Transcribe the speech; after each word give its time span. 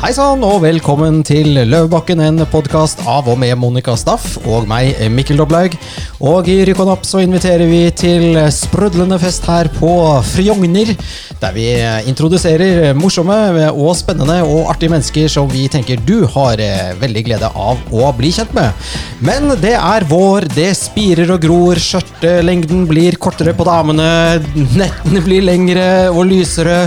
Hei 0.00 0.14
sann, 0.16 0.40
og 0.40 0.62
velkommen 0.62 1.18
til 1.28 1.58
Løvebakken, 1.68 2.22
en 2.24 2.40
podkast 2.48 3.02
av 3.04 3.26
og 3.28 3.36
med 3.36 3.52
Monica 3.60 3.92
Staff 4.00 4.38
og 4.48 4.64
meg, 4.64 4.96
Mikkel 5.12 5.36
Doblaug. 5.36 5.74
Og 6.24 6.48
i 6.48 6.54
Rykk 6.64 6.80
og 6.80 6.88
Napp 6.88 7.04
så 7.04 7.20
inviterer 7.20 7.68
vi 7.68 7.82
til 7.92 8.38
sprudlende 8.48 9.18
fest 9.20 9.44
her 9.44 9.68
på 9.74 9.92
Frogner, 10.24 10.94
der 11.40 11.54
vi 11.56 11.66
introduserer 12.10 12.92
morsomme 12.98 13.36
og 13.70 13.94
spennende 13.98 14.40
og 14.44 14.70
artige 14.72 14.92
mennesker 14.92 15.30
som 15.32 15.48
vi 15.50 15.66
tenker 15.72 16.00
du 16.06 16.26
har 16.34 16.60
eh, 16.60 16.92
veldig 17.00 17.22
glede 17.26 17.50
av 17.56 17.80
å 17.92 18.10
bli 18.16 18.32
kjent 18.34 18.52
med. 18.56 18.90
Men 19.24 19.54
det 19.60 19.74
er 19.78 20.06
vår, 20.10 20.48
det 20.54 20.70
spirer 20.78 21.32
og 21.34 21.40
gror, 21.44 21.80
skjørtelengden 21.80 22.84
blir 22.90 23.16
kortere 23.20 23.54
på 23.56 23.66
damene, 23.68 24.40
nettene 24.76 25.24
blir 25.24 25.44
lengre 25.46 25.88
og 26.12 26.24
lysere, 26.30 26.82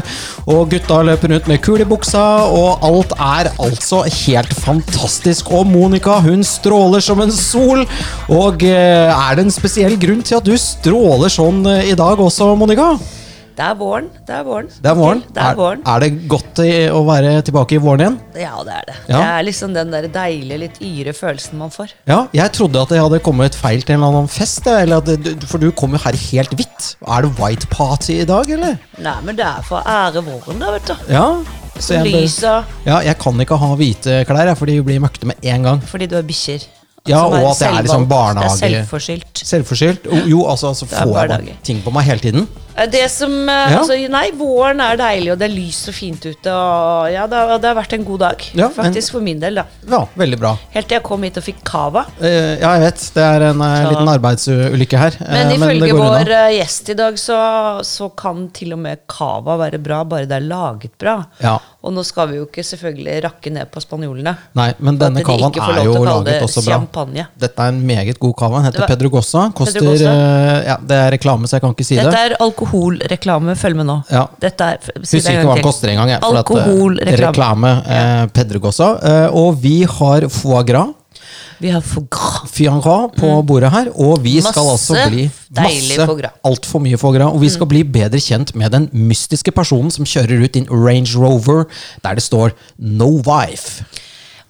og 0.49 0.69
gutta 0.73 0.99
løper 1.07 1.33
rundt 1.33 1.49
med 1.49 1.61
kul 1.63 1.81
i 1.83 1.87
buksa, 1.87 2.23
og 2.51 2.83
alt 2.85 3.15
er 3.15 3.51
altså 3.63 4.03
helt 4.25 4.53
fantastisk. 4.59 5.53
Og 5.55 5.67
Monica 5.69 6.19
hun 6.23 6.43
stråler 6.45 7.03
som 7.03 7.23
en 7.23 7.33
sol. 7.33 7.85
Og 8.33 8.63
eh, 8.67 9.09
er 9.09 9.37
det 9.37 9.47
en 9.47 9.55
spesiell 9.55 9.97
grunn 9.99 10.23
til 10.25 10.39
at 10.39 10.47
du 10.47 10.55
stråler 10.59 11.31
sånn 11.31 11.63
eh, 11.71 11.91
i 11.93 11.97
dag 11.99 12.19
også, 12.19 12.53
Monica? 12.59 12.93
Det 13.53 13.63
er 13.63 13.75
våren. 13.77 14.07
Det 14.25 14.33
er 14.33 14.43
våren. 14.47 14.69
Det 14.81 14.89
er 14.89 14.95
våren. 14.97 15.19
Det 15.35 15.41
er 15.43 15.55
våren. 15.59 15.81
Er, 15.85 15.93
er 15.93 15.99
det 16.03 16.27
godt 16.31 16.61
å 16.97 17.01
være 17.05 17.33
tilbake 17.45 17.75
i 17.77 17.81
våren 17.83 18.01
igjen? 18.05 18.17
Ja, 18.41 18.53
det 18.65 18.73
er 18.79 18.87
det. 18.89 18.95
Ja. 19.11 19.17
Det 19.19 19.27
er 19.29 19.45
liksom 19.49 19.75
den 19.75 19.91
der 19.93 20.07
deilige, 20.15 20.59
litt 20.63 20.79
yre 20.81 21.13
følelsen 21.13 21.59
man 21.61 21.73
får. 21.73 21.93
Ja, 22.09 22.23
jeg 22.33 22.53
trodde 22.57 22.81
at 22.81 22.93
jeg 22.95 23.03
hadde 23.05 23.21
kommet 23.25 23.55
feil 23.57 23.85
til 23.85 23.95
en 23.95 24.01
eller 24.01 24.19
annen 24.23 24.31
fest. 24.33 24.65
Eller 24.67 25.03
at 25.03 25.11
det, 25.25 25.35
for 25.49 25.61
du 25.61 25.69
kom 25.77 25.93
jo 25.93 26.01
her 26.01 26.17
helt 26.31 26.55
hvitt. 26.57 26.93
Er 27.05 27.27
det 27.27 27.33
white 27.39 27.69
party 27.73 28.19
i 28.23 28.29
dag, 28.29 28.49
eller? 28.57 28.79
Nei, 29.05 29.17
men 29.27 29.37
det 29.37 29.45
er 29.45 29.61
for 29.67 29.81
å 29.81 29.85
ære 29.85 30.25
våren, 30.25 30.61
da, 30.63 30.73
vet 30.77 30.89
du. 30.89 30.95
Ja. 31.13 31.27
Så 31.77 31.95
jeg, 31.97 32.11
Lysa 32.13 32.59
ja, 32.85 32.99
jeg 33.01 33.17
kan 33.21 33.39
ikke 33.41 33.57
ha 33.57 33.71
hvite 33.79 34.19
klær, 34.29 34.45
jeg, 34.51 34.57
for 34.59 34.69
de 34.69 34.75
blir 34.85 35.01
møkte 35.01 35.25
med 35.29 35.41
en 35.41 35.63
gang. 35.69 35.81
fordi 35.89 36.05
du 36.09 36.17
har 36.19 36.25
bikkjer. 36.25 36.65
Ja, 37.09 37.25
og 37.25 37.33
at 37.35 37.59
det 37.59 37.67
er 37.67 37.81
liksom 37.83 38.05
barnehage- 38.07 38.59
Det 38.61 38.69
er 38.69 38.75
selvforskyldt. 38.77 39.41
Selvforskyldt. 39.49 40.05
Jo, 40.29 40.45
altså, 40.47 40.69
så 40.77 40.85
Det 40.87 40.95
er 41.01 41.03
får 41.09 41.33
jeg 41.33 41.55
ting 41.67 41.81
på 41.83 41.91
meg 41.91 42.05
hele 42.07 42.19
tiden. 42.23 42.45
Eh, 42.75 42.87
Det 42.89 43.03
som 43.11 43.31
eh, 43.49 43.71
Ja. 43.73 43.79
Altså, 43.79 43.95
nei, 44.09 44.31
våren 44.37 44.79
er 44.81 44.97
deilig, 44.97 45.31
og 45.33 45.39
det 45.39 45.47
er 45.49 45.53
lyst 45.55 45.87
og 45.89 45.95
fint 45.95 46.25
ute, 46.25 46.51
og 46.51 47.11
ja, 47.13 47.25
det 47.29 47.37
har, 47.37 47.57
det 47.61 47.69
har 47.69 47.77
vært 47.77 47.93
en 47.97 48.05
god 48.07 48.19
dag. 48.23 48.45
Ja, 48.57 48.69
Faktisk 48.73 49.11
for 49.15 49.21
min 49.25 49.39
del, 49.41 49.55
da. 49.61 49.65
Ja, 49.89 50.03
veldig 50.19 50.39
bra. 50.41 50.55
Helt 50.73 50.87
til 50.89 50.97
jeg 50.97 51.03
kom 51.05 51.23
hit 51.25 51.37
og 51.37 51.45
fikk 51.45 51.61
cava. 51.67 52.05
Uh, 52.21 52.57
ja, 52.61 52.73
jeg 52.77 52.83
vet. 52.87 53.03
Det 53.15 53.23
er 53.27 53.45
en 53.51 53.61
uh, 53.61 53.89
liten 53.91 54.11
arbeidsulykke 54.13 54.97
her. 55.03 55.17
eh, 55.21 55.33
Men 55.33 55.51
uh, 55.51 55.55
ifølge 55.57 55.93
vår 55.97 56.31
eh, 56.37 56.49
gjest 56.59 56.89
i 56.93 56.97
dag, 56.99 57.17
så, 57.21 57.37
så 57.87 58.09
kan 58.17 58.47
til 58.55 58.73
og 58.77 58.81
med 58.83 59.03
cava 59.11 59.57
være 59.61 59.79
bra, 59.83 60.01
bare 60.03 60.25
det 60.29 60.37
er 60.39 60.47
laget 60.47 60.93
bra. 61.01 61.17
Ja. 61.43 61.57
Og 61.83 61.91
nå 61.91 62.03
skal 62.07 62.29
vi 62.31 62.37
jo 62.39 62.45
ikke 62.47 62.63
selvfølgelig 62.63 63.17
rakke 63.25 63.51
ned 63.51 63.67
på 63.73 63.81
spanjolene. 63.83 64.31
Nei, 64.55 64.69
men 64.79 64.97
denne 65.01 65.19
de 65.19 65.25
cavaen 65.27 65.57
er 65.59 65.83
jo 65.83 65.97
laget 66.05 66.45
også 66.45 66.63
bra. 66.63 66.77
champagne. 66.77 67.25
Dette 67.37 67.59
er 67.65 67.73
en 67.73 67.81
meget 67.85 68.19
god 68.23 68.33
cava. 68.39 68.61
Den 68.63 68.69
heter 68.71 68.87
Pedrogossa. 68.87 69.49
Koster 69.57 69.81
Pedrogossa. 69.81 70.13
eh, 70.13 70.67
Ja, 70.69 70.77
det 70.79 70.99
er 71.01 71.11
reklame, 71.17 71.47
så 71.49 71.57
jeg 71.57 71.65
kan 71.65 71.75
ikke 71.75 71.87
si 71.89 71.97
Dette 71.99 72.13
det. 72.15 72.21
er 72.31 72.37
alkoholreklame. 72.63 73.55
Følg 73.59 73.75
med 73.75 73.85
nå. 73.85 73.97
Ja. 74.11 74.25
Dette 74.41 74.61
er, 74.73 74.77
si 75.03 75.17
Husker 75.19 75.37
ikke 75.37 75.45
hva 75.47 75.55
den 75.55 75.63
koster 75.63 75.89
engang. 75.93 76.09
eh, 76.09 76.19
Alkoholreklame. 76.21 77.27
Reklame. 77.27 77.71
Eh, 77.87 78.25
Pedrogossa. 78.33 78.89
Eh, 79.03 79.29
og 79.33 79.57
vi 79.61 79.83
har 79.83 80.27
foie 80.29 80.63
gras. 80.63 80.93
Vi 81.59 81.69
har 81.71 81.81
foie 81.81 82.07
gras. 82.11 82.49
Fianra 82.51 83.07
på 83.15 83.29
bordet 83.47 83.71
her, 83.71 83.87
og 83.95 84.19
vi 84.23 84.39
skal 84.41 84.63
Mm. 84.63 84.71
Altså 84.73 85.09
bli 85.09 85.31
masse, 85.55 85.95
gras. 86.19 86.31
Mm. 86.33 86.51
altfor 86.51 86.81
mye 86.81 86.97
foie 86.97 87.17
gras. 87.17 87.33
Og 87.33 87.39
vi 87.41 87.49
skal 87.49 87.65
bli 87.67 87.83
bedre 87.83 88.19
kjent 88.19 88.55
med 88.55 88.71
den 88.71 88.89
mystiske 88.93 89.51
personen 89.53 89.91
som 89.91 90.05
kjører 90.05 90.43
ut 90.43 90.51
din 90.53 90.65
Range 90.69 91.09
Rover 91.15 91.65
der 92.03 92.15
det 92.15 92.23
står 92.23 92.51
'No 92.79 93.21
Wife'. 93.23 93.83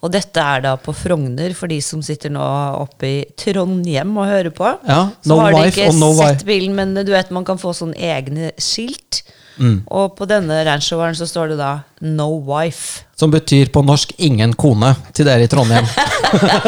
Og 0.04 0.12
dette 0.12 0.40
er 0.40 0.64
da 0.66 0.74
på 0.76 0.92
Frogner, 0.96 1.54
for 1.56 1.72
de 1.72 1.78
som 1.84 2.02
sitter 2.04 2.32
nå 2.34 2.44
oppe 2.76 3.08
i 3.08 3.20
Trondheim 3.40 4.12
og 4.20 4.28
hører 4.28 4.52
på. 4.52 4.68
Ja, 4.84 5.06
så 5.24 5.32
no 5.32 5.38
har 5.40 5.56
de 5.56 5.62
ikke 5.70 5.88
no 5.96 6.10
sett 6.18 6.44
bilen, 6.44 6.76
men 6.76 6.92
du 7.00 7.14
vet 7.14 7.32
man 7.32 7.46
kan 7.48 7.60
få 7.60 7.72
sånne 7.76 7.96
egne 7.96 8.52
skilt. 8.60 9.22
Mm. 9.56 9.84
Og 9.86 10.16
på 10.18 10.26
denne 10.28 10.60
Range 10.66 10.84
Roveren 10.90 11.16
så 11.16 11.28
står 11.30 11.54
det 11.54 11.58
da 11.62 11.72
'No 12.04 12.38
wife'. 12.44 13.02
Som 13.16 13.30
betyr 13.30 13.70
på 13.72 13.82
norsk 13.82 14.12
'ingen 14.18 14.52
kone' 14.52 14.94
til 15.14 15.24
dere 15.26 15.44
i 15.44 15.46
Trondheim. 15.46 15.86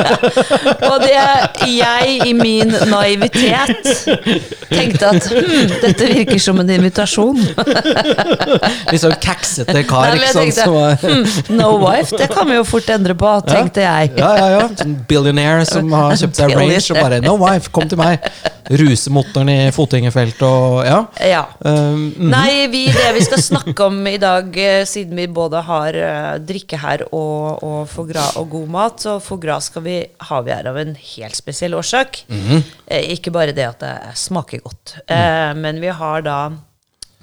Og 0.91 1.03
det 1.03 1.11
jeg 1.67 2.21
i 2.27 2.33
min 2.33 2.73
naivitet 2.87 3.91
tenkte 4.71 5.11
at 5.11 5.27
hm, 5.27 5.75
dette 5.83 6.09
virker 6.15 6.39
som 6.41 6.61
en 6.63 6.71
invitasjon. 6.71 7.41
Litt 8.93 9.03
sånn 9.03 9.17
kaksete 9.21 9.83
kar, 9.89 10.15
Nei, 10.15 10.23
ikke 10.23 10.33
sant? 10.33 10.57
tenkte, 10.63 10.97
hm, 11.03 11.57
no 11.59 11.73
wife, 11.83 12.17
det 12.17 12.31
kan 12.33 12.49
vi 12.49 12.61
jo 12.61 12.65
fort 12.65 12.89
endre 12.95 13.19
på, 13.19 13.33
tenkte 13.51 13.85
jeg. 13.85 14.15
ja, 14.17 14.33
ja, 14.39 14.51
ja. 14.57 14.69
En 14.87 14.97
billionaire 15.09 15.67
som 15.69 15.91
har 15.93 16.15
kjøpt 16.23 16.41
seg 16.41 16.55
Range 16.57 16.85
og 16.95 17.03
bare 17.03 17.21
'No 17.21 17.37
wife, 17.43 17.73
kom 17.75 17.89
til 17.91 17.99
meg'. 18.01 18.31
Ruse 18.67 19.11
motoren 19.15 19.49
i 19.53 19.71
fotgjengerfelt 19.71 20.41
og 20.43 20.81
ja. 20.87 20.97
Ja. 21.23 21.43
Um, 21.63 22.09
mm. 22.17 22.31
Nei, 22.33 22.67
vi, 22.73 22.87
det 22.91 23.13
vi 23.15 23.23
skal 23.23 23.43
snakke 23.43 23.85
om 23.85 24.01
i 24.11 24.17
dag, 24.19 24.49
eh, 24.59 24.83
siden 24.89 25.15
vi 25.21 25.26
både 25.33 25.63
har 25.67 25.97
eh, 25.99 26.37
drikke 26.47 26.79
her 26.83 27.07
og, 27.09 27.63
og 27.65 27.89
foie 27.91 28.13
gras 28.13 28.37
og 28.41 28.51
god 28.53 28.69
mat, 28.77 29.03
så 29.03 29.17
foie 29.23 29.43
gras 29.43 29.71
skal 29.71 29.85
vi, 29.87 29.99
har 30.31 30.47
vi 30.47 30.55
her 30.55 30.71
av 30.71 30.79
en 30.81 30.95
helt 30.95 31.37
spesiell 31.37 31.75
årsak. 31.75 32.25
Mm 32.29 32.41
-hmm. 32.41 32.63
ikke 33.17 33.31
bare 33.31 33.53
det 33.53 33.67
at 33.67 33.81
det 33.81 33.97
smaker 34.15 34.59
godt, 34.59 34.97
mm. 35.09 35.61
men 35.61 35.81
vi 35.81 35.89
har 35.89 36.23
da 36.23 36.53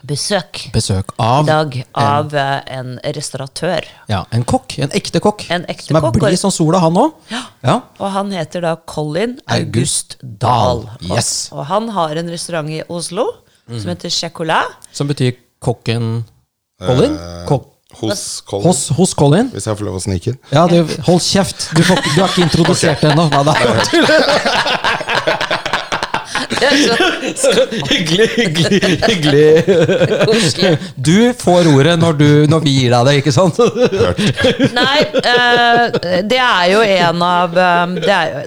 besøk 0.03 0.65
Besøk 0.73 1.13
i 1.15 1.23
av 1.23 1.45
dag 1.47 1.77
av 1.95 2.33
en, 2.35 2.63
en 2.67 3.13
restauratør. 3.15 3.87
ja, 4.11 4.25
en 4.35 4.43
kokk. 4.43 4.77
En 4.83 4.91
ekte 4.91 5.21
kokk. 5.23 5.45
En 5.53 5.65
ekte 5.71 5.87
som 5.87 5.99
er 5.99 6.01
kokk, 6.01 6.19
blid 6.19 6.39
som 6.39 6.51
sola, 6.51 6.81
han 6.83 6.99
òg. 6.99 7.13
Ja. 7.31 7.43
Ja. 7.63 7.77
Og 7.99 8.11
han 8.11 8.31
heter 8.35 8.65
da 8.65 8.75
Colin 8.89 9.39
August 9.47 10.17
Dahl. 10.21 10.85
Og, 10.99 11.07
Yes. 11.13 11.49
Og, 11.53 11.65
han 11.71 11.89
har 11.95 12.19
en 12.19 12.31
restaurant 12.33 12.69
i 12.69 12.83
Oslo 12.91 13.29
som 13.67 13.93
heter 13.93 14.11
Chocolat. 14.11 14.75
Som 14.91 15.07
betyr 15.07 15.37
kokken 15.63 16.25
Colin? 16.83 17.15
Eh, 17.15 17.45
Kok 17.47 17.72
Hos 17.99 18.41
Colin. 18.45 18.65
hos, 18.67 18.89
hos 18.97 19.13
Colin? 19.13 19.49
Hvis 19.53 19.67
jeg 19.69 19.77
får 19.79 19.85
lov 19.87 19.99
å 19.99 20.03
snike 20.03 20.33
inn. 20.33 20.39
Ja, 20.53 20.65
du, 20.67 20.81
hold 21.07 21.21
kjeft. 21.23 21.69
Du, 21.77 21.83
får, 21.85 22.01
du 22.13 22.19
har 22.21 22.31
ikke 22.31 22.45
introdusert 22.47 23.03
ennå. 23.09 23.29
Nei, 23.31 23.43
det 23.53 23.53
Det 26.63 26.69
så 27.37 27.53
hyggelig, 27.89 28.27
hyggelig, 28.35 29.03
hyggelig. 29.07 30.77
Du 30.95 31.33
får 31.39 31.67
ordet 31.73 31.95
når, 31.99 32.13
du, 32.19 32.29
når 32.49 32.63
vi 32.63 32.75
gir 32.77 32.93
deg 32.93 33.07
det, 33.09 33.15
ikke 33.21 33.33
sant? 33.35 33.59
Nei, 34.79 34.99
uh, 35.19 35.83
det 36.23 36.39
er 36.39 36.65
jo 36.71 36.83
en 36.87 37.25
av 37.27 37.57
um, 37.57 37.95
Det 37.99 38.13
er 38.15 38.33
jo 38.33 38.43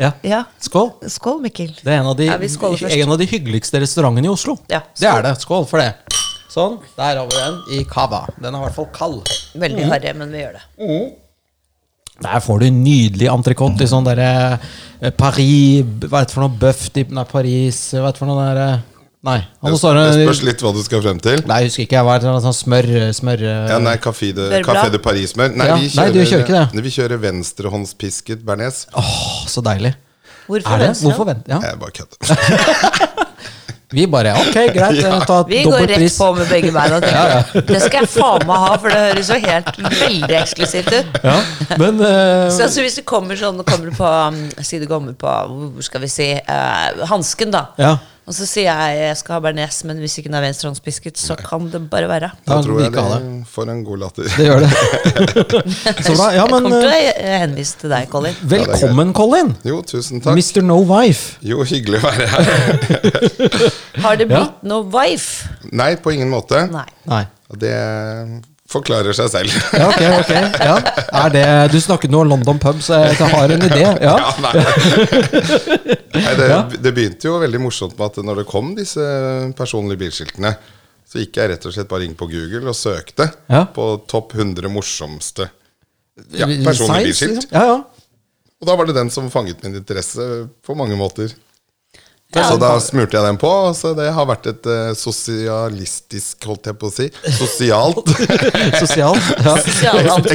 Ja. 0.00 0.12
Ja. 0.24 0.44
Skål. 0.64 0.94
Skål, 1.12 1.42
Mikkel. 1.44 1.74
Det 1.82 1.92
er 1.92 2.00
en 2.00 2.08
av 2.08 2.16
de, 2.16 2.30
Ja, 2.30 2.38
en 2.38 3.10
av 3.12 3.18
de 3.20 3.26
hyggeligste 3.28 3.82
restaurantene 3.82 4.30
i 4.30 4.32
Oslo. 4.32 4.56
Ja, 4.70 4.80
det 4.96 5.10
er 5.10 5.26
det. 5.26 5.34
Skål 5.42 5.68
for 5.68 5.82
det. 5.82 6.19
Sånn. 6.50 6.78
Der 6.98 7.16
har 7.20 7.26
vi 7.30 7.36
den 7.38 7.58
i 7.78 7.84
cava. 7.86 8.24
Den 8.42 8.54
er 8.54 8.58
i 8.58 8.64
hvert 8.66 8.74
fall 8.74 8.88
kald. 8.92 9.28
Veldig 9.54 9.84
Mm. 9.86 9.90
harry, 9.92 10.12
men 10.18 10.32
vi 10.34 10.38
gjør 10.42 10.56
det. 10.58 10.64
Der 12.20 12.40
får 12.44 12.58
du 12.60 12.66
nydelig 12.74 13.28
entrecôte 13.32 13.80
i 13.86 13.88
sånn 13.88 14.04
derre 14.04 14.58
eh, 15.00 15.10
Paris 15.16 15.84
Hva 16.04 16.20
er 16.20 16.26
det 16.26 16.34
for 16.34 16.42
noe? 16.44 16.52
Bøff 16.60 16.90
i 17.00 17.04
Nei, 17.08 17.24
Paris 17.24 17.78
Hva 17.94 18.10
er 18.10 18.12
det 18.12 18.18
for 18.20 18.28
noe 18.28 18.42
der 18.44 18.58
eh, 18.60 18.82
Nei. 19.24 19.38
Han 19.62 19.72
Det 19.72 19.78
står 19.80 19.94
det 19.96 20.26
spørs 20.26 20.42
litt 20.44 20.60
hva 20.64 20.72
du 20.74 20.82
skal 20.82 21.00
frem 21.04 21.18
til. 21.20 21.40
Nei, 21.48 21.58
jeg 21.62 21.68
husker 21.70 21.82
ikke. 21.86 21.96
Jeg 21.98 22.04
var 22.08 22.20
sånn, 22.24 22.38
sånn 22.44 22.56
smør, 22.56 22.86
smør 23.16 23.42
eh, 23.44 23.70
Ja, 23.72 23.78
nei, 23.84 23.96
Café 24.00 24.30
de, 24.36 24.50
Café 24.64 24.90
de 24.92 24.98
Paris-smør. 25.04 25.56
Nei, 25.56 25.66
Ja, 25.70 25.76
vi 25.80 25.88
kjører, 25.92 26.12
du 26.12 26.20
kjører 26.24 26.44
ikke 26.46 26.56
det. 26.74 26.84
Vi 26.86 26.92
kjører 26.98 27.20
venstrehåndspisket 27.24 28.44
bearnés. 28.44 28.86
Åh, 28.96 29.44
så 29.48 29.60
deilig. 29.64 29.94
Hvorfor 30.48 30.72
Er 30.72 30.78
det? 30.80 30.86
venstre? 30.88 31.08
Hvorfor 31.08 31.28
vent? 31.28 31.48
Ja. 31.52 31.60
Jeg 31.60 31.78
bare 31.78 31.92
kødder. 32.00 33.26
Vi 33.90 34.06
bare 34.06 34.34
Ok, 34.38 34.54
greit. 34.74 35.00
Ja. 35.04 35.20
Ta 35.26 35.42
Vi 35.48 35.62
går 35.64 35.78
rett 35.78 35.96
pris. 35.98 36.18
på 36.18 36.32
med 36.34 36.48
begge 36.48 36.70
beina. 36.72 37.00
tenker 37.04 37.32
ja. 37.34 37.62
Det 37.66 37.80
skal 37.82 38.04
jeg 38.04 38.10
faen 38.12 38.46
meg 38.46 38.62
ha, 38.62 38.76
for 38.78 38.92
det 38.92 39.00
høres 39.08 39.30
jo 39.32 39.38
helt 39.42 39.80
veldig 39.86 40.36
eksklusivt 40.42 40.92
ut. 40.94 41.18
Ja, 41.24 41.36
men 41.80 41.98
uh, 41.98 42.46
Så 42.52 42.68
altså, 42.68 42.84
hvis 42.84 43.00
du 43.00 43.02
kommer 43.08 43.38
sånn, 43.40 43.58
kommer 43.66 43.90
du 43.90 43.96
på 43.96 44.06
um, 44.06 44.38
Si 44.62 44.78
du 44.80 44.86
kommer 44.90 45.16
på 45.18 45.34
Hvor 45.50 45.84
skal 45.86 46.04
vi 46.04 46.10
si 46.12 46.30
uh, 46.38 47.04
Hansken, 47.10 47.54
da. 47.54 47.66
Ja. 48.30 48.32
Og 48.32 48.36
så 48.38 48.46
sier 48.46 48.68
jeg 48.68 48.98
jeg 49.00 49.16
skal 49.18 49.34
ha 49.34 49.40
bearnés, 49.42 49.80
men 49.88 49.98
hvis 49.98 50.12
ikke 50.20 50.30
den 50.30 50.36
er 50.38 50.44
venstrehåndspisket, 50.44 51.18
så 51.18 51.34
kan 51.34 51.64
det 51.72 51.80
bare 51.90 52.06
være. 52.06 52.28
Da 52.46 52.54
Da 52.54 52.62
tror 52.62 52.78
jeg 52.84 52.92
det 52.94 53.46
får 53.50 53.70
en 53.72 53.80
god 53.84 53.98
latter. 54.04 54.28
Det 54.36 54.44
gjør 54.46 54.60
det. 54.62 54.70
Så 56.06 56.14
bra. 56.14 56.28
Ja, 56.30 56.44
jeg 56.44 56.52
kommer 56.52 56.76
til 56.76 56.86
å 56.86 57.00
eh, 57.10 57.32
henvise 57.42 57.80
til 57.80 57.90
deg, 57.90 58.06
Colin. 58.12 58.36
velkommen, 58.54 59.10
Colin. 59.18 59.50
Jo, 59.66 59.80
tusen 59.82 60.22
takk. 60.22 60.38
Mr. 60.38 60.62
No 60.62 60.78
Wife. 60.86 61.40
Jo, 61.42 61.64
hyggelig 61.66 61.98
å 61.98 62.04
være 62.06 62.28
her. 62.36 62.46
Har 64.06 64.20
det 64.20 64.28
Ja. 64.30 64.36
blitt 64.36 64.62
noe 64.70 64.86
wife? 64.94 65.50
Nei, 65.74 65.96
på 65.98 66.14
ingen 66.14 66.30
måte. 66.30 66.68
Nei. 66.70 66.86
Nei. 67.10 67.24
Det 67.58 67.74
forklarer 68.70 69.16
seg 69.18 69.32
selv. 69.32 69.56
Ja, 69.74 69.88
ok, 69.90 70.04
ok. 70.20 70.30
Ja. 70.62 70.76
Er 71.24 71.34
det, 71.34 71.44
du 71.74 71.80
snakket 71.82 72.14
nå 72.14 72.22
om 72.22 72.30
London 72.30 72.62
pub, 72.62 72.78
så 72.86 73.00
jeg 73.08 73.18
har 73.34 73.50
en 73.56 73.66
idé. 73.66 73.82
Ja. 73.98 74.14
Ja, 74.22 74.30
nei. 74.46 75.98
Nei, 76.14 76.34
det, 76.38 76.80
det 76.82 76.92
begynte 76.96 77.28
jo 77.28 77.38
veldig 77.42 77.60
morsomt 77.62 77.96
med 77.98 78.06
at 78.10 78.20
når 78.26 78.40
det 78.42 78.46
kom 78.50 78.72
disse 78.78 79.04
personlige 79.58 80.00
bilskiltene, 80.04 80.54
så 81.10 81.18
gikk 81.22 81.38
jeg 81.40 81.50
rett 81.52 81.64
og 81.66 81.74
slett 81.74 81.88
bare 81.90 82.06
inn 82.06 82.16
på 82.18 82.28
Google 82.30 82.70
og 82.70 82.76
søkte 82.78 83.28
Ja. 83.50 83.64
på 83.74 83.86
topp 84.10 84.34
100 84.38 84.68
morsomste 84.70 85.48
ja, 86.36 86.46
personlige 86.46 87.10
bilskilt. 87.10 87.40
liksom. 87.40 87.54
Ja, 87.54 87.64
ja. 87.66 87.78
Og 88.60 88.68
da 88.68 88.74
var 88.76 88.86
det 88.90 88.94
den 88.98 89.10
som 89.10 89.30
fanget 89.32 89.62
min 89.64 89.78
interesse 89.78 90.26
på 90.66 90.74
mange 90.76 90.96
måter. 91.00 91.32
Ja. 92.30 92.44
Så 92.46 92.58
da 92.62 92.70
smurte 92.78 93.18
jeg 93.18 93.26
den 93.26 93.38
på, 93.42 93.50
så 93.74 93.90
det 93.98 94.06
har 94.14 94.26
vært 94.28 94.44
et 94.46 94.66
uh, 94.70 94.92
sosialistisk, 94.94 96.44
holdt 96.46 96.68
jeg 96.70 96.76
på 96.78 96.86
å 96.86 96.92
si, 96.94 97.08
sosialt 97.34 98.12
Sosialt. 98.82 99.30
Ja. 99.42 99.56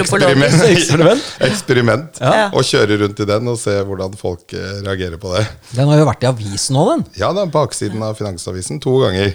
Eksperiment. 0.02 0.58
Eksperiment. 0.68 1.30
eksperiment. 1.48 2.20
Ja. 2.20 2.50
Og 2.52 2.68
kjøre 2.68 2.98
rundt 3.00 3.22
i 3.24 3.28
den 3.30 3.52
og 3.52 3.60
se 3.62 3.78
hvordan 3.88 4.18
folk 4.20 4.52
uh, 4.58 4.66
reagerer 4.84 5.22
på 5.22 5.32
det. 5.38 5.46
Den 5.78 5.88
har 5.92 6.02
jo 6.02 6.10
vært 6.10 6.26
i 6.26 6.30
avisen 6.34 6.80
òg, 6.82 6.92
den. 6.92 7.06
Ja, 7.22 7.30
den 7.38 7.46
er 7.46 7.54
baksiden 7.54 8.04
av 8.04 8.20
Finansavisen 8.20 8.82
to 8.84 8.98
ganger. 9.06 9.32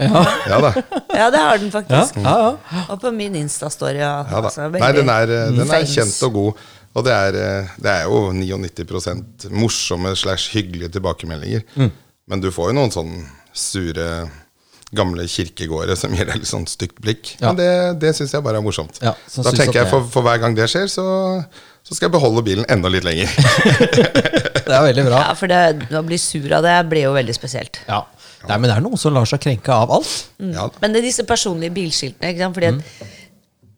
Ja, 0.51 0.61
da. 0.61 0.75
Ja, 1.17 1.31
det 1.33 1.41
har 1.41 1.63
den 1.63 1.73
faktisk. 1.73 2.21
ja, 2.21 2.37
ja. 2.45 2.85
Og 2.91 3.01
på 3.01 3.15
min 3.15 3.41
Insta-story. 3.41 4.03
Ja. 4.03 4.19
Ja. 4.29 4.45
Altså, 4.45 4.69
Nei, 4.75 4.93
den 4.97 5.09
er, 5.13 5.33
den 5.57 5.65
er 5.65 5.89
kjent 5.89 6.21
og 6.29 6.37
god. 6.37 6.69
Og 6.99 7.07
det 7.07 7.15
er, 7.15 7.37
eh, 7.39 7.75
det 7.79 7.91
er 7.93 8.07
jo 8.11 8.31
99 8.35 9.51
morsomme 9.55 10.15
slash 10.19 10.51
hyggelige 10.57 10.91
tilbakemeldinger. 10.97 11.63
Mm. 11.77 11.91
Men 12.31 12.43
du 12.43 12.51
får 12.55 12.71
jo 12.71 12.77
noen 12.79 12.95
sånn 12.95 13.17
sure 13.57 14.07
gamle 14.95 15.27
kirkegårder 15.31 15.99
som 15.99 16.15
gir 16.15 16.27
deg 16.27 16.41
litt 16.43 16.51
sånn 16.51 16.67
stygt 16.71 16.99
blikk. 17.03 17.35
Ja. 17.39 17.51
Men 17.51 17.59
det, 17.61 17.71
det 18.03 18.15
syns 18.19 18.33
jeg 18.35 18.43
bare 18.43 18.59
er 18.59 18.65
morsomt. 18.65 18.99
Ja, 19.03 19.13
da 19.15 19.53
tenker 19.55 19.83
jeg 19.83 19.91
for, 19.91 20.07
for 20.11 20.27
hver 20.27 20.41
gang 20.43 20.57
det 20.59 20.67
skjer, 20.71 20.89
så, 20.91 21.05
så 21.87 21.95
skal 21.95 22.09
jeg 22.09 22.17
beholde 22.17 22.43
bilen 22.47 22.67
enda 22.71 22.91
litt 22.91 23.07
lenger. 23.07 23.31
Det 24.71 24.77
er 24.77 24.85
veldig 24.85 25.03
bra. 25.09 25.21
Ja, 25.25 25.31
for 25.35 25.51
det, 25.51 25.89
å 25.99 26.03
bli 26.07 26.15
sur 26.21 26.45
av 26.55 26.63
det 26.63 26.75
blir 26.87 27.09
jo 27.09 27.15
veldig 27.17 27.35
spesielt. 27.35 27.81
Ja. 27.89 28.05
Nei, 28.47 28.55
men 28.61 28.69
det 28.71 28.77
er 28.77 28.85
noen 28.85 29.01
som 29.01 29.17
lar 29.17 29.27
seg 29.27 29.41
krenke 29.43 29.75
av 29.75 29.91
alt. 29.97 30.13
Ja. 30.39 30.69
Men 30.79 30.95
det 30.95 31.01
er 31.01 31.07
disse 31.09 31.25
personlige 31.27 31.75
bilskiltene. 31.75 32.31
Ikke 32.31 32.45
sant? 32.45 32.55
Fordi 32.55 32.69
at 32.71 33.19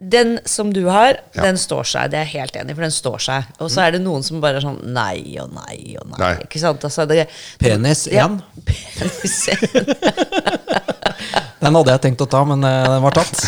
den 0.02 0.38
som 0.48 0.72
du 0.74 0.86
har, 0.88 1.12
Mm. 1.22 1.36
Ja. 1.36 1.42
den 1.46 1.56
står 1.60 1.84
seg. 1.86 2.10
Det 2.10 2.18
er 2.18 2.24
jeg 2.26 2.40
helt 2.40 2.56
enig 2.56 2.70
i, 2.72 2.74
for 2.74 2.82
den 2.82 2.90
står 2.94 3.18
seg. 3.22 3.44
Og 3.62 3.70
så 3.70 3.80
er 3.86 3.90
det 3.94 4.00
noen 4.02 4.22
som 4.26 4.40
bare 4.42 4.56
er 4.58 4.64
sånn 4.66 4.80
nei 4.92 5.36
og 5.40 5.52
nei 5.54 5.94
og 6.00 6.08
nei. 6.10 6.18
Nei. 6.18 6.34
Ikke 6.46 6.58
sant? 6.60 6.82
Altså, 6.84 7.06
det, 7.08 7.28
Penis 7.62 8.06
Ja, 8.10 8.26
penis 8.66 9.48
1. 9.48 9.62
Den 11.62 11.76
hadde 11.78 11.92
jeg 11.94 12.00
tenkt 12.02 12.18
å 12.24 12.26
ta, 12.26 12.40
men 12.42 12.64
eh, 12.66 12.86
den 12.90 13.04
var 13.04 13.14
tatt. 13.14 13.38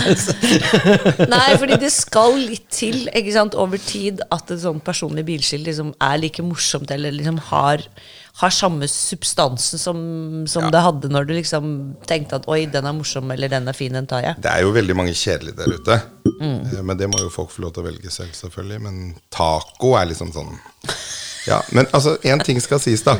Nei, 1.28 1.48
fordi 1.60 1.76
det 1.82 1.90
skal 1.92 2.32
litt 2.38 2.64
til 2.72 3.02
ikke 3.12 3.34
sant, 3.34 3.52
over 3.60 3.76
tid 3.82 4.22
at 4.32 4.48
et 4.54 4.62
sånt 4.62 4.80
personlig 4.86 5.26
bilskilt 5.28 5.66
liksom 5.68 5.90
er 6.00 6.16
like 6.22 6.40
morsomt, 6.46 6.88
eller 6.94 7.12
liksom 7.12 7.36
har, 7.50 7.84
har 8.40 8.52
samme 8.56 8.86
substansen 8.88 9.78
som, 9.82 9.98
som 10.48 10.70
det 10.72 10.80
hadde 10.80 11.10
når 11.12 11.26
du 11.28 11.34
liksom 11.36 11.66
tenkte 12.08 12.38
at 12.40 12.46
oi, 12.48 12.62
den 12.72 12.86
er 12.88 12.94
morsom, 12.96 13.28
eller 13.34 13.50
den 13.52 13.68
er 13.68 13.76
fin, 13.76 13.92
den 13.92 14.06
tar 14.08 14.22
jeg. 14.24 14.38
Det 14.40 14.48
er 14.52 14.62
jo 14.64 14.70
veldig 14.72 14.96
mange 14.96 15.12
kjedelige 15.18 15.58
der 15.60 15.74
ute. 15.76 15.98
Mm. 16.40 16.58
Eh, 16.72 16.82
Men 16.88 16.96
det 17.00 17.10
må 17.12 17.20
jo 17.20 17.28
folk 17.34 17.52
få 17.52 17.66
lov 17.66 17.74
til 17.76 17.84
å 17.84 17.88
velge 17.90 18.12
selv, 18.14 18.32
selvfølgelig. 18.38 18.80
Men 18.86 19.00
taco 19.34 19.92
er 20.00 20.08
liksom 20.12 20.32
sånn 20.32 20.54
Ja, 21.48 21.62
Men 21.72 21.86
altså, 21.96 22.16
én 22.28 22.40
ting 22.44 22.60
skal 22.60 22.80
sies, 22.80 23.02
da. 23.04 23.14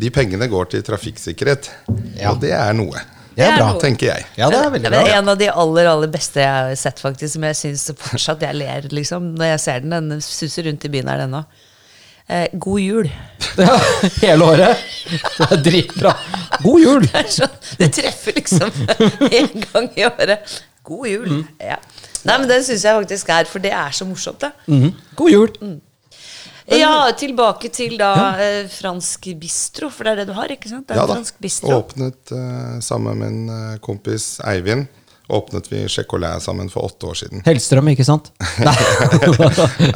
De 0.00 0.10
pengene 0.12 0.48
går 0.48 0.70
til 0.72 0.82
trafikksikkerhet. 0.84 1.70
Ja. 2.16 2.32
Og 2.32 2.40
det 2.44 2.52
er 2.56 2.72
noe. 2.76 3.00
Det 3.36 3.44
er 3.44 3.58
bra. 3.58 3.74
Tenker 3.80 4.08
jeg. 4.14 4.24
Ja, 4.38 4.46
det 4.48 4.56
er 4.62 4.70
veldig 4.72 4.88
Det 4.88 4.92
bra. 4.96 5.02
er 5.08 5.18
en 5.18 5.28
av 5.28 5.36
de 5.40 5.48
aller 5.52 5.88
aller 5.90 6.08
beste 6.08 6.40
jeg 6.40 6.48
har 6.48 6.74
sett, 6.80 7.00
faktisk. 7.04 7.34
Som 7.34 7.44
jeg 7.44 7.56
syns 7.58 7.82
fortsatt 8.00 8.40
jeg 8.46 8.56
ler 8.56 8.88
liksom, 8.96 9.34
når 9.36 9.50
jeg 9.54 9.60
ser 9.66 9.84
den. 9.84 9.96
Den 10.12 10.24
suser 10.24 10.64
rundt 10.70 10.84
i 10.88 10.92
byen 10.94 11.08
her 11.12 11.24
ennå. 11.26 11.42
Eh, 12.28 12.48
god 12.52 12.80
jul. 12.80 13.10
Ja, 13.56 13.76
hele 14.20 14.44
året. 14.44 14.80
Det 15.08 15.46
er 15.48 15.60
dritbra. 15.64 16.10
God 16.60 16.82
jul! 16.82 17.06
Det, 17.06 17.22
er 17.22 17.30
sånn, 17.32 17.54
det 17.80 17.86
treffer 17.96 18.36
liksom 18.36 18.72
en 19.40 19.62
gang 19.62 19.86
i 19.96 20.04
året. 20.04 20.56
God 20.84 21.08
jul. 21.08 21.30
Mm. 21.38 21.44
Ja. 21.64 21.78
Nei, 22.26 22.34
men 22.42 22.48
Den 22.50 22.64
syns 22.66 22.84
jeg 22.84 22.98
faktisk 22.98 23.30
er, 23.32 23.48
for 23.48 23.64
det 23.64 23.72
er 23.72 23.94
så 23.96 24.04
morsomt, 24.08 24.44
det. 24.44 24.52
Mm. 24.68 24.90
God 25.16 25.32
jul. 25.32 25.78
Ja, 26.66 26.92
tilbake 27.16 27.70
til 27.72 27.94
da 28.00 28.12
eh, 28.42 28.68
fransk 28.70 29.30
bistro, 29.40 29.88
for 29.94 30.04
det 30.04 30.12
er 30.12 30.20
det 30.22 30.28
du 30.32 30.36
har, 30.36 30.50
ikke 30.50 30.68
sant? 30.70 30.88
Det 30.88 30.96
er 30.96 31.00
Ja 31.00 31.06
da. 31.06 31.16
fransk 31.16 31.40
bistro. 31.42 31.78
Åpnet 31.78 32.34
uh, 32.34 32.76
sammen 32.84 33.22
med 33.22 33.32
en 33.32 33.56
eh, 33.56 33.76
kompis, 33.84 34.34
Eivind. 34.44 34.90
Åpnet 35.28 35.72
vi 35.72 35.88
Chocolat 35.88 36.42
sammen 36.42 36.68
for 36.70 36.86
åtte 36.86 37.06
år 37.06 37.14
siden. 37.18 37.42
Hellstrøm, 37.46 37.88
ikke 37.90 38.04
sant? 38.06 38.28
Nei. 38.62 38.74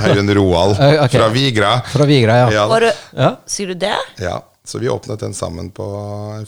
Eivind 0.08 0.32
Roald 0.34 0.74
okay. 0.74 0.98
ok. 1.04 1.12
fra 1.14 1.28
Vigra. 1.28 1.74
Fra 1.92 2.04
Vigra, 2.08 2.38
ja. 2.38 2.48
Ja, 2.52 2.66
Var 2.66 2.80
det, 2.88 2.94
Ja. 3.16 3.30
Sier 3.46 3.70
du 3.70 3.74
det? 3.74 3.94
ja, 4.18 4.40
så 4.64 4.78
vi 4.82 4.88
åpnet 4.90 5.20
den 5.20 5.34
sammen 5.34 5.70
på 5.70 5.86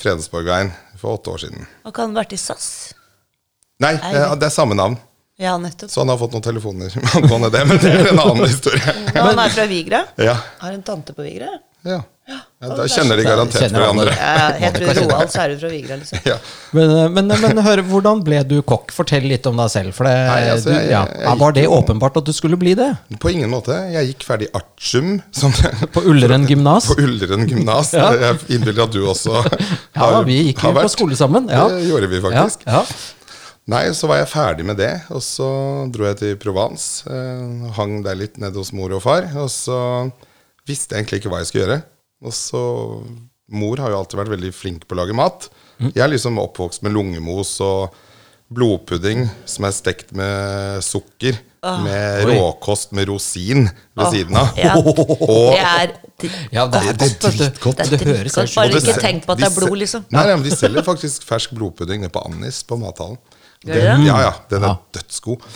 Fredensborgveien 0.03 0.73
for 0.99 1.15
åtte 1.15 1.31
år 1.31 1.39
siden. 1.47 1.67
Og 1.87 1.95
kan 1.95 2.15
vært 2.15 2.35
i 2.35 2.41
SAS? 2.41 2.69
Nei, 3.83 3.97
det 4.03 4.47
er 4.47 4.55
samme 4.55 4.75
navn. 4.79 4.99
Ja, 5.43 5.57
nettopp. 5.59 5.91
Så 5.91 6.01
han 6.03 6.11
har 6.13 6.19
fått 6.21 6.35
noen 6.37 6.45
telefoner 6.45 6.93
angående 7.19 7.49
det, 7.51 7.63
men 7.67 7.79
det 7.83 7.91
er 7.91 8.11
en 8.13 8.21
annen 8.23 8.47
historie. 8.47 8.95
Ja, 9.15 9.25
han 9.31 9.39
er 9.43 9.55
fra 9.55 9.65
Vigra. 9.71 10.05
Ja, 10.21 10.37
Har 10.61 10.75
en 10.75 10.83
tante 10.87 11.15
på 11.17 11.23
Vigra. 11.27 11.49
ja. 11.87 12.03
Ja 12.63 12.69
Da 12.79 12.85
kjenner 12.87 13.19
de 13.19 13.25
garantert 13.27 13.73
hverandre. 13.75 14.13
Ja, 14.15 14.51
heter 14.55 14.85
du 14.85 15.01
Roald, 15.09 15.31
så 15.33 15.41
er 15.43 15.49
du 15.51 15.57
fra 15.59 15.71
Vigra, 15.73 15.97
liksom. 15.99 16.21
Ja. 16.29 16.37
Men, 16.71 16.93
eh, 16.95 17.09
men, 17.11 17.33
men 17.43 17.59
hør, 17.67 17.83
hvordan 17.89 18.21
ble 18.23 18.39
du 18.47 18.55
kokk? 18.63 18.93
Fortell 18.95 19.27
litt 19.27 19.49
om 19.51 19.59
deg 19.59 19.73
selv. 19.73 19.91
For 19.97 20.07
det, 20.07 20.13
Nei, 20.29 20.37
altså, 20.53 20.71
du, 20.71 20.77
jeg- 20.77 20.93
ja. 21.25 21.35
Var 21.41 21.57
det 21.57 21.65
åpenbart 21.67 22.21
at 22.23 22.29
du 22.29 22.33
skulle 22.37 22.57
bli 22.61 22.77
det? 22.79 22.87
På 23.19 23.33
ingen 23.35 23.51
måte. 23.51 23.75
Jeg 23.91 24.13
gikk 24.13 24.23
ferdig 24.29 24.49
artium 24.55 25.17
som 25.35 25.51
På 25.93 26.05
Ulleren 26.07 26.47
gymnas? 26.47 26.87
på 26.93 26.99
Ulleren 27.03 27.49
gymnas. 27.51 27.91
Ja. 27.99 28.13
Jeg 28.29 28.39
innbiller 28.59 28.87
at 28.87 28.95
du 28.95 29.03
også 29.11 29.41
har, 29.43 29.51
Ja, 29.99 30.23
vi 30.31 30.39
gikk 30.53 30.63
jo 30.63 30.73
på 30.79 30.87
skole 30.95 31.19
sammen. 31.19 31.51
Ja. 31.51 31.67
Det 31.75 31.83
gjorde 31.91 32.13
vi 32.15 32.23
faktisk. 32.29 32.63
Ja, 32.71 32.85
Nei, 33.73 33.85
så 33.95 34.09
var 34.11 34.19
jeg 34.19 34.27
ferdig 34.33 34.65
med 34.67 34.79
det, 34.81 34.91
og 35.15 35.21
så 35.23 35.47
dro 35.95 36.09
jeg 36.09 36.17
til 36.19 36.33
Provence. 36.43 37.05
Eh, 37.07 37.69
hang 37.77 38.01
der 38.03 38.17
litt 38.19 38.39
nede 38.43 38.59
hos 38.59 38.73
mor 38.75 38.91
og 38.97 39.03
far. 39.05 39.27
Og 39.39 39.47
så 39.55 39.77
visste 40.67 40.95
jeg 40.97 41.05
egentlig 41.05 41.21
ikke 41.23 41.31
hva 41.31 41.43
jeg 41.43 41.51
skulle 41.51 41.67
gjøre. 41.69 41.83
Og 42.23 42.33
så 42.37 42.63
Mor 43.53 43.77
har 43.83 43.91
jo 43.93 43.99
alltid 43.99 44.17
vært 44.23 44.33
veldig 44.33 44.53
flink 44.57 44.85
på 44.89 44.95
å 44.97 45.01
lage 45.03 45.13
mat. 45.19 45.51
Mm. 45.83 45.91
Jeg 45.93 46.03
er 46.07 46.11
liksom 46.15 46.39
oppvokst 46.41 46.85
med 46.87 46.95
lungemos 46.95 47.51
og 47.61 47.93
blodpudding 48.53 49.27
som 49.49 49.67
er 49.69 49.75
stekt 49.77 50.13
med 50.17 50.81
sukker. 50.87 51.37
Med 51.63 52.25
Oi. 52.27 52.33
råkost 52.41 52.91
med 52.97 53.07
rosin 53.07 53.69
ved 53.95 54.09
siden 54.11 54.35
av. 54.41 54.49
Ja. 54.59 54.73
Og 54.83 55.53
Det 55.53 55.61
er 55.63 55.93
ja 56.51 56.65
det 56.71 56.81
er 56.81 56.97
godt, 56.99 57.21
du. 57.23 57.29
dritgodt. 57.37 57.77
Det, 57.79 57.87
Det 57.93 58.01
er 58.01 58.11
høres 58.17 58.35
dritgodt, 58.35 58.57
bare 58.57 58.81
ikke 58.81 58.97
tenk 59.05 59.29
på 59.29 59.35
at 59.37 59.43
det 59.43 59.47
er 59.47 59.55
blod, 59.61 59.77
liksom. 59.79 60.05
Nei, 60.11 60.25
nei, 60.27 60.35
men 60.41 60.43
De 60.49 60.57
selger 60.59 60.83
faktisk 60.87 61.23
fersk 61.29 61.55
blodpudding 61.55 62.03
nede 62.03 62.11
på 62.15 62.23
Annis 62.27 62.65
på 62.67 62.79
mathallen. 62.83 63.21
Gjør 63.63 63.79
de 63.79 63.85
det? 63.85 64.09
Ja, 64.09 64.19
ja, 64.25 64.33
Den 64.51 64.67
er 64.67 64.73
Ja. 64.73 64.77
dødsgod. 64.99 65.47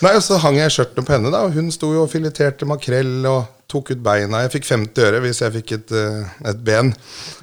Nei, 0.00 0.14
og 0.16 0.22
Så 0.24 0.38
hang 0.40 0.56
jeg 0.56 0.70
i 0.70 0.72
skjørtene 0.72 1.04
på 1.04 1.12
henne, 1.12 1.30
da, 1.32 1.42
og 1.44 1.56
hun 1.56 1.66
sto 1.74 1.90
jo 1.92 2.06
og 2.06 2.12
fileterte 2.12 2.64
makrell 2.68 3.26
og 3.28 3.48
tok 3.70 3.92
ut 3.92 4.00
beina. 4.02 4.40
Jeg 4.46 4.52
fikk 4.54 4.68
50 4.70 5.04
øre 5.06 5.20
hvis 5.22 5.42
jeg 5.44 5.54
fikk 5.58 5.74
et, 5.76 5.92
eh, 5.94 6.30
et 6.50 6.62
ben 6.66 6.88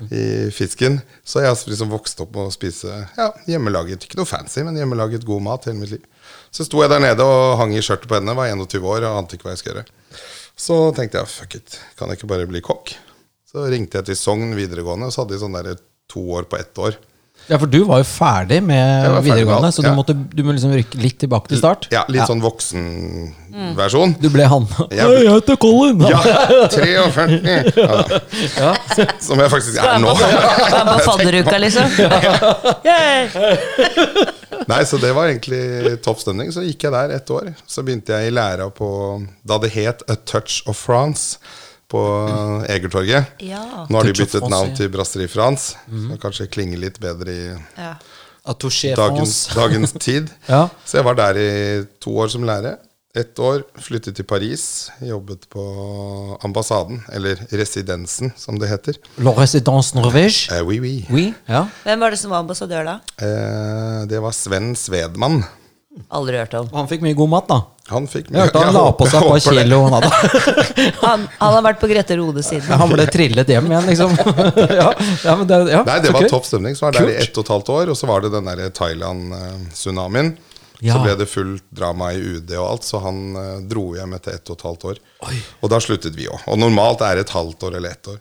i 0.10 0.24
fisken. 0.52 0.98
Så 1.22 1.44
jeg 1.44 1.52
har 1.52 1.60
liksom 1.70 1.94
vokst 1.94 2.20
opp 2.24 2.34
med 2.36 2.50
å 2.50 2.54
spise 2.54 2.90
ja, 2.90 3.28
hjemmelaget, 3.48 4.08
ikke 4.08 4.20
noe 4.20 4.28
fancy, 4.28 4.64
men 4.66 4.80
hjemmelaget 4.80 5.28
god 5.28 5.46
mat 5.46 5.70
hele 5.70 5.80
mitt 5.84 5.94
liv. 5.94 6.04
Så 6.52 6.66
sto 6.66 6.82
jeg 6.82 6.92
der 6.92 7.04
nede 7.04 7.24
og 7.24 7.60
hang 7.62 7.76
i 7.78 7.84
skjørtet 7.86 8.10
på 8.10 8.18
henne, 8.18 8.36
var 8.36 8.50
21 8.50 8.90
år 8.90 9.06
og 9.06 9.20
ante 9.22 9.38
ikke 9.38 9.48
hva 9.48 9.54
jeg 9.54 9.62
skulle 9.62 9.78
gjøre. 9.78 10.24
Så 10.58 10.80
tenkte 10.98 11.22
jeg 11.22 11.32
fuck 11.32 11.60
it, 11.60 11.78
kan 12.00 12.10
jeg 12.10 12.20
ikke 12.20 12.32
bare 12.34 12.50
bli 12.50 12.64
kokk? 12.66 12.96
Så 13.48 13.70
ringte 13.70 14.02
jeg 14.02 14.10
til 14.10 14.18
Sogn 14.20 14.58
videregående, 14.58 15.08
og 15.08 15.14
så 15.14 15.24
hadde 15.24 15.38
de 15.38 15.44
sånn 15.46 15.56
der 15.56 15.78
to 16.12 16.26
år 16.36 16.50
på 16.50 16.58
ett 16.58 16.82
år. 16.82 16.98
Ja, 17.48 17.56
for 17.62 17.70
du 17.72 17.78
var 17.88 18.02
jo 18.02 18.06
ferdig 18.10 18.58
med 18.66 19.06
ferdig 19.08 19.24
videregående, 19.30 19.70
med 19.70 19.76
så 19.78 19.84
du, 19.84 19.88
ja. 19.88 19.94
måtte, 19.96 20.14
du 20.36 20.42
må 20.44 20.52
liksom 20.56 20.74
rykke 20.76 21.00
litt 21.00 21.16
tilbake 21.22 21.48
til 21.52 21.60
start? 21.62 21.88
Ja, 21.94 22.02
litt 22.12 22.28
sånn 22.28 22.42
voksenversjon. 22.44 24.16
Du 24.20 24.28
ble 24.34 24.48
han. 24.52 24.66
Jeg 24.92 25.08
ble- 25.08 25.22
jeg 25.24 25.32
heter 25.32 25.60
Colin! 25.64 26.04
Ja, 26.12 26.20
43! 26.74 27.38
Ja. 28.58 28.74
Som 29.24 29.40
jeg 29.40 29.54
faktisk 29.54 29.80
er 29.80 30.02
nå. 30.04 30.12
Du 30.18 30.26
er 30.82 30.90
på 30.92 30.98
fadderuka, 31.08 31.56
liksom. 31.64 31.88
Yay! 32.88 33.30
Nei, 34.68 34.82
så 34.90 35.00
det 35.00 35.14
var 35.16 35.32
egentlig 35.32 35.96
topp 36.04 36.20
stemning. 36.24 36.52
Så 36.52 36.66
gikk 36.66 36.84
jeg 36.88 36.92
der 36.96 37.16
ett 37.16 37.32
år. 37.32 37.54
Så 37.70 37.84
begynte 37.88 38.18
jeg 38.18 38.32
i 38.32 38.36
læra 38.36 38.68
på 38.76 38.90
Da 39.48 39.56
det 39.64 39.72
het 39.78 40.04
A 40.12 40.18
Touch 40.28 40.60
of 40.68 40.76
France 40.84 41.38
på 41.92 42.02
Egertorget. 42.68 43.38
Ja. 43.44 43.64
Nå 43.90 44.00
har 44.00 44.10
de 44.10 44.16
byttet 44.18 44.50
navn 44.52 44.74
til 44.78 44.90
Brasserie 44.94 45.32
France. 45.32 45.78
Så 45.88 46.18
kanskje 46.22 46.50
klinger 46.52 46.82
litt 46.82 47.00
bedre 47.04 47.32
i 47.34 47.46
ja. 47.78 47.94
Dagens, 48.48 49.48
dagens 49.60 49.96
tid. 50.00 50.30
Ja. 50.48 50.68
Så 50.88 51.00
jeg 51.00 51.08
var 51.08 51.18
der 51.20 51.40
i 51.40 51.50
to 52.04 52.16
år 52.20 52.32
som 52.32 52.46
lærer. 52.48 52.78
Ett 53.18 53.40
år 53.42 53.64
flyttet 53.82 54.14
til 54.20 54.26
Paris. 54.30 54.92
Jobbet 55.02 55.48
på 55.50 55.64
ambassaden, 56.46 57.00
eller 57.12 57.40
residensen, 57.50 58.30
som 58.38 58.60
det 58.62 58.70
heter. 58.70 59.00
La 59.18 59.34
Résidence 59.34 59.96
Norvège. 59.98 60.52
Eh, 60.54 60.62
oui, 60.62 60.78
oui. 60.84 60.94
Oui, 61.10 61.34
ja. 61.50 61.64
Hvem 61.84 62.04
var 62.04 62.14
det 62.14 62.20
som 62.22 62.36
var 62.36 62.44
ambassadør 62.46 62.86
da? 62.86 63.00
Eh, 63.18 64.04
det 64.12 64.22
var 64.22 64.36
Sven 64.38 64.76
Svedmann. 64.78 65.42
Aldri 66.08 66.40
hørt 66.40 66.54
om. 66.60 66.70
Han 66.74 66.88
fikk 66.90 67.04
mye 67.06 67.18
god 67.18 67.32
mat, 67.32 67.48
da. 67.50 67.60
Han 67.88 68.08
fikk 68.12 68.28
Jeg 68.34 68.50
hørte 68.50 68.62
han 68.66 68.76
la 68.76 68.84
på 69.00 69.06
seg 69.08 69.22
et 69.22 69.30
par 69.32 69.44
kilo. 69.46 69.78
Han, 69.86 69.96
hadde. 69.96 70.90
Han, 71.06 71.24
han 71.40 71.54
har 71.56 71.64
vært 71.70 71.80
på 71.80 71.88
Grete 71.88 72.18
Rode 72.20 72.44
siden. 72.44 72.68
han 72.68 72.92
ble 72.92 73.06
trillet 73.12 73.48
hjem 73.54 73.70
igjen, 73.72 73.88
liksom. 73.88 74.18
ja, 74.82 74.90
ja, 75.24 75.36
men 75.40 75.48
det, 75.48 75.62
ja, 75.72 75.86
Nei, 75.88 75.98
det 76.04 76.12
var 76.16 76.28
topp 76.32 76.50
stemning. 76.50 76.76
Så 76.76 76.88
var 76.88 76.98
det 76.98 77.06
der 77.06 77.14
i 77.14 77.18
ett 77.24 77.40
og 77.40 77.48
et 77.48 77.54
halvt 77.56 77.72
år, 77.78 77.94
og 77.94 78.00
så 78.00 78.10
var 78.10 78.26
det 78.26 78.34
den 78.36 78.50
der 78.52 78.68
Thailand-tsunamien. 78.76 80.36
Ja. 80.80 80.94
Så 80.94 81.04
ble 81.06 81.16
det 81.18 81.26
fullt 81.32 81.66
drama 81.74 82.12
i 82.14 82.20
UD 82.22 82.52
og 82.60 82.66
alt, 82.68 82.86
så 82.86 83.00
han 83.02 83.22
uh, 83.34 83.46
dro 83.66 83.88
hjem 83.98 84.14
etter 84.18 84.38
ett 84.38 84.52
og 84.52 84.60
et 84.60 84.66
halvt 84.68 84.88
år. 84.92 85.00
Og 85.64 85.72
da 85.74 85.80
sluttet 85.82 86.18
vi 86.18 86.28
òg. 86.30 86.44
Og 86.52 86.60
normalt 86.62 87.02
er 87.08 87.18
det 87.18 87.26
et 87.26 87.34
halvt 87.34 87.70
år 87.70 87.80
eller 87.80 87.96
ett 87.96 88.12
år. 88.14 88.20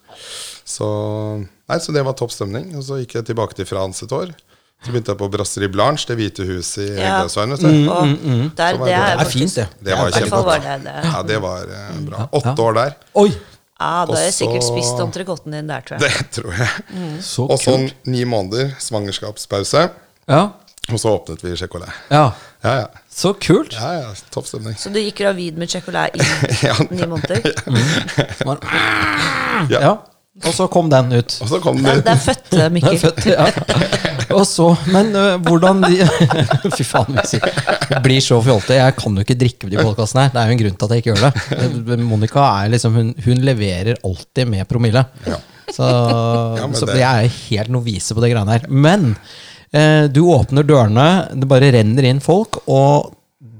Så, 0.64 0.88
nei, 1.42 1.78
så 1.83 1.92
det 1.92 2.06
var 2.06 2.16
topp 2.16 2.33
stemning. 2.33 2.71
Og 2.78 2.87
så 2.87 3.02
gikk 3.02 3.18
jeg 3.18 3.28
tilbake 3.28 3.59
til 3.59 3.68
France 3.68 4.06
et 4.06 4.14
år. 4.16 4.33
Så 4.85 4.92
begynte 4.92 5.11
jeg 5.14 5.18
på 5.18 5.28
Brasserie 5.33 5.68
Blanche, 5.73 6.06
det 6.09 6.16
hvite 6.21 6.45
huset 6.47 6.83
i 6.85 6.87
Ja. 6.92 7.23
Hegdehaugsveien. 7.25 7.50
Mm, 7.50 7.88
mm, 7.88 8.18
mm. 8.23 8.50
Det 8.56 8.56
det- 8.56 8.92
er 8.95 9.25
fint, 9.25 9.54
det. 9.54 9.68
Det 9.85 9.97
var 9.99 10.11
kjempegodt. 10.11 10.62
det 10.62 10.85
det. 10.85 10.97
Ja, 11.04 11.23
det 11.23 11.38
var 11.42 11.59
eh, 11.62 12.00
bra. 12.11 12.18
Ja. 12.21 12.26
Åtte 12.38 12.62
år 12.62 12.73
der. 12.75 12.92
Oi! 13.14 13.28
Ja, 13.80 14.06
da 14.09 14.12
har 14.14 14.23
jeg 14.23 14.33
sikkert 14.35 14.64
spist 14.64 15.00
entrecôten 15.04 15.52
din 15.52 15.66
der, 15.68 15.80
tror 15.80 15.99
jeg. 16.00 16.12
Det 16.18 16.30
tror 16.30 16.52
jeg. 16.52 16.68
Så 17.23 17.42
Og 17.42 17.59
så 17.59 17.90
ni 18.04 18.25
måneder 18.25 18.71
svangerskapspause. 18.78 19.88
Ja. 20.28 20.49
Og 20.92 21.00
så 21.00 21.09
åpnet 21.09 21.42
vi 21.45 21.56
Chocolat. 21.56 21.88
ja. 22.11 22.30
Ja, 22.64 22.73
ja. 22.78 22.87
Så 23.11 23.33
kult. 23.33 23.73
ja, 23.73 23.92
ja 23.92 24.09
Topp 24.33 24.47
stemning. 24.47 24.75
Så 24.78 24.88
du 24.90 24.99
gikk 24.99 25.18
gravid 25.18 25.56
med 25.59 25.68
chocolat 25.71 26.11
i 26.14 26.18
ni 26.90 27.06
måneder? 27.06 27.40
Ja. 29.71 29.80
Ja. 29.80 29.97
Og 30.45 30.52
så 30.52 30.66
kom 30.69 30.90
den 30.93 31.14
ut. 31.16 31.35
Og 31.43 31.49
så 31.49 31.59
kom 31.64 31.78
Der, 31.81 32.00
det 32.00 32.05
der 32.05 32.19
fødte 32.21 32.59
Den 32.61 32.76
er 32.76 32.99
født, 33.00 33.25
ja. 33.31 33.47
Og 34.35 34.45
så, 34.49 34.69
Men 34.93 35.09
uh, 35.16 35.37
hvordan 35.40 35.81
de 35.87 36.05
Fy 36.76 36.85
faen. 36.85 37.16
Jeg 37.16 38.02
blir 38.05 38.21
så 38.25 38.38
fjolte. 38.45 38.76
Jeg 38.76 38.97
kan 38.99 39.16
jo 39.16 39.25
ikke 39.25 39.38
drikke 39.40 39.64
på 39.64 39.73
de 39.73 39.81
podkastene 39.81 40.26
her. 40.26 40.35
Det 40.35 40.43
er 40.43 40.50
jo 40.50 40.57
en 40.57 40.62
grunn 40.62 40.76
til 40.76 40.87
at 40.87 40.95
jeg 40.95 41.05
ikke 41.05 41.14
gjør 41.14 41.25
det. 41.25 41.99
Monica 42.05 42.47
er 42.61 42.73
liksom, 42.75 43.00
hun, 43.00 43.12
hun 43.25 43.43
leverer 43.49 44.00
alltid 44.05 44.52
med 44.52 44.69
promille. 44.69 45.05
Så, 45.26 45.87
ja, 45.87 46.69
så 46.78 46.90
jeg 46.93 47.02
er 47.07 47.37
helt 47.49 47.73
novise 47.75 48.14
på 48.14 48.23
det 48.23 48.33
greiene 48.35 48.59
her. 48.59 48.69
Men 48.71 49.12
uh, 49.16 50.05
du 50.12 50.26
åpner 50.35 50.66
dørene, 50.66 51.09
det 51.33 51.49
bare 51.50 51.73
renner 51.78 52.11
inn 52.12 52.23
folk, 52.25 52.61
og 52.69 53.14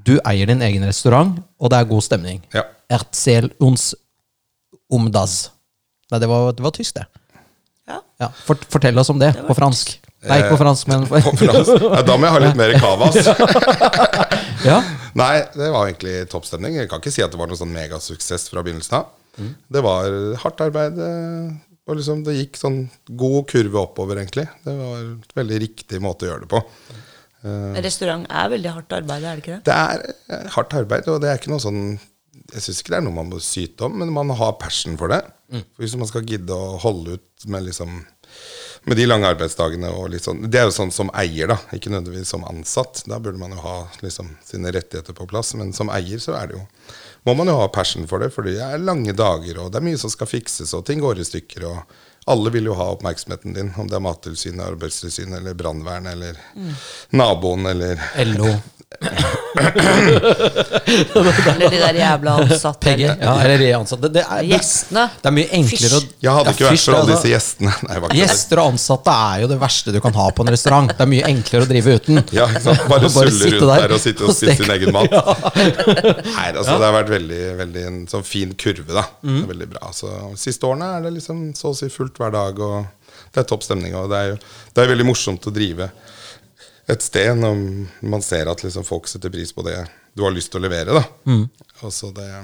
du 0.07 0.17
eier 0.21 0.47
din 0.47 0.63
egen 0.63 0.85
restaurant, 0.87 1.35
og 1.59 1.73
det 1.73 1.81
er 1.81 1.89
god 1.89 2.05
stemning. 2.05 2.41
Ja. 2.55 2.67
Erzähl 2.87 3.49
uns 3.59 3.95
um 4.93 5.11
das. 5.11 5.49
Nei, 6.11 6.19
det 6.23 6.29
var, 6.31 6.51
det 6.55 6.63
var 6.65 6.71
tysk, 6.75 6.95
det. 6.99 7.05
Ja. 7.87 8.01
Ja, 8.23 8.29
fort, 8.47 8.63
fortell 8.71 8.97
oss 8.99 9.09
om 9.13 9.19
det, 9.21 9.33
på 9.47 9.55
fransk. 9.57 9.97
Nei, 10.27 10.39
ikke 10.41 10.55
på 10.55 10.61
fransk, 10.63 10.87
men 10.91 11.05
på 11.07 11.19
fransk. 11.21 11.83
Ja, 11.83 12.01
da 12.07 12.15
må 12.19 12.27
jeg 12.27 12.33
ha 12.35 12.39
litt 12.43 12.57
mer 12.59 12.73
kavas. 12.81 13.19
ja. 14.69 14.79
Nei, 15.17 15.35
det 15.53 15.69
var 15.73 15.87
egentlig 15.87 16.15
toppstemning. 16.31 16.75
Jeg 16.81 16.89
kan 16.91 16.99
ikke 17.03 17.13
si 17.13 17.23
at 17.23 17.31
det 17.33 17.39
var 17.39 17.49
noe 17.51 17.59
sånn 17.59 17.71
megasuksess 17.75 18.49
fra 18.51 18.63
begynnelsen 18.65 18.97
av. 18.99 19.13
Det 19.71 19.83
var 19.85 20.09
hardt 20.43 20.63
arbeid. 20.65 20.97
eh, 20.97 21.55
Og 21.87 21.95
liksom 21.99 22.23
det 22.25 22.33
gikk 22.35 22.57
sånn 22.59 22.81
god 23.15 23.45
kurve 23.51 23.79
oppover, 23.85 24.19
egentlig. 24.19 24.47
Det 24.65 24.73
var 24.75 24.97
en 24.99 25.13
veldig 25.37 25.59
riktig 25.63 26.01
måte 26.03 26.25
å 26.27 26.31
gjøre 26.33 26.43
det 26.47 26.49
på. 26.51 26.63
Restaurant 27.85 28.25
er 28.27 28.49
veldig 28.51 28.71
hardt 28.75 28.95
arbeid, 28.97 29.23
er 29.23 29.37
det 29.37 29.43
ikke 29.45 29.55
det? 29.59 29.63
Det 29.69 29.75
er 29.77 30.03
eh, 30.35 30.47
hardt 30.57 30.73
arbeid, 30.81 31.07
og 31.13 31.21
det 31.23 31.29
er 31.31 31.39
ikke 31.39 31.53
noe 31.53 31.63
sånn 31.63 31.83
Jeg 32.53 32.63
syns 32.63 32.81
ikke 32.81 32.93
det 32.93 32.99
er 33.01 33.07
noe 33.07 33.17
man 33.17 33.31
må 33.31 33.41
syte 33.43 33.87
om, 33.87 33.97
men 34.01 34.13
man 34.15 34.31
har 34.39 34.59
passion 34.61 34.97
for 34.99 35.11
det. 35.11 35.23
For 35.51 35.83
Hvis 35.83 35.95
man 35.99 36.09
skal 36.09 36.27
gidde 36.27 36.55
å 36.55 36.77
holde 36.83 37.17
ut 37.17 37.47
med 37.51 37.67
liksom 37.69 38.01
med 38.87 38.99
de 38.99 39.05
lange 39.07 39.27
arbeidsdagene 39.27 39.89
og 39.95 40.09
litt 40.11 40.25
sånn 40.25 40.41
Det 40.51 40.59
er 40.59 40.65
jo 40.67 40.73
sånn 40.75 40.91
som 40.95 41.09
eier, 41.17 41.49
da, 41.51 41.57
ikke 41.75 41.91
nødvendigvis 41.91 42.31
som 42.31 42.45
ansatt. 42.47 43.01
Da 43.07 43.19
burde 43.19 43.39
man 43.39 43.55
jo 43.55 43.59
ha 43.63 43.77
liksom 44.03 44.33
sine 44.47 44.71
rettigheter 44.75 45.15
på 45.17 45.27
plass, 45.27 45.53
men 45.59 45.73
som 45.75 45.91
eier 45.91 46.21
så 46.23 46.37
er 46.39 46.51
det 46.51 46.59
jo 46.59 46.65
må 47.27 47.33
man 47.35 47.49
jo 47.51 47.57
ha 47.59 47.65
passion 47.67 48.05
for 48.07 48.23
det, 48.23 48.29
for 48.31 48.47
det 48.47 48.53
er 48.63 48.79
lange 48.79 49.11
dager, 49.11 49.57
og 49.59 49.73
det 49.73 49.81
er 49.81 49.83
mye 49.83 49.99
som 49.99 50.11
skal 50.11 50.29
fikses, 50.31 50.71
og 50.77 50.85
ting 50.87 51.01
går 51.03 51.19
i 51.19 51.25
stykker. 51.27 51.65
og 51.67 51.97
alle 52.27 52.51
vil 52.51 52.69
jo 52.69 52.75
ha 52.75 52.89
oppmerksomheten 52.91 53.53
din, 53.55 53.73
om 53.79 53.87
det 53.87 53.95
er 53.95 54.03
Mattilsynet, 54.03 54.63
Arbeidstilsynet 54.63 55.39
eller 55.39 55.55
brannvern 55.55 56.07
eller 56.11 56.39
naboen 57.15 57.65
eller 57.65 57.99
LO. 58.27 58.49
Eller 60.87 61.69
de 61.69 61.79
der 61.81 61.97
jævla 61.99 62.33
ansatte. 62.41 62.79
PG. 62.85 63.01
Ja, 63.03 63.33
eller 63.43 63.57
re-ansatte. 63.59 64.09
Det, 64.13 64.21
er- 64.23 64.45
Gjestene. 64.47 65.03
det 65.21 65.27
er 65.29 65.35
mye 65.35 65.49
enklere 65.57 65.97
å 65.97 66.01
Jeg 66.23 66.31
hadde 66.37 66.47
Ja, 66.47 66.53
ikke 66.53 66.67
vært 66.69 66.83
for 66.85 66.93
alle 66.95 67.01
altså. 67.03 67.15
disse 67.17 67.31
gjestene. 67.33 67.73
Nei. 67.87 67.97
Gjester 68.21 68.61
og 68.63 68.69
ansatte 68.73 69.15
er 69.27 69.41
jo 69.43 69.49
det 69.51 69.59
verste 69.61 69.93
du 69.95 69.99
kan 70.03 70.13
ha 70.17 70.27
på 70.31 70.45
en 70.45 70.53
restaurant. 70.53 70.87
Det 70.93 71.03
er 71.05 71.11
mye 71.13 71.27
enklere 71.33 71.67
å 71.67 71.69
drive 71.71 71.95
uten. 71.99 72.21
Ja, 72.31 72.47
ikke 72.47 72.63
sant? 72.67 72.83
Bare, 72.87 73.11
Bare 73.17 73.31
sulle 73.33 73.51
rundt 73.57 73.67
der 73.67 73.87
der 73.87 73.95
og 73.97 74.03
sitte 74.03 74.23
og 74.23 74.29
og 74.31 74.35
spise 74.39 74.57
sin 74.63 74.71
egen 74.77 74.93
mat. 74.95 75.11
Nei, 76.37 76.47
altså, 76.53 76.77
Det 76.77 76.87
har 76.87 76.95
vært 77.01 77.13
veldig, 77.17 77.41
veldig 77.63 77.85
en 77.91 77.99
sånn 78.11 78.23
fin 78.27 78.53
kurve. 78.55 78.87
da 78.93 79.05
Mm. 79.27 79.47
Veldig 79.49 79.65
bra 79.71 79.89
Så 79.95 80.07
Siste 80.39 80.67
årene 80.67 80.87
er 80.97 81.01
det 81.03 81.13
liksom 81.17 81.39
så 81.57 81.71
å 81.73 81.75
si 81.75 81.87
fullt 81.91 82.17
hver 82.21 82.31
dag, 82.31 82.59
og 82.59 82.85
det 83.33 83.41
er 83.41 83.47
topp 83.49 83.63
stemning. 83.65 83.95
Og 83.97 84.09
det 84.11 84.17
er 84.17 84.27
jo 84.31 84.37
det 84.75 84.83
er 84.83 84.91
veldig 84.93 85.05
morsomt 85.09 85.47
å 85.49 85.53
drive 85.53 85.89
et 86.87 87.01
sted 87.03 87.35
når 87.37 87.57
man 88.07 88.21
ser 88.23 88.47
at 88.47 88.63
liksom 88.63 88.85
folk 88.87 89.07
setter 89.07 89.29
pris 89.33 89.51
på 89.53 89.63
det 89.67 89.75
du 90.15 90.23
har 90.23 90.31
lyst 90.31 90.51
til 90.51 90.61
å 90.61 90.63
levere. 90.69 90.93
da 90.93 91.03
Mm. 91.25 91.49
Og 91.83 91.91
så 91.93 92.13
det 92.13 92.25
ja, 92.27 92.41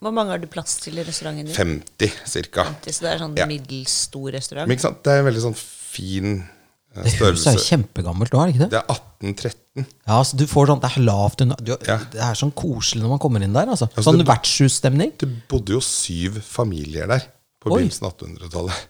Hvor 0.00 0.12
mange 0.12 0.30
har 0.30 0.38
du 0.38 0.46
plass 0.46 0.76
til 0.80 0.98
i 0.98 1.02
restauranten 1.04 1.46
din? 1.46 1.54
50 1.54 2.12
cirka. 2.26 2.64
Så 2.84 3.00
det 3.04 3.12
er 3.14 3.18
sånn 3.18 3.36
Ja. 3.36 3.46
middels 3.46 3.90
stor 4.08 4.30
restaurant? 4.32 4.66
Men 4.68 4.76
ikke 4.76 4.82
sant, 4.88 5.02
det 5.04 5.12
er 5.12 5.18
en 5.20 5.26
veldig 5.32 5.42
sånn 5.42 5.56
fin 5.56 6.48
størrelse 6.94 7.04
Det 7.04 7.32
huset 7.32 7.46
er 7.46 7.52
jo 7.52 7.66
kjempegammelt, 7.68 8.30
da, 8.30 8.38
er 8.42 8.46
det 8.46 8.54
ikke 8.54 8.64
det? 8.64 8.70
Det 8.70 8.78
er 8.80 8.88
1813. 8.94 9.86
Ja, 10.08 10.22
så 10.22 10.36
du 10.36 10.46
får 10.46 10.66
sånn, 10.66 10.80
Det 10.80 10.90
er 10.96 11.00
lavt 11.04 11.40
under 11.42 11.56
du, 11.62 11.76
Ja. 11.86 11.98
Det 12.10 12.20
er 12.20 12.34
sånn 12.34 12.52
koselig 12.52 13.02
når 13.02 13.08
man 13.14 13.18
kommer 13.20 13.42
inn 13.42 13.52
der. 13.52 13.66
altså 13.68 13.86
Altså, 13.94 14.02
Sånn 14.12 14.18
det- 14.18 14.26
vertshusstemning 14.26 15.12
Det 15.18 15.48
bodde 15.48 15.68
jo 15.68 15.80
syv 15.80 16.40
familier 16.42 17.06
der 17.06 17.20
på 17.60 17.70
Oi. 17.70 17.82
begynnelsen 17.84 18.04
av 18.06 18.16
1800-tallet. 18.16 18.86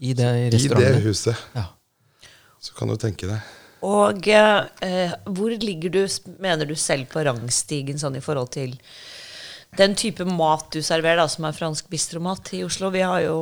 i 0.00 0.12
det 0.12 0.54
I 0.54 0.68
det 0.68 1.02
huset. 1.02 1.36
Ja. 1.54 1.64
Så 2.60 2.74
kan 2.74 2.88
du 2.88 2.96
tenke 2.96 3.26
deg. 3.26 3.40
Og 3.86 4.26
eh, 4.32 5.14
hvor 5.28 5.54
ligger 5.54 5.94
du, 5.94 6.02
mener 6.42 6.66
du 6.66 6.74
selv, 6.74 7.06
på 7.12 7.22
rangstigen 7.26 8.00
sånn 8.00 8.18
i 8.18 8.24
forhold 8.24 8.50
til 8.56 8.76
den 9.78 9.94
type 9.98 10.24
mat 10.26 10.70
du 10.74 10.80
serverer, 10.82 11.20
da, 11.20 11.28
som 11.30 11.46
er 11.46 11.56
fransk 11.56 11.90
bistromat 11.92 12.52
i 12.56 12.64
Oslo? 12.66 12.90
Vi 12.94 13.04
har 13.04 13.22
jo 13.26 13.38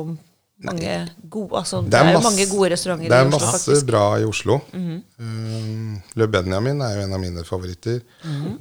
mange 0.65 0.93
gode, 1.29 1.53
altså, 1.59 1.83
det 1.85 1.97
er, 1.99 2.15
jo 2.15 2.21
mange 2.25 2.45
gode 2.49 2.71
restauranter 2.73 3.11
det 3.13 3.17
er 3.17 3.27
masse 3.29 3.49
faktisk. 3.59 3.85
bra 3.89 4.05
i 4.17 4.25
Oslo. 4.25 4.59
um, 4.73 5.97
Le 6.17 6.27
Benjamin 6.33 6.81
er 6.81 6.97
jo 6.97 7.03
en 7.05 7.13
av 7.13 7.21
mine 7.21 7.45
favoritter. 7.45 7.99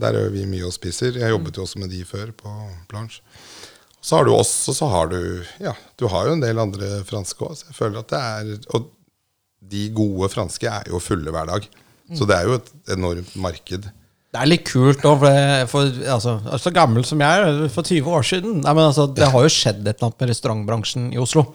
Der 0.01 0.21
er 0.21 0.33
vi 0.35 0.45
mye 0.49 0.69
og 0.69 0.75
spiser. 0.77 1.17
Jeg 1.17 1.33
jobbet 1.33 1.57
jo 1.57 1.65
også 1.65 1.81
med 1.81 1.93
de 1.93 2.03
før 2.09 2.35
på 2.37 2.53
Blanche. 2.91 3.25
Så 4.07 4.21
har 4.21 4.29
du 4.29 4.35
oss, 4.37 4.53
og 4.71 4.77
så 4.77 4.87
har 4.93 5.09
du 5.11 5.19
Ja, 5.59 5.73
du 5.99 6.07
har 6.13 6.29
jo 6.29 6.37
en 6.37 6.45
del 6.45 6.61
andre 6.63 7.01
franske 7.09 7.43
òg. 7.43 7.57
Jeg 7.65 7.75
føler 7.75 8.05
at 8.05 8.13
det 8.13 8.21
er 8.21 8.77
Og 8.77 8.93
de 9.71 9.89
gode 9.95 10.31
franske 10.33 10.71
er 10.71 10.91
jo 10.93 11.03
fulle 11.03 11.33
hver 11.35 11.49
dag. 11.51 11.69
Så 12.15 12.27
det 12.29 12.37
er 12.37 12.47
jo 12.47 12.59
et 12.61 12.69
enormt 12.95 13.33
marked. 13.43 13.89
Det 14.37 14.43
er 14.43 14.51
litt 14.51 14.67
kult 14.69 15.05
òg, 15.09 15.23
for, 15.23 15.69
for 15.71 16.01
altså, 16.13 16.35
så 16.61 16.73
gammel 16.75 17.07
som 17.09 17.23
jeg 17.23 17.45
er, 17.47 17.63
for 17.73 17.87
20 17.87 18.11
år 18.19 18.27
siden 18.27 18.59
Nei, 18.61 18.73
men 18.77 18.89
altså, 18.91 19.07
Det 19.09 19.31
har 19.33 19.47
jo 19.47 19.53
skjedd 19.53 19.81
et 19.87 19.95
eller 19.95 20.11
annet 20.11 20.21
med 20.21 20.31
restaurantbransjen 20.33 21.07
i 21.15 21.21
Oslo. 21.23 21.47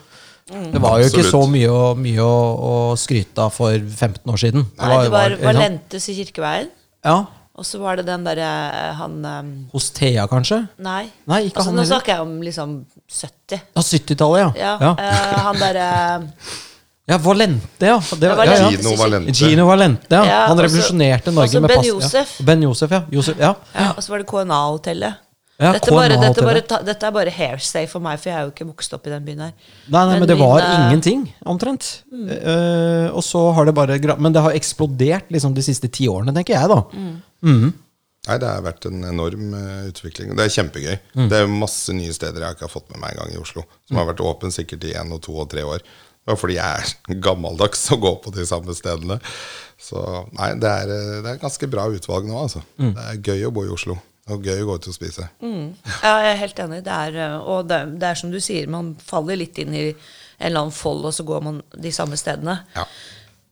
Det 0.51 0.81
var 0.81 0.97
jo 0.99 1.11
ikke 1.11 1.27
så 1.27 1.43
mye, 1.47 1.75
mye 2.01 2.23
å, 2.25 2.39
å 2.67 2.71
skryte 2.99 3.45
av 3.45 3.53
for 3.55 3.75
15 3.77 4.33
år 4.33 4.41
siden. 4.41 4.65
Nei, 4.79 4.89
det 5.05 5.13
var 5.13 5.35
ikke 5.35 5.45
var 5.45 5.53
Valentes 5.53 6.09
i 6.09 6.15
Kirkeveien. 6.17 6.71
Ja, 7.05 7.19
Og 7.61 7.67
så 7.67 7.79
var 7.81 7.99
det 7.99 8.07
den 8.09 8.25
derre 8.25 8.49
han 8.97 9.15
eh, 9.27 9.53
Hos 9.75 9.91
Thea, 9.95 10.25
kanskje? 10.31 10.63
Nei. 10.81 11.05
Nei, 11.29 11.43
ikke 11.47 11.61
altså, 11.61 11.69
han 11.69 11.79
nå 11.79 11.85
snakker 11.87 12.15
jeg 12.15 12.25
om 12.25 12.35
liksom 12.45 12.75
70. 13.05 13.61
Ja, 13.77 13.85
70-tallet, 13.85 14.41
ja. 14.41 14.51
Ja, 14.57 14.73
Ja. 14.89 14.91
Uh, 14.97 15.39
han 15.47 15.61
derre 15.61 15.87
ja, 17.11 17.17
Valente, 17.21 17.85
ja. 17.91 17.97
Det, 17.99 18.19
Det 18.21 18.29
var 18.39 18.45
ja, 18.49 18.55
ja. 18.61 18.69
Gino 18.71 18.95
Valente. 18.99 19.33
Gino 19.37 19.65
Valente, 19.67 20.15
ja. 20.15 20.23
Ja, 20.25 20.39
Han 20.47 20.57
også- 20.57 20.67
revolusjonerte 20.69 21.33
Norge 21.35 21.49
også 21.51 21.61
med 21.61 21.69
Ben 21.73 21.77
pass- 21.83 21.87
Josef. 21.91 22.37
Ja. 22.39 22.45
Ben 22.51 22.63
Josef, 22.63 22.91
ja. 22.97 23.01
Josef, 23.11 23.37
ja. 23.43 23.53
Ja, 23.75 23.89
og 23.97 24.01
så 24.03 24.09
var 24.15 24.23
det 24.23 24.27
KNA-hotellet. 24.31 25.27
Ja, 25.61 25.73
dette, 25.77 25.91
dette, 26.57 26.77
dette 26.87 27.05
er 27.05 27.11
bare 27.13 27.29
hairstay 27.29 27.85
for 27.85 28.01
meg, 28.01 28.17
for 28.17 28.31
jeg 28.31 28.37
er 28.39 28.47
jo 28.47 28.49
ikke 28.49 28.65
vokst 28.65 28.95
opp 28.97 29.05
i 29.05 29.11
den 29.11 29.21
byen 29.27 29.43
her. 29.45 29.51
Nei, 29.93 30.05
nei, 30.05 30.05
men, 30.15 30.19
Men 30.23 30.27
det 30.31 30.37
var 30.39 30.57
mine- 30.63 30.87
ingenting, 30.89 31.27
omtrent. 31.45 31.89
Eh, 32.11 33.11
og 33.13 33.21
så 33.21 33.43
har 33.53 33.65
det 33.69 33.75
bare 33.77 33.99
Men 34.17 34.33
det 34.33 34.41
har 34.41 34.51
eksplodert 34.57 35.29
liksom 35.29 35.53
de 35.53 35.61
siste 35.61 35.87
ti 35.91 36.07
årene, 36.09 36.33
tenker 36.33 36.57
jeg, 36.57 36.67
da. 36.67 36.81
Nei, 37.43 38.37
det 38.37 38.47
har 38.47 38.61
vært 38.61 38.85
en 38.85 39.03
enorm 39.03 39.53
eh, 39.57 39.89
utvikling. 39.89 40.35
Det 40.37 40.45
er 40.45 40.53
kjempegøy. 40.53 40.97
Det 41.29 41.39
er 41.41 41.47
masse 41.49 41.93
nye 41.93 42.13
steder 42.13 42.41
jeg 42.45 42.55
ikke 42.57 42.67
har 42.67 42.73
fått 42.73 42.89
med 42.93 42.99
meg 43.01 43.15
engang 43.15 43.33
i 43.33 43.39
Oslo. 43.41 43.63
Som 43.87 43.97
har 43.97 44.05
vært 44.11 44.21
åpen 44.25 44.53
sikkert 44.53 44.83
i 44.89 44.93
én 44.93 45.11
og 45.13 45.21
to 45.25 45.33
og 45.41 45.49
tre 45.49 45.61
år. 45.65 45.81
Bare 46.27 46.37
fordi 46.37 46.57
jeg 46.59 46.85
er 46.85 47.19
gammeldags 47.23 47.87
og 47.95 48.03
går 48.05 48.15
på 48.25 48.33
de 48.35 48.45
samme 48.45 48.75
stedene. 48.77 49.17
Så 49.81 50.01
nei, 50.37 50.51
det 50.61 50.69
er, 50.69 50.91
det 51.25 51.31
er 51.33 51.41
ganske 51.41 51.69
bra 51.71 51.87
utvalg 51.89 52.27
nå, 52.29 52.37
altså. 52.43 52.61
Det 52.77 53.05
er 53.07 53.21
gøy 53.25 53.47
å 53.47 53.53
bo 53.55 53.65
i 53.65 53.71
Oslo. 53.73 53.97
Og 54.31 54.45
gøy 54.45 54.61
å 54.61 54.67
gå 54.69 54.75
ut 54.77 54.87
og 54.91 54.93
spise. 54.95 55.25
Ja, 55.41 56.11
jeg 56.21 56.35
er 56.35 56.41
helt 56.43 56.59
enig. 56.61 56.83
Det 56.85 56.93
er, 56.93 57.15
eh, 57.23 57.37
og 57.41 57.65
det, 57.71 57.79
det 57.99 58.11
er 58.11 58.19
som 58.19 58.29
du 58.31 58.37
sier, 58.39 58.69
man 58.69 58.93
faller 59.01 59.39
litt 59.41 59.57
inn 59.59 59.73
i 59.73 59.87
en 59.89 59.95
eller 60.45 60.67
annen 60.67 60.75
fold, 60.75 61.07
og 61.09 61.15
så 61.17 61.25
går 61.25 61.41
man 61.47 61.57
de 61.73 61.91
samme 61.93 62.19
stedene. 62.21 62.59
Ja. 62.77 62.85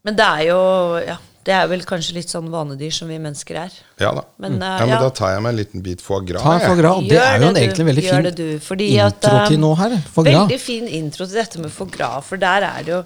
Men 0.06 0.16
det 0.16 0.28
er 0.30 0.46
jo 0.48 0.60
Ja, 1.04 1.18
det 1.50 1.56
er 1.58 1.66
vel 1.72 1.82
kanskje 1.88 2.14
litt 2.20 2.30
sånn 2.30 2.52
vanedyr 2.54 2.92
som 2.94 3.10
vi 3.10 3.16
mennesker 3.22 3.56
er. 3.64 3.72
Ja 4.02 4.12
da. 4.14 4.22
Men, 4.44 4.62
eh, 4.62 4.68
ja, 4.70 4.86
men 4.86 4.94
ja. 4.94 5.00
da 5.02 5.10
tar 5.18 5.32
jeg 5.34 5.42
meg 5.42 5.52
en 5.56 5.58
liten 5.58 5.82
bit 5.86 6.02
foie 6.06 6.22
gras. 6.30 6.44
Ta 6.46 6.60
foie 6.62 6.78
gras. 6.78 7.00
Det 7.10 7.18
er 7.18 7.42
jo 7.42 7.48
en, 7.50 7.58
egentlig 7.58 7.84
en 7.86 7.90
veldig 7.90 8.04
fin 8.06 8.26
det 8.28 8.34
du, 8.38 8.60
fordi 8.62 8.88
intro 8.94 9.08
at, 9.08 9.26
um, 9.34 9.48
til 9.50 9.60
nå 9.64 9.72
her. 9.80 9.96
Foie 10.14 10.26
gras. 10.28 10.44
Veldig 10.44 10.60
fin 10.62 10.86
intro 11.00 11.24
til 11.26 11.38
dette 11.42 11.58
med 11.64 11.72
foie 11.74 11.92
gras, 11.96 12.22
for 12.30 12.38
der 12.42 12.60
er 12.70 12.80
det 12.86 12.92
jo 12.94 13.02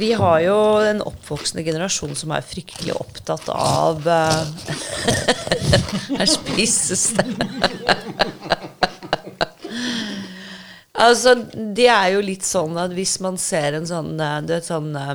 Vi 0.00 0.10
har 0.16 0.38
jo 0.42 0.56
en 0.88 1.00
oppvoksende 1.04 1.62
generasjon 1.66 2.14
som 2.18 2.30
er 2.34 2.42
fryktelig 2.48 2.94
opptatt 2.96 3.48
av 3.52 4.00
uh, 4.08 4.12
Her 6.16 6.28
spises 6.32 7.04
det. 7.18 7.28
altså, 11.06 11.30
det 11.52 11.88
er 11.92 12.08
jo 12.16 12.20
litt 12.24 12.44
sånn 12.48 12.80
at 12.80 12.96
hvis 12.96 13.20
man 13.20 13.36
ser 13.36 13.76
en 13.76 13.86
sånn 13.92 14.16
eh, 14.16 14.40
Du 14.46 14.56
vet 14.56 14.72
sånn 14.72 14.96
eh, 14.96 15.14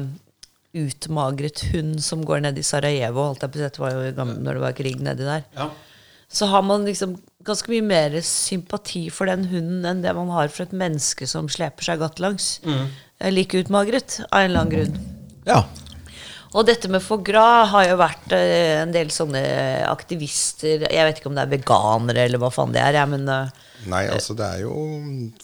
utmagret 0.77 1.63
hund 1.73 1.97
som 2.03 2.21
går 2.25 2.43
ned 2.45 2.59
i 2.59 2.65
Sarajevo, 2.65 3.31
holdt 3.31 3.45
jeg 3.45 3.73
på 3.75 3.83
var 3.83 3.95
jo 3.95 4.11
gammel, 4.17 4.41
når 4.45 4.59
det 4.59 4.65
var 4.67 4.75
krig 4.77 4.99
nedi 5.01 5.25
der 5.25 5.47
så 6.29 6.45
har 6.45 6.61
man 6.61 6.85
liksom 6.85 7.17
ganske 7.45 7.71
mye 7.71 7.83
mer 7.85 8.15
sympati 8.25 9.07
for 9.13 9.29
den 9.29 9.47
hunden 9.49 9.85
enn 9.88 10.03
det 10.03 10.13
man 10.13 10.29
har 10.35 10.51
for 10.53 10.67
et 10.67 10.75
menneske 10.77 11.25
som 11.29 11.49
sleper 11.49 11.88
seg 11.88 12.01
gatelangs. 12.03 12.59
Mm. 12.67 12.83
Like 13.33 13.63
utmagret, 13.63 14.19
av 14.29 14.43
en 14.43 14.51
eller 14.51 14.61
annen 14.61 14.75
grunn. 14.75 14.99
Ja. 15.47 15.63
Og 16.53 16.65
dette 16.65 16.89
med 16.89 17.01
foie 17.05 17.25
gras 17.25 17.71
har 17.73 17.88
jo 17.88 17.97
vært 18.01 18.33
eh, 18.38 18.81
en 18.81 18.93
del 18.93 19.11
sånne 19.13 19.41
aktivister 19.85 20.81
Jeg 20.81 21.05
vet 21.05 21.19
ikke 21.19 21.29
om 21.29 21.35
det 21.38 21.43
er 21.45 21.51
veganere 21.51 22.23
eller 22.25 22.41
hva 22.41 22.49
faen 22.53 22.73
det 22.73 22.81
er, 22.81 22.97
jeg, 22.97 23.09
men 23.11 23.27
eh, 23.29 23.65
Nei, 23.89 24.03
altså 24.11 24.33
det 24.38 24.47
er 24.47 24.63
jo 24.65 24.73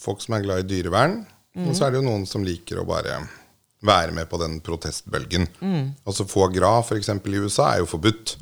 folk 0.02 0.22
som 0.22 0.38
er 0.38 0.46
glad 0.46 0.66
i 0.66 0.70
dyrevern. 0.70 1.22
Og 1.66 1.72
så 1.72 1.88
er 1.88 1.94
det 1.94 2.02
jo 2.02 2.10
noen 2.10 2.26
som 2.28 2.44
liker 2.44 2.82
å 2.82 2.88
bare 2.88 3.22
være 3.88 4.12
med 4.16 4.30
på 4.30 4.40
den 4.42 4.60
protestbølgen. 4.66 5.48
Altså 6.06 6.26
foie 6.30 6.52
gras 6.56 6.90
f.eks. 6.92 7.10
i 7.16 7.38
USA 7.44 7.72
er 7.76 7.84
jo 7.84 7.90
forbudt. 7.96 8.38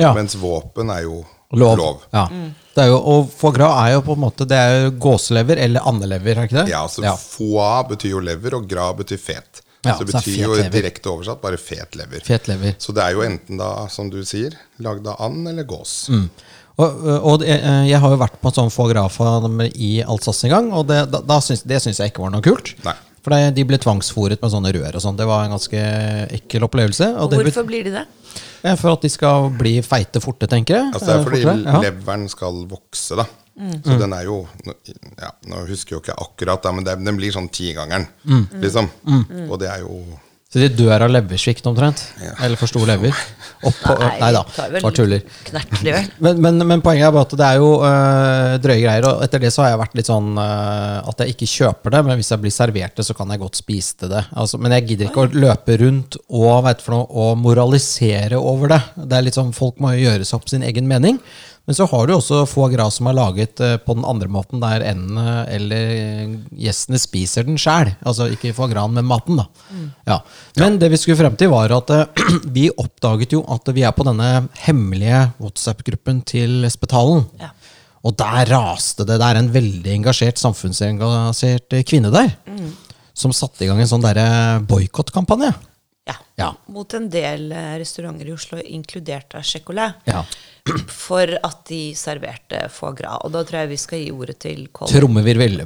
ja. 0.00 0.12
Mens 0.16 0.34
våpen 0.40 0.90
er 0.90 1.02
jo 1.06 1.22
Lov. 1.52 1.76
lov. 1.76 2.04
Ja. 2.16 2.26
Det 2.72 2.80
er 2.80 2.88
jo, 2.88 2.96
og 2.96 3.26
foie 3.36 3.52
gras 3.58 3.74
er 3.82 3.90
jo 3.98 4.00
på 4.06 4.14
en 4.16 4.22
måte 4.22 4.46
Det 4.48 4.56
er 4.56 4.70
jo 4.86 4.92
gåselever 5.04 5.58
eller 5.60 5.84
andelever, 5.84 6.38
er 6.38 6.48
ikke 6.48 6.62
det? 6.62 6.70
Ja, 6.72 6.80
altså 6.86 7.02
Foie 7.20 7.82
betyr 7.90 8.14
jo 8.14 8.22
lever, 8.24 8.56
og 8.56 8.64
gras 8.70 8.96
betyr 8.96 9.20
fet. 9.20 9.60
Ja, 9.84 9.96
så 9.98 10.06
det 10.06 10.14
så 10.14 10.18
det 10.18 10.24
betyr 10.24 10.38
så 10.38 10.48
jo 10.62 10.70
direkte 10.72 11.10
oversatt 11.12 11.42
bare 11.42 11.58
fet 11.60 11.96
lever. 11.98 12.22
Fet 12.24 12.48
lever. 12.48 12.74
Så 12.80 12.94
det 12.96 13.02
er 13.04 13.16
jo 13.18 13.24
enten 13.26 13.58
da, 13.60 13.68
som 13.92 14.08
du 14.08 14.20
sier, 14.24 14.54
lagd 14.80 15.06
av 15.10 15.20
and 15.26 15.48
eller 15.50 15.66
gås. 15.68 16.06
Mm. 16.08 16.28
Og, 16.80 17.02
og 17.34 17.42
eh, 17.44 17.66
jeg 17.90 17.98
har 18.00 18.14
jo 18.14 18.20
vært 18.22 18.38
på 18.40 18.48
en 18.48 18.54
sånn 18.62 18.70
foie 18.72 18.94
gras-farm 18.94 19.60
i 19.74 19.90
Alsace 20.08 20.46
en 20.48 20.54
gang, 20.54 20.70
og 20.72 20.86
det, 20.88 21.02
da, 21.12 21.20
da 21.34 21.40
syns, 21.44 21.66
det 21.68 21.82
syns 21.84 22.00
jeg 22.00 22.14
ikke 22.14 22.22
var 22.24 22.32
noe 22.32 22.46
kult. 22.46 22.72
Nei. 22.86 22.94
For 23.22 23.30
det, 23.34 23.52
de 23.54 23.64
ble 23.68 23.78
tvangsfòret 23.78 24.40
med 24.42 24.50
sånne 24.50 24.72
rør 24.74 24.96
og 24.98 25.02
sånn. 25.04 25.16
Det 25.16 25.26
var 25.28 25.44
en 25.46 25.52
ganske 25.54 25.82
ekkel 26.38 26.64
opplevelse. 26.66 27.06
Og 27.14 27.22
og 27.22 27.30
det 27.30 27.38
ble, 27.38 27.50
hvorfor 27.52 27.66
blir 27.68 27.84
de 27.86 27.92
det? 27.94 28.06
Ja, 28.64 28.74
for 28.78 28.92
at 28.96 29.02
de 29.04 29.08
skal 29.12 29.50
bli 29.58 29.76
feite 29.86 30.20
forte, 30.22 30.48
tenker 30.50 30.74
jeg. 30.80 30.88
Altså 30.94 31.06
det 31.06 31.14
er 31.14 31.20
Eh, 31.20 31.24
fordi 31.28 31.42
fortere. 31.42 31.72
Ja. 31.72 31.80
leveren 31.86 32.28
skal 32.28 32.66
vokse, 32.70 33.16
da. 33.16 33.26
Mm. 33.60 33.82
Så 33.84 33.98
den 34.00 34.12
er 34.16 34.22
jo 34.24 34.36
ja, 35.20 35.28
Nå 35.46 35.66
husker 35.68 35.92
jeg 35.94 35.98
jo 35.98 36.00
ikke 36.00 36.14
akkurat, 36.24 36.62
da, 36.64 36.72
men 36.72 36.84
det, 36.84 36.94
den 37.04 37.16
blir 37.18 37.30
sånn 37.34 37.50
tigangeren, 37.52 38.06
Mm. 38.24 38.46
liksom. 38.62 38.88
Og 39.50 39.58
det 39.60 39.68
er 39.68 39.80
jo 39.84 40.00
Så 40.52 40.60
de 40.60 40.68
dør 40.68 41.06
av 41.06 41.08
leversvikt 41.08 41.64
omtrent? 41.64 42.02
Ja. 42.20 42.34
Eller 42.44 42.60
for 42.60 42.68
stor 42.68 42.84
lever? 42.84 43.16
Oppå, 43.64 43.94
nei 44.20 44.28
da, 44.34 44.42
bare 44.82 44.90
tuller. 44.92 45.22
Men, 46.20 46.42
men, 46.44 46.58
men 46.66 46.82
poenget 46.84 47.06
er 47.06 47.14
bare 47.14 47.24
at 47.24 47.32
det 47.40 47.46
er 47.46 47.60
jo 47.62 47.70
øh, 47.78 48.56
drøye 48.60 48.82
greier. 48.82 49.06
Og 49.08 49.22
etter 49.24 49.40
det 49.40 49.52
så 49.54 49.62
har 49.64 49.70
jeg 49.72 49.80
vært 49.80 49.96
litt 49.96 50.10
sånn 50.10 50.34
øh, 50.36 50.98
at 51.08 51.22
jeg 51.22 51.32
ikke 51.32 51.48
kjøper 51.54 51.94
det, 51.94 52.02
men 52.08 52.20
hvis 52.20 52.32
jeg 52.34 52.42
blir 52.42 52.52
servert 52.52 53.00
det, 53.00 53.06
så 53.08 53.16
kan 53.16 53.32
jeg 53.32 53.40
godt 53.40 53.62
spise 53.62 54.10
det. 54.12 54.26
Altså, 54.36 54.60
men 54.60 54.76
jeg 54.76 54.90
gidder 54.90 55.08
ikke 55.08 55.24
å 55.24 55.30
løpe 55.46 55.78
rundt 55.86 56.20
og, 56.26 56.68
for 56.84 56.98
noe, 56.98 57.08
og 57.08 57.40
moralisere 57.40 58.36
over 58.36 58.74
det. 58.74 58.82
Det 58.98 59.16
er 59.16 59.26
litt 59.30 59.38
sånn, 59.40 59.56
Folk 59.56 59.80
må 59.80 59.94
jo 59.96 60.04
gjøre 60.04 60.28
seg 60.28 60.36
opp 60.36 60.52
sin 60.52 60.68
egen 60.68 60.90
mening. 60.90 61.22
Men 61.62 61.76
så 61.78 61.86
har 61.86 62.08
du 62.08 62.14
også 62.16 62.40
foie 62.50 62.72
gras 62.72 62.96
som 62.98 63.06
er 63.06 63.14
laget 63.14 63.60
øh, 63.62 63.76
på 63.84 63.94
den 63.94 64.06
andre 64.08 64.26
måten, 64.32 64.58
der 64.62 64.82
endene 64.90 65.44
eller 65.52 66.32
gjestene 66.50 66.98
spiser 66.98 67.46
den 67.46 67.60
sjæl. 67.60 67.92
Altså 68.02 68.26
ikke 68.34 68.54
foie 68.56 68.72
gras, 68.72 68.90
men 68.90 69.06
maten, 69.06 69.38
da. 69.38 69.46
Ja. 70.08 70.18
Men 70.58 70.80
det 70.82 70.90
vi 70.90 70.98
skulle 70.98 71.20
frem 71.20 71.38
til, 71.38 71.52
var 71.54 71.74
at 71.78 71.94
øh, 71.94 72.22
vi 72.56 72.66
oppdaget 72.74 73.36
jo 73.36 73.44
at 73.54 73.70
vi 73.76 73.86
er 73.86 73.94
på 73.94 74.06
denne 74.08 74.48
hemmelige 74.64 75.28
WhatsApp-gruppen 75.38 76.24
til 76.26 76.66
Spetalen. 76.72 77.28
Ja. 77.40 77.52
Og 78.02 78.16
der 78.18 78.48
raste 78.50 79.06
det. 79.06 79.20
Det 79.22 79.28
er 79.28 79.38
en 79.38 79.52
veldig 79.54 79.92
engasjert, 80.00 80.42
samfunnsengasjert 80.42 81.78
eh, 81.78 81.84
kvinne 81.86 82.10
der. 82.10 82.34
Som 83.14 83.34
satte 83.36 83.62
i 83.62 83.68
gang 83.70 83.78
en 83.78 83.90
sånn 83.90 84.08
boikottkampanje. 84.66 85.52
Ja. 86.08 86.16
Ja. 86.34 86.48
Mot 86.74 86.94
en 86.98 87.06
del 87.12 87.52
eh, 87.54 87.74
restauranter 87.78 88.26
i 88.26 88.34
Oslo, 88.34 88.58
inkludert 88.58 89.36
av 89.38 89.46
Checolet. 89.46 90.02
Ja. 90.08 90.24
For 90.62 91.26
at 91.42 91.64
de 91.66 91.80
serverte 91.98 92.60
foie 92.70 92.94
gras. 92.98 93.22
Og 93.26 93.32
da 93.34 93.42
tror 93.46 93.64
jeg 93.64 93.72
vi 93.72 93.80
skal 93.82 94.04
gi 94.04 94.12
ordet 94.14 94.36
til 94.44 94.68
Colin. 94.70 94.92
Trommevirvel. 94.94 95.64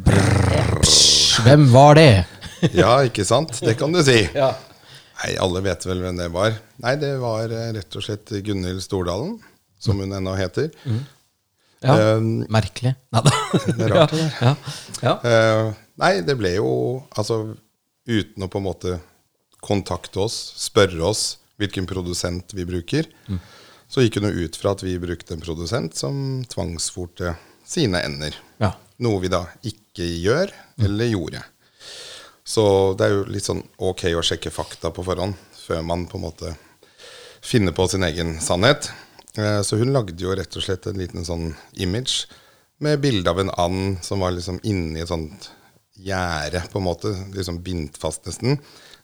Hvem 1.45 1.67
var 1.75 1.99
det? 1.99 2.09
Ja, 2.73 2.95
ikke 3.05 3.27
sant? 3.29 3.59
Det 3.61 3.77
kan 3.77 3.93
du 3.93 4.01
si. 4.05 4.23
Ja. 4.33 4.55
Nei, 5.17 5.35
alle 5.41 5.63
vet 5.65 5.85
vel 5.89 6.01
hvem 6.05 6.17
det 6.21 6.31
var. 6.33 6.57
Nei, 6.85 6.95
det 7.01 7.13
var 7.21 7.53
eh, 7.53 7.69
rett 7.77 7.97
og 7.97 8.05
slett 8.05 8.33
Gunhild 8.45 8.83
Stordalen, 8.85 9.37
som 9.81 10.01
hun 10.01 10.13
ennå 10.17 10.35
heter. 10.37 10.71
Ja. 11.85 12.17
Um, 12.17 12.47
Merkelig. 12.53 12.95
Neida. 13.13 13.33
Det 13.77 13.85
er 13.85 13.93
rart, 13.93 14.13
det 14.17 14.23
der. 14.25 14.39
Ja. 14.41 14.55
Ja. 15.05 15.15
Uh, 15.21 15.75
nei, 16.01 16.13
det 16.25 16.35
ble 16.41 16.55
jo 16.57 16.71
Altså, 17.21 17.37
uten 18.09 18.47
å 18.47 18.49
på 18.51 18.61
en 18.63 18.65
måte 18.65 18.95
kontakte 19.65 20.23
oss, 20.25 20.37
spørre 20.61 21.05
oss 21.05 21.25
hvilken 21.61 21.87
produsent 21.89 22.53
vi 22.57 22.65
bruker, 22.69 23.09
så 23.89 24.03
gikk 24.03 24.19
hun 24.21 24.31
ut 24.33 24.57
fra 24.59 24.73
at 24.75 24.83
vi 24.83 24.97
brukte 24.99 25.35
en 25.37 25.43
produsent 25.45 25.95
som 25.97 26.45
tvangsfòrte 26.51 27.35
sine 27.67 28.01
ender. 28.07 28.35
Ja. 28.63 28.73
Noe 29.03 29.21
vi 29.23 29.29
da 29.33 29.45
ikke 29.67 30.07
gjør, 30.07 30.51
eller 30.83 31.11
gjorde. 31.13 31.43
Så 32.47 32.95
det 32.99 33.07
er 33.09 33.15
jo 33.17 33.25
litt 33.31 33.47
sånn 33.47 33.65
ok 33.83 34.05
å 34.17 34.23
sjekke 34.25 34.53
fakta 34.55 34.93
på 34.95 35.05
forhånd, 35.07 35.35
før 35.67 35.83
man 35.87 36.07
på 36.07 36.19
en 36.21 36.27
måte 36.29 36.53
finner 37.47 37.75
på 37.75 37.89
sin 37.91 38.07
egen 38.07 38.37
sannhet. 38.43 38.91
Eh, 39.37 39.61
Så 39.63 39.77
hun 39.81 39.93
lagde 39.93 40.19
jo 40.23 40.35
rett 40.35 40.57
og 40.57 40.63
slett 40.65 40.87
en 40.87 40.99
liten 40.99 41.25
sånn 41.27 41.55
image 41.75 42.27
med 42.79 43.01
bilde 43.01 43.31
av 43.31 43.41
en 43.41 43.51
and 43.57 43.99
som 44.05 44.21
var 44.21 44.31
liksom 44.37 44.61
inni 44.63 45.01
et 45.03 45.09
sånt 45.11 45.51
gjerde, 45.97 46.63
på 46.73 46.79
en 46.79 46.85
måte, 46.87 47.13
liksom 47.35 47.63
bindt 47.65 47.97
fast 47.99 48.27
nesten, 48.29 48.59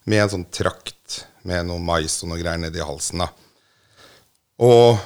med 0.05 0.23
en 0.23 0.29
sånn 0.35 0.49
trakt 0.53 1.23
med 1.49 1.67
noe 1.67 1.81
mais 1.83 2.19
og 2.23 2.31
noe 2.31 2.39
greier 2.41 2.61
nedi 2.61 2.83
halsen. 2.85 3.23
da. 3.25 3.29
Og 4.63 4.99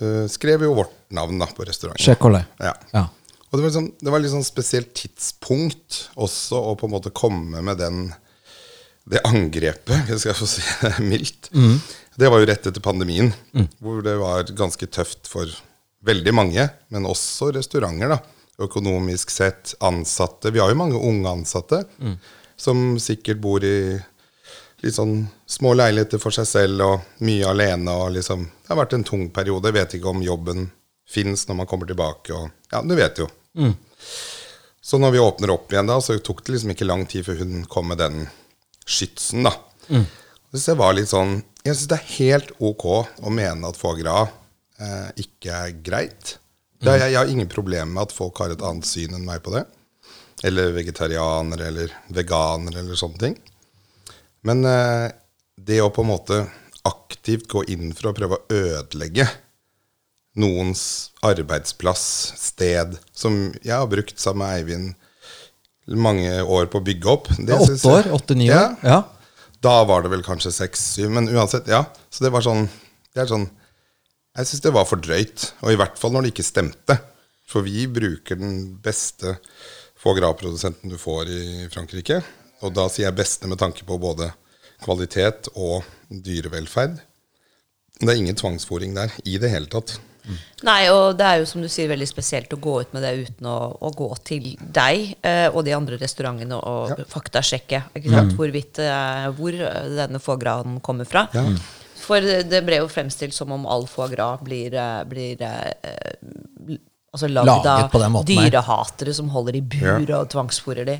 uh, 0.00 0.24
skrev 0.30 0.64
jo 0.66 0.76
vårt 0.76 0.94
navn 1.12 1.40
da 1.42 1.48
på 1.52 1.66
restauranten. 1.68 2.02
Checolet. 2.02 2.48
Ja. 2.62 2.72
Ja. 2.94 3.06
Og 3.50 3.58
det 3.58 3.62
var, 3.62 3.68
liksom, 3.68 3.88
det 4.00 4.12
var 4.14 4.22
litt 4.22 4.32
sånn 4.32 4.46
spesielt 4.46 4.94
tidspunkt 4.96 6.06
også 6.16 6.60
å 6.70 6.76
på 6.80 6.88
en 6.88 6.94
måte 6.94 7.12
komme 7.12 7.60
med 7.64 7.82
den, 7.82 8.06
det 9.04 9.20
angrepet, 9.28 9.92
hvis 10.08 10.24
jeg 10.24 10.38
få 10.38 10.48
si 10.48 10.64
det 10.80 10.94
mildt. 11.04 11.50
Det 12.16 12.30
var 12.32 12.40
jo 12.40 12.48
rett 12.48 12.68
etter 12.68 12.84
pandemien, 12.84 13.28
hvor 13.80 14.00
det 14.04 14.16
var 14.20 14.48
ganske 14.56 14.88
tøft 14.88 15.28
for 15.28 15.52
veldig 16.08 16.32
mange, 16.34 16.64
men 16.92 17.08
også 17.08 17.50
restauranter. 17.56 18.16
da. 18.16 18.22
Økonomisk 18.64 19.32
sett, 19.32 19.74
ansatte. 19.84 20.52
Vi 20.52 20.60
har 20.60 20.72
jo 20.72 20.80
mange 20.80 21.00
unge 21.00 21.36
ansatte 21.36 21.84
som 22.62 22.96
sikkert 23.00 23.40
bor 23.42 23.64
i 23.64 23.98
litt 24.82 24.96
sånn 24.96 25.26
små 25.46 25.74
leiligheter 25.78 26.18
for 26.22 26.34
seg 26.34 26.46
selv 26.48 26.84
og 26.86 27.22
mye 27.26 27.46
alene. 27.48 27.90
og 27.92 28.12
liksom, 28.16 28.44
Det 28.62 28.72
har 28.72 28.80
vært 28.82 28.96
en 28.98 29.04
tung 29.06 29.28
periode. 29.30 29.70
Jeg 29.70 29.78
vet 29.78 29.94
ikke 29.98 30.10
om 30.10 30.22
jobben 30.22 30.70
fins 31.08 31.46
når 31.48 31.60
man 31.62 31.66
kommer 31.70 31.86
tilbake. 31.86 32.32
og 32.34 32.50
Ja, 32.72 32.82
du 32.82 32.94
vet 32.98 33.18
jo. 33.22 33.28
Så 34.82 34.98
når 34.98 35.12
vi 35.14 35.18
åpner 35.22 35.52
opp 35.54 35.70
igjen, 35.72 35.86
da, 35.86 36.00
så 36.02 36.16
tok 36.18 36.42
det 36.44 36.56
liksom 36.56 36.72
ikke 36.74 36.88
lang 36.88 37.04
tid 37.06 37.24
før 37.28 37.38
hun 37.44 37.64
kom 37.70 37.88
med 37.92 37.98
den 38.02 38.24
skytsen. 38.86 39.44
da. 39.46 39.52
Så 40.52 40.72
jeg 40.72 40.80
var 40.80 40.92
litt 40.98 41.08
sånn, 41.08 41.42
jeg 41.64 41.76
syns 41.76 41.88
det 41.88 41.98
er 42.00 42.10
helt 42.18 42.50
ok 42.60 42.84
å 43.22 43.30
mene 43.32 43.68
at 43.70 43.78
foie 43.78 44.00
gras 44.02 44.28
eh, 44.82 45.12
ikke 45.22 45.52
er 45.68 45.76
greit. 45.86 46.34
Er, 46.82 46.98
jeg, 46.98 47.12
jeg 47.12 47.20
har 47.20 47.30
ingen 47.30 47.48
problemer 47.48 47.86
med 47.86 48.02
at 48.08 48.12
folk 48.12 48.40
har 48.42 48.50
et 48.50 48.64
annet 48.66 48.84
syn 48.88 49.14
enn 49.14 49.24
meg 49.24 49.40
på 49.44 49.54
det. 49.54 49.62
Eller 50.42 50.72
vegetarianere 50.74 51.68
eller 51.70 51.94
veganere 52.10 52.82
eller 52.82 52.98
sånne 52.98 53.20
ting. 53.22 53.38
Men 54.46 54.64
eh, 54.66 55.08
det 55.56 55.80
å 55.82 55.92
på 55.94 56.02
en 56.04 56.10
måte 56.10 56.42
aktivt 56.88 57.46
gå 57.50 57.62
inn 57.70 57.92
for 57.94 58.10
å 58.10 58.16
prøve 58.16 58.38
å 58.38 58.58
ødelegge 58.58 59.28
noens 60.38 61.12
arbeidsplass, 61.22 62.04
sted, 62.40 62.96
som 63.12 63.52
jeg 63.60 63.74
har 63.76 63.88
brukt 63.90 64.18
sammen 64.20 64.46
med 64.46 64.58
Eivind 64.58 64.94
mange 66.02 66.30
år 66.42 66.68
på 66.70 66.78
å 66.78 66.84
bygge 66.86 67.10
opp 67.10 67.26
det 67.36 67.52
er 67.52 67.60
Åtte 67.60 67.90
år? 67.90 68.08
Åtte-ni 68.16 68.48
år? 68.54 68.76
Ja. 68.86 69.02
Da 69.62 69.74
var 69.86 70.02
det 70.02 70.12
vel 70.14 70.24
kanskje 70.26 70.54
seks-syv, 70.54 71.10
men 71.14 71.28
uansett, 71.30 71.68
ja. 71.70 71.84
Så 72.10 72.24
det 72.24 72.32
var 72.34 72.44
sånn, 72.46 72.66
det 73.14 73.28
sånn 73.30 73.48
Jeg 74.38 74.48
syns 74.48 74.62
det 74.64 74.72
var 74.74 74.86
for 74.88 75.02
drøyt, 75.02 75.50
og 75.60 75.74
i 75.74 75.78
hvert 75.78 75.98
fall 76.00 76.14
når 76.14 76.24
det 76.24 76.32
ikke 76.32 76.46
stemte. 76.46 76.96
For 77.50 77.66
vi 77.66 77.84
bruker 77.90 78.38
den 78.40 78.78
beste 78.80 79.36
foie 80.00 80.16
gras-produsenten 80.16 80.90
du 80.90 80.96
får 80.98 81.28
i 81.28 81.42
Frankrike. 81.70 82.22
Og 82.62 82.72
da 82.76 82.86
sier 82.92 83.08
jeg 83.08 83.18
beste 83.18 83.48
med 83.50 83.58
tanke 83.60 83.84
på 83.88 83.98
både 84.00 84.30
kvalitet 84.84 85.48
og 85.54 85.82
dyrevelferd. 86.10 87.00
Det 88.02 88.08
er 88.10 88.18
ingen 88.18 88.38
tvangsfòring 88.38 88.94
der 88.96 89.12
i 89.28 89.36
det 89.42 89.50
hele 89.52 89.68
tatt. 89.70 89.96
Nei, 90.62 90.84
og 90.94 91.16
det 91.18 91.26
er 91.26 91.40
jo 91.40 91.46
som 91.50 91.62
du 91.64 91.66
sier 91.70 91.88
veldig 91.90 92.06
spesielt 92.06 92.52
å 92.54 92.58
gå 92.62 92.76
ut 92.84 92.92
med 92.94 93.02
det 93.02 93.10
uten 93.26 93.46
å, 93.50 93.56
å 93.82 93.90
gå 93.98 94.06
til 94.22 94.52
deg 94.62 95.16
eh, 95.26 95.48
og 95.50 95.64
de 95.66 95.74
andre 95.74 95.98
restaurantene 95.98 96.60
og 96.62 96.92
Ja. 96.94 97.06
faktasjekke 97.10 97.80
ikke 97.98 98.12
sant? 98.12 98.36
hvorvidt 98.38 98.78
eh, 98.78 99.26
hvor 99.34 99.50
denne 99.98 100.20
foie 100.22 100.54
kommer 100.86 101.10
fra. 101.10 101.24
Ja. 101.34 101.42
For 102.02 102.22
det 102.22 102.62
ble 102.66 102.78
jo 102.82 102.88
fremstilt 102.90 103.34
som 103.34 103.50
om 103.54 103.66
all 103.66 103.86
foie 103.90 104.10
gras 104.14 104.40
blir, 104.46 104.74
eh, 104.78 105.02
blir 105.10 105.42
eh, 105.42 105.72
l- 106.22 106.41
altså 107.12 107.28
lagd 107.28 107.66
av 107.68 107.90
dyrehatere 108.24 109.12
som 109.14 109.28
holder 109.34 109.58
i 109.58 109.60
bur 109.60 110.08
Ja. 110.08 110.20
og 110.22 110.30
tvangsfòrer 110.32 110.86
de. 110.88 110.96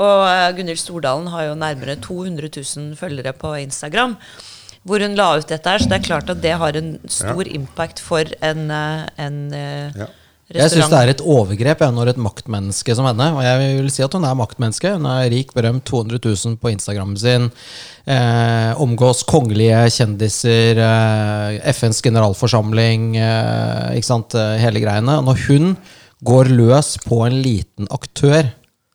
Og 0.00 0.22
uh, 0.24 0.48
Gunhild 0.56 0.80
Stordalen 0.80 1.28
har 1.28 1.50
jo 1.50 1.54
nærmere 1.60 1.96
200 2.00 2.48
000 2.56 2.96
følgere 2.96 3.32
på 3.36 3.52
Instagram. 3.60 4.16
Hvor 4.82 4.98
hun 5.04 5.14
la 5.14 5.28
ut 5.38 5.46
dette 5.46 5.68
her, 5.70 5.78
så 5.78 5.86
det 5.92 6.00
er 6.00 6.06
klart 6.08 6.30
at 6.32 6.40
det 6.42 6.56
har 6.58 6.74
en 6.80 6.98
stor 7.06 7.46
impact 7.46 8.00
for 8.02 8.24
en, 8.42 8.64
eh, 8.70 9.04
en 9.18 9.36
eh, 9.54 9.92
Ja. 10.00 10.06
Jeg 10.52 10.72
syns 10.72 10.90
det 10.92 10.98
er 10.98 11.10
et 11.12 11.22
overgrep 11.24 11.80
ja, 11.84 11.88
når 11.94 12.12
et 12.12 12.20
maktmenneske 12.20 12.94
som 12.96 13.06
henne 13.08 13.28
Og 13.36 13.40
jeg 13.44 13.60
vil 13.78 13.88
si 13.94 14.04
at 14.04 14.12
hun 14.16 14.26
er 14.28 14.36
maktmenneske. 14.36 14.92
Hun 14.98 15.08
er 15.08 15.30
rik, 15.32 15.54
berømt, 15.56 15.84
200 15.88 16.20
000 16.20 16.58
på 16.60 16.72
Instagrammen 16.74 17.18
sin. 17.20 17.48
Eh, 18.04 18.82
omgås 18.82 19.22
kongelige 19.28 19.80
kjendiser, 19.96 20.80
eh, 20.82 21.58
FNs 21.72 22.02
generalforsamling, 22.04 23.16
eh, 23.16 23.96
ikke 23.96 24.10
sant, 24.10 24.36
eh, 24.36 24.58
hele 24.62 24.82
greiene. 24.84 25.18
Og 25.20 25.24
Når 25.30 25.46
hun 25.48 25.76
går 26.24 26.52
løs 26.52 26.96
på 27.06 27.24
en 27.26 27.40
liten 27.42 27.88
aktør 27.90 28.52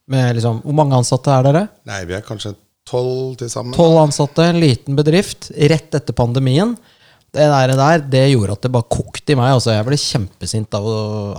med 0.08 0.38
liksom 0.38 0.62
Hvor 0.64 0.76
mange 0.78 0.96
ansatte 0.96 1.28
er 1.34 1.44
dere? 1.44 1.68
Nei, 1.90 2.06
vi 2.08 2.16
er 2.16 2.24
kanskje 2.24 2.54
tolv 2.88 3.36
til 3.40 3.50
sammen. 3.52 3.76
Tolv 3.76 4.00
ansatte, 4.06 4.46
en 4.48 4.62
liten 4.62 4.96
bedrift, 4.96 5.52
rett 5.52 5.98
etter 5.98 6.16
pandemien. 6.16 6.78
Det 7.36 7.46
der, 7.52 7.74
der 7.76 8.04
det 8.08 8.26
gjorde 8.32 8.56
at 8.56 8.64
det 8.64 8.72
bare 8.72 8.88
kokte 8.90 9.34
i 9.34 9.38
meg. 9.38 9.52
Altså, 9.58 9.74
jeg 9.76 9.86
ble 9.86 9.98
kjempesint 10.00 10.78
av, 10.78 10.86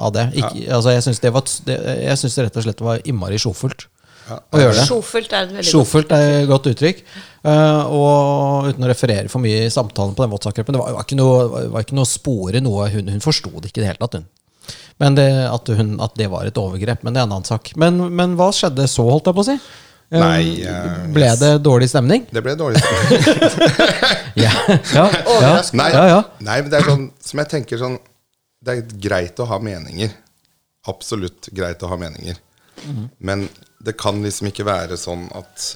av 0.08 0.12
det. 0.14 0.26
Ikke, 0.36 0.66
altså, 0.76 0.92
jeg 0.94 1.06
syns 1.06 1.22
det, 1.24 1.32
det, 1.66 1.78
jeg 2.04 2.18
synes 2.20 2.36
det 2.36 2.44
rett 2.46 2.58
og 2.60 2.66
slett 2.66 2.82
var 2.84 3.08
innmari 3.08 3.40
sjofelt 3.40 3.88
Ja. 4.28 4.36
å 4.52 4.60
gjøre 4.60 4.76
det. 4.76 4.84
Sjofelt 4.84 5.32
er 6.12 6.18
er 6.18 6.42
et 6.42 6.50
godt 6.50 6.68
uttrykk. 6.68 7.00
Uh, 7.40 7.82
og 7.96 8.68
uten 8.68 8.84
å 8.84 8.90
referere 8.90 9.32
for 9.32 9.40
mye 9.40 9.64
i 9.64 9.72
samtalen 9.72 10.12
på 10.12 10.26
den 10.26 10.34
WhatsApp-gruppen, 10.34 10.76
det 10.76 10.82
var, 10.82 10.92
var 10.98 11.06
ikke 11.06 11.16
noe, 11.16 11.64
var 11.72 11.86
ikke 11.86 11.96
noe 11.96 12.10
spore 12.10 12.60
noe 12.60 12.90
Hun, 12.92 13.08
hun 13.08 13.24
forsto 13.24 13.48
det 13.56 13.70
ikke 13.70 13.80
i 13.80 13.86
det 13.86 13.92
hele 13.94 14.02
tatt, 14.02 14.20
hun. 14.20 14.28
Men 15.00 15.16
det, 15.16 15.28
at, 15.48 15.70
hun, 15.78 15.96
at 16.04 16.16
det 16.18 16.28
var 16.28 16.44
et 16.44 16.58
overgrep. 16.60 17.04
Men 17.06 17.14
det 17.14 17.22
er 17.22 17.28
en 17.28 17.36
annen 17.38 17.48
sak. 17.48 17.72
Men, 17.78 18.00
men 18.12 18.34
hva 18.36 18.50
skjedde 18.52 18.84
så, 18.90 19.06
holdt 19.08 19.30
jeg 19.30 19.38
på 19.38 19.44
å 19.44 19.48
si? 19.48 19.56
Eh, 20.10 20.20
Nei, 20.22 20.64
uh, 20.64 21.02
ble 21.12 21.28
det 21.36 21.50
dårlig 21.60 21.90
stemning? 21.92 22.22
Det 22.32 22.40
ble 22.44 22.54
dårlig 22.56 22.80
stemning. 22.80 23.18
Ja. 24.38 24.52
ja. 24.94 25.04
Nei, 25.74 25.88
Ja, 25.90 26.02
ja. 26.06 26.18
nei, 26.46 26.60
men 26.62 26.70
det 26.70 26.78
er 26.78 26.84
sånn 26.86 27.08
som 27.26 27.40
jeg 27.42 27.48
tenker 27.50 27.80
sånn 27.80 27.96
Det 28.62 28.76
er 28.76 28.92
greit 29.02 29.40
å 29.42 29.46
ha 29.50 29.58
meninger. 29.58 30.12
Absolutt 30.86 31.48
greit 31.54 31.82
å 31.82 31.90
ha 31.90 31.96
meninger. 31.98 32.38
Men 33.18 33.48
det 33.82 33.96
kan 33.98 34.20
liksom 34.22 34.48
ikke 34.52 34.66
være 34.68 34.96
sånn 35.00 35.26
at 35.34 35.66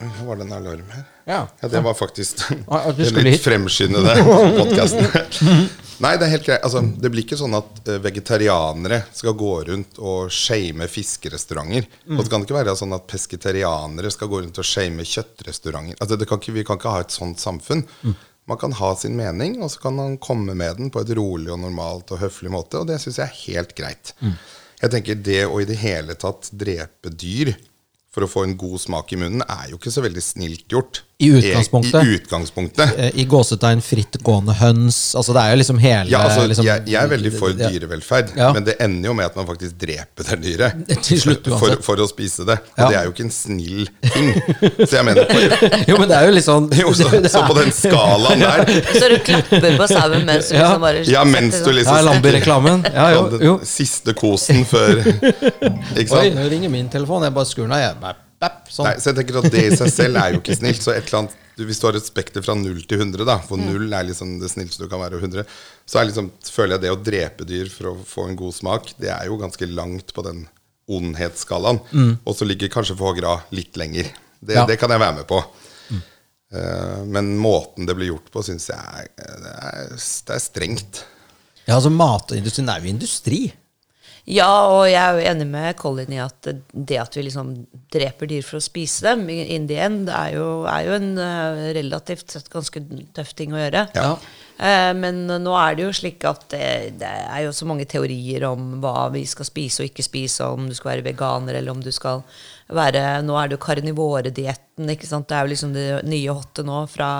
Nå 0.00 0.24
var 0.26 0.40
det 0.40 0.46
en 0.46 0.52
alarm 0.56 0.88
her. 0.94 1.04
Ja. 1.28 1.40
Ja, 1.60 1.68
det 1.68 1.80
var 1.84 1.94
faktisk 1.94 2.40
Ah, 2.66 2.88
litt 2.96 3.42
fremskyndende 3.44 4.14
podkasten. 4.58 5.68
Nei, 6.00 6.14
det 6.16 6.24
er 6.24 6.32
helt 6.32 6.46
greit. 6.46 6.62
Altså, 6.64 6.80
det 6.80 7.10
blir 7.12 7.26
ikke 7.26 7.36
sånn 7.36 7.54
at 7.58 7.88
eh, 7.92 7.98
vegetarianere 8.00 9.02
skal 9.12 9.34
gå 9.36 9.50
rundt 9.68 9.98
og 10.00 10.30
shame 10.32 10.88
fiskerestauranter. 10.88 11.84
Mm. 12.08 12.16
Og 12.16 12.24
det 12.24 12.32
kan 12.32 12.46
ikke 12.46 12.56
være 12.56 12.74
sånn 12.80 12.96
at 12.96 13.04
pesketarianere 13.10 14.12
skal 14.14 14.30
gå 14.32 14.40
rundt 14.40 14.60
og 14.62 14.66
shame 14.66 15.04
kjøttrestauranter. 15.04 15.98
Altså, 16.00 16.16
det 16.16 16.28
kan 16.30 16.40
ikke, 16.40 16.56
vi 16.56 16.64
kan 16.64 16.80
ikke 16.80 16.94
ha 16.96 17.04
et 17.04 17.12
sånt 17.12 17.42
samfunn. 17.44 17.84
Mm. 18.00 18.16
Man 18.48 18.58
kan 18.58 18.72
ha 18.80 18.94
sin 18.96 19.14
mening, 19.20 19.60
og 19.62 19.68
så 19.74 19.84
kan 19.84 19.98
man 20.00 20.16
komme 20.18 20.56
med 20.56 20.80
den 20.80 20.88
på 20.90 21.04
et 21.04 21.12
rolig 21.20 21.52
og 21.52 21.60
normalt 21.62 22.16
og 22.16 22.22
høflig 22.24 22.50
måte, 22.50 22.80
og 22.80 22.88
det 22.88 22.96
syns 23.04 23.20
jeg 23.20 23.28
er 23.28 23.42
helt 23.44 23.76
greit. 23.78 24.14
Mm. 24.24 24.38
Jeg 24.80 24.94
tenker 24.96 25.20
det 25.28 25.42
å 25.44 25.60
i 25.60 25.68
det 25.68 25.76
hele 25.84 26.16
tatt 26.18 26.48
drepe 26.56 27.12
dyr 27.12 27.52
for 28.10 28.26
å 28.26 28.30
få 28.30 28.44
en 28.46 28.56
god 28.58 28.82
smak 28.82 29.14
i 29.14 29.20
munnen, 29.20 29.44
er 29.46 29.70
jo 29.70 29.78
ikke 29.80 29.92
så 29.94 30.04
veldig 30.04 30.24
snilt 30.24 30.66
gjort. 30.70 31.04
I 31.20 31.28
utgangspunktet. 31.36 32.04
I 32.04 32.14
utgangspunktet. 32.16 32.92
Eh, 32.98 33.10
I 33.20 33.24
gåsetegn 33.28 33.82
frittgående 33.84 34.54
høns. 34.56 34.98
Altså 35.18 35.34
Det 35.36 35.42
er 35.42 35.50
jo 35.52 35.58
liksom 35.60 35.78
hele 35.82 36.08
Ja, 36.10 36.22
altså, 36.24 36.46
liksom, 36.48 36.64
jeg, 36.64 36.82
jeg 36.88 37.02
er 37.02 37.10
veldig 37.10 37.32
for 37.38 37.52
dyrevelferd, 37.58 38.30
Ja. 38.38 38.52
men 38.56 38.64
det 38.64 38.76
ender 38.80 39.10
jo 39.10 39.14
med 39.18 39.26
at 39.26 39.36
man 39.36 39.46
faktisk 39.50 39.76
dreper 39.82 40.24
det 40.30 40.38
dyret. 40.46 40.86
Til 41.06 41.20
slutt, 41.20 41.50
for, 41.60 41.76
for 41.84 42.00
å 42.00 42.06
spise 42.08 42.46
det. 42.48 42.56
Og 42.72 42.80
Ja. 42.80 42.88
det 42.88 42.96
er 43.00 43.04
jo 43.04 43.12
ikke 43.12 43.26
en 43.28 43.34
snill 43.36 43.90
ting. 44.08 44.30
Så 44.86 44.96
jeg 44.96 45.04
mener 45.10 45.28
på, 45.28 45.42
Jo, 45.90 45.98
men 46.00 46.08
det 46.08 46.16
er 46.16 46.26
jo 46.30 46.32
litt 46.38 46.48
sånn 46.48 46.70
jo, 46.80 46.94
så, 46.96 47.10
så 47.28 47.44
på 47.50 47.58
den 47.60 47.70
skalaen 47.76 48.40
der 48.46 48.64
Så 48.96 49.12
du 49.12 49.18
klapper 49.28 49.76
på 49.82 49.90
sauen 49.92 50.24
mens 50.28 50.48
du 50.48 50.56
Ja. 50.56 50.64
liksom 50.64 50.80
bare 50.88 51.04
Ja, 51.10 51.24
mens 51.28 51.60
du 51.64 51.70
liksom 51.72 52.00
Ja, 52.00 52.06
Lambi-reklamen. 52.08 52.86
Ja, 52.94 53.10
jo, 53.14 53.28
den 53.36 53.46
jo. 53.50 53.54
siste 53.66 54.14
kosen 54.16 54.64
før 54.68 55.04
Ikke 55.04 56.16
Oi, 56.22 56.26
nå 56.34 56.48
ringer 56.50 56.72
min 56.72 56.88
telefon. 56.92 57.22
Jeg 57.28 57.34
bare 57.36 57.48
skrur 57.52 57.68
den 57.68 57.76
av. 57.76 57.84
jeg. 57.84 58.20
Sånn. 58.70 58.86
Nei, 58.86 58.96
så 59.02 59.10
jeg 59.10 59.18
tenker 59.18 59.40
at 59.40 59.50
Det 59.52 59.62
i 59.66 59.76
seg 59.76 59.90
selv 59.92 60.20
er 60.20 60.34
jo 60.34 60.40
ikke 60.40 60.54
snilt. 60.56 60.82
Så 60.84 60.94
annet, 60.94 61.34
du, 61.58 61.64
Hvis 61.66 61.80
du 61.82 61.88
har 61.88 61.96
et 61.98 62.06
spekter 62.06 62.44
fra 62.46 62.54
0 62.54 62.84
til 62.86 63.00
100, 63.02 63.24
da, 63.26 63.36
for 63.42 63.58
0 63.60 63.88
er 63.92 64.06
liksom 64.08 64.36
det 64.40 64.50
snilleste 64.52 64.84
du 64.86 64.88
kan 64.92 65.02
være, 65.02 65.18
og 65.18 65.26
100, 65.26 65.44
så 65.90 66.00
er 66.00 66.08
liksom, 66.08 66.30
føler 66.46 66.76
jeg 66.76 66.84
det 66.86 66.92
å 66.94 67.00
drepe 67.10 67.48
dyr 67.48 67.68
for 67.74 67.90
å 67.90 67.96
få 68.06 68.28
en 68.30 68.38
god 68.38 68.54
smak, 68.56 68.92
det 69.02 69.10
er 69.10 69.26
jo 69.26 69.40
ganske 69.42 69.66
langt 69.74 70.14
på 70.16 70.24
den 70.24 70.44
ondhetsskalaen. 70.90 71.82
Og 72.24 72.34
så 72.38 72.46
ligger 72.48 72.70
kanskje 72.72 72.96
foie 72.98 73.18
gras 73.18 73.50
litt 73.54 73.76
lenger. 73.78 74.08
Det, 74.40 74.54
Ja. 74.56 74.64
det 74.66 74.78
kan 74.80 74.90
jeg 74.90 75.02
være 75.02 75.18
med 75.20 75.26
på. 75.28 75.42
Eh, 76.50 77.04
men 77.06 77.36
måten 77.38 77.86
det 77.86 77.94
blir 77.94 78.10
gjort 78.10 78.30
på, 78.34 78.42
syns 78.42 78.70
jeg 78.72 78.78
er, 78.80 79.36
det 79.44 79.52
er, 79.54 79.90
det 79.94 80.34
er 80.34 80.42
strengt. 80.42 81.04
Ja, 81.66 81.76
altså 81.76 81.92
Matindustrien 81.94 82.70
er 82.72 82.80
jo 82.82 82.90
industri. 82.90 83.52
Ja, 84.28 84.50
og 84.68 84.84
jeg 84.90 85.00
er 85.00 85.16
jo 85.16 85.30
enig 85.30 85.46
med 85.48 85.78
Colin 85.80 86.12
i 86.12 86.20
at 86.22 86.50
det 86.72 86.98
at 87.00 87.16
vi 87.16 87.24
liksom 87.26 87.54
dreper 87.92 88.28
dyr 88.30 88.44
for 88.46 88.60
å 88.60 88.64
spise 88.64 89.08
dem, 89.08 89.24
in 89.30 89.66
the 89.70 89.78
end, 89.80 90.10
er 90.12 90.36
jo, 90.36 90.46
er 90.68 90.84
jo 90.86 90.98
en 90.98 91.10
eh, 91.24 91.64
relativt 91.78 92.36
sett 92.36 92.50
ganske 92.52 92.82
tøff 93.16 93.32
ting 93.38 93.56
å 93.56 93.62
gjøre. 93.62 93.86
Ja. 93.96 94.12
Eh, 94.60 94.92
men 94.98 95.24
nå 95.24 95.56
er 95.56 95.78
det 95.78 95.86
jo 95.86 95.96
slik 95.96 96.26
at 96.28 96.46
det, 96.52 96.64
det 97.00 97.10
er 97.10 97.46
jo 97.46 97.56
så 97.56 97.68
mange 97.68 97.88
teorier 97.88 98.44
om 98.50 98.76
hva 98.82 99.08
vi 99.14 99.24
skal 99.28 99.48
spise 99.48 99.82
og 99.82 99.90
ikke 99.90 100.06
spise, 100.06 100.46
om 100.46 100.68
du 100.68 100.76
skal 100.76 100.94
være 100.94 101.08
veganer 101.10 101.58
eller 101.58 101.72
om 101.72 101.82
du 101.84 101.92
skal 101.94 102.24
være 102.74 103.04
Nå 103.26 103.36
er 103.38 103.50
det 103.50 103.56
jo 103.56 103.62
karnivoredietten, 103.64 104.90
ikke 104.94 105.08
sant. 105.08 105.28
Det 105.28 105.36
er 105.36 105.44
jo 105.44 105.52
liksom 105.52 105.72
det 105.74 105.86
nye 106.08 106.34
hotte 106.34 106.64
nå 106.66 106.82
fra 106.90 107.10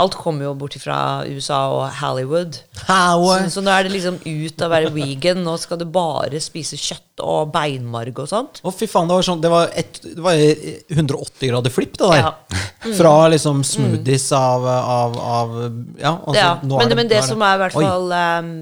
Alt 0.00 0.16
kommer 0.20 0.46
jo 0.46 0.54
bort 0.58 0.76
fra 0.80 0.98
USA 1.26 1.60
og 1.74 1.84
Hollywood. 2.00 2.58
Så, 2.86 3.36
så 3.56 3.64
nå 3.64 3.72
er 3.74 3.86
det 3.86 3.94
liksom 3.94 4.20
ut 4.24 4.62
av 4.62 4.68
å 4.68 4.74
være 4.74 4.92
vegan. 4.94 5.42
Nå 5.44 5.56
skal 5.60 5.80
du 5.80 5.86
bare 5.90 6.40
spise 6.42 6.78
kjøtt 6.80 7.24
og 7.24 7.52
beinmarg 7.54 8.16
og 8.22 8.30
sånt. 8.30 8.62
Å, 8.64 8.72
fy 8.72 8.88
faen, 8.90 9.10
det 9.10 9.18
var, 9.18 9.26
sånn, 9.26 9.42
det 9.44 9.52
var, 9.52 9.70
et, 9.76 10.02
det 10.04 10.24
var 10.24 10.40
180 10.40 11.52
grader 11.52 11.74
flipp, 11.74 11.96
det 12.00 12.12
der. 12.14 12.24
Ja. 12.24 12.60
Fra 12.98 13.14
liksom 13.32 13.64
smoothies 13.66 14.30
av, 14.36 14.66
av, 14.66 15.18
av 15.20 15.56
Ja, 16.00 16.14
altså, 16.16 16.40
ja. 16.40 16.52
nå 16.62 16.78
er 16.78 16.86
Men, 16.86 17.00
men 17.02 17.10
det 17.10 17.20
er 17.20 17.26
som 17.28 17.42
er 17.44 17.58
i 17.58 17.64
hvert 17.64 17.76
fall 17.76 18.14
um, 18.14 18.52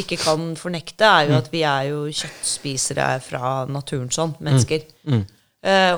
ikke 0.00 0.16
kan 0.20 0.54
fornekte, 0.58 1.04
er 1.04 1.30
jo 1.30 1.36
at 1.38 1.50
vi 1.52 1.62
er 1.66 1.90
jo 1.90 2.04
kjøttspisere 2.08 3.10
fra 3.24 3.52
naturen 3.70 4.10
sånn, 4.14 4.32
mennesker. 4.40 4.86
Eh, 5.10 5.24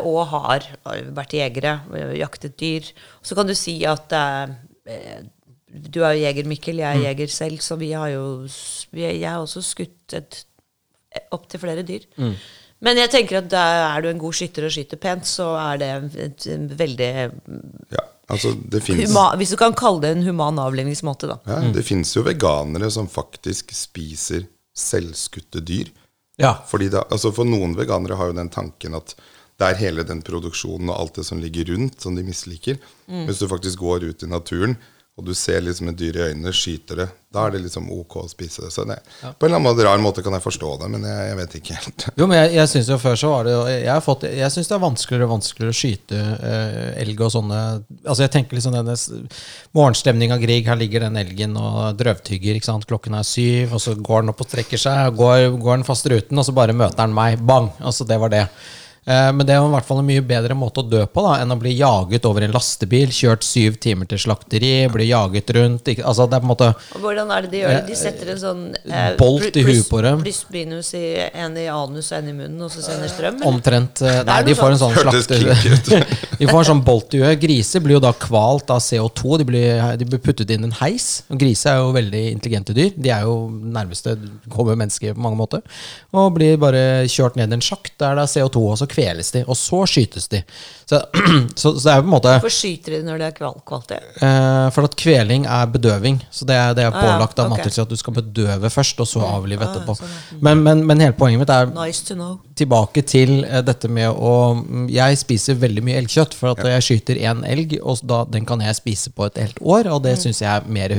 og 0.02 0.24
har 0.32 0.66
vært 1.14 1.36
jegere, 1.38 1.76
eh, 1.94 2.16
jaktet 2.18 2.56
dyr. 2.58 2.88
Så 3.22 3.36
kan 3.38 3.46
du 3.46 3.54
si 3.54 3.84
at 3.86 4.12
eh, 4.12 5.22
Du 5.72 6.02
er 6.04 6.16
jo 6.16 6.24
jeger, 6.26 6.44
Mikkel. 6.50 6.82
Jeg 6.82 6.98
er 6.98 7.04
jeger 7.06 7.30
selv, 7.32 7.60
så 7.64 7.78
vi 7.80 7.92
har 7.92 8.10
jo 8.12 8.48
Jeg 8.92 9.22
har 9.24 9.40
også 9.40 9.62
skutt 9.62 10.12
et 10.12 10.44
opptil 11.32 11.60
flere 11.60 11.82
dyr. 11.82 12.04
Men 12.82 12.98
jeg 12.98 13.10
tenker 13.10 13.38
at 13.38 13.52
er 13.54 14.02
du 14.02 14.08
en 14.10 14.18
god 14.18 14.34
skytter 14.34 14.66
og 14.66 14.72
skyter 14.74 14.98
pent, 14.98 15.24
så 15.28 15.52
er 15.54 15.78
det 15.78 15.90
et, 16.18 16.46
en 16.50 16.66
veldig 16.68 17.10
Ja, 17.94 18.04
altså 18.28 18.54
det 18.56 18.82
finnes 18.82 19.12
huma, 19.12 19.36
Hvis 19.36 19.52
du 19.54 19.56
kan 19.56 19.72
kalle 19.72 20.02
det 20.02 20.10
en 20.16 20.24
human 20.26 20.58
avlivningsmåte, 20.58 21.30
da. 21.30 21.38
Ja, 21.46 21.60
det 21.72 21.84
finnes 21.86 22.10
jo 22.16 22.24
veganere 22.26 22.90
som 22.90 23.06
faktisk 23.08 23.70
spiser 23.76 24.48
selvskutte 24.74 25.62
dyr. 25.62 25.92
Ja. 26.40 26.56
Fordi 26.66 26.88
det, 26.88 27.04
altså 27.12 27.32
For 27.32 27.48
noen 27.48 27.76
veganere 27.78 28.18
har 28.18 28.32
jo 28.32 28.36
den 28.36 28.50
tanken 28.52 28.96
at 28.98 29.14
det 29.60 29.68
er 29.68 29.80
hele 29.82 30.06
den 30.08 30.22
produksjonen 30.24 30.90
og 30.90 30.98
alt 30.98 31.20
det 31.20 31.26
som 31.28 31.40
ligger 31.42 31.72
rundt, 31.74 32.00
som 32.02 32.16
de 32.16 32.24
misliker. 32.26 32.80
Hvis 33.06 33.42
du 33.42 33.48
faktisk 33.50 33.82
går 33.82 34.08
ut 34.10 34.24
i 34.24 34.30
naturen, 34.30 34.76
og 35.12 35.26
du 35.28 35.34
ser 35.36 35.60
liksom 35.60 35.90
et 35.90 35.96
dyr 36.00 36.16
i 36.16 36.22
øynene, 36.30 36.50
skyter 36.56 37.02
det, 37.02 37.04
da 37.32 37.42
er 37.44 37.52
det 37.52 37.58
liksom 37.66 37.84
ok 37.92 38.14
å 38.22 38.30
spise 38.30 38.62
det. 38.64 38.70
Så 38.72 38.86
det, 38.88 38.96
på 39.20 39.44
en 39.44 39.50
eller 39.50 39.58
annen 39.60 39.84
rar 39.84 40.00
måte 40.00 40.24
kan 40.24 40.32
jeg 40.32 40.44
forstå 40.44 40.70
det, 40.80 40.88
men 40.94 41.04
jeg, 41.04 41.26
jeg 41.28 41.36
vet 41.36 41.56
ikke 41.58 41.76
helt. 41.76 42.06
Jo, 42.16 42.28
men 42.30 42.38
jeg, 42.38 42.54
jeg 42.56 42.70
synes 42.72 42.88
jo 42.94 42.98
før 43.02 43.20
så 43.20 43.32
var 43.34 43.44
det 43.44 43.52
Jeg, 43.74 43.90
har 43.90 44.00
fått, 44.04 44.24
jeg 44.24 44.54
syns 44.54 44.72
det 44.72 44.76
er 44.78 44.82
vanskeligere 44.86 45.28
og 45.28 45.34
vanskeligere 45.34 45.76
å 45.76 45.78
skyte 45.82 46.22
eh, 46.48 46.88
elg 47.04 47.20
og 47.20 47.32
sånne 47.34 47.60
Altså 48.00 48.24
jeg 48.24 48.32
tenker 48.38 48.56
liksom 48.56 48.76
denne 48.78 48.96
morgenstemninga 49.76 50.40
Grieg, 50.40 50.72
her 50.72 50.80
ligger 50.80 51.04
den 51.04 51.20
elgen 51.20 51.60
og 51.60 52.00
drøvtygger, 52.00 52.56
ikke 52.56 52.72
sant. 52.72 52.88
Klokken 52.88 53.20
er 53.20 53.28
syv, 53.28 53.76
og 53.76 53.84
så 53.84 53.98
går 54.00 54.24
den 54.24 54.32
opp 54.32 54.40
og 54.40 54.48
strekker 54.48 54.80
seg, 54.80 55.12
og 55.12 55.20
går, 55.20 55.50
går 55.60 55.82
den 55.82 55.90
fast 55.92 56.08
ruten, 56.08 56.40
og 56.40 56.48
så 56.48 56.56
bare 56.56 56.76
møter 56.76 57.04
den 57.04 57.20
meg. 57.20 57.36
Bang! 57.44 57.68
Altså 57.84 58.08
det 58.08 58.16
var 58.22 58.32
det. 58.32 58.46
Eh, 59.02 59.32
men 59.34 59.42
det 59.42 59.56
er 59.56 59.58
jo 59.58 59.66
i 59.66 59.72
hvert 59.72 59.86
fall 59.86 59.98
en 59.98 60.06
mye 60.06 60.22
bedre 60.22 60.54
måte 60.54 60.82
å 60.82 60.86
dø 60.86 61.00
på 61.10 61.24
da, 61.24 61.34
enn 61.42 61.50
å 61.50 61.58
bli 61.58 61.72
jaget 61.74 62.26
over 62.28 62.44
en 62.46 62.52
lastebil, 62.54 63.10
kjørt 63.10 63.42
syv 63.42 63.80
timer 63.82 64.06
til 64.06 64.20
slakteri, 64.22 64.86
bli 64.92 65.08
jaget 65.08 65.50
rundt. 65.56 65.90
Ikke, 65.90 66.04
altså 66.06 66.28
det 66.30 66.38
er 66.38 66.44
på 66.44 66.46
en 66.46 66.52
måte 66.52 66.68
Og 66.70 67.02
hvordan 67.02 67.32
er 67.34 67.46
det 67.46 67.50
de 67.50 67.62
gjør 67.62 67.74
det? 67.74 67.82
De 67.88 67.96
setter 67.98 68.30
en 68.34 68.38
sånn 68.38 68.62
eh, 68.78 69.08
Bolt 69.18 69.58
i 69.58 69.64
huet 69.66 69.88
på 69.90 70.02
dem. 70.06 70.22
Plysbinus 70.22 70.92
i 70.98 71.04
en 71.18 71.58
i 71.58 71.66
anus 71.72 72.12
og 72.12 72.18
en 72.20 72.30
i 72.30 72.36
munnen, 72.36 72.60
og 72.62 72.70
så 72.70 72.84
sender 72.84 73.10
strøm? 73.10 73.40
eller? 73.40 73.50
Omtrent 73.50 74.04
eh, 74.06 74.20
Nei, 74.28 74.38
de 74.46 74.56
får 74.60 74.76
en 74.76 74.80
sånn 74.84 74.94
Hørtes 74.94 75.26
slakte... 75.26 75.40
kinky 75.42 75.74
ut. 75.74 76.14
de 76.44 76.50
får 76.52 76.60
en 76.60 76.70
sånn 76.70 76.84
bolt 76.86 77.18
i 77.18 77.24
huet. 77.24 77.42
Griser 77.42 77.82
blir 77.82 77.98
jo 77.98 78.04
da 78.06 78.14
kvalt 78.14 78.70
av 78.70 78.84
CO2. 78.86 79.40
De 79.42 79.48
blir, 79.50 79.82
de 79.98 80.10
blir 80.14 80.22
puttet 80.22 80.54
inn 80.54 80.68
en 80.68 80.76
heis. 80.78 81.10
Griser 81.42 81.74
er 81.74 81.82
jo 81.82 81.90
veldig 81.98 82.22
intelligente 82.36 82.78
dyr. 82.78 82.94
De 82.94 83.10
er 83.10 83.26
jo 83.26 83.34
nærmeste 83.50 84.14
kommer 84.52 84.78
mennesker 84.78 85.18
på 85.18 85.26
mange 85.26 85.42
måter. 85.42 85.66
Og 86.14 86.30
blir 86.38 86.54
bare 86.62 87.02
kjørt 87.10 87.34
ned 87.40 87.50
i 87.50 87.58
en 87.58 87.64
sjakt 87.64 87.96
der 87.98 88.14
det 88.14 88.28
er 88.28 88.34
CO2, 88.36 88.62
og 88.62 88.78
så 88.78 88.91
kveles 88.92 89.32
de. 89.34 89.42
Og 89.48 89.56
så 89.58 89.82
skytes 89.90 90.28
de. 90.32 90.42
Så, 90.88 90.98
så, 91.60 91.72
så 91.78 91.86
det 91.86 91.92
er 91.92 91.98
jo 91.98 92.04
på 92.04 92.08
en 92.10 92.12
måte 92.12 92.32
Hvorfor 92.36 92.52
skyter 92.52 92.96
de 92.98 93.00
når 93.06 93.20
det 93.22 93.26
er 93.30 93.36
kval 93.38 93.54
kvalitet? 93.68 94.08
Eh, 94.22 94.66
for 94.76 94.88
at 94.88 94.96
kveling 95.00 95.46
er 95.48 95.70
bedøving. 95.72 96.18
Så 96.34 96.46
det 96.48 96.56
er, 96.58 96.74
det 96.76 96.84
er 96.84 96.90
Ah, 96.92 96.98
ja, 97.00 97.02
pålagt 97.14 97.38
av 97.40 97.48
ok. 97.48 97.54
Mattilsynet 97.56 97.86
at 97.88 97.92
du 97.94 98.00
skal 98.00 98.16
bedøve 98.20 98.70
først, 98.74 99.00
og 99.00 99.08
så 99.08 99.22
avlive 99.24 99.64
Ah, 99.64 99.70
ja, 99.70 99.72
etterpå. 99.72 99.96
sånn, 99.98 100.12
ja. 100.12 100.38
Men, 100.48 100.62
men, 100.66 100.82
men 100.90 101.00
hele 101.06 101.16
poenget 101.16 101.40
mitt 101.44 101.52
er 101.54 101.70
Nice 101.72 102.04
to 102.08 102.14
know. 102.18 102.34
tilbake 102.60 103.02
til 103.08 103.32
eh, 103.46 103.62
dette 103.64 103.88
med 103.88 104.10
å 104.12 104.34
mm, 104.60 104.88
Jeg 104.92 105.20
spiser 105.22 105.56
veldig 105.62 105.84
mye 105.88 106.00
elgkjøtt, 106.02 106.36
for 106.36 106.52
at 106.52 106.64
jeg 106.74 106.84
skyter 106.90 107.22
én 107.24 107.40
elg, 107.48 107.78
og 107.82 108.02
da, 108.04 108.22
den 108.28 108.44
kan 108.48 108.60
jeg 108.60 108.76
spise 108.78 109.14
på 109.16 109.26
et 109.30 109.40
helt 109.40 109.62
år, 109.64 109.88
og 109.94 110.02
det 110.04 110.18
syns 110.20 110.42
jeg 110.44 110.50
er 110.52 110.68
mer 110.68 110.92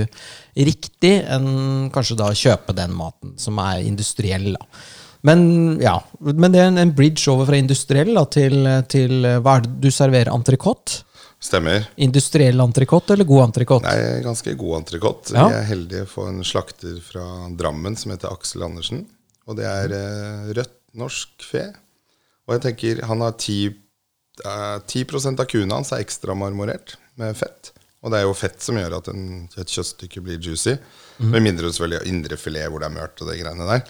riktig 0.53 1.13
enn 1.33 1.89
kanskje 1.93 2.17
da 2.19 2.27
kjøpe 2.37 2.75
den 2.77 2.91
maten 2.93 3.33
som 3.41 3.57
er 3.63 3.81
industriell. 3.85 4.51
da. 4.57 4.67
Men 5.23 5.41
ja, 5.81 5.95
men 6.19 6.51
det 6.51 6.59
er 6.59 6.69
en, 6.71 6.81
en 6.81 6.93
bridge 6.95 7.23
over 7.31 7.47
fra 7.47 7.59
industriell 7.59 8.11
da, 8.17 8.25
til, 8.27 8.67
til 8.91 9.23
eh, 9.23 9.39
Hva 9.43 9.57
er 9.57 9.65
det 9.65 9.77
du 9.85 9.89
serverer? 9.93 10.31
Entrecôte? 10.33 11.03
Stemmer. 11.43 11.89
Industriell 11.99 12.59
entrecôte 12.63 13.15
eller 13.15 13.27
god 13.27 13.49
entrecôte? 13.49 13.83
Nei, 13.87 14.23
ganske 14.23 14.53
god 14.59 14.77
entrecôte. 14.77 15.33
Ja. 15.35 15.49
Vi 15.51 15.57
er 15.57 15.65
heldige 15.67 16.05
å 16.05 16.11
få 16.11 16.27
en 16.31 16.43
slakter 16.47 16.99
fra 17.03 17.23
Drammen 17.59 17.97
som 17.99 18.13
heter 18.13 18.31
Aksel 18.31 18.63
Andersen. 18.63 19.03
Og 19.47 19.59
det 19.59 19.67
er 19.67 19.95
eh, 19.97 20.51
rødt 20.55 20.77
norsk 20.99 21.43
fe. 21.43 21.65
Og 22.47 22.55
jeg 22.55 22.63
tenker 22.67 23.03
han 23.09 23.23
har 23.25 23.35
10, 23.35 23.75
eh, 24.43 24.77
10 24.87 25.33
av 25.33 25.45
kuene 25.51 25.79
hans 25.79 25.91
er 25.91 26.03
ekstra 26.03 26.35
marmorert 26.35 26.95
med 27.19 27.35
fett. 27.35 27.73
Og 28.03 28.11
det 28.11 28.19
er 28.19 28.27
jo 28.27 28.35
fett 28.35 28.63
som 28.63 28.79
gjør 28.79 28.97
at 28.99 29.11
en, 29.11 29.45
et 29.47 29.75
kjøttstykke 29.75 30.23
blir 30.23 30.39
juicy. 30.43 30.75
Med 31.23 31.43
mindre 31.43 31.71
selvfølgelig 31.71 32.11
indrefilet 32.11 32.71
hvor 32.71 32.83
det 32.83 32.89
er 32.89 32.95
mørt 32.97 33.19
og 33.23 33.29
de 33.29 33.39
greiene 33.39 33.67
der. 33.67 33.83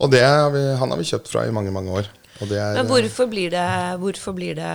Og 0.00 0.10
det 0.12 0.20
har 0.26 0.50
vi, 0.52 0.62
han 0.80 0.90
har 0.92 0.98
vi 1.00 1.06
kjøpt 1.08 1.30
fra 1.32 1.46
i 1.48 1.52
mange, 1.54 1.72
mange 1.72 1.92
år. 2.02 2.08
Og 2.42 2.50
det 2.50 2.58
er, 2.60 2.74
Men 2.76 2.88
hvorfor 2.90 3.28
blir 3.32 3.50
det, 3.54 3.66
hvorfor 4.02 4.34
blir 4.36 4.58
det 4.58 4.72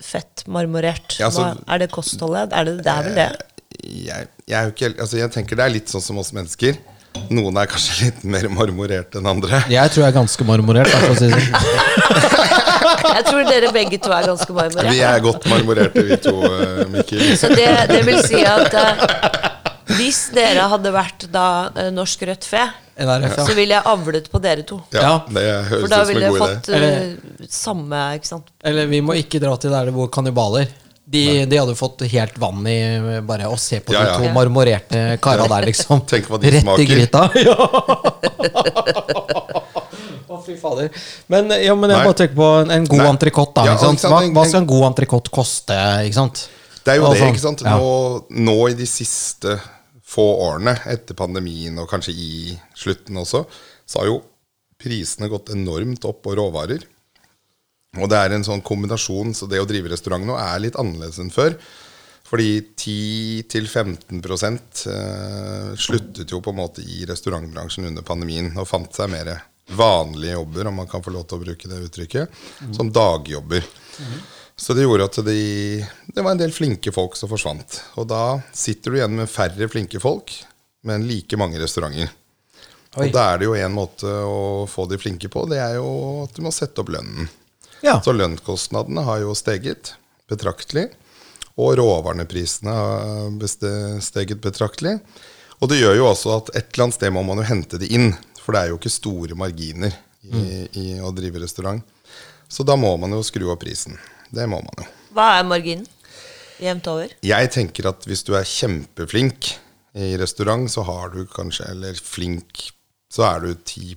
fett 0.00 0.46
marmorert? 0.48 1.18
Ja, 1.20 1.26
altså- 1.28 1.42
Hva, 1.50 1.74
er 1.74 1.78
det 1.82 1.90
kostholdet? 1.92 2.52
Er 2.56 2.64
det, 2.64 2.78
det 2.84 2.94
er 2.94 3.02
vel 3.08 3.14
det? 3.20 3.30
jeg, 3.80 4.26
jeg, 4.46 4.56
er 4.58 4.62
jo 4.64 4.72
ikke, 4.72 4.84
helt- 4.88 5.00
altså 5.00 5.16
jeg 5.20 5.30
tenker 5.32 5.56
det 5.56 5.64
er 5.66 5.74
litt 5.76 5.88
sånn 5.92 6.02
som 6.04 6.18
oss 6.18 6.32
mennesker. 6.36 6.78
Noen 7.30 7.56
er 7.58 7.66
kanskje 7.66 8.04
litt 8.06 8.24
mer 8.24 8.48
marmorert 8.48 9.16
enn 9.20 9.26
andre. 9.26 9.60
Jeg 9.68 9.90
tror 9.92 10.04
jeg 10.06 10.12
er 10.12 10.16
ganske 10.16 10.44
marmorert. 10.48 10.90
da, 10.92 11.14
si 11.18 11.28
det. 11.28 11.44
sånn. 11.44 12.48
Jeg 13.00 13.24
tror 13.26 13.44
dere 13.48 13.68
begge 13.72 13.98
to 14.02 14.10
er 14.12 14.26
ganske 14.28 14.52
marmorerte. 14.54 14.92
Vi 14.94 15.00
er 15.04 15.20
godt 15.24 15.46
marmorerte, 15.50 16.02
vi 16.06 16.16
to, 16.24 16.32
eh, 16.46 16.82
Mikkel. 16.92 17.22
Så 17.38 17.48
det, 17.52 17.66
det 17.90 18.00
vil 18.06 18.20
si 18.24 18.40
at 18.46 18.74
eh, 18.76 19.49
hvis 20.00 20.20
dere 20.34 20.64
hadde 20.72 20.90
vært 20.94 21.28
da 21.32 21.44
eh, 21.76 21.90
norsk 21.94 22.24
rødt 22.30 22.48
fe, 22.48 22.64
NRF, 23.00 23.38
så 23.46 23.54
ville 23.56 23.72
jeg 23.78 23.86
avlet 23.88 24.26
på 24.32 24.40
dere 24.44 24.64
to. 24.68 24.80
Ja, 24.92 25.22
det 25.28 25.40
det 25.40 25.52
For 25.70 25.70
høres 25.76 25.90
da 25.92 26.00
ville 26.08 26.26
jeg 26.26 26.34
god 26.34 26.42
fått 26.42 26.68
idé. 26.74 26.90
eh, 26.90 27.48
samme 27.48 28.00
ikke 28.18 28.28
sant? 28.28 28.50
Eller 28.64 28.90
vi 28.90 29.00
må 29.04 29.14
ikke 29.16 29.40
dra 29.40 29.54
til 29.60 29.72
der 29.72 29.88
hvor 29.94 30.10
kannibaler. 30.12 30.66
De, 31.10 31.22
de 31.50 31.56
hadde 31.58 31.72
fått 31.74 32.04
helt 32.12 32.36
vann 32.38 32.60
i 32.70 32.74
bare 33.26 33.48
å 33.50 33.56
se 33.58 33.80
på 33.82 33.90
Ja, 33.96 34.02
de 34.04 34.10
ja. 34.12 34.18
to 34.20 34.28
Ja. 34.28 34.34
marmorerte 34.36 35.00
kara 35.24 35.48
der, 35.50 35.64
liksom. 35.66 36.04
Tenk 36.12 36.28
hva 36.30 36.38
de 36.38 36.52
Rett 36.54 36.62
smaker. 36.62 36.84
i 36.84 36.86
gryta. 36.86 37.24
Ja. 37.40 37.56
Å, 40.30 40.36
fy 40.46 40.54
fader. 40.60 40.90
Men, 41.32 41.50
ja, 41.58 41.74
men 41.74 41.90
jeg 41.90 41.98
Nei. 41.98 42.04
bare 42.06 42.16
tenker 42.20 42.36
på 42.38 42.48
en, 42.62 42.70
en 42.76 42.86
god 42.92 43.02
entrecôte, 43.08 43.56
da. 43.58 43.64
Ja, 43.66 43.74
ikke 43.74 43.88
sant? 43.88 44.04
Hva, 44.12 44.20
hva 44.36 44.44
skal 44.46 44.62
en 44.62 44.68
god 44.70 44.86
entrecôte 44.92 45.32
koste? 45.34 45.76
Ikke 46.06 46.18
sant? 46.20 46.44
Det 46.84 46.94
er 46.94 47.00
jo 47.00 47.08
Altså, 47.10 47.24
det, 47.26 47.32
ikke 47.34 47.42
sant. 47.42 47.64
ja. 47.66 47.74
Nå, 47.76 47.90
nå 48.46 48.56
i 48.70 48.76
de 48.78 48.86
siste 48.88 49.56
få 50.10 50.26
årene, 50.48 50.74
etter 50.90 51.18
pandemien 51.18 51.78
og 51.78 51.90
kanskje 51.90 52.14
i 52.14 52.32
slutten 52.78 53.20
også, 53.20 53.44
så 53.86 54.02
har 54.02 54.10
jo 54.10 54.16
prisene 54.80 55.28
gått 55.30 55.52
enormt 55.54 56.06
opp 56.08 56.24
på 56.24 56.34
råvarer. 56.38 56.82
Og 57.98 58.10
det 58.10 58.18
er 58.18 58.34
en 58.34 58.46
sånn 58.46 58.62
kombinasjon, 58.62 59.34
så 59.34 59.48
det 59.50 59.60
å 59.62 59.68
drive 59.68 59.90
restaurant 59.92 60.26
nå 60.26 60.36
er 60.38 60.62
litt 60.62 60.78
annerledes 60.78 61.18
enn 61.22 61.32
før. 61.34 61.56
Fordi 62.30 62.60
10-15 62.78 64.20
eh, 64.22 65.70
sluttet 65.74 66.30
jo 66.30 66.38
på 66.42 66.52
en 66.52 66.60
måte 66.60 66.84
i 66.86 67.02
restaurantbransjen 67.10 67.88
under 67.88 68.06
pandemien 68.06 68.52
og 68.54 68.68
fant 68.70 68.94
seg 68.94 69.10
mer 69.10 69.32
vanlige 69.74 70.36
jobber, 70.36 70.70
om 70.70 70.78
man 70.82 70.90
kan 70.90 71.02
få 71.02 71.14
lov 71.14 71.26
til 71.26 71.38
å 71.38 71.42
bruke 71.44 71.70
det 71.70 71.80
uttrykket, 71.88 72.38
som 72.74 72.90
dagjobber. 72.94 73.66
Så 74.60 74.74
det 74.76 74.84
gjorde 74.84 75.06
at 75.08 75.16
de, 75.24 75.40
det 76.12 76.22
var 76.22 76.34
en 76.34 76.40
del 76.40 76.52
flinke 76.52 76.92
folk 76.92 77.14
som 77.16 77.30
forsvant. 77.30 77.78
Og 77.96 78.04
da 78.10 78.38
sitter 78.52 78.92
du 78.92 78.98
igjen 78.98 79.16
med 79.16 79.30
færre 79.32 79.68
flinke 79.72 80.00
folk, 80.02 80.34
men 80.84 81.06
like 81.08 81.38
mange 81.40 81.60
restauranter. 81.62 82.10
Oi. 82.98 83.06
Og 83.06 83.14
da 83.14 83.24
er 83.30 83.40
det 83.40 83.48
jo 83.48 83.56
en 83.56 83.72
måte 83.72 84.10
å 84.26 84.66
få 84.68 84.84
de 84.90 84.98
flinke 85.00 85.30
på, 85.32 85.46
det 85.48 85.62
er 85.62 85.78
jo 85.78 85.88
at 86.26 86.36
du 86.36 86.42
må 86.44 86.52
sette 86.52 86.82
opp 86.82 86.92
lønnen. 86.92 87.30
Ja. 87.80 87.96
Så 88.04 88.12
lønnskostnadene 88.12 89.06
har 89.06 89.22
jo 89.22 89.32
steget 89.38 89.94
betraktelig. 90.28 90.90
Og 91.60 91.74
råvareprisene 91.80 92.76
har 92.76 94.00
steget 94.04 94.44
betraktelig. 94.44 94.98
Og 95.60 95.72
det 95.72 95.80
gjør 95.80 95.98
jo 96.02 96.06
også 96.10 96.36
at 96.36 96.52
et 96.54 96.68
eller 96.72 96.88
annet 96.90 97.00
sted 97.00 97.12
må 97.16 97.24
man 97.24 97.40
jo 97.40 97.48
hente 97.48 97.80
det 97.80 97.88
inn. 97.92 98.12
For 98.40 98.52
det 98.52 98.60
er 98.60 98.74
jo 98.74 98.78
ikke 98.80 98.92
store 98.92 99.36
marginer 99.40 99.96
i, 100.24 100.44
i 100.76 100.86
å 101.00 101.12
drive 101.16 101.40
restaurant. 101.42 101.80
Så 102.48 102.64
da 102.66 102.76
må 102.80 102.92
man 103.00 103.16
jo 103.16 103.24
skru 103.24 103.48
opp 103.52 103.64
prisen. 103.64 103.96
Det 104.34 104.46
må 104.50 104.60
man 104.62 104.82
jo. 104.84 104.88
Hva 105.16 105.26
er 105.40 105.46
marginen? 105.48 105.86
Jevnt 106.60 106.88
over? 106.92 107.12
Jeg 107.24 107.50
tenker 107.54 107.88
at 107.90 108.04
hvis 108.08 108.22
du 108.26 108.34
er 108.36 108.46
kjempeflink 108.46 109.54
i 109.96 110.12
restaurant, 110.20 110.68
så 110.70 110.84
har 110.86 111.14
du 111.14 111.22
kanskje 111.26 111.66
Eller 111.72 111.96
flink, 111.98 112.66
så 113.10 113.24
er 113.26 113.46
du 113.46 113.54
10 113.54 113.96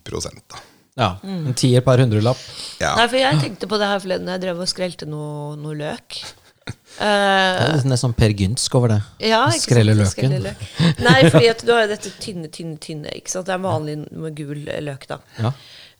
da. 0.49 0.61
ja. 0.97 1.09
En 1.23 1.53
tier 1.53 1.83
per 1.85 2.01
hundrelapp. 2.01 2.39
Ja. 2.81 2.95
Nei, 2.97 3.07
for 3.11 3.19
jeg 3.19 3.41
tenkte 3.43 3.69
på 3.69 3.77
det 3.81 3.91
her 3.91 3.99
forleden 3.99 4.31
jeg 4.31 4.45
drev 4.45 4.63
og 4.63 4.71
skrelte 4.71 5.09
noe, 5.09 5.57
noe 5.59 5.75
løk. 5.77 6.23
Det 6.63 7.07
er 7.09 7.73
nesten 7.73 7.97
sånn 7.99 8.13
Per 8.15 8.31
Gynsk 8.37 8.75
over 8.77 8.93
det. 8.93 8.99
Ja? 9.27 9.41
Skrelle 9.57 9.95
løken. 9.97 10.35
Løk. 10.45 10.61
Nei, 11.03 11.17
fordi 11.27 11.49
at 11.51 11.63
du 11.65 11.71
har 11.73 11.83
jo 11.83 11.89
dette 11.91 12.11
tynne, 12.21 12.47
tynne, 12.53 12.77
tynne. 12.81 13.11
Ikke 13.17 13.33
sant? 13.33 13.49
Det 13.49 13.55
er 13.57 13.63
vanlig 13.63 13.97
med 14.11 14.37
gul 14.37 14.61
løk, 14.87 15.07
da. 15.09 15.17
Ja. 15.41 15.51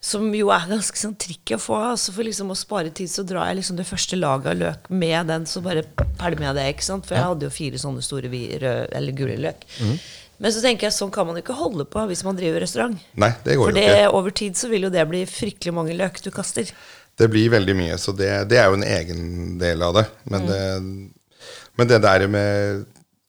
Som 0.04 0.26
jo 0.36 0.50
er 0.52 0.66
ganske 0.68 0.98
sånn 1.00 1.14
tricky 1.16 1.56
å 1.56 1.60
få. 1.62 1.78
Altså 1.94 2.12
For 2.12 2.26
liksom 2.26 2.50
å 2.52 2.56
spare 2.58 2.90
tid, 2.92 3.08
så 3.08 3.22
drar 3.24 3.48
jeg 3.48 3.62
liksom 3.62 3.78
det 3.78 3.86
første 3.88 4.18
laget 4.20 4.50
av 4.52 4.58
løk 4.60 4.90
med 4.92 5.30
den, 5.32 5.46
så 5.48 5.62
bare 5.64 5.86
pælmer 6.20 6.50
jeg 6.50 6.58
det. 6.58 6.66
ikke 6.74 6.86
sant? 6.90 7.08
For 7.08 7.16
jeg 7.16 7.24
hadde 7.30 7.48
jo 7.48 7.54
fire 7.54 7.80
sånne 7.80 8.04
store 8.04 8.28
røde 8.28 8.74
eller 8.98 9.16
gule 9.16 9.38
løk. 9.46 9.64
Mm. 9.80 9.96
Men 10.44 10.52
så 10.52 10.60
tenker 10.64 10.88
jeg 10.88 10.96
sånn 10.96 11.12
kan 11.14 11.28
man 11.28 11.38
jo 11.38 11.44
ikke 11.44 11.56
holde 11.56 11.86
på 11.88 12.02
hvis 12.10 12.24
man 12.26 12.36
driver 12.36 12.60
restaurant. 12.64 13.00
Nei, 13.22 13.30
det 13.46 13.56
går 13.56 13.70
For 13.70 13.78
jo 13.78 13.84
ikke. 13.86 13.96
ikke. 14.02 14.12
over 14.18 14.34
tid 14.42 14.58
så 14.60 14.68
vil 14.72 14.88
jo 14.88 14.92
det 14.92 15.06
bli 15.08 15.22
fryktelig 15.30 15.74
mange 15.76 15.96
løk 15.96 16.20
du 16.24 16.30
kaster. 16.34 16.68
Det 17.14 17.28
blir 17.30 17.52
veldig 17.54 17.76
mye, 17.78 17.96
så 18.02 18.12
det, 18.18 18.30
det 18.50 18.58
er 18.58 18.66
jo 18.68 18.76
en 18.80 18.86
egen 18.86 19.20
del 19.60 19.84
av 19.86 19.94
det. 19.94 20.04
Men, 20.28 20.48
det. 20.50 20.62
men 21.78 21.90
det 21.92 22.00
der 22.02 22.26
med 22.28 22.84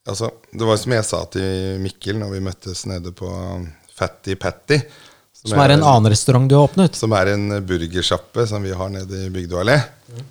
altså, 0.10 0.32
Det 0.52 0.66
var 0.66 0.80
som 0.82 0.96
jeg 0.98 1.06
sa 1.06 1.24
til 1.38 1.80
Mikkel 1.84 2.18
når 2.20 2.34
vi 2.34 2.46
møttes 2.50 2.84
nede 2.90 3.14
på 3.16 3.30
Fatty 3.96 4.36
Patty. 4.42 4.82
Som 5.46 5.62
er 5.62 5.76
en 5.76 5.86
annen 5.86 6.10
restaurant 6.12 6.50
du 6.50 6.56
har 6.58 6.68
åpnet. 6.68 6.98
Som 6.98 7.14
er 7.18 7.34
en 7.36 7.60
burgersjappe 7.68 8.48
som 8.50 8.66
vi 8.66 8.74
har 8.76 8.92
nede 8.94 9.26
i 9.28 9.32
Bygdø 9.34 9.62
allé. 9.62 9.78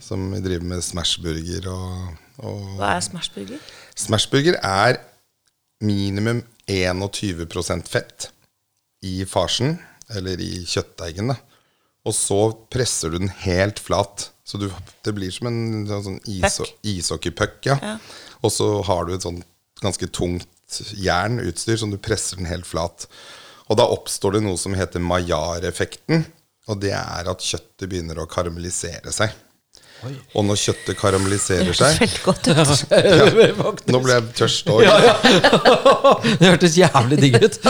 Som 0.03 0.27
vi 0.33 0.43
driver 0.43 0.67
med 0.75 0.85
smashburger 0.85 1.69
og, 1.71 2.15
og 2.43 2.77
Hva 2.81 2.97
er 2.97 3.05
smashburger? 3.07 3.73
Smashburger 3.99 4.59
er 4.59 4.99
minimum 5.85 6.43
21% 6.71 7.91
fett 7.91 8.31
i 9.05 9.19
farsen, 9.29 9.77
eller 10.15 10.41
i 10.41 10.65
kjøttdeigen. 10.69 11.35
Og 12.05 12.17
så 12.17 12.41
presser 12.73 13.13
du 13.13 13.21
den 13.21 13.33
helt 13.45 13.81
flat. 13.81 14.31
Så 14.45 14.61
du, 14.61 14.69
det 15.05 15.15
blir 15.17 15.33
som 15.33 15.49
en 15.49 15.87
sånn, 15.89 16.05
sånn 16.09 16.19
is, 16.29 16.59
ishockeypuck. 16.85 17.61
Ja. 17.69 17.79
Ja. 17.81 17.95
Og 18.45 18.53
så 18.53 18.69
har 18.89 19.07
du 19.07 19.15
et 19.15 19.25
sånn 19.25 19.41
ganske 19.81 20.09
tungt 20.13 20.49
jernutstyr 20.97 21.79
som 21.81 21.93
du 21.93 21.99
presser 22.01 22.41
den 22.41 22.49
helt 22.51 22.69
flat. 22.69 23.07
Og 23.71 23.79
da 23.81 23.87
oppstår 23.89 24.39
det 24.39 24.45
noe 24.45 24.61
som 24.61 24.77
heter 24.77 25.03
Maillard-effekten. 25.03 26.27
Og 26.69 26.81
det 26.81 26.93
er 26.97 27.29
at 27.29 27.45
kjøttet 27.45 27.89
begynner 27.89 28.21
å 28.23 28.29
karamellisere 28.29 29.13
seg. 29.13 29.33
Og 30.35 30.45
når 30.45 30.59
kjøttet 30.61 30.99
karamelliserer 30.99 31.71
Det 31.71 31.77
seg 31.79 31.95
hørtes 32.03 32.83
veldig 32.91 33.55
godt 33.57 33.81
ut. 33.81 33.87
Nå 33.95 34.01
ble 34.05 34.17
jeg 34.19 34.27
tørst 34.41 34.69
òg. 34.73 34.83
Det 36.41 36.51
hørtes 36.51 36.77
jævlig 36.77 37.21
digg 37.23 37.39
ut. 37.41 37.59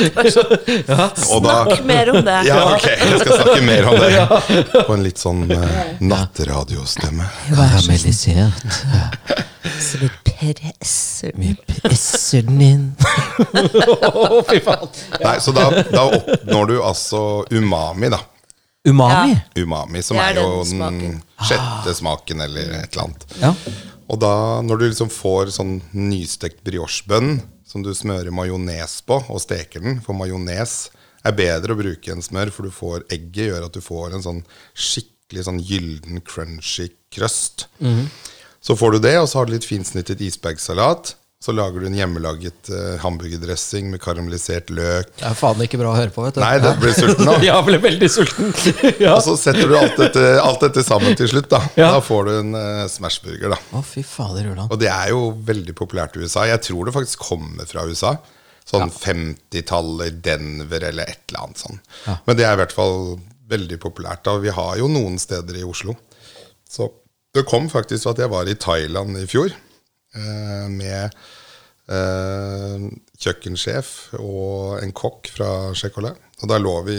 Ja. 0.84 1.06
Og 1.32 1.44
da 1.44 1.54
Snakk 1.64 1.84
mer 1.86 2.10
om 2.10 2.18
det. 2.26 2.36
Ja, 2.48 2.58
ok, 2.74 2.86
jeg 2.88 3.20
skal 3.22 3.38
snakke 3.40 3.62
mer 3.64 3.86
om 3.88 3.96
det. 4.02 4.84
På 4.88 4.96
en 4.96 5.04
litt 5.06 5.20
sånn 5.22 5.44
uh, 5.50 5.64
nattradiostemme. 6.02 7.28
Karamellisert. 7.54 9.52
Så 9.80 9.98
vi 10.02 10.08
presser 10.28 11.32
den. 11.32 11.40
Vi 11.40 11.78
presser 11.80 12.42
den 12.48 12.60
inn. 12.62 12.84
oh, 14.12 14.40
fy 14.48 14.60
faen. 14.64 14.88
Nei, 15.22 15.38
Så 15.40 15.54
da, 15.56 15.68
da 15.90 16.04
oppnår 16.18 16.70
du 16.70 16.76
altså 16.84 17.20
umami, 17.50 18.10
da. 18.12 18.20
Umami? 18.84 19.38
Umami, 19.56 20.02
som 20.04 20.18
er 20.20 20.34
er, 20.34 20.42
jo 20.42 20.58
den 20.60 20.74
smaken. 20.74 21.14
sjette 21.48 21.94
smaken, 21.96 22.42
eller 22.44 22.74
et 22.82 22.92
eller 22.92 23.06
annet. 23.06 23.24
Ja. 23.40 23.54
Og 24.12 24.20
da, 24.20 24.34
når 24.60 24.82
du 24.82 24.84
liksom 24.90 25.08
får 25.12 25.54
sånn 25.56 25.78
nystekt 25.96 26.60
briochebønn 26.66 27.38
som 27.64 27.82
du 27.82 27.88
smører 27.96 28.28
majones 28.36 28.98
på, 29.08 29.16
og 29.32 29.40
steker 29.40 29.80
den 29.82 30.02
For 30.04 30.12
majones 30.14 30.90
er 31.24 31.32
bedre 31.32 31.72
å 31.72 31.78
bruke 31.80 32.12
enn 32.12 32.20
smør, 32.22 32.52
for 32.52 32.68
du 32.68 32.74
får 32.76 33.06
egget 33.08 33.48
gjør 33.54 33.64
at 33.70 33.78
du 33.78 33.80
får 33.80 34.18
en 34.18 34.26
sånn 34.26 34.42
skikkelig 34.76 35.46
sånn 35.48 35.62
gylden, 35.64 36.20
crunchy 36.20 36.90
krøst. 37.16 37.64
Så 38.64 38.76
får 38.80 38.96
du 38.96 39.02
det, 39.04 39.18
og 39.20 39.28
så 39.28 39.42
har 39.42 39.48
du 39.48 39.52
litt 39.52 39.66
finsnittet 39.68 40.22
isbergsalat. 40.24 41.14
Så 41.44 41.52
lager 41.52 41.82
du 41.82 41.90
en 41.90 41.96
hjemmelaget 41.98 42.70
uh, 42.72 42.94
hamburgerdressing 43.02 43.90
med 43.92 44.00
karamellisert 44.00 44.70
løk. 44.72 45.10
Det 45.18 45.26
er 45.28 45.34
faen 45.36 45.60
ikke 45.60 45.76
bra 45.76 45.90
å 45.90 45.98
høre 45.98 46.08
på, 46.14 46.22
vet 46.24 46.38
du. 46.38 46.40
Nei, 46.40 46.54
det 46.62 46.70
blir 46.80 46.94
sulten 46.96 47.28
nå. 47.28 47.34
Ja, 47.44 47.58
ble 47.66 47.76
veldig 47.82 48.08
sulten. 48.08 48.48
Ja. 49.04 49.18
Og 49.18 49.20
så 49.26 49.34
setter 49.36 49.68
du 49.68 49.74
alt 49.76 49.98
dette, 50.00 50.22
alt 50.40 50.64
dette 50.64 50.84
sammen 50.86 51.12
til 51.20 51.28
slutt. 51.28 51.50
Da 51.52 51.60
Ja. 51.76 51.90
Da 51.98 52.00
får 52.06 52.30
du 52.30 52.32
en 52.38 52.56
uh, 52.56 52.86
smashburger. 52.88 53.52
da 53.52 53.60
Å, 53.76 53.84
fy 53.84 54.06
fader, 54.08 54.48
Ulan. 54.54 54.72
Og 54.72 54.80
det 54.80 54.88
er 54.94 55.12
jo 55.12 55.26
veldig 55.52 55.76
populært 55.76 56.16
i 56.16 56.24
USA. 56.24 56.46
Jeg 56.48 56.64
tror 56.64 56.88
det 56.88 56.96
faktisk 56.96 57.28
kommer 57.28 57.68
fra 57.68 57.84
USA. 57.84 58.14
Sånn 58.64 58.88
50-tallet, 58.88 60.22
Denver 60.24 60.88
eller 60.88 61.12
et 61.12 61.26
eller 61.28 61.44
annet 61.44 61.60
sånn. 61.60 61.80
Ja. 62.06 62.16
Men 62.24 62.40
det 62.40 62.48
er 62.48 62.56
i 62.56 62.62
hvert 62.62 62.72
fall 62.72 63.18
veldig 63.52 63.82
populært. 63.84 64.32
Og 64.32 64.40
vi 64.46 64.56
har 64.56 64.78
jo 64.80 64.88
noen 64.88 65.20
steder 65.20 65.60
i 65.60 65.68
Oslo. 65.68 65.92
Så 66.64 66.88
det 67.34 67.46
kom 67.48 67.66
faktisk 67.72 68.12
at 68.12 68.20
jeg 68.22 68.30
var 68.32 68.48
i 68.48 68.58
Thailand 68.58 69.18
i 69.18 69.26
fjor 69.30 69.50
eh, 69.50 70.66
med 70.70 71.16
eh, 71.90 72.86
kjøkkensjef 73.20 73.90
og 74.20 74.78
en 74.82 74.94
kokk 74.94 75.32
fra 75.34 75.50
Checolat. 75.76 76.20
Og 76.42 76.50
da 76.50 76.60
lå 76.60 76.76
vi 76.86 76.98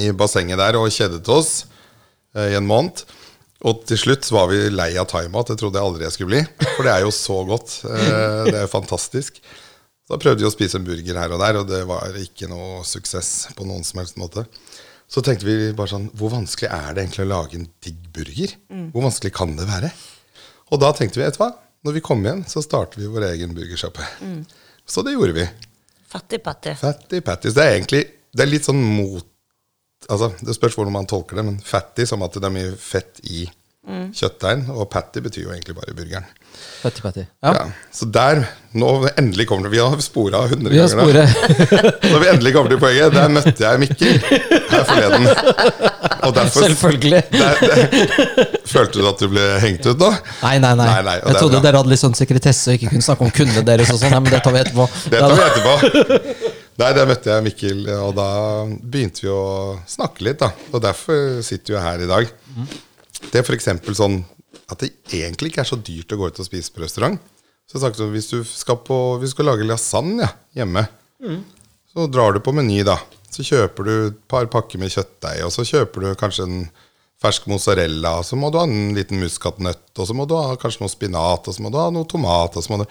i 0.00 0.10
bassenget 0.16 0.60
der 0.60 0.78
og 0.80 0.88
kjedet 0.92 1.28
oss 1.32 1.66
eh, 2.36 2.52
i 2.54 2.58
en 2.58 2.68
måned. 2.68 3.04
Og 3.66 3.84
til 3.88 3.98
slutt 3.98 4.28
var 4.32 4.50
vi 4.50 4.66
lei 4.70 4.92
av 5.00 5.08
thaimat. 5.10 5.50
Det 5.50 5.58
trodde 5.60 5.80
jeg 5.80 5.88
aldri 5.88 6.06
jeg 6.06 6.16
skulle 6.16 6.32
bli. 6.34 6.66
For 6.76 6.86
det 6.86 6.92
er 6.92 7.06
jo 7.06 7.12
så 7.14 7.38
godt. 7.48 7.78
Eh, 7.88 8.42
det 8.48 8.56
er 8.56 8.66
jo 8.66 8.72
fantastisk. 8.72 9.40
Da 10.06 10.18
prøvde 10.22 10.44
vi 10.44 10.48
å 10.48 10.54
spise 10.54 10.78
en 10.78 10.86
burger 10.86 11.18
her 11.18 11.32
og 11.34 11.40
der, 11.42 11.56
og 11.58 11.70
det 11.70 11.80
var 11.88 12.14
ikke 12.20 12.46
noe 12.50 12.84
suksess 12.86 13.48
på 13.58 13.66
noen 13.66 13.82
som 13.86 13.98
helst 13.98 14.20
måte. 14.20 14.44
Så 15.08 15.22
tenkte 15.22 15.46
vi 15.46 15.70
bare 15.76 15.90
sånn 15.92 16.08
Hvor 16.18 16.32
vanskelig 16.32 16.66
er 16.66 16.96
det 16.96 17.04
egentlig 17.04 17.26
å 17.26 17.30
lage 17.30 17.58
en 17.60 17.68
digg 17.84 18.08
burger? 18.14 18.56
Hvor 18.90 19.06
vanskelig 19.06 19.32
kan 19.36 19.54
det 19.58 19.68
være? 19.68 19.92
Og 20.74 20.82
da 20.82 20.90
tenkte 20.96 21.20
vi, 21.20 21.24
vet 21.28 21.38
du 21.38 21.42
hva? 21.44 21.52
Når 21.86 21.94
vi 21.94 22.02
kom 22.02 22.24
igjen, 22.24 22.42
så 22.50 22.58
starter 22.64 22.98
vi 22.98 23.06
vår 23.12 23.28
egen 23.28 23.52
burgersjappe. 23.54 24.02
Så 24.86 25.04
det 25.06 25.14
gjorde 25.14 25.36
vi. 25.36 25.44
Fattig 26.10 26.40
patte. 26.42 26.74
Fattig 26.80 27.22
patties. 27.26 27.54
Det 27.54 27.62
er 27.62 27.76
egentlig 27.76 28.02
det 28.36 28.44
er 28.44 28.50
litt 28.52 28.68
sånn 28.68 28.82
mot 28.82 29.24
Altså, 30.12 30.28
Det 30.38 30.52
spørs 30.54 30.74
hvordan 30.76 30.92
man 30.92 31.06
tolker 31.08 31.38
det, 31.38 31.42
men 31.46 31.56
fatty 31.64 32.04
som 32.06 32.20
at 32.22 32.34
det 32.36 32.44
er 32.44 32.52
mye 32.52 32.74
fett 32.78 33.16
i 33.32 33.46
kjøttdeigen. 33.86 34.66
Og 34.74 34.88
patty 34.90 35.22
betyr 35.24 35.46
jo 35.46 35.52
egentlig 35.54 35.76
bare 35.76 35.94
burgeren. 35.96 36.26
Patty, 36.82 37.02
patty. 37.04 37.24
Ja. 37.44 37.52
Ja. 37.52 37.66
Så 37.92 38.08
der 38.12 38.46
Nå 38.76 38.90
endelig 39.16 39.46
kommer 39.48 39.68
det 39.68 39.72
Vi 39.72 39.80
har 39.80 40.00
spora 40.04 40.42
100 40.44 40.70
Vi 40.72 40.78
har 40.78 40.88
ganger. 40.88 41.30
Når 42.12 42.18
vi 42.22 42.28
endelig 42.28 42.52
kommer 42.54 42.72
til 42.74 42.80
poenget, 42.80 43.14
der 43.14 43.30
møtte 43.32 43.64
jeg 43.64 43.80
Mikkel 43.80 44.18
her 44.70 44.84
forleden. 44.84 45.28
Og 46.26 46.34
derfor 46.36 46.66
Selvfølgelig. 46.66 47.22
der, 47.32 47.62
der, 47.62 48.52
Følte 48.66 49.00
du 49.00 49.08
at 49.08 49.22
du 49.22 49.30
ble 49.32 49.46
hengt 49.62 49.86
ut 49.86 50.00
da? 50.00 50.10
Nei, 50.42 50.58
nei, 50.60 50.74
nei. 50.76 50.88
Nei, 50.90 51.00
nei, 51.08 51.16
jeg 51.22 51.38
trodde 51.40 51.62
dere 51.64 51.80
hadde 51.80 51.92
litt 51.92 52.02
sånn 52.02 52.16
sekretesse 52.18 52.72
og 52.72 52.80
ikke 52.80 52.92
kunne 52.96 53.06
snakke 53.08 53.28
om 53.28 53.32
kundene 53.38 53.64
deres 53.68 53.92
og 53.94 54.00
sånn. 54.02 54.12
Nei, 54.12 54.22
men 54.26 54.34
det 54.34 54.42
tar 54.44 54.56
vi 54.56 54.62
etterpå. 54.64 54.88
Det 55.12 55.22
tar 55.22 55.36
vi 55.36 55.46
etterpå. 55.46 56.52
Nei, 56.76 56.90
der 56.98 57.08
møtte 57.08 57.32
jeg 57.32 57.46
Mikkel, 57.46 57.78
og 58.02 58.10
da 58.18 58.28
begynte 58.68 59.24
vi 59.24 59.32
å 59.32 59.44
snakke 59.88 60.26
litt. 60.26 60.42
da 60.42 60.50
Og 60.74 60.82
derfor 60.84 61.40
sitter 61.46 61.78
vi 61.78 61.84
her 61.86 62.04
i 62.04 62.10
dag. 62.10 62.36
Det 63.32 63.40
er 63.40 63.44
f.eks. 63.46 63.68
sånn 63.98 64.20
at 64.70 64.82
det 64.82 64.92
egentlig 65.12 65.52
ikke 65.52 65.62
er 65.64 65.68
så 65.68 65.78
dyrt 65.78 66.12
å 66.14 66.18
gå 66.20 66.30
ut 66.30 66.40
og 66.42 66.48
spise 66.48 66.72
på 66.74 66.82
restaurant. 66.82 67.18
Så 67.66 67.76
jeg 67.76 67.82
snakket 67.82 68.04
om 68.06 68.14
Hvis 68.14 68.30
du 68.30 68.38
skal, 68.46 68.78
på, 68.86 68.96
hvis 69.20 69.32
du 69.32 69.36
skal 69.36 69.50
lage 69.50 69.66
lasagne 69.66 70.28
hjemme, 70.56 70.86
så 71.92 72.06
drar 72.12 72.36
du 72.36 72.40
på 72.44 72.54
Meny, 72.54 72.82
da. 72.86 72.98
Så 73.32 73.44
kjøper 73.44 73.86
du 73.86 73.94
et 74.08 74.18
par 74.30 74.46
pakker 74.52 74.80
med 74.80 74.92
kjøttdeig, 74.94 75.42
og 75.44 75.52
så 75.52 75.64
kjøper 75.66 76.04
du 76.04 76.18
kanskje 76.18 76.46
en 76.46 76.66
fersk 77.20 77.46
mozzarella, 77.48 78.18
og 78.20 78.26
så 78.28 78.36
må 78.38 78.50
du 78.52 78.58
ha 78.60 78.66
en 78.68 78.92
liten 78.96 79.20
muskatnøtt, 79.20 79.88
og 79.96 80.08
så 80.08 80.16
må 80.16 80.26
du 80.28 80.36
ha 80.36 80.56
kanskje 80.60 80.84
noe 80.84 80.92
spinat, 80.92 81.48
og 81.48 81.56
så 81.56 81.64
må 81.64 81.72
du 81.72 81.78
ha 81.80 81.88
noe 81.92 82.08
tomat, 82.08 82.56
og 82.56 82.64
så 82.64 82.72
må 82.72 82.82
du 82.82 82.90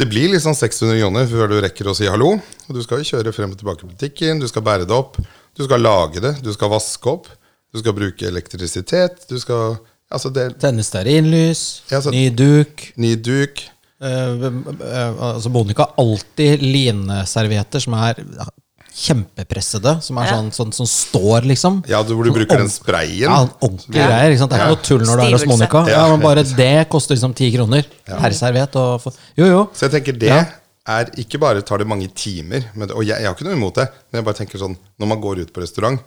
det 0.00 0.08
blir 0.08 0.30
liksom 0.32 0.54
600 0.56 0.96
kroner 1.02 1.26
før 1.28 1.50
du 1.50 1.58
rekker 1.60 1.86
å 1.86 1.92
si 1.94 2.08
hallo. 2.08 2.30
Og 2.40 2.74
du 2.74 2.80
skal 2.82 3.02
jo 3.02 3.10
kjøre 3.10 3.34
frem 3.36 3.52
og 3.52 3.58
tilbake 3.60 3.84
i 3.84 3.90
butikken, 3.90 4.40
du 4.40 4.48
skal 4.48 4.64
bære 4.64 4.86
det 4.88 4.96
opp, 4.96 5.18
du 5.52 5.62
skal 5.66 5.84
lage 5.84 6.22
det, 6.24 6.32
du 6.42 6.48
skal 6.56 6.72
vaske 6.72 7.12
opp, 7.12 7.28
du 7.72 7.78
skal 7.80 7.92
bruke 7.96 8.26
elektrisitet, 8.28 9.26
du 9.28 9.38
skal 9.40 9.78
Altså, 10.12 10.28
det 10.30 10.58
Tenne 10.60 10.82
stearinlys, 10.84 11.82
Ja, 11.90 12.00
ny 12.12 12.28
duk. 12.36 12.92
ny 13.00 13.14
duk. 13.16 13.62
Eh, 14.02 14.08
eh, 14.44 15.22
altså 15.24 15.48
Monica 15.48 15.86
har 15.86 15.94
alltid 15.96 16.60
lineservietter 16.60 17.80
som 17.80 17.94
er 17.94 18.20
ja, 18.20 18.44
kjempepressede. 18.92 20.02
Som 20.02 20.18
er 20.18 20.26
Ja. 20.26 20.32
sånn, 20.36 20.50
sånn 20.52 20.72
som 20.74 20.86
står, 20.86 21.46
liksom. 21.48 21.82
Ja, 21.88 22.02
du, 22.02 22.14
hvor 22.14 22.24
du 22.24 22.30
Sånn 22.30 22.38
bruker 22.40 22.58
den 22.58 22.68
sprayen. 22.68 23.20
Ja, 23.20 23.48
ordentlige 23.60 24.04
greier. 24.04 24.30
Ikke 24.32 24.38
sant? 24.38 24.50
Det 24.50 24.60
er 24.60 24.64
ikke 24.64 24.68
Ja. 24.68 24.74
noe 24.74 24.82
tull 24.84 25.00
når 25.00 25.16
du 25.16 25.22
er 25.22 25.32
hos. 25.32 25.46
Monica. 25.46 25.84
Ja, 25.88 26.06
Ja. 26.06 26.08
men 26.16 26.20
bare 26.20 26.42
det 26.44 26.88
koster 26.90 27.14
liksom 27.14 27.34
ti 27.34 27.50
kroner 27.56 27.84
per 28.06 28.30
serviett. 28.32 28.76
Og 28.76 29.02
jo, 29.36 29.44
jo. 29.46 29.70
Så 29.74 29.88
jeg 29.90 29.92
tenker 30.04 30.18
det 30.18 30.28
Ja. 30.28 30.44
er 30.86 31.04
ikke 31.16 31.38
bare 31.40 31.62
tar 31.62 31.78
det 31.78 31.86
mange 31.86 32.08
timer, 32.14 32.64
men, 32.74 32.90
og 32.90 33.02
jeg, 33.04 33.16
jeg 33.18 33.24
har 33.26 33.34
ikke 33.34 33.44
noe 33.44 33.54
imot 33.56 33.74
det, 33.76 33.88
men 34.12 34.22
jeg 34.22 34.24
bare 34.24 34.34
tenker 34.46 34.58
sånn 34.58 34.76
når 35.00 35.06
man 35.08 35.20
går 35.22 35.38
ut 35.40 35.52
på 35.54 35.60
restaurant, 35.62 35.98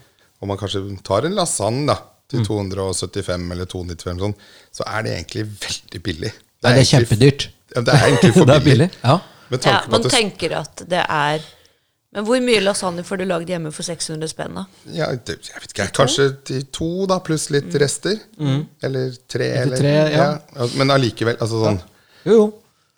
og 0.42 0.48
man 0.52 0.60
kanskje 0.60 0.84
tar 1.06 1.26
en 1.28 1.36
lasagne 1.38 1.88
da, 1.92 2.00
til 2.32 2.42
Mm. 2.42 2.46
275 2.48 3.52
eller 3.54 3.68
295, 3.70 4.12
eller 4.12 4.24
sånn, 4.26 4.34
så 4.74 4.86
er 4.90 5.04
det 5.06 5.12
egentlig 5.14 5.44
veldig 5.62 6.00
billig. 6.04 6.32
Nei, 6.66 6.72
det 6.74 6.82
er 6.82 6.88
kjempedyrt. 6.90 7.44
Ja, 7.76 7.82
det 7.86 7.94
er 7.94 8.06
egentlig 8.10 8.32
for 8.40 8.50
er 8.50 8.64
billig. 8.66 8.88
billig, 8.90 8.90
ja. 9.04 9.20
Med 9.52 9.66
Ja, 9.70 9.76
man 9.94 10.02
at 10.02 10.10
tenker 10.12 10.56
at 10.58 10.82
det 10.90 11.04
er 11.06 11.44
Men 12.16 12.24
hvor 12.26 12.40
mye 12.42 12.62
lasagne 12.64 13.04
får 13.06 13.20
du 13.20 13.26
lagd 13.30 13.50
hjemme 13.52 13.70
for 13.76 13.84
600 13.86 14.30
spenn, 14.32 14.56
da? 14.56 14.64
ja, 14.96 15.10
det, 15.14 15.36
jeg 15.50 15.60
vet 15.62 15.74
ikke, 15.74 15.88
kanskje 15.98 16.26
til 16.48 16.62
to, 16.74 16.88
da, 17.12 17.18
pluss 17.20 17.50
litt 17.52 17.76
rester. 17.76 18.16
Eller 18.82 19.12
tre. 19.28 19.50
Eller, 19.62 19.78
tre, 19.78 19.92
ja. 20.16 20.28
ja. 20.56 20.68
Men 20.80 20.94
allikevel. 20.96 21.36
Altså 21.44 21.60
sånn. 21.62 21.82
Jo, 22.26 22.38
jo. 22.40 22.46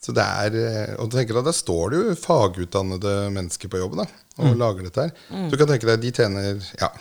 Så 0.05 0.13
det 0.13 0.23
er, 0.23 0.55
eh, 0.61 0.91
og 1.01 1.09
du 1.09 1.17
tenker 1.17 1.39
at 1.41 1.47
Der 1.49 1.55
står 1.57 1.89
det 1.91 1.97
jo 2.03 2.13
fagutdannede 2.21 3.15
mennesker 3.33 3.67
på 3.73 3.81
jobb 3.81 3.97
da, 3.97 4.05
og 4.37 4.53
lager 4.55 4.85
dette 4.85 5.07
her. 5.07 5.49
Du 5.49 5.57
kan 5.57 5.67
tenke 5.73 5.89
deg, 5.89 5.99
de 6.05 6.11
tjener 6.13 6.61
ja, 6.79 6.91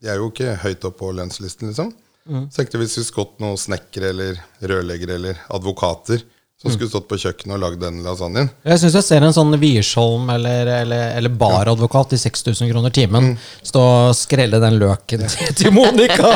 De 0.00 0.08
er 0.08 0.16
jo 0.20 0.30
ikke 0.32 0.54
høyt 0.64 0.84
opp 0.88 0.98
på 1.02 1.12
lønnslisten, 1.16 1.68
liksom. 1.72 1.92
Så 2.30 2.60
tenkte 2.60 2.76
jeg 2.78 2.84
hvis 2.86 2.98
vi 3.00 3.04
skulle 3.08 3.26
gått 3.26 3.40
noen 3.42 3.56
snekkere 3.58 4.10
eller 4.14 4.36
rørleggere 4.62 5.16
eller 5.18 5.40
advokater 5.56 6.20
som 6.60 6.68
skulle 6.74 6.90
stått 6.92 7.06
på 7.08 7.16
kjøkkenet 7.16 7.54
og 7.56 7.60
lagd 7.62 7.78
den 7.80 8.02
lasagnen. 8.04 8.50
Jeg 8.68 8.80
syns 8.82 8.96
jeg 8.98 9.04
ser 9.06 9.24
en 9.24 9.32
sånn 9.32 9.54
Wiersholm 9.62 10.28
eller, 10.34 10.68
eller, 10.82 11.06
eller 11.16 11.32
baradvokat 11.40 12.12
i 12.12 12.18
6000 12.20 12.68
kroner 12.68 12.92
timen 12.92 13.30
stå 13.64 13.80
og 13.80 14.10
skrelle 14.18 14.60
den 14.60 14.76
løken 14.82 15.24
til, 15.32 15.54
til 15.56 15.72
Monica 15.72 16.34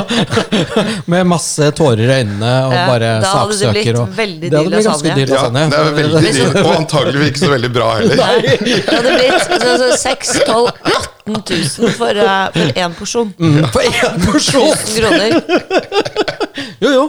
med 1.12 1.28
masse 1.28 1.68
tårer 1.76 2.06
i 2.08 2.16
øynene 2.22 2.54
og 2.70 2.72
Ja, 2.72 2.86
bare 2.88 3.10
da 3.20 3.34
hadde 3.36 3.52
det 3.52 3.58
saksøker. 3.60 3.74
blitt 3.76 4.00
og- 4.00 4.16
veldig 4.16 4.50
Det 4.50 4.58
hadde 4.62 4.70
dyr 4.72 4.88
lasagne. 4.88 5.14
dyr 5.20 5.28
Ja, 5.28 5.34
lasagne. 5.36 5.66
det 5.68 5.82
er 5.82 5.98
veldig 6.00 6.32
dyrt, 6.40 6.56
og 6.64 6.72
antagelig 6.80 7.28
ikke 7.34 7.44
så 7.44 7.52
veldig 7.52 7.72
bra 7.76 7.90
heller. 7.98 8.16
Nei. 8.24 8.56
Det 8.64 8.96
hadde 8.96 9.18
blitt 9.20 9.54
altså, 9.60 9.90
6 10.08 10.32
12 10.48 11.13
18 11.26 11.56
000 11.80 11.90
for, 11.96 12.12
eh, 12.20 12.48
for 12.52 12.60
én 12.84 12.92
porsjon. 12.98 13.30
Mm, 13.40 13.64
For 13.72 13.80
én 13.80 14.20
porsjon! 14.26 14.68
1000 14.68 15.00
kroner. 15.00 15.32
Jo, 16.84 16.90
jo. 16.90 17.04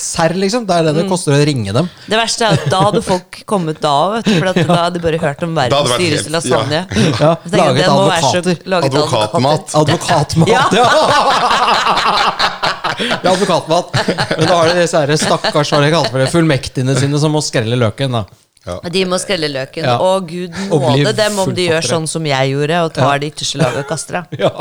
Serr, 0.00 0.32
liksom. 0.34 0.64
Det 0.66 0.74
er 0.74 0.82
det 0.88 0.94
det 0.96 1.04
koster 1.10 1.32
å 1.36 1.40
ringe 1.46 1.72
dem. 1.76 1.88
Det 2.08 2.16
verste 2.18 2.44
er 2.46 2.50
at 2.56 2.64
da 2.72 2.78
hadde 2.86 3.02
folk 3.04 3.42
kommet 3.48 3.78
da, 3.82 3.92
du, 4.24 4.30
for 4.32 4.46
at 4.50 4.56
da 4.66 4.74
hadde 4.86 4.94
de 4.96 5.00
bare 5.04 5.18
hørt 5.20 5.42
om 5.46 5.52
verdens 5.54 5.92
dyreste 6.00 6.30
lasagne. 6.32 6.80
Ja, 7.20 7.20
Ja. 7.20 7.36
laget 7.52 7.84
så- 7.84 7.92
advokater. 7.92 8.56
laget 8.64 8.94
Advokatmat. 8.94 9.74
Advokatmat, 9.82 10.48
Ja. 10.50 10.62
ja! 10.72 10.86
ja, 13.22 13.30
advokatmat. 13.34 13.86
Men 14.38 14.46
da 14.48 14.54
har 14.56 14.66
de 14.72 14.80
disse 14.80 15.16
stakkars 15.26 15.70
hva 15.74 15.78
de 15.84 15.90
kaller 15.94 16.18
det, 16.24 16.28
fullmektigene 16.32 16.94
sine 16.98 17.18
som 17.22 17.30
må 17.36 17.40
skrelle 17.44 17.76
løken. 17.78 18.10
da. 18.18 18.22
De 18.92 19.02
må 19.08 19.16
skrelle 19.22 19.48
løken. 19.48 19.86
Ja. 19.88 19.96
Å, 20.04 20.20
gud 20.28 20.56
nåde 20.68 21.12
dem 21.16 21.38
om 21.40 21.52
de 21.56 21.64
gjør 21.70 21.86
sånn 21.86 22.08
som 22.10 22.26
jeg 22.28 22.50
gjorde, 22.52 22.80
og 22.84 22.92
tar 22.96 23.22
det 23.22 23.30
ytterste 23.32 23.60
laget 23.62 23.82
og 23.84 23.88
kaster 23.88 24.18
det. 24.30 24.40
Ja. 24.42 24.52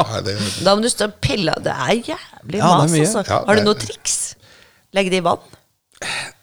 Da 0.64 0.76
må 0.76 0.86
du 0.86 0.90
stå 0.92 1.10
og 1.10 1.18
pille 1.24 1.52
av. 1.56 1.64
Det 1.66 1.74
er 1.76 1.96
jævlig 2.14 2.62
Ja, 2.62 2.70
er 2.72 2.84
mas, 2.86 2.96
altså. 3.02 3.26
Ja, 3.28 3.42
Har 3.50 3.60
du 3.60 3.66
noe 3.68 3.80
triks? 3.80 4.18
Legge 4.96 5.12
det 5.14 5.20
i 5.20 5.26
vann? 5.26 5.44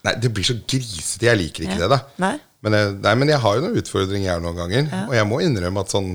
Nei, 0.04 0.12
det 0.20 0.30
blir 0.36 0.44
så 0.46 0.58
grisete. 0.68 1.24
Jeg 1.30 1.40
liker 1.40 1.64
ikke 1.66 1.80
det, 1.80 1.88
da. 1.96 2.02
Nei. 2.22 2.34
Men 2.66 2.76
jeg, 2.76 2.92
nei, 3.04 3.14
men 3.22 3.30
jeg 3.32 3.40
har 3.42 3.56
jo 3.56 3.64
noen 3.64 3.80
utfordringer 3.80 4.28
jeg 4.28 4.42
noen 4.44 4.58
ganger. 4.58 4.88
Og 5.06 5.14
jeg 5.16 5.28
må 5.32 5.40
innrømme 5.44 5.82
at 5.86 5.92
sånn 5.96 6.10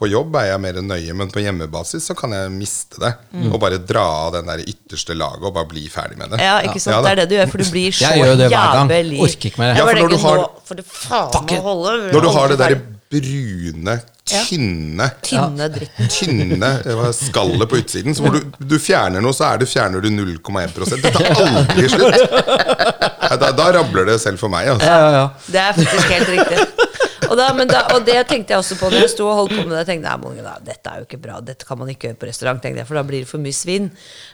på 0.00 0.08
jobb 0.08 0.36
er 0.40 0.46
jeg 0.54 0.60
mer 0.64 0.78
nøye, 0.80 1.14
men 1.20 1.28
på 1.32 1.42
hjemmebasis 1.44 2.06
så 2.08 2.14
kan 2.16 2.32
jeg 2.32 2.52
miste 2.54 3.00
det. 3.02 3.10
Og 3.50 3.58
bare 3.60 3.76
dra 3.84 4.04
av 4.26 4.30
den 4.38 4.48
der 4.48 4.62
ytterste 4.64 5.12
laget 5.18 5.44
og 5.44 5.52
bare 5.58 5.68
bli 5.68 5.84
ferdig 5.92 6.16
med 6.16 6.32
det. 6.32 6.38
Mm. 6.40 6.46
Ja, 6.46 6.54
ikke 6.70 6.80
sant? 6.80 6.96
Ja, 6.96 7.02
det 7.04 7.10
er 7.12 7.20
det 7.20 7.28
du 7.28 7.36
gjør, 7.36 7.50
for 7.52 7.60
du 7.64 7.68
blir 7.74 7.92
så 7.92 8.06
Jeg 8.08 8.22
gjør 8.24 8.38
det 8.40 8.48
hver 8.48 8.72
gang. 8.78 8.94
jævlig 8.96 9.20
Orker 9.26 9.50
ikke 9.52 9.60
mer. 9.60 9.74
Ja, 9.76 9.84
for 9.84 10.00
når 10.00 10.14
du 10.14 10.16
har- 10.24 10.40
nå 10.40 10.48
får 10.70 10.80
det 10.80 10.86
faen 10.88 11.36
Fuck 11.36 11.54
holde. 11.68 11.98
Når 12.14 12.26
du 12.26 12.30
har 12.38 12.48
det 12.54 12.58
der 12.64 12.80
brune, 13.10 13.94
tynne 14.30 15.06
Tynne 15.26 15.66
dritten. 15.74 16.08
Tynne 16.14 16.68
eh, 16.86 17.00
skallet 17.18 17.68
på 17.68 17.80
utsiden. 17.82 18.14
Så 18.14 18.22
hvor 18.22 18.36
du, 18.38 18.52
du 18.70 18.76
fjerner 18.78 19.20
noe, 19.24 19.34
så 19.34 19.48
er 19.52 19.58
det 19.62 19.68
fjerner 19.68 20.00
du 20.00 20.08
0,1% 20.14 21.02
Det 21.02 21.12
tar 21.12 21.44
aldri 21.44 21.88
slutt! 21.90 22.16
Da, 23.30 23.52
da 23.54 23.66
rabler 23.76 24.08
det 24.08 24.16
selv 24.18 24.40
for 24.40 24.50
meg. 24.50 24.66
Altså. 24.72 24.86
Ja, 24.90 24.96
ja, 24.98 25.10
ja. 25.14 25.26
Det 25.46 25.60
er 25.62 25.76
faktisk 25.76 26.08
helt 26.10 26.30
riktig. 26.32 26.79
Og, 27.28 27.34
da, 27.38 27.50
men 27.56 27.68
da, 27.70 27.82
og 27.94 28.04
det 28.06 28.16
tenkte 28.30 28.54
jeg 28.54 28.62
også 28.62 28.78
på 28.80 28.88
når 28.90 29.04
jeg 29.04 29.12
sto 29.12 29.26
og 29.28 29.36
holdt 29.42 29.54
på 29.56 29.64
med 29.64 29.74
det. 29.74 29.82
Jeg 29.82 29.88
tenkte, 29.92 30.14
nei, 30.24 30.44
da, 30.46 30.54
dette 30.64 30.92
er 30.92 31.02
jo 31.02 31.08
ikke 31.08 31.20
bra, 31.22 31.40
dette 31.44 31.68
kan 31.68 31.80
man 31.80 31.90
ikke 31.92 32.08
gjøre 32.08 32.20
på 32.22 32.30
restaurant, 32.30 32.68
jeg, 32.70 32.86
for 32.88 33.00
da 33.00 33.04
blir 33.06 33.24
det 33.24 33.30
for 33.30 33.42
mye 33.42 33.56
svinn. 33.56 33.90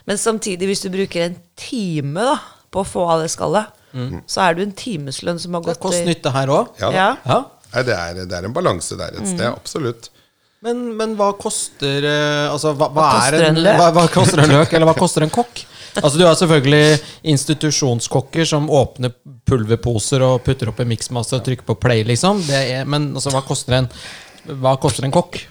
Men 0.09 0.21
samtidig, 0.21 0.69
hvis 0.71 0.85
du 0.85 0.89
bruker 0.93 1.27
en 1.27 1.37
time 1.59 2.29
da, 2.31 2.37
på 2.71 2.83
å 2.83 2.87
få 2.87 3.05
av 3.11 3.23
det 3.25 3.31
skallet, 3.33 3.73
så 4.29 4.43
er 4.43 4.57
det 4.57 4.65
en 4.67 4.75
timeslønn 4.77 5.39
som 5.41 5.55
har 5.57 5.63
Det 5.65 5.73
er 5.73 5.81
kost-nytte 5.81 6.33
her 6.35 6.51
òg. 6.53 6.75
Ja. 6.81 6.91
Ja. 6.93 7.07
Ja. 7.25 7.39
Nei, 7.73 7.83
det, 7.87 7.95
er, 7.97 8.21
det 8.29 8.37
er 8.37 8.45
en 8.47 8.55
balanse 8.55 8.97
der 8.99 9.15
et 9.17 9.27
sted, 9.27 9.47
absolutt. 9.49 10.11
Men, 10.65 10.79
men 10.97 11.11
hva 11.19 11.31
koster 11.37 12.01
eh, 12.09 12.47
Altså, 12.49 12.71
hva, 12.73 12.87
hva, 12.89 13.03
Hva 13.13 13.25
er 13.27 13.35
en, 13.37 13.43
en 13.51 13.59
løk? 13.61 13.75
Hva, 13.77 13.89
hva 13.93 14.05
koster 14.09 14.41
en 14.41 14.53
løk, 14.55 14.71
eller 14.73 14.89
hva 14.89 14.95
koster 14.97 15.25
en 15.27 15.33
kokk? 15.33 15.61
Altså, 16.01 16.15
du 16.19 16.25
har 16.27 16.37
selvfølgelig 16.37 16.99
institusjonskokker 17.33 18.45
som 18.45 18.69
åpner 18.69 19.13
pulverposer 19.47 20.23
og 20.25 20.41
putter 20.45 20.71
opp 20.71 20.81
en 20.83 20.89
miksmasse 20.91 21.35
og 21.37 21.45
trykker 21.45 21.67
på 21.67 21.77
play, 21.81 22.03
liksom. 22.07 22.41
Det 22.47 22.63
er, 22.77 22.87
men 22.89 23.11
altså, 23.15 23.33
hva 23.33 23.43
koster 23.47 23.79
en 23.81 23.91
Hva 24.47 24.77
koster 24.79 25.03
en 25.03 25.11
kokk? 25.11 25.41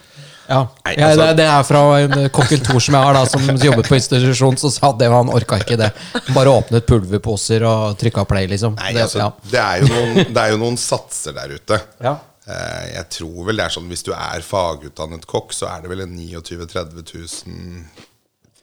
Ja, 0.46 0.60
Nei, 0.84 0.94
altså- 1.02 1.26
det, 1.26 1.32
det 1.40 1.46
er 1.50 1.64
fra 1.66 1.80
en 2.00 2.28
kokken 2.30 2.62
Thor 2.62 2.78
som 2.80 2.94
jeg 2.94 3.02
har, 3.02 3.16
da 3.18 3.24
som 3.26 3.42
jobbet 3.66 3.88
på 3.90 3.96
institusjon, 3.98 4.56
som 4.62 4.70
sa 4.70 4.92
det 4.94 5.08
han 5.10 5.32
orka 5.34 5.58
ikke 5.58 5.78
det. 5.80 5.90
Bare 6.36 6.52
åpnet 6.54 6.86
pulverposer 6.86 7.66
og 7.66 7.98
trykka 7.98 8.24
play, 8.30 8.46
liksom. 8.46 8.76
Nei, 8.78 8.92
det, 8.94 9.02
altså, 9.08 9.24
ja. 9.24 9.32
det, 9.50 9.60
er 9.64 9.82
jo 9.82 9.90
noen, 9.90 10.32
det 10.32 10.44
er 10.44 10.54
jo 10.54 10.60
noen 10.62 10.78
satser 10.80 11.34
der 11.36 11.56
ute. 11.58 11.80
Ja. 11.98 12.14
Eh, 12.46 12.84
Jeg 12.94 13.08
tror 13.18 13.48
vel 13.48 13.58
det 13.58 13.64
er 13.66 13.74
sånn 13.74 13.88
Hvis 13.90 14.04
du 14.06 14.12
er 14.14 14.44
fagutdannet 14.46 15.26
kokk, 15.26 15.50
så 15.56 15.66
er 15.66 15.82
det 15.82 15.90
vel 15.90 16.04
en 16.04 16.12
29 16.14 16.60
000-30 16.62 17.02
000 17.10 18.05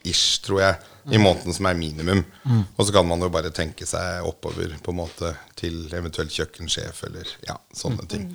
ish, 0.04 0.40
tror 0.44 0.60
jeg, 0.62 0.90
i 1.12 1.20
måneden 1.20 1.52
som 1.56 1.66
er 1.68 1.76
minimum. 1.76 2.22
Og 2.76 2.86
så 2.86 2.94
kan 2.94 3.06
man 3.08 3.20
jo 3.20 3.30
bare 3.32 3.52
tenke 3.54 3.86
seg 3.88 4.24
oppover 4.24 4.72
på 4.82 4.92
en 4.92 5.00
måte 5.02 5.32
til 5.58 5.82
eventuelt 5.92 6.32
kjøkkensjef 6.32 7.02
eller 7.08 7.32
ja, 7.48 7.56
sånne 7.76 8.06
ting. 8.10 8.28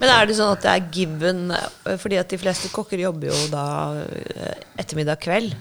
Men 0.00 0.08
er 0.08 0.28
det 0.28 0.38
sånn 0.38 0.54
at 0.54 0.64
det 0.64 0.72
er 0.72 0.86
given 0.94 1.46
eh, 1.54 1.96
Fordi 2.00 2.18
at 2.20 2.30
de 2.32 2.38
fleste 2.40 2.70
kokker 2.72 3.00
jobber 3.02 3.30
jo 3.30 3.40
da 3.52 3.66
eh, 4.04 4.62
ettermiddag 4.80 5.20
kveld. 5.24 5.56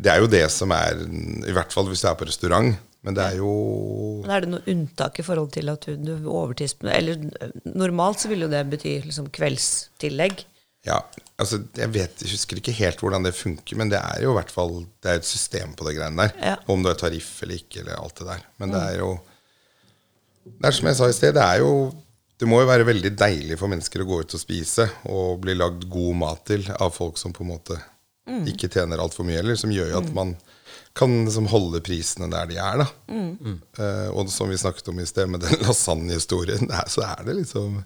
Det 0.00 0.12
er 0.12 0.22
jo 0.22 0.30
det 0.32 0.46
som 0.52 0.72
er 0.72 1.02
I 1.04 1.52
hvert 1.52 1.74
fall 1.74 1.90
hvis 1.90 2.04
du 2.04 2.08
er 2.08 2.16
på 2.16 2.28
restaurant. 2.28 2.78
Men 3.06 3.16
det 3.16 3.24
er 3.24 3.38
jo 3.40 3.50
Men 4.26 4.32
er 4.34 4.44
det 4.44 4.52
noe 4.52 4.68
unntak 4.68 5.20
i 5.20 5.24
forhold 5.24 5.52
til 5.54 5.72
at 5.72 5.86
du, 5.88 5.96
du 5.96 6.28
overtids... 6.28 6.76
Eller 6.84 7.20
eh, 7.40 7.54
normalt 7.64 8.24
så 8.24 8.32
vil 8.32 8.44
jo 8.44 8.50
det 8.52 8.64
bety 8.72 8.98
liksom 9.06 9.30
kveldstillegg. 9.36 10.44
Ja, 10.90 10.98
altså 11.40 11.60
jeg 11.78 11.92
vet, 11.94 12.22
jeg 12.24 12.34
husker 12.34 12.60
ikke 12.60 12.74
helt 12.80 13.02
hvordan 13.04 13.26
det 13.26 13.34
funker, 13.38 13.78
men 13.78 13.92
det 13.92 14.00
er 14.00 14.24
jo 14.24 14.34
i 14.34 14.38
hvert 14.40 14.52
fall 14.52 14.80
Det 15.00 15.12
er 15.12 15.20
et 15.20 15.28
system 15.28 15.74
på 15.78 15.86
det 15.86 15.96
greiene 15.98 16.26
der. 16.26 16.36
Ja. 16.52 16.56
Om 16.72 16.82
du 16.82 16.90
er 16.90 16.98
tariff 17.00 17.32
eller 17.44 17.60
ikke, 17.60 17.84
eller 17.84 18.00
alt 18.00 18.20
det 18.20 18.28
der. 18.32 18.44
Men 18.62 18.74
det 18.74 18.82
er 18.88 19.00
jo 19.04 19.10
Det 20.50 20.66
er 20.70 20.76
som 20.76 20.90
jeg 20.90 20.98
sa 20.98 21.08
i 21.10 21.16
sted, 21.16 21.36
det 21.38 21.44
er 21.46 21.62
jo 21.62 21.72
Det 22.40 22.48
må 22.48 22.62
jo 22.62 22.70
være 22.70 22.88
veldig 22.88 23.14
deilig 23.20 23.58
for 23.60 23.70
mennesker 23.70 24.02
å 24.02 24.08
gå 24.08 24.22
ut 24.24 24.34
og 24.36 24.40
spise 24.42 24.88
og 25.12 25.40
bli 25.44 25.54
lagd 25.58 25.84
god 25.92 26.14
mat 26.22 26.46
til 26.48 26.64
av 26.72 26.94
folk 26.96 27.20
som 27.20 27.34
på 27.36 27.44
en 27.46 27.52
måte 27.54 27.76
ikke 28.46 28.68
tjener 28.70 29.00
altfor 29.02 29.26
mye, 29.26 29.40
eller 29.42 29.56
som 29.58 29.72
gjør 29.74 29.90
jo 29.90 29.98
at 30.00 30.10
man 30.14 30.36
kan 30.96 31.12
liksom 31.24 31.48
holde 31.50 31.80
prisene 31.84 32.28
der 32.30 32.46
de 32.50 32.56
er, 32.62 32.78
da. 32.82 32.86
Eh, 33.82 34.08
og 34.14 34.30
som 34.32 34.48
vi 34.50 34.58
snakket 34.60 34.88
om 34.92 35.00
i 35.02 35.06
sted, 35.08 35.28
med 35.30 35.42
den 35.44 35.60
lasagnehistorien, 35.66 36.68
det 36.70 36.84
så 36.92 37.04
er 37.08 37.24
det 37.26 37.36
liksom 37.40 37.80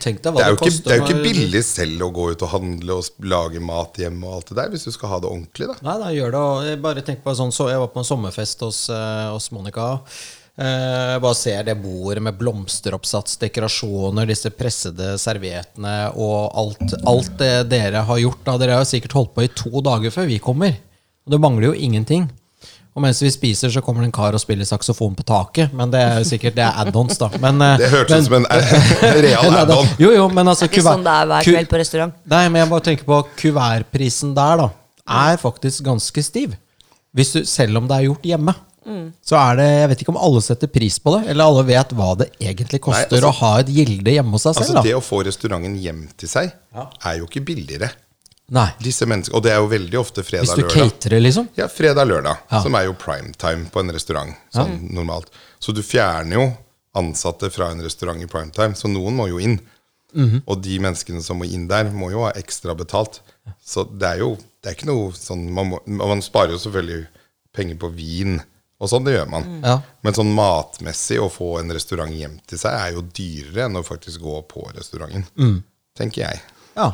Tenk 0.00 0.22
deg 0.24 0.32
hva 0.32 0.40
det 0.40 0.44
er, 0.46 0.54
jo 0.54 0.58
det, 0.60 0.68
ikke, 0.72 0.84
det 0.84 0.92
er 0.92 1.00
jo 1.00 1.06
ikke 1.08 1.24
billig 1.26 1.62
selv 1.68 2.04
å 2.06 2.10
gå 2.16 2.28
ut 2.32 2.44
og 2.46 2.52
handle 2.54 2.98
og 3.00 3.26
lage 3.28 3.60
mat 3.60 3.98
hjemme 4.00 4.28
og 4.28 4.38
alt 4.38 4.52
det 4.52 4.58
der, 4.60 4.70
hvis 4.72 4.86
du 4.88 4.92
skal 4.94 5.12
ha 5.12 5.18
det 5.22 5.28
ordentlig, 5.28 5.68
da. 5.68 5.76
Nei, 5.84 5.96
da 6.00 6.12
gjør 6.16 6.32
det. 6.32 6.44
og 6.52 6.68
jeg 6.70 6.84
bare 6.86 7.04
tenk 7.06 7.24
på 7.24 7.34
sånn, 7.36 7.52
så 7.52 7.68
Jeg 7.72 7.82
var 7.82 7.90
på 7.92 8.00
en 8.00 8.08
sommerfest 8.08 8.64
hos, 8.64 8.86
eh, 8.92 9.26
hos 9.32 9.50
Monica. 9.52 9.88
Eh, 10.52 11.18
bare 11.18 11.34
ser 11.34 11.64
det 11.64 11.78
bordet 11.80 12.22
med 12.24 12.36
blomsteroppsats, 12.36 13.38
dekorasjoner, 13.40 14.28
disse 14.28 14.52
pressede 14.52 15.14
serviettene 15.20 16.12
og 16.20 16.52
alt, 16.60 16.96
alt 17.08 17.32
det 17.40 17.54
dere 17.72 18.04
har 18.08 18.20
gjort. 18.20 18.42
Da. 18.44 18.58
Dere 18.60 18.80
har 18.82 18.88
sikkert 18.88 19.16
holdt 19.16 19.34
på 19.36 19.46
i 19.46 19.52
to 19.52 19.84
dager 19.84 20.12
før 20.12 20.28
vi 20.28 20.40
kommer. 20.44 20.76
Og 21.24 21.34
det 21.34 21.40
mangler 21.40 21.70
jo 21.70 21.78
ingenting. 21.88 22.28
Og 22.92 23.00
mens 23.00 23.22
vi 23.24 23.30
spiser, 23.32 23.70
så 23.72 23.80
kommer 23.80 24.02
det 24.04 24.10
en 24.10 24.12
kar 24.12 24.34
og 24.36 24.40
spiller 24.42 24.66
saksofon 24.68 25.14
på 25.16 25.24
taket. 25.24 25.72
Men 25.72 25.90
det 25.90 26.00
er 26.04 26.18
jo 26.20 26.26
sikkert 26.28 26.54
det 26.58 26.64
er 26.66 26.74
add-ons, 26.82 27.16
da. 27.16 27.30
Men, 27.40 27.62
eh, 27.64 27.78
Det 27.80 27.88
hørtes 27.88 28.26
ut 28.26 28.28
som 28.28 28.34
en 28.34 28.46
real 29.26 29.56
add-on. 29.62 29.88
Jo, 30.02 30.10
jo, 30.12 30.26
men 30.28 30.46
altså 30.52 30.66
Det 30.66 30.72
er 30.72 30.76
ikke 30.76 30.84
sånn 30.90 31.06
det 31.06 31.14
er 31.14 31.30
hver 31.30 31.46
kveld 31.48 31.70
på 31.72 31.80
restaurant. 31.80 32.12
Nei, 32.34 32.42
men 32.52 32.60
jeg 32.60 32.70
bare 32.74 32.86
tenker 32.90 33.08
på 33.08 33.22
kuvertprisen 33.40 34.34
der, 34.36 34.60
da. 34.66 34.68
Er 35.08 35.40
faktisk 35.40 35.86
ganske 35.88 36.22
stiv. 36.22 36.52
Hvis 37.16 37.32
du, 37.32 37.40
selv 37.48 37.80
om 37.80 37.88
det 37.88 37.96
er 37.96 38.06
gjort 38.10 38.28
hjemme. 38.28 38.54
Så 39.22 39.36
er 39.38 39.56
det 39.60 39.66
Jeg 39.70 39.88
vet 39.92 40.00
ikke 40.02 40.10
om 40.10 40.16
alle 40.18 40.40
setter 40.42 40.66
pris 40.66 40.96
på 40.98 41.12
det, 41.14 41.28
eller 41.30 41.44
alle 41.46 41.62
vet 41.68 41.92
hva 41.94 42.16
det 42.18 42.32
egentlig 42.42 42.80
koster 42.82 43.20
altså- 43.22 43.28
å 43.30 43.36
ha 43.38 43.50
et 43.60 43.68
gilde 43.70 44.10
hjemme 44.10 44.32
hos 44.34 44.42
seg 44.42 44.56
Altså, 44.56 44.72
selv. 44.72 44.82
det 44.82 44.94
å 44.98 45.00
få 45.00 45.20
restauranten 45.24 45.76
hjem 45.78 46.08
til 46.18 46.28
seg, 46.28 46.50
er 46.74 47.18
jo 47.20 47.28
ikke 47.28 47.44
billigere. 47.46 47.92
Nei, 48.52 48.66
Disse 48.84 49.06
menneskene, 49.08 49.36
Og 49.38 49.42
det 49.46 49.52
er 49.54 49.60
jo 49.62 49.68
veldig 49.70 49.98
ofte 50.00 50.22
fredag-lørdag. 50.26 50.66
Hvis 50.68 50.74
du 50.74 50.80
caterer, 50.98 51.22
liksom. 51.24 51.48
Ja, 51.56 51.68
fredag-lørdag, 51.72 52.36
Ja. 52.50 52.62
som 52.62 52.74
er 52.76 52.84
jo 52.84 52.92
primetime 53.00 53.70
på 53.72 53.80
en 53.80 53.92
restaurant. 53.94 54.34
Sånn 54.54 54.90
normalt 54.92 55.30
Så 55.60 55.72
du 55.74 55.80
fjerner 55.82 56.36
jo 56.36 56.56
ansatte 56.94 57.48
fra 57.50 57.70
en 57.72 57.80
restaurant 57.80 58.20
i 58.20 58.26
primetime, 58.28 58.74
så 58.76 58.90
noen 58.92 59.16
må 59.16 59.28
jo 59.30 59.38
inn. 59.40 59.58
Mhm. 60.14 60.42
Og 60.46 60.60
de 60.60 60.78
menneskene 60.78 61.22
som 61.24 61.38
må 61.40 61.46
inn 61.50 61.66
der, 61.68 61.84
må 61.84 62.10
jo 62.10 62.24
ha 62.26 62.32
ekstra 62.36 62.74
betalt. 62.76 63.20
Så 63.64 63.86
det 63.98 64.08
er 64.08 64.18
jo 64.18 64.36
det 64.62 64.70
er 64.70 64.74
ikke 64.76 64.86
noe 64.92 65.10
sånn 65.12 65.50
Man, 65.50 65.70
må, 65.72 65.80
man 65.86 66.20
sparer 66.22 66.52
jo 66.54 66.58
selvfølgelig 66.58 67.06
penger 67.52 67.76
på 67.76 67.88
vin, 67.94 68.40
og 68.80 68.88
sånn, 68.90 69.04
det 69.04 69.14
gjør 69.16 69.28
man. 69.30 69.62
Ja. 69.62 69.80
Men 70.02 70.12
sånn 70.14 70.34
matmessig 70.34 71.18
å 71.22 71.30
få 71.30 71.58
en 71.60 71.70
restaurant 71.70 72.10
hjem 72.12 72.38
til 72.46 72.58
seg 72.58 72.72
er 72.72 72.92
jo 72.96 73.02
dyrere 73.02 73.66
enn 73.66 73.76
å 73.76 73.84
faktisk 73.86 74.20
gå 74.20 74.42
på 74.50 74.64
restauranten. 74.74 75.24
Mm. 75.38 75.62
Tenker 75.96 76.22
jeg. 76.28 76.40
Ja. 76.76 76.92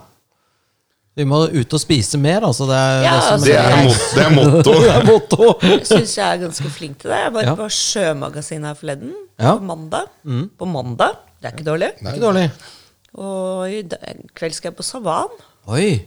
Vi 1.18 1.24
må 1.26 1.40
ut 1.50 1.74
og 1.74 1.80
spise 1.82 2.18
mer, 2.22 2.44
altså. 2.46 2.68
Det 2.70 2.76
er 2.78 3.02
Ja, 3.02 3.12
det 3.18 3.32
altså, 3.32 3.44
Det 3.48 3.56
er, 3.58 3.78
mot, 3.84 4.02
det 4.14 4.24
er 4.24 4.34
motto. 4.36 4.74
det 4.84 4.90
er 4.94 5.06
motto. 5.08 5.48
Jeg 5.66 5.86
syns 5.90 6.12
jeg 6.20 6.26
er 6.36 6.42
ganske 6.46 6.70
flink 6.70 6.98
til 7.02 7.10
det. 7.10 7.18
Jeg 7.24 7.32
var 7.34 7.48
Ja. 7.48 7.54
på 7.58 7.66
Sjømagasinet 7.74 8.70
her 8.70 8.78
forleden. 8.78 9.14
Ja. 9.38 9.56
På 9.58 9.66
mandag. 9.66 10.06
På 10.58 10.68
mandag. 10.70 11.18
Det 11.42 11.50
er 11.50 11.56
ikke 11.56 11.66
dårlig. 11.66 11.90
Ikke 12.02 12.22
dårlig. 12.22 12.46
Og 13.18 13.66
i 13.72 13.82
kveld 14.38 14.54
skal 14.54 14.70
jeg 14.70 14.76
på 14.78 14.86
Savan. 14.86 15.34
Oi, 15.68 16.04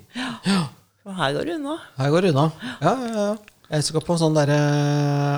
Og 1.05 1.15
her 1.17 1.33
går 1.35 1.45
det 1.49 1.55
unna. 1.59 1.75
her 1.97 2.09
går 2.13 2.21
det 2.21 2.31
unna. 2.35 2.51
Ja, 2.81 2.93
ja, 2.95 3.11
ja. 3.17 3.35
Jeg 3.71 3.83
skal 3.87 4.03
på 4.05 4.15
sånn 4.19 4.35
derre 4.35 4.57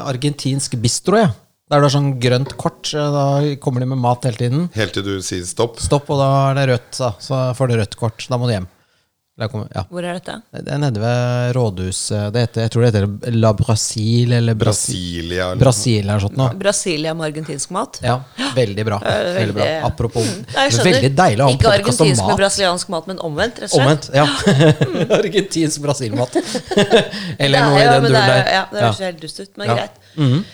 argentinsk 0.09 0.75
bistro, 0.81 1.17
jeg. 1.21 1.33
Der 1.71 1.81
det 1.81 1.87
er 1.87 1.93
sånn 1.95 2.09
grønt 2.21 2.53
kort. 2.59 2.89
Da 2.93 3.25
kommer 3.63 3.81
de 3.83 3.87
med 3.89 3.97
mat 4.01 4.25
hele 4.27 4.37
tiden. 4.37 4.65
Helt 4.75 4.93
til 4.93 5.05
du 5.05 5.13
sier 5.25 5.45
stopp. 5.47 5.79
Stopp, 5.81 6.09
og 6.13 6.19
da 6.21 6.29
er 6.51 6.57
det 6.59 6.65
rødt. 6.73 6.91
Da. 6.99 7.11
Så 7.23 7.39
får 7.57 7.71
du 7.71 7.75
rødt 7.79 7.95
kort. 7.97 8.25
Da 8.29 8.37
må 8.37 8.49
du 8.49 8.53
hjem. 8.55 8.67
Ja. 9.33 9.47
Hvor 9.89 10.05
er 10.05 10.13
dette? 10.19 10.33
Det 10.53 10.69
er 10.69 10.77
nede 10.77 11.01
ved 11.01 11.55
rådhuset. 11.57 12.27
Det 12.35 12.41
heter, 12.43 12.61
jeg 12.67 12.71
tror 12.75 12.83
det 12.83 12.89
heter 12.91 13.31
La 13.33 13.49
Brasil 13.57 14.31
eller 14.37 14.53
Brasil. 14.53 14.93
Brasilia. 14.93 15.47
eller- 15.51 15.59
Brasil 15.63 15.99
eller 16.03 16.19
sånt. 16.19 16.59
Brasilia 16.59 17.13
med 17.17 17.25
argentinsk 17.31 17.71
mat. 17.73 17.97
Ja, 18.03 18.19
veldig 18.53 18.85
bra. 18.85 18.99
Veldig, 19.03 19.33
Veldig 19.39 19.55
bra. 19.57 19.65
Apropos 19.89 20.21
Nei. 20.53 20.67
Veldig 20.69 21.11
deilig 21.17 21.41
å 21.41 21.47
ha 21.47 21.49
en 21.49 21.57
Ikke 21.57 21.65
podkast 21.65 22.01
om 22.01 22.05
argentinsk 22.05 22.27
med 22.29 22.37
brasiliansk 22.43 22.89
mat, 22.93 23.07
men 23.09 23.17
omvendt. 23.25 23.57
rett 23.63 23.73
og 23.73 23.81
slett. 23.81 24.09
Omvendt, 24.13 24.13
ja. 24.13 25.15
Argentinsk 25.19 25.81
brasilmat. 25.81 26.37
eller 27.39 27.57
er- 27.57 27.65
noe 27.65 27.81
i 27.81 27.87
den 27.89 28.03
duren 28.05 28.21
er- 28.21 28.35
der. 28.37 28.51
Ja, 28.53 28.65
det 28.71 28.81
høres 28.85 28.99
helt 29.09 29.21
dust 29.25 29.39
ut, 29.41 29.57
men 29.57 29.67
Ja. 29.73 29.79
greit. 29.81 30.45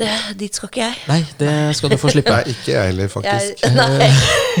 Det, 0.00 0.10
dit 0.40 0.56
skal 0.56 0.70
ikke 0.70 0.80
jeg. 0.80 0.98
Nei, 1.10 1.18
det 1.40 1.54
skal 1.76 1.92
du 1.92 1.96
få 2.00 2.10
slippe. 2.12 2.32
Nei, 2.32 2.54
ikke 2.54 2.72
jeg 2.72 2.90
heller, 2.90 3.04
jeg. 3.04 3.12
faktisk. 3.12 3.64
Nei, 3.76 4.06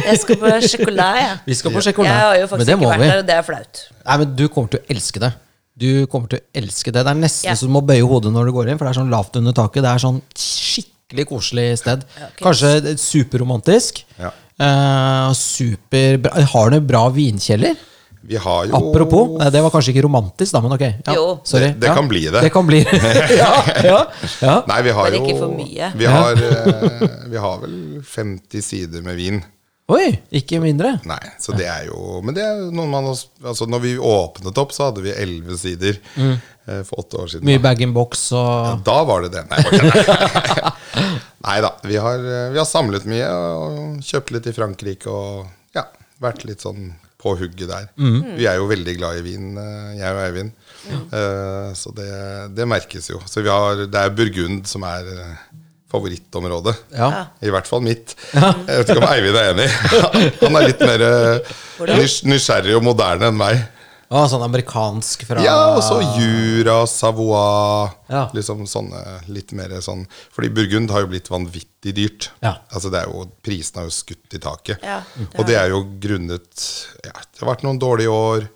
jeg 0.04 0.18
skal 0.20 0.40
på 0.42 0.50
sjokolade, 0.68 1.22
jeg. 1.24 1.38
Vi 1.46 1.56
skal 1.60 1.74
på 1.76 1.84
sjokolade. 1.86 2.16
Jeg 2.18 2.26
har 2.26 2.40
jo 2.42 2.50
faktisk 2.50 2.74
ikke 2.74 2.90
vært 2.90 3.00
vi. 3.00 3.08
der, 3.08 3.22
og 3.22 3.30
det 3.30 3.36
er 3.38 3.46
flaut. 3.46 3.80
Nei, 4.04 4.18
men 4.22 4.34
du 4.36 4.44
kommer 4.52 4.74
til 4.74 4.82
å 4.82 4.94
elske 4.96 5.22
det. 5.24 5.32
Du 5.80 5.88
kommer 6.12 6.28
til 6.28 6.42
å 6.42 6.44
elske 6.60 6.92
det. 6.92 7.04
Det 7.06 7.14
er 7.14 7.20
nesten 7.22 7.48
Ja. 7.48 7.56
så 7.56 7.68
du 7.68 7.72
må 7.72 7.80
bøye 7.88 8.04
hodet 8.04 8.32
når 8.34 8.50
du 8.50 8.56
går 8.58 8.68
inn, 8.68 8.80
for 8.80 8.84
det 8.84 8.92
er 8.92 9.00
sånn 9.00 9.12
lavt 9.12 9.38
under 9.40 9.56
taket. 9.56 9.80
Det 9.86 9.92
er 9.94 10.02
sånn 10.04 10.20
skikkelig 10.36 11.26
koselig 11.30 11.68
sted. 11.80 12.04
Okay. 12.18 12.42
Kanskje 12.44 12.96
superromantisk. 13.00 14.04
Ja. 14.20 14.34
Uh, 14.60 15.32
super. 15.32 16.20
Har 16.52 16.74
du 16.74 16.82
bra 16.84 17.06
vinkjeller? 17.16 17.80
Vi 18.22 18.36
har 18.36 18.66
jo 18.68 18.76
Apropos, 18.76 19.38
nei, 19.40 19.46
det 19.50 19.62
var 19.64 19.70
kanskje 19.72 19.94
ikke 19.94 20.02
romantisk, 20.04 20.52
da, 20.52 20.60
men 20.60 20.74
ok. 20.76 20.82
Ja, 21.06 21.14
Jo. 21.14 21.40
sorry. 21.44 21.70
Det- 21.72 21.80
det 21.80 21.86
Ja. 21.88 21.94
kan 21.94 22.08
bli 22.08 22.24
det. 22.28 22.40
Det 22.42 22.52
kan 22.52 22.66
bli 22.66 22.80
ja, 23.42 23.52
ja, 23.84 24.06
ja. 24.42 24.62
Nei, 24.68 24.82
vi 24.82 24.90
har 24.90 25.04
Bare 25.10 25.16
jo 25.16 25.24
ikke 25.24 25.38
for 25.38 25.54
mye. 25.56 25.92
Vi 25.96 26.04
har, 26.06 26.32
eh, 26.32 27.08
vi 27.32 27.36
har 27.36 27.58
vel 27.62 28.02
50 28.04 28.62
sider 28.62 29.02
med 29.02 29.16
vin. 29.16 29.42
Oi, 29.90 30.20
ikke 30.30 30.60
mindre. 30.62 31.00
Nei, 31.04 31.32
så 31.40 31.50
det 31.56 31.66
er 31.66 31.86
jo 31.88 32.20
Men 32.22 32.34
det 32.36 32.44
er 32.44 32.60
noen 32.70 32.90
man 32.92 33.08
Altså, 33.10 33.66
når 33.66 33.80
vi 33.82 33.96
åpnet 33.98 34.56
opp, 34.62 34.70
så 34.70 34.84
hadde 34.90 35.02
vi 35.02 35.10
11 35.10 35.56
sider 35.58 35.98
mm. 36.14 36.36
for 36.86 37.00
åtte 37.02 37.18
år 37.18 37.26
siden. 37.32 37.44
Mye 37.48 37.58
da. 37.58 37.64
bag-in-box 37.66 38.32
og 38.38 38.84
Da 38.86 39.02
var 39.08 39.22
det 39.26 39.32
det. 39.32 39.46
Nei, 39.50 39.58
okay, 39.66 39.80
nei. 39.90 40.72
Nei 41.48 41.60
da. 41.64 41.72
Vi 41.82 41.96
har, 41.96 42.18
eh, 42.22 42.50
vi 42.52 42.58
har 42.60 42.68
samlet 42.68 43.06
mye 43.10 43.26
og 43.34 43.98
kjøpt 44.04 44.30
litt 44.36 44.46
i 44.46 44.52
Frankrike 44.54 45.10
og 45.10 45.48
ja, 45.74 45.86
vært 46.22 46.44
litt 46.46 46.60
sånn 46.62 46.92
på 47.20 47.34
hugget 47.36 47.68
der. 47.68 47.88
Vi 48.38 48.46
er 48.48 48.56
jo 48.56 48.66
veldig 48.70 48.94
glad 48.96 49.18
i 49.20 49.24
vin, 49.26 49.50
eh, 49.60 49.98
jeg 50.00 50.14
og 50.16 50.22
Eivind. 50.24 50.52
Eh, 50.90 51.72
Så 51.76 51.92
det, 51.96 52.08
det 52.56 52.66
merkes 52.68 53.10
jo. 53.12 53.20
Så 53.28 53.42
vi 53.44 53.50
har, 53.52 53.84
det 53.86 54.00
er 54.00 54.14
Burgund 54.16 54.64
som 54.70 54.82
er 54.88 55.04
eh, 55.12 55.34
favorittområdet. 55.92 56.74
Ja. 56.96 57.26
I 57.42 57.50
hvert 57.52 57.66
fall 57.68 57.82
mitt. 57.84 58.14
Jeg 58.34 58.78
vet 58.80 58.92
ikke 58.94 59.02
om 59.02 59.08
Eivind 59.10 59.36
er 59.36 59.50
enig. 59.52 59.68
Han 60.44 60.56
er 60.60 60.66
litt 60.68 60.80
mer 60.86 61.04
nys- 61.98 62.22
nysgjerrig 62.30 62.76
og 62.78 62.84
moderne 62.86 63.28
enn 63.32 63.38
meg. 63.40 63.60
Å, 64.10 64.24
sånn 64.26 64.42
amerikansk 64.42 65.22
fra 65.28 65.42
Ja, 65.44 65.56
og 65.76 65.84
så 65.86 66.00
Jura, 66.18 66.80
Savoie 66.90 67.90
Ja. 68.10 68.24
Liksom 68.34 68.64
sånne 68.66 68.98
litt 69.30 69.52
mer 69.54 69.76
sånn 69.84 70.02
Fordi 70.34 70.50
Burgund 70.50 70.90
har 70.90 71.04
jo 71.04 71.12
blitt 71.12 71.30
vanvittig 71.30 71.94
dyrt. 71.94 72.30
Ja. 72.42 72.56
Altså 72.74 72.90
det 72.90 73.04
er 73.04 73.12
jo, 73.12 73.28
Prisene 73.46 73.84
har 73.84 73.86
jo 73.86 73.94
skutt 73.94 74.34
i 74.34 74.40
taket. 74.42 74.82
Ja, 74.82 74.98
det 75.14 75.28
og 75.38 75.46
det 75.46 75.58
er 75.60 75.70
jo 75.70 75.84
grunnet 76.02 76.64
ja, 77.06 77.14
Det 77.14 77.44
har 77.44 77.52
vært 77.52 77.62
noen 77.68 77.78
dårlige 77.80 78.16
år. 78.16 78.48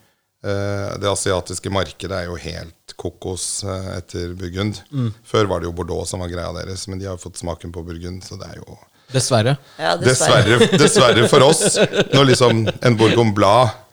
Eh, 0.44 0.96
det 1.00 1.08
asiatiske 1.08 1.70
markedet 1.72 2.18
er 2.18 2.26
jo 2.28 2.40
helt 2.40 2.96
kokos 3.00 3.46
eh, 3.62 3.92
etter 4.00 4.34
Burgund. 4.36 4.82
Mm. 4.90 5.12
Før 5.24 5.48
var 5.52 5.62
det 5.62 5.70
jo 5.70 5.76
Bordeaux 5.78 6.10
som 6.10 6.20
var 6.20 6.34
greia 6.34 6.50
deres, 6.58 6.88
men 6.90 6.98
de 6.98 7.06
har 7.08 7.14
jo 7.14 7.22
fått 7.28 7.38
smaken 7.40 7.72
på 7.72 7.86
Burgund. 7.86 8.26
Så 8.26 8.36
det 8.42 8.50
er 8.50 8.58
jo 8.58 8.76
Dessverre. 9.14 9.54
Ja, 9.78 9.94
dessverre. 10.00 10.58
Dessverre, 10.58 10.78
dessverre 10.80 11.26
for 11.30 11.46
oss. 11.46 11.76
Når 12.10 12.30
liksom 12.32 12.64
en 12.66 12.96
Bourgogne 12.98 13.36
Blad 13.36 13.83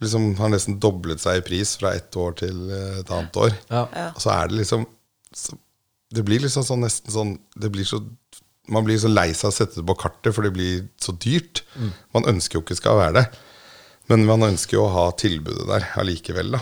liksom 0.00 0.30
har 0.40 0.52
nesten 0.52 0.78
doblet 0.82 1.22
seg 1.22 1.40
i 1.40 1.44
pris 1.46 1.74
fra 1.80 1.94
ett 1.98 2.16
år 2.16 2.38
til 2.40 2.62
eh, 2.70 3.00
et 3.02 3.12
annet 3.14 3.36
år. 3.36 3.52
Ja. 3.70 3.84
Og 4.10 4.22
så 4.24 4.32
er 4.34 4.50
det 4.50 4.62
liksom 4.62 4.86
så, 5.36 5.58
Det 6.10 6.24
blir 6.26 6.42
liksom 6.42 6.64
sånn 6.66 6.82
nesten 6.82 7.14
sånn 7.14 7.36
det 7.54 7.70
blir 7.70 7.86
så, 7.86 8.00
Man 8.70 8.86
blir 8.86 8.98
så 8.98 9.10
lei 9.10 9.28
seg 9.34 9.48
av 9.48 9.52
å 9.52 9.58
sette 9.58 9.80
det 9.80 9.86
på 9.86 9.98
kartet, 9.98 10.32
for 10.34 10.46
det 10.46 10.54
blir 10.54 10.88
så 11.02 11.14
dyrt. 11.18 11.64
Man 12.14 12.26
ønsker 12.30 12.58
jo 12.58 12.64
ikke 12.64 12.78
skal 12.78 13.00
være 13.00 13.16
det. 13.20 13.28
Men 14.10 14.26
man 14.26 14.42
ønsker 14.42 14.76
jo 14.76 14.88
å 14.88 14.92
ha 14.94 15.06
tilbudet 15.14 15.68
der 15.68 15.86
allikevel, 16.00 16.56
da. 16.56 16.60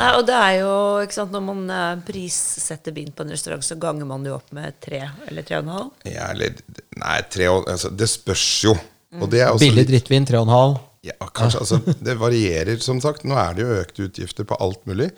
Nei, 0.00 0.08
og 0.18 0.24
det 0.26 0.34
er 0.34 0.54
jo, 0.64 0.72
ikke 1.04 1.14
sant, 1.14 1.34
Når 1.34 1.42
man 1.46 1.60
eh, 1.70 2.00
prissetter 2.06 2.94
vin 2.96 3.12
på 3.14 3.22
en 3.22 3.30
restaurant, 3.30 3.62
så 3.62 3.76
ganger 3.78 4.08
man 4.08 4.24
det 4.24 4.32
jo 4.32 4.38
opp 4.40 4.50
med 4.56 4.78
tre 4.82 5.04
eller 5.28 5.46
tre 5.46 5.60
og 5.60 5.66
en 5.66 5.74
halv. 5.76 5.90
Ja, 6.10 6.30
eller 6.32 6.56
Nei, 6.98 7.18
tre 7.30 7.50
og, 7.52 7.68
altså, 7.70 7.92
Det 7.94 8.08
spørs 8.10 8.46
jo. 8.66 8.74
Og 9.20 9.30
det 9.30 9.44
er 9.44 9.50
også 9.52 9.66
Billig 9.66 9.86
drittvin, 9.88 10.26
3,5. 10.26 10.78
Ja, 11.06 11.14
kanskje, 11.32 11.62
altså, 11.62 11.78
Det 12.06 12.14
varierer, 12.20 12.76
som 12.84 13.00
sagt. 13.00 13.24
Nå 13.24 13.36
er 13.40 13.54
det 13.56 13.64
jo 13.64 13.76
økte 13.80 14.06
utgifter 14.08 14.44
på 14.48 14.58
alt 14.60 14.82
mulig. 14.88 15.08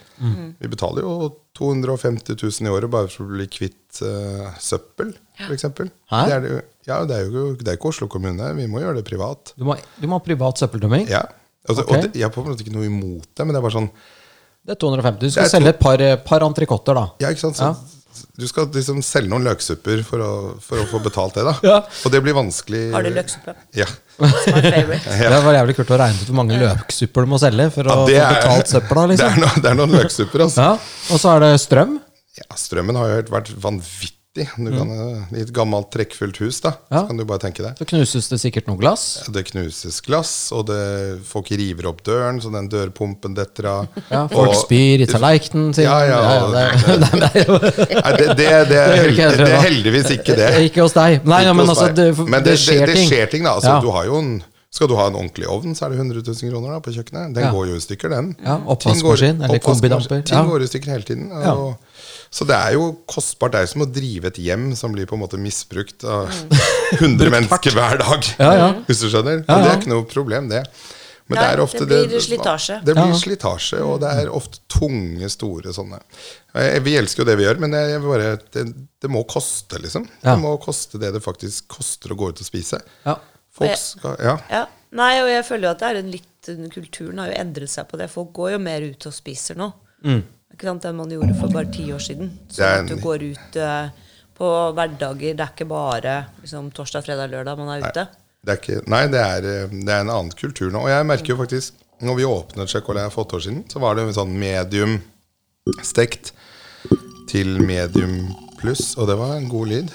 Vi 0.63 0.71
betaler 0.71 1.03
jo 1.03 1.33
250 1.59 2.37
000 2.39 2.69
i 2.69 2.73
året 2.73 2.91
bare 2.93 3.11
for 3.11 3.27
å 3.27 3.35
bli 3.35 3.49
kvitt 3.51 4.01
uh, 4.07 4.53
søppel, 4.63 5.11
f.eks. 5.43 5.67
Det 5.75 5.91
er 6.13 6.45
det 6.45 6.53
jo, 6.53 6.61
ja, 6.89 7.03
det 7.07 7.19
er 7.19 7.27
jo 7.27 7.45
det 7.59 7.67
er 7.69 7.77
ikke 7.77 7.91
Oslo 7.91 8.09
kommune. 8.11 8.53
Vi 8.59 8.69
må 8.71 8.83
gjøre 8.83 9.01
det 9.01 9.07
privat. 9.09 9.55
Du 9.59 9.67
må, 9.69 9.77
du 9.99 10.07
må 10.09 10.21
ha 10.21 10.25
privat 10.25 10.63
søppeldømming? 10.63 11.09
Ja. 11.11 11.27
Altså, 11.69 11.85
okay. 11.85 11.99
Og 11.99 12.07
det, 12.07 12.19
jeg 12.19 12.27
har 12.27 12.33
på 12.35 12.43
en 12.43 12.51
måte 12.51 12.65
ikke 12.65 12.75
noe 12.75 12.89
imot 12.89 13.29
det, 13.29 13.45
men 13.45 13.55
det 13.55 13.61
er 13.61 13.67
bare 13.67 13.77
sånn 13.77 13.91
Det 14.67 14.75
er 14.75 14.79
250. 14.83 15.19
Du 15.23 15.35
skal 15.35 15.51
selge 15.51 15.75
et 15.75 15.83
par, 15.83 16.03
par 16.27 16.47
entrecôter, 16.47 16.99
da. 16.99 17.05
Ja, 17.23 17.31
ikke 17.35 17.45
sant? 17.45 17.59
Så, 17.59 18.01
Du 18.39 18.47
skal 18.49 18.69
liksom 18.75 19.01
selge 19.05 19.31
noen 19.33 19.45
løksupper 19.47 20.03
for 20.07 20.23
å, 20.25 20.31
for 20.63 20.83
å 20.83 20.87
få 20.91 21.01
betalt 21.05 21.37
det, 21.39 21.45
da. 21.49 21.55
Ja. 21.67 21.77
Og 22.07 22.13
det 22.15 22.21
blir 22.25 22.37
vanskelig. 22.37 22.83
Har 22.95 23.05
du 23.07 23.11
løksuppe? 23.15 23.55
Ja. 23.79 23.87
ja. 24.23 25.29
Det 25.33 25.43
var 25.45 25.57
jævlig 25.59 25.77
kult 25.79 25.93
å 25.95 25.99
regne 26.03 26.21
ut 26.23 26.29
hvor 26.31 26.39
mange 26.43 26.59
løksupper 26.61 27.27
du 27.27 27.33
må 27.33 27.41
selge 27.43 27.69
for 27.75 27.89
å 27.89 27.99
få 28.05 28.09
er- 28.15 28.39
betalt 28.39 28.73
søpla. 28.73 29.07
Det 29.13 29.19
er, 29.19 29.29
Liksom. 29.33 29.39
noe, 29.45 29.63
det 29.65 29.71
er 29.73 29.79
noen 29.83 29.95
løksupper, 29.99 30.45
altså. 30.47 30.67
Ja. 30.71 31.13
Og 31.15 31.23
så 31.23 31.35
er 31.37 31.45
det 31.47 31.53
strøm. 31.65 31.95
Ja, 32.39 32.49
strømmen 32.57 32.97
har 33.01 33.13
jo 33.13 33.23
vært 33.35 33.53
vanvittig. 33.61 34.17
Du 34.35 34.41
kan, 34.47 34.89
eh, 34.89 35.37
I 35.37 35.43
et 35.43 35.51
gammelt 35.53 35.91
trekkfullt 35.93 36.39
hus, 36.41 36.61
da, 36.65 36.71
Mm. 36.71 36.77
Ja. 36.91 37.01
så 37.03 37.07
kan 37.09 37.17
du 37.19 37.25
bare 37.29 37.39
tenke 37.39 37.61
deg. 37.63 37.77
Så 37.77 37.85
knuses 37.85 38.29
det 38.31 38.39
sikkert 38.41 38.67
noe 38.67 38.79
glass. 38.81 39.29
Det 39.29 39.43
knuses 39.51 40.01
glass, 40.01 40.51
og 40.57 40.67
det, 40.71 41.21
folk 41.29 41.51
river 41.51 41.87
opp 41.91 42.01
døren, 42.03 42.41
så 42.41 42.49
den 42.51 42.67
dørpumpen 42.73 43.35
detter 43.37 43.67
av. 43.69 43.89
Ja, 44.11 44.27
folk 44.33 44.49
Og- 44.55 44.57
spyr 44.65 45.05
i 45.05 45.07
tallerkenen 45.07 45.75
sin. 45.75 45.85
Ja, 45.85 45.99
ja, 46.09 46.49
det, 46.49 46.65
det 47.05 47.37
er 47.37 48.17
det, 48.17 48.37
det, 48.37 48.49
det, 48.73 49.17
Det 49.17 49.37
det 49.37 49.61
heldigvis 49.67 50.09
ikke 50.17 50.37
det. 50.37 50.49
Ikke 50.71 50.81
hos 50.87 50.97
deg. 50.97 51.21
Nei, 51.29 51.43
ja, 51.45 51.53
men 51.53 51.69
altså, 51.69 51.93
det, 51.95 52.09
Men 52.25 52.43
det, 52.43 52.57
skjer 52.57 52.87
det, 52.87 52.95
ting. 52.97 53.09
skjer 53.13 53.31
ting, 53.31 53.45
da. 53.45 53.53
Altså, 53.59 53.77
du 53.85 53.91
har 53.93 54.09
jo 54.09 54.17
en, 54.19 54.43
skal 54.73 54.89
du 54.89 54.97
ha 54.97 55.09
en 55.13 55.15
ordentlig 55.21 55.45
ovn, 55.53 55.75
så 55.77 55.85
er 55.87 55.91
det 55.93 55.99
100 56.01 56.25
000 56.25 56.53
kroner 56.53 56.73
da, 56.73 56.81
på 56.81 56.95
kjøkkenet. 56.97 57.35
Den 57.37 57.45
Ja. 57.45 57.53
går 57.53 57.69
jo 57.69 57.77
i 57.77 57.85
stykker, 57.85 58.09
den. 58.17 58.33
Ja, 58.43 58.57
oppvaskmaskin, 58.65 59.43
eller 59.45 59.59
kombidamper. 59.61 60.25
Ting 60.25 60.49
går 60.49 60.63
i 60.65 60.69
stykker 60.73 60.91
hele 60.97 61.05
tiden. 61.05 61.29
Og, 61.33 61.77
Så 62.33 62.47
det 62.49 62.57
er 62.57 62.73
jo 62.79 62.87
kostbart. 63.11 63.53
Det 63.53 63.61
er 63.61 63.67
jo 63.67 63.73
som 63.75 63.85
å 63.85 63.91
drive 63.93 64.31
et 64.33 64.39
hjem 64.41 64.71
som 64.79 64.95
blir 64.95 65.05
på 65.11 65.19
en 65.19 65.21
måte 65.21 65.37
misbrukt 65.41 66.05
av 66.09 66.31
100 67.03 67.29
mennesker 67.35 67.77
hver 67.77 67.99
dag. 68.01 68.29
Ja, 68.41 68.53
ja. 68.57 68.69
Hvis 68.89 69.03
du 69.05 69.11
skjønner. 69.13 69.43
Ja, 69.45 69.59
Og 69.59 69.67
det 69.67 69.71
er 69.75 69.81
ikke 69.83 69.93
noe 69.93 70.07
problem, 70.09 70.49
det. 70.53 70.63
Men 71.31 71.39
Nei, 71.39 71.43
det 71.45 71.51
er 71.55 71.61
ofte 71.63 71.85
det 71.87 71.99
blir 72.11 72.21
slitasje. 72.25 72.79
Det 72.85 72.95
blir 72.97 73.13
Ja. 73.13 73.19
slitasje, 73.21 73.79
og 73.87 74.01
det 74.03 74.09
er 74.23 74.31
ofte 74.35 74.59
tunge, 74.73 75.29
store 75.33 75.71
sånne. 75.73 76.01
Vi 76.83 76.97
elsker 76.99 77.23
jo 77.23 77.29
det 77.29 77.37
vi 77.39 77.45
gjør, 77.47 77.61
men 77.63 77.77
bare, 78.05 78.33
det, 78.53 78.65
det 79.01 79.11
må 79.13 79.23
koste, 79.31 79.79
liksom. 79.81 80.09
Ja. 80.25 80.33
Det 80.35 80.41
må 80.43 80.57
koste 80.61 80.99
det 81.01 81.13
det 81.15 81.23
faktisk 81.25 81.69
koster 81.77 82.13
å 82.13 82.19
gå 82.19 82.33
ut 82.33 82.43
og 82.43 82.49
spise. 82.49 82.81
Ja. 83.07 83.15
Folk 83.55 83.77
skal, 83.79 84.17
ja. 84.25 84.35
Ja. 84.51 84.65
Nei, 84.93 85.15
og 85.23 85.31
jeg 85.31 85.45
føler 85.47 85.69
jo 85.69 85.73
at 85.77 85.81
det 85.85 85.89
er 85.93 86.01
en 86.03 86.11
litt 86.13 86.29
Kulturen 86.75 87.21
har 87.23 87.29
jo 87.31 87.37
endret 87.39 87.71
seg 87.71 87.87
på 87.89 87.97
det. 88.01 88.09
Folk 88.11 88.33
går 88.35 88.57
jo 88.57 88.63
mer 88.65 88.83
ut 88.83 89.05
og 89.07 89.15
spiser 89.15 89.55
nå. 89.61 89.71
Ikke 90.53 90.69
sant, 90.69 90.87
enn 90.89 90.99
man 90.99 91.13
gjorde 91.13 91.37
for 91.39 91.53
bare 91.53 91.71
ti 91.73 91.87
år 91.95 92.03
siden. 92.03 92.33
Så 92.49 92.61
Sånn 92.61 92.85
at 92.85 92.91
du 92.91 93.03
går 93.03 93.25
ut 93.33 93.61
uh, 93.61 94.11
på 94.39 94.51
hverdager. 94.77 95.37
Det 95.39 95.47
er 95.47 95.55
ikke 95.55 95.69
bare 95.71 96.17
liksom, 96.43 96.71
torsdag, 96.77 97.07
fredag, 97.07 97.33
lørdag 97.33 97.61
man 97.61 97.73
er 97.77 97.87
ute. 97.89 98.07
Det 98.43 98.55
er 98.55 98.59
ikke, 98.59 98.83
nei, 98.91 99.05
det 99.07 99.23
er, 99.23 99.45
eh, 99.47 99.75
det 99.87 99.93
er 99.93 100.01
en 100.03 100.11
annen 100.11 100.33
kultur 100.35 100.73
nå. 100.75 100.81
Og 100.83 100.91
jeg 100.91 101.07
merker 101.07 101.35
jo 101.35 101.39
faktisk 101.39 101.79
Når 102.03 102.17
vi 102.19 102.25
åpnet 102.27 102.71
Checolet 102.73 103.13
for 103.15 103.23
åtte 103.23 103.37
år 103.39 103.43
siden, 103.45 103.61
så 103.71 103.79
var 103.79 103.95
det 103.95 104.03
en 104.03 104.17
sånn 104.17 104.33
medium 104.35 104.97
stekt 105.87 106.33
til 107.31 107.61
medium 107.63 108.33
pluss, 108.59 108.97
og 108.99 109.07
det 109.07 109.15
var 109.21 109.37
en 109.37 109.47
god 109.47 109.71
lyd. 109.71 109.93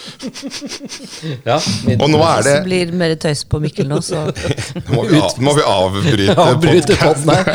Ja, 1.48 1.56
Og 2.00 2.06
nå 2.10 2.20
er 2.24 2.42
det 2.44 2.54
Det 2.54 2.64
blir 2.66 2.92
mer 2.96 3.14
tøys 3.20 3.42
på 3.48 3.60
Mikkel 3.62 3.88
nå, 3.90 4.00
så 4.04 4.22
Nå 4.30 4.94
må 4.94 5.04
vi, 5.08 5.18
av, 5.20 5.36
må 5.44 5.54
vi 5.58 5.64
avbryte 5.66 6.36
Avbryte 6.46 6.96
podkasten? 7.00 7.30
her. 7.30 7.46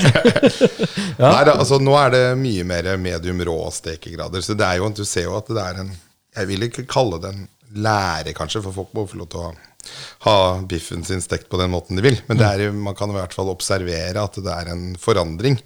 Nei, 1.25 1.43
altså, 1.55 1.79
nå 1.83 1.95
er 1.99 2.13
det 2.15 2.23
mye 2.39 2.65
mer 2.67 2.89
medium 3.01 3.39
rå 3.47 3.57
stekegrader. 3.73 4.43
Så 4.45 4.55
det 4.57 4.67
er 4.67 4.81
jo, 4.81 4.89
du 4.95 5.03
ser 5.07 5.27
jo 5.29 5.37
at 5.39 5.47
det 5.51 5.61
er 5.63 5.81
en 5.85 5.93
Jeg 6.35 6.49
vil 6.51 6.65
ikke 6.67 6.85
kalle 6.91 7.19
det 7.23 7.31
en 7.33 7.45
lære, 7.75 8.31
kanskje, 8.37 8.61
for 8.63 8.75
folk 8.75 8.91
må 8.95 9.05
få 9.09 9.17
lov 9.19 9.29
til 9.33 9.41
å 9.41 9.53
ha, 10.25 10.35
biffen 10.67 11.03
sin 11.05 11.19
stekt 11.23 11.49
på 11.51 11.57
den 11.59 11.71
måten 11.73 11.97
de 11.99 12.03
vil. 12.05 12.17
Men 12.29 12.39
det 12.39 12.45
er, 12.47 12.63
jo- 12.67 12.75
man 12.87 12.95
kan 12.97 13.11
i 13.11 13.15
hvert 13.17 13.33
fall 13.35 13.51
observere 13.51 14.23
at 14.23 14.39
det 14.43 14.53
er 14.53 14.71
en 14.73 14.85
forandring. 14.99 15.57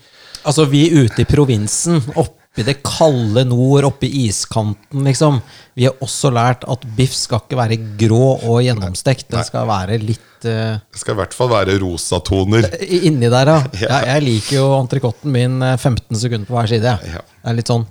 Altså, 0.47 0.65
vi 0.71 0.85
ute 0.95 1.21
i 1.21 1.27
provinsen, 1.29 1.99
oppe 2.15 2.38
i 2.57 2.63
det 2.65 2.79
kalde 2.83 3.43
nord, 3.47 3.85
oppe 3.87 4.07
i 4.09 4.25
iskanten, 4.25 5.03
liksom. 5.05 5.37
Vi 5.77 5.85
har 5.85 5.93
også 6.03 6.31
lært 6.33 6.65
at 6.67 6.81
biff 6.97 7.13
skal 7.15 7.43
ikke 7.45 7.59
være 7.59 7.77
grå 8.01 8.33
og 8.41 8.57
gjennomstekt. 8.65 9.29
Den 9.31 9.45
skal 9.47 9.67
være 9.69 9.99
litt 10.01 10.47
uh, 10.49 10.81
Det 10.81 10.99
skal 10.99 11.13
i 11.15 11.19
hvert 11.21 11.35
fall 11.37 11.51
være 11.53 11.77
rosatoner. 11.83 12.67
inni 12.89 13.29
der, 13.31 13.53
ja. 13.53 13.61
Ja. 13.85 13.87
ja. 13.87 13.99
Jeg 14.15 14.25
liker 14.25 14.55
jo 14.57 14.67
entrecôten 14.81 15.31
min 15.31 15.61
eh, 15.63 15.77
15 15.77 16.19
sekunder 16.19 16.49
på 16.49 16.57
hver 16.57 16.71
side. 16.73 16.95
Ja. 17.13 17.21
Det 17.23 17.51
er 17.53 17.59
litt 17.61 17.71
sånn 17.71 17.85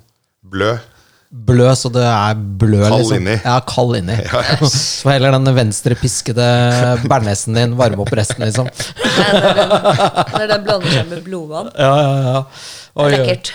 Blø. 0.48 0.74
blø, 1.30 1.68
så 1.76 1.90
det 1.92 2.04
er 2.08 2.34
blø, 2.60 2.82
Kald 2.82 3.02
liksom. 3.02 3.16
inni. 3.22 3.34
Ja, 3.44 3.56
kald 3.68 3.96
inni. 4.02 4.18
Ja, 4.32 4.42
yes. 4.58 4.76
Så 5.02 5.10
heller 5.14 5.32
den 5.38 5.48
venstre 5.56 5.96
piskede 6.00 6.44
bearnesen 7.06 7.56
din 7.56 7.74
varme 7.78 8.04
opp 8.04 8.12
resten, 8.16 8.44
liksom. 8.48 8.68
Når 10.34 10.46
den 10.52 10.64
blander 10.66 10.92
seg 10.98 11.08
med 11.14 11.24
blodvann. 11.26 11.72
Ja, 11.78 11.94
ja, 12.02 12.12
ja. 12.26 12.44
Det 12.48 13.00
er 13.00 13.06
oi. 13.06 13.10
lekkert. 13.16 13.52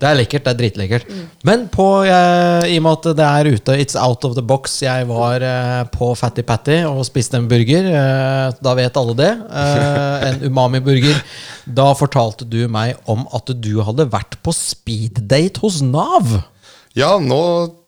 Det 0.00 0.08
er 0.08 0.18
lekkert, 0.18 0.44
det 0.44 0.52
er 0.52 0.58
dritlekkert. 0.58 1.10
Men 1.46 1.66
på, 1.72 1.86
eh, 2.04 2.68
i 2.72 2.78
og 2.80 2.84
med 2.86 2.98
at 2.98 3.18
det 3.20 3.26
er 3.26 3.50
ute, 3.54 3.76
it's 3.80 3.98
out 3.98 4.24
of 4.26 4.34
the 4.36 4.44
box 4.44 4.80
Jeg 4.82 5.08
var 5.08 5.44
eh, 5.44 5.82
på 5.94 6.10
Fatty 6.18 6.44
Patty 6.46 6.80
og 6.88 7.04
spiste 7.08 7.38
en 7.40 7.48
burger. 7.50 7.90
Eh, 7.90 8.56
da 8.64 8.74
vet 8.78 8.96
alle 9.00 9.16
det. 9.18 9.32
Eh, 9.32 10.26
en 10.30 10.42
umami-burger. 10.48 11.20
Da 11.64 11.92
fortalte 11.98 12.48
du 12.48 12.64
meg 12.68 12.98
om 13.10 13.26
at 13.34 13.52
du 13.54 13.78
hadde 13.86 14.10
vært 14.12 14.38
på 14.44 14.54
speeddate 14.56 15.62
hos 15.64 15.80
Nav. 15.84 16.40
Ja, 16.94 17.16
nå 17.18 17.38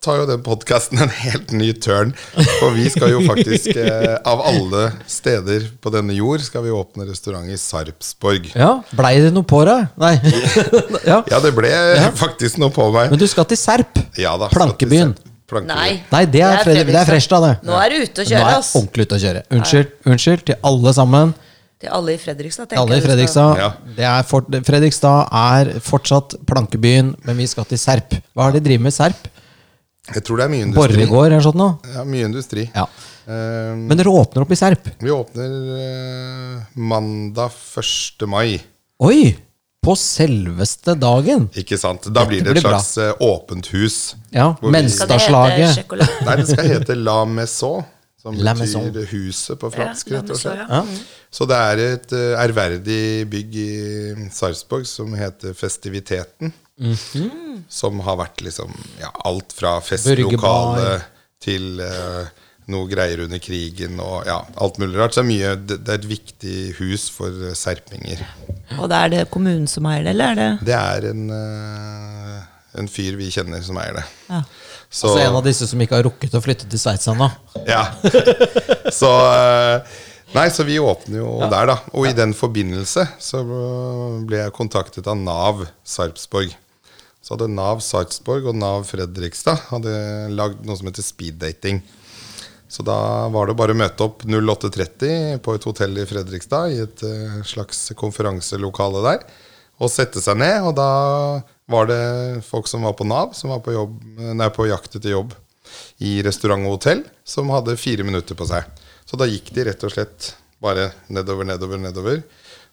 tar 0.03 0.17
jo 0.19 0.25
den 0.27 0.41
podkasten 0.43 0.99
en 0.99 1.11
helt 1.15 1.53
ny 1.55 1.69
turn. 1.79 2.09
For 2.59 2.75
vi 2.75 2.89
skal 2.91 3.13
jo 3.13 3.21
faktisk, 3.23 3.69
eh, 3.79 4.17
av 4.27 4.43
alle 4.43 4.89
steder 5.07 5.69
på 5.79 5.93
denne 5.95 6.17
jord, 6.17 6.43
skal 6.43 6.65
vi 6.65 6.73
åpne 6.75 7.07
restaurant 7.07 7.47
i 7.47 7.55
Sarpsborg. 7.61 8.49
Ja, 8.59 8.73
Blei 8.99 9.13
det 9.23 9.31
noe 9.37 9.47
på 9.47 9.63
deg? 9.69 9.87
Nei. 10.03 10.17
ja. 11.13 11.21
Ja, 11.31 11.39
det 11.39 11.55
ble 11.55 11.71
faktisk 12.19 12.59
noe 12.59 12.75
på 12.75 12.89
meg. 12.91 13.15
Men 13.15 13.23
du 13.23 13.29
skal 13.31 13.47
til 13.47 13.61
Serp? 13.63 14.03
Ja 14.19 14.35
da, 14.43 14.51
Plankebyen. 14.51 15.15
Nei. 15.63 16.01
Nei, 16.11 16.25
det 16.27 16.43
er, 16.43 16.65
det 16.67 16.81
er 16.83 16.91
da, 16.91 17.39
det. 17.47 17.53
Nå 17.63 17.79
er 17.79 17.93
du 17.95 18.01
ute 18.03 18.25
å 18.25 18.27
Nå 18.27 18.41
er 18.43 18.57
jeg 18.57 18.63
ordentlig 18.81 19.07
ute 19.07 19.15
å 19.15 19.23
kjøre. 19.23 19.47
Unnskyld, 19.55 19.93
unnskyld 20.11 20.49
til 20.51 20.59
alle 20.67 20.99
sammen. 20.99 21.37
Til 21.77 21.91
alle 21.93 22.15
i 22.17 22.19
Fredrikstad, 22.21 22.71
tenker 22.71 22.83
Alle 22.83 22.97
i 22.97 23.05
Fredrikstad. 23.05 23.59
Ja. 23.61 23.71
Det 23.99 24.05
er 24.09 24.23
for, 24.29 24.47
Fredrikstad 24.65 25.29
er 25.29 25.75
fortsatt 25.85 26.39
plankebyen, 26.49 27.11
men 27.27 27.37
vi 27.37 27.49
skal 27.51 27.67
til 27.69 27.81
Serp. 27.81 28.17
Hva 28.33 28.47
har 28.49 28.57
de 28.57 28.63
driver 28.65 28.87
med 28.89 28.95
Serp? 28.97 29.27
Jeg 30.15 30.23
tror 30.25 30.39
det 30.41 30.47
er 30.47 30.53
mye 30.55 30.65
industri. 30.69 30.97
Borregaard 31.03 31.33
eller 31.35 31.45
sånt 31.45 31.59
noe? 31.59 31.93
Ja, 31.93 32.05
mye 32.07 32.29
industri. 32.31 32.65
Ja. 32.73 32.87
Um, 33.27 33.89
Men 33.91 33.99
dere 33.99 34.13
åpner 34.15 34.45
opp 34.47 34.53
i 34.55 34.59
Serp? 34.59 34.87
vi 35.03 35.11
åpner 35.11 35.51
uh, 35.51 36.79
mandag 36.79 37.51
1. 37.83 38.25
mai. 38.31 38.55
Oi! 39.03 39.35
På 39.87 39.95
selveste 39.99 40.97
dagen. 40.99 41.45
Ikke 41.59 41.77
sant? 41.79 42.09
Da 42.15 42.25
blir 42.27 42.41
det 42.43 42.55
et 42.55 42.57
blir 42.57 42.65
slags 42.65 42.95
bra. 42.97 43.11
åpent 43.35 43.69
hus. 43.75 43.99
Ja, 44.35 44.49
Menstadslaget. 44.63 45.85
Nei, 46.27 46.37
det 46.41 46.47
skal 46.49 46.71
hete 46.73 46.97
La 46.99 47.21
Maison, 47.29 47.85
som 48.27 48.39
La 48.43 48.55
betyr 48.59 48.65
Maison. 48.67 49.01
huset 49.13 49.61
på 49.63 49.71
fransk. 49.71 50.11
ja, 50.11 50.19
rett 50.21 50.31
og 50.35 50.41
slett. 50.41 50.63
ja. 50.67 50.83
Så 51.37 51.47
det 51.47 51.57
er 51.71 51.83
et 51.85 52.13
ærverdig 52.43 53.01
bygg 53.31 53.57
i 53.63 54.31
Sarpsborg 54.35 54.87
som 54.91 55.15
heter 55.15 55.55
Festiviteten. 55.55 56.53
Mhm. 56.77 57.63
Som 57.73 58.01
har 58.05 58.19
vært 58.21 58.43
liksom 58.45 58.73
ja, 59.01 59.09
alt 59.25 59.55
fra 59.57 59.79
festlokale 59.81 60.99
til 61.41 61.81
uh, 61.81 62.27
noe 62.69 62.89
greier 62.91 63.23
under 63.25 63.39
krigen 63.41 63.97
og 64.03 64.27
ja, 64.29 64.41
alt 64.61 64.77
mulig 64.83 64.99
rart. 64.99 65.15
Så 65.17 65.23
det 65.23 65.25
er, 65.25 65.31
mye, 65.31 65.55
det, 65.71 65.79
det 65.87 65.95
er 65.95 66.01
et 66.03 66.09
viktig 66.11 66.57
hus 66.81 67.07
for 67.15 67.31
eh, 67.49 67.55
serpinger. 67.57 68.25
Og 68.81 68.89
det 68.91 68.99
er 68.99 69.13
det 69.15 69.25
kommunen 69.33 69.69
som 69.71 69.87
eier 69.89 70.05
det, 70.05 70.13
eller 70.17 70.33
er 70.35 70.41
det 70.41 70.67
Det 70.69 70.77
er 70.77 71.07
en, 71.13 71.23
en 72.83 72.91
fyr 72.91 73.17
vi 73.21 73.31
kjenner 73.33 73.63
som 73.65 73.79
eier 73.83 74.01
det. 74.01 74.07
ja. 74.33 74.43
Så, 74.91 75.11
Altså 75.11 75.23
en 75.25 75.39
av 75.39 75.45
disse 75.45 75.67
som 75.69 75.81
ikke 75.83 75.99
har 75.99 76.07
rukket 76.07 76.37
å 76.39 76.43
flytte 76.45 76.69
til 76.71 76.81
Sveits 76.81 77.09
ennå. 77.11 77.29
Ja. 77.69 77.89
Så 79.01 79.11
eh, 79.31 79.97
Nei, 80.35 80.49
så 80.51 80.65
vi 80.67 80.75
åpner 80.83 81.21
jo 81.21 81.29
der, 81.49 81.69
da. 81.71 81.77
Og 81.95 82.09
i 82.09 82.15
den 82.17 82.33
forbindelse 82.37 83.05
så 83.23 83.43
ble 84.27 84.41
jeg 84.41 84.55
kontaktet 84.57 85.07
av 85.09 85.17
Nav 85.17 85.63
Sarpsborg. 85.87 86.51
Så 87.23 87.35
hadde 87.35 87.47
Nav 87.55 87.81
Sarpsborg 87.83 88.51
og 88.51 88.59
Nav 88.59 88.85
Fredrikstad 88.91 89.69
hadde 89.71 89.95
lagd 90.35 90.67
noe 90.67 90.77
som 90.79 90.91
heter 90.91 91.07
speeddating. 91.07 91.81
Så 92.69 92.83
da 92.87 92.99
var 93.33 93.47
det 93.49 93.57
bare 93.59 93.75
å 93.75 93.79
møte 93.79 94.07
opp 94.07 94.25
08.30 94.27 95.39
på 95.43 95.55
et 95.55 95.67
hotell 95.71 96.03
i 96.03 96.07
Fredrikstad, 96.11 96.75
i 96.75 96.83
et 96.85 97.05
eh, 97.07 97.39
slags 97.47 97.85
konferanselokale 97.99 99.03
der, 99.07 99.27
og 99.77 99.93
sette 99.93 100.23
seg 100.25 100.39
ned. 100.41 100.69
Og 100.69 100.77
da 100.79 100.91
var 101.71 101.91
det 101.91 102.45
folk 102.47 102.71
som 102.71 102.87
var 102.87 102.97
på 102.99 103.07
Nav, 103.09 103.35
som 103.37 103.53
var 103.53 103.63
på, 103.65 103.75
jobb, 103.75 103.99
nei, 104.39 104.49
på 104.55 104.69
jakt 104.71 104.99
etter 104.99 105.15
jobb 105.15 105.35
i 106.05 106.19
restaurant 106.25 106.67
og 106.69 106.79
hotell, 106.79 107.03
som 107.27 107.51
hadde 107.53 107.79
fire 107.81 108.07
minutter 108.07 108.39
på 108.39 108.47
seg. 108.49 108.67
Så 109.07 109.19
da 109.19 109.29
gikk 109.29 109.53
de 109.55 109.67
rett 109.69 109.87
og 109.87 109.93
slett 109.95 110.33
bare 110.63 110.91
nedover, 111.13 111.47
nedover, 111.49 111.81
nedover. 111.81 112.23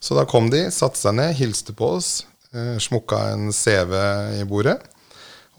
Så 0.03 0.17
da 0.17 0.25
kom 0.29 0.49
de, 0.51 0.65
satte 0.73 0.99
seg 0.99 1.15
ned, 1.17 1.35
hilste 1.37 1.75
på 1.77 1.95
oss, 1.97 2.25
eh, 2.53 2.75
smukka 2.81 3.19
en 3.33 3.51
CV 3.55 3.93
i 4.41 4.47
bordet. 4.47 4.77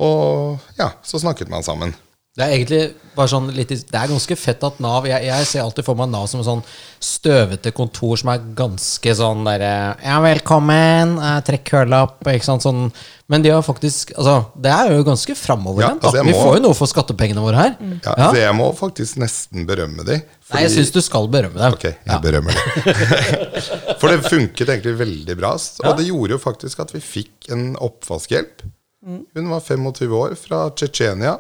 Og 0.03 0.59
ja, 0.79 0.91
så 1.07 1.21
snakket 1.23 1.53
man 1.53 1.67
sammen. 1.67 1.95
Det 2.35 2.43
er 2.43 2.53
egentlig 2.57 2.79
bare 3.15 3.31
sånn 3.31 3.45
litt 3.55 3.71
Det 3.71 3.95
er 3.95 4.09
ganske 4.11 4.35
fett 4.35 4.65
at 4.67 4.81
Nav 4.83 5.05
Jeg, 5.07 5.23
jeg 5.29 5.47
ser 5.47 5.63
alltid 5.63 5.87
for 5.87 5.95
meg 6.01 6.09
Nav 6.11 6.25
som 6.27 6.41
sånn 6.43 6.65
støvete 6.99 7.71
kontor 7.77 8.19
som 8.19 8.33
er 8.33 8.43
ganske 8.59 9.15
sånn 9.15 9.45
derre 9.47 9.69
Ja, 10.03 10.17
velkommen, 10.25 11.13
eh, 11.23 11.37
trekk 11.47 11.71
høla 11.77 12.01
opp, 12.09 12.27
ikke 12.33 12.49
sant, 12.49 12.67
sånn 12.67 12.89
Men 13.31 13.45
de 13.47 13.53
har 13.55 13.63
faktisk 13.63 14.11
Altså, 14.17 14.35
det 14.67 14.73
er 14.75 14.97
jo 14.97 15.07
ganske 15.07 15.39
framoverlent, 15.39 16.03
Ja, 16.03 16.11
altså, 16.11 16.27
Vi 16.27 16.35
får 16.35 16.59
jo 16.59 16.65
noe 16.67 16.79
for 16.81 16.91
skattepengene 16.91 17.47
våre 17.47 17.63
her. 17.69 17.79
Ja, 17.79 18.17
Ja. 18.25 18.29
Så 18.35 18.43
jeg 18.43 18.59
må 18.59 18.69
faktisk 18.83 19.23
nesten 19.23 19.63
berømme 19.71 20.03
de. 20.11 20.19
Nei, 20.51 20.67
jeg 20.67 20.75
syns 20.75 20.93
du 20.95 21.01
skal 21.07 21.31
berømme 21.31 21.59
dem. 21.63 21.79
Ok, 21.79 21.87
jeg 21.87 22.21
berømmer 22.27 22.51
det. 22.51 23.65
For 24.03 24.11
det 24.11 24.27
funket 24.27 24.69
egentlig 24.75 24.99
veldig 24.99 25.39
bra. 25.39 25.55
Og 25.55 25.97
det 25.99 26.11
gjorde 26.11 26.35
jo 26.35 26.43
faktisk 26.43 26.83
at 26.83 26.93
vi 26.95 27.01
fikk 27.03 27.51
en 27.55 27.73
oppvaskhjelp. 27.79 28.67
Hun 29.07 29.51
var 29.55 29.63
25 29.63 30.15
år, 30.19 30.35
fra 30.41 30.67
Tsjetsjenia. 30.75 31.39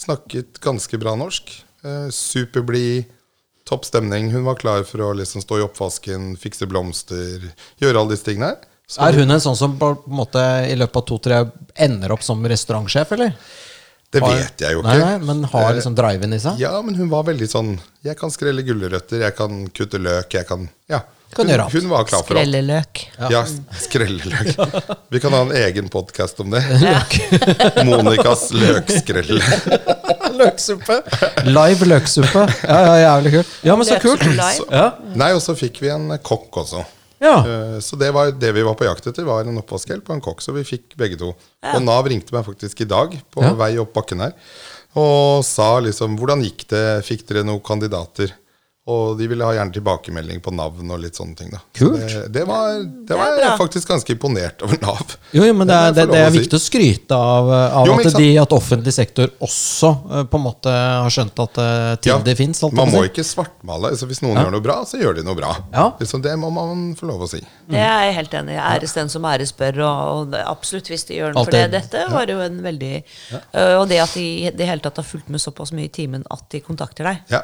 Snakket 0.00 0.60
ganske 0.64 0.98
bra 1.00 1.12
norsk. 1.18 1.50
Eh, 1.84 2.08
Superblid, 2.14 3.04
topp 3.68 3.84
stemning. 3.84 4.30
Hun 4.32 4.44
var 4.48 4.56
klar 4.60 4.84
for 4.88 5.04
å 5.04 5.12
liksom 5.16 5.42
stå 5.44 5.58
i 5.60 5.64
oppvasken, 5.66 6.32
fikse 6.40 6.66
blomster, 6.70 7.50
gjøre 7.82 8.00
alle 8.00 8.14
disse 8.16 8.24
tingene 8.30 8.54
her. 8.54 8.62
Så 8.90 9.04
Er 9.06 9.12
hun 9.20 9.30
en 9.30 9.38
sånn 9.44 9.54
som 9.58 9.76
på 9.78 9.92
en 9.94 10.16
måte 10.18 10.40
i 10.66 10.74
løpet 10.74 10.96
av 10.98 11.04
to-tre 11.06 11.36
ender 11.78 12.10
opp 12.16 12.24
som 12.26 12.40
restaurantsjef, 12.42 13.12
eller? 13.14 13.36
det 14.10 14.20
Har- 14.24 14.32
vet 14.34 14.58
jeg 14.58 14.72
jo 14.74 14.80
Nei, 14.82 14.96
ikke. 14.96 15.06
nei, 15.06 15.18
men 15.28 15.44
har 15.52 15.72
liksom 15.76 15.94
driven 15.94 16.32
i 16.34 16.38
seg? 16.42 16.58
Ja, 16.58 16.82
men 16.82 16.96
hun 16.96 17.08
var 17.08 17.22
veldig 17.22 17.46
sånn 17.46 17.78
Jeg 18.02 18.16
kan 18.18 18.28
skrelle 18.34 18.64
gulrøtter, 18.66 19.20
jeg 19.22 19.36
kan 19.36 19.68
kutte 19.68 20.00
løk, 20.02 20.32
jeg 20.34 20.48
kan 20.48 20.68
Ja. 20.88 21.02
Kan 21.34 21.46
Hun, 21.48 21.60
hun 21.72 21.88
var 21.92 22.04
klar 22.08 22.24
for 22.26 22.34
alt. 22.34 22.48
Skrelleløk. 22.48 23.00
Ja, 23.30 23.44
skrelleløk. 23.78 24.48
Vi 25.14 25.20
kan 25.22 25.32
ha 25.36 25.40
en 25.46 25.52
egen 25.54 25.88
podkast 25.92 26.40
om 26.42 26.50
det. 26.50 26.62
Monicas 27.86 28.48
løkskrelle. 28.52 29.42
Løksuppe! 30.40 30.96
Live 31.46 31.86
løksuppe. 31.86 32.46
Ja, 32.66 32.78
ja, 32.86 32.94
jævlig 33.04 33.32
kult. 33.36 33.52
Ja, 33.66 33.76
men 33.78 33.86
så 33.88 33.98
kult. 34.02 34.24
Ja. 34.70 34.86
Nei, 35.18 35.30
og 35.36 35.42
så 35.44 35.54
fikk 35.58 35.80
vi 35.84 35.90
en 35.92 36.08
kokk 36.24 36.60
også. 36.64 36.82
ja. 37.22 37.36
Eh, 37.44 37.78
Så 37.84 37.98
det 38.00 38.10
var 38.16 38.30
det 38.32 38.52
vi 38.56 38.64
var 38.66 38.74
på 38.78 38.86
jakt 38.88 39.06
etter, 39.10 39.26
var 39.28 39.44
en 39.46 39.60
oppvaskhjelp 39.62 40.08
og 40.10 40.16
en 40.18 40.24
kokk. 40.24 40.42
Så 40.44 40.54
vi 40.56 40.64
fikk 40.66 40.96
begge 40.98 41.18
to. 41.20 41.32
Og 41.74 41.80
Nav 41.84 42.08
ringte 42.10 42.34
meg 42.34 42.46
faktisk 42.46 42.82
i 42.86 42.88
dag 42.90 43.14
på 43.34 43.44
Ja. 43.44 43.54
vei 43.54 43.76
opp 43.78 43.92
bakken 43.94 44.20
her 44.26 44.34
og 44.98 45.44
sa 45.46 45.76
liksom 45.78 46.16
Hvordan 46.18 46.40
gikk 46.42 46.64
det? 46.72 47.04
Fikk 47.06 47.20
dere 47.28 47.44
noen 47.46 47.60
kandidater? 47.62 48.32
Og 48.90 49.18
de 49.18 49.26
ville 49.30 49.46
ha 49.46 49.52
gjerne 49.56 49.74
tilbakemelding 49.76 50.40
på 50.42 50.52
navn 50.56 50.90
og 50.94 51.00
litt 51.02 51.18
sånne 51.18 51.36
ting. 51.38 51.50
da 51.54 51.60
Kult. 51.76 52.00
Det, 52.00 52.22
det 52.34 52.44
var, 52.48 52.80
det 53.08 53.18
var 53.18 53.34
det 53.36 53.44
jeg 53.44 53.58
faktisk 53.60 53.92
ganske 53.92 54.14
imponert 54.16 54.64
over 54.66 54.80
Nav. 54.82 55.14
Jo, 55.36 55.44
jo, 55.46 55.54
men 55.54 55.68
det 55.70 55.76
er, 55.76 55.92
det, 55.98 56.06
det 56.10 56.22
er 56.24 56.32
viktig 56.34 56.58
å 56.58 56.62
skryte 56.62 57.18
av, 57.18 57.50
av 57.80 57.86
Jo, 57.90 57.96
at, 58.00 58.16
de, 58.18 58.28
at 58.42 58.54
offentlig 58.56 58.94
sektor 58.96 59.30
også 59.46 59.90
eh, 60.10 60.24
på 60.32 60.40
en 60.40 60.44
måte 60.46 60.72
har 60.74 61.12
skjønt 61.14 61.42
at 61.44 61.60
ting 62.02 62.10
Ja, 62.12 62.18
det 62.26 62.34
fins. 62.40 62.62
Man 62.74 62.90
må 62.92 63.04
ikke 63.06 63.24
svartmale. 63.26 63.92
Altså, 63.94 64.08
hvis 64.10 64.22
noen 64.24 64.40
gjør 64.40 64.54
noe 64.56 64.64
bra, 64.64 64.80
så 64.88 64.98
gjør 65.00 65.20
de 65.20 65.26
noe 65.26 65.38
bra. 65.38 65.52
Ja. 65.74 65.86
Liksom, 66.00 66.24
det 66.24 66.34
må 66.40 66.50
man 66.54 66.90
få 66.98 67.08
lov 67.10 67.26
å 67.26 67.30
si. 67.30 67.40
Det 67.70 67.78
er 67.80 68.06
jeg 68.08 68.16
helt 68.18 68.34
enig 68.40 68.56
i. 68.56 68.60
Æres 68.70 68.96
den 68.96 69.12
som 69.12 69.26
æres 69.30 69.52
bør, 69.56 69.80
og, 69.86 70.34
og 70.34 70.36
absolutt 70.42 70.90
hvis 70.90 71.06
de 71.08 71.20
gjør 71.20 71.36
noe 71.36 71.44
for 71.46 71.54
det. 71.54 71.66
det- 71.70 71.84
Dette 71.90 72.06
var 72.12 72.28
jo 72.30 72.40
en 72.44 72.58
veldig 72.64 72.92
Og 73.78 73.86
det 73.90 74.00
at 74.02 74.12
de 74.18 74.24
i 74.46 74.50
det 74.54 74.66
hele 74.68 74.82
tatt 74.84 74.98
har 75.00 75.06
fulgt 75.06 75.28
med 75.32 75.40
såpass 75.42 75.72
mye 75.76 75.86
i 75.88 75.92
timen 75.92 76.24
at 76.30 76.44
de 76.52 76.60
kontakter 76.64 77.06
deg. 77.08 77.22
Ja, 77.32 77.40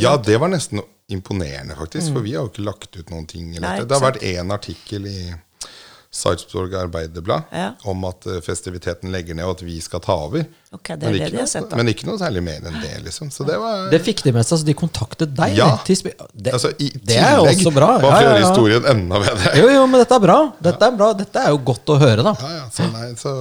ja 0.00 0.16
det 0.16 0.38
var 0.42 0.50
nesten 0.52 0.80
imponerende, 1.08 1.76
faktisk. 1.78 2.12
For 2.12 2.20
vi 2.26 2.34
har 2.34 2.44
jo 2.46 2.50
ikke 2.52 2.64
lagt 2.66 2.96
ut 2.96 3.10
noen 3.14 3.26
ting. 3.30 3.50
Eller 3.56 3.68
Nei, 3.68 3.78
det. 3.80 3.88
det 3.88 3.98
har 4.00 4.06
vært 4.10 4.22
én 4.26 4.52
artikkel 4.54 5.06
i 5.06 5.18
Sarpsborg 6.16 6.72
Arbeiderblad 6.78 7.42
Ja. 7.52 7.72
om 7.84 8.04
at 8.08 8.24
eh, 8.26 8.38
festiviteten 8.40 9.10
legger 9.12 9.34
ned, 9.36 9.44
og 9.44 9.58
at 9.58 9.62
vi 9.66 9.74
skal 9.84 10.00
ta 10.00 10.14
over. 10.24 10.46
Okay, 10.72 10.96
det 10.96 11.04
er 11.08 11.10
men, 11.12 11.18
det 11.18 11.26
ikke 11.26 11.30
de 11.30 11.36
har 11.36 11.42
noe, 11.44 11.50
sett, 11.50 11.66
da. 11.70 11.76
men 11.76 11.90
ikke 11.92 12.06
noe 12.08 12.18
særlig 12.22 12.42
mer 12.46 12.64
enn 12.70 12.78
det, 12.80 12.92
liksom. 13.04 13.30
Så 13.34 13.44
det 13.48 13.58
var 13.60 13.90
Det 13.92 14.00
fikk 14.06 14.22
de 14.24 14.32
med 14.32 14.46
seg, 14.48 14.62
så 14.62 14.68
de 14.70 14.74
kontaktet 14.78 15.34
deg. 15.36 15.56
Ja. 15.58 15.68
til 15.84 16.00
det, 16.32 16.54
altså, 16.56 16.70
I 16.80 16.88
det 17.04 17.18
er 17.20 17.36
jo 17.36 17.44
også 17.50 17.72
bra. 17.74 17.90
bare 17.98 18.00
for 18.00 18.08
å 18.08 18.14
Ja, 18.14 18.16
ja, 18.16 18.26
gjøre 18.30 18.40
ja. 18.40 18.48
historien 18.48 18.88
enda 18.94 19.20
bedre. 19.26 19.52
Jo, 19.60 19.68
jo, 19.76 19.86
men 19.92 20.00
dette 20.00 20.14
er 20.18 20.24
bra. 20.24 20.38
Dette 20.70 20.88
er 20.90 20.96
bra. 21.02 21.12
Dette 21.20 21.44
er 21.44 21.50
jo 21.52 21.60
godt 21.70 21.92
å 21.92 21.98
høre, 22.00 22.22
da. 22.30 22.34
Ja, 22.40 22.52
ja, 22.62 22.66
så 22.72 22.88
nei, 22.92 23.08
så 23.20 23.34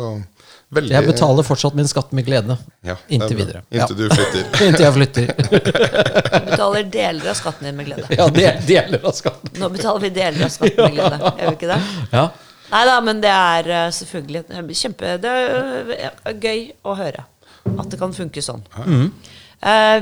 veldig 0.73 0.95
Jeg 0.95 1.07
betaler 1.07 1.45
fortsatt 1.45 1.75
min 1.77 1.87
skatt 1.87 2.11
med 2.15 2.25
glede. 2.25 2.57
ja, 2.85 2.95
Inntil 3.07 3.37
videre. 3.37 3.61
Ja. 3.69 3.85
Inntil 3.85 3.97
du 3.97 4.15
flytter. 4.15 4.47
Inntil 4.67 4.85
jeg 4.85 4.93
flytter. 4.93 5.29
Du 5.35 6.49
betaler 6.49 6.89
deler 6.95 7.29
av 7.29 7.37
skatten 7.39 7.69
din 7.69 7.77
med 7.77 7.89
glede. 7.91 8.07
Ja, 8.17 8.27
del, 8.33 8.59
deler 8.67 9.05
av 9.05 9.15
skatten. 9.17 9.53
Nå 9.61 9.69
betaler 9.75 10.07
vi 10.07 10.11
deler 10.15 10.47
av 10.47 10.53
skatten 10.55 10.83
med 10.83 10.97
glede. 10.97 11.21
Gjør 11.21 11.53
vi 11.53 11.55
ikke 11.59 11.71
det? 11.71 11.79
Ja. 12.15 12.25
Nei 12.65 12.81
da, 12.89 12.97
men 13.05 13.21
det 13.21 13.29
er 13.31 13.67
eh, 13.69 13.87
selvfølgelig 13.93 14.73
kjempe 14.73 15.17
Det 15.21 15.31
er 15.31 15.91
eh, 15.95 16.31
gøy 16.41 16.61
å 16.81 16.95
høre 16.97 17.27
at 17.65 17.89
det 17.89 17.97
kan 18.01 18.13
funke 18.13 18.41
sånn. 18.45 18.63
Eh, 18.81 19.05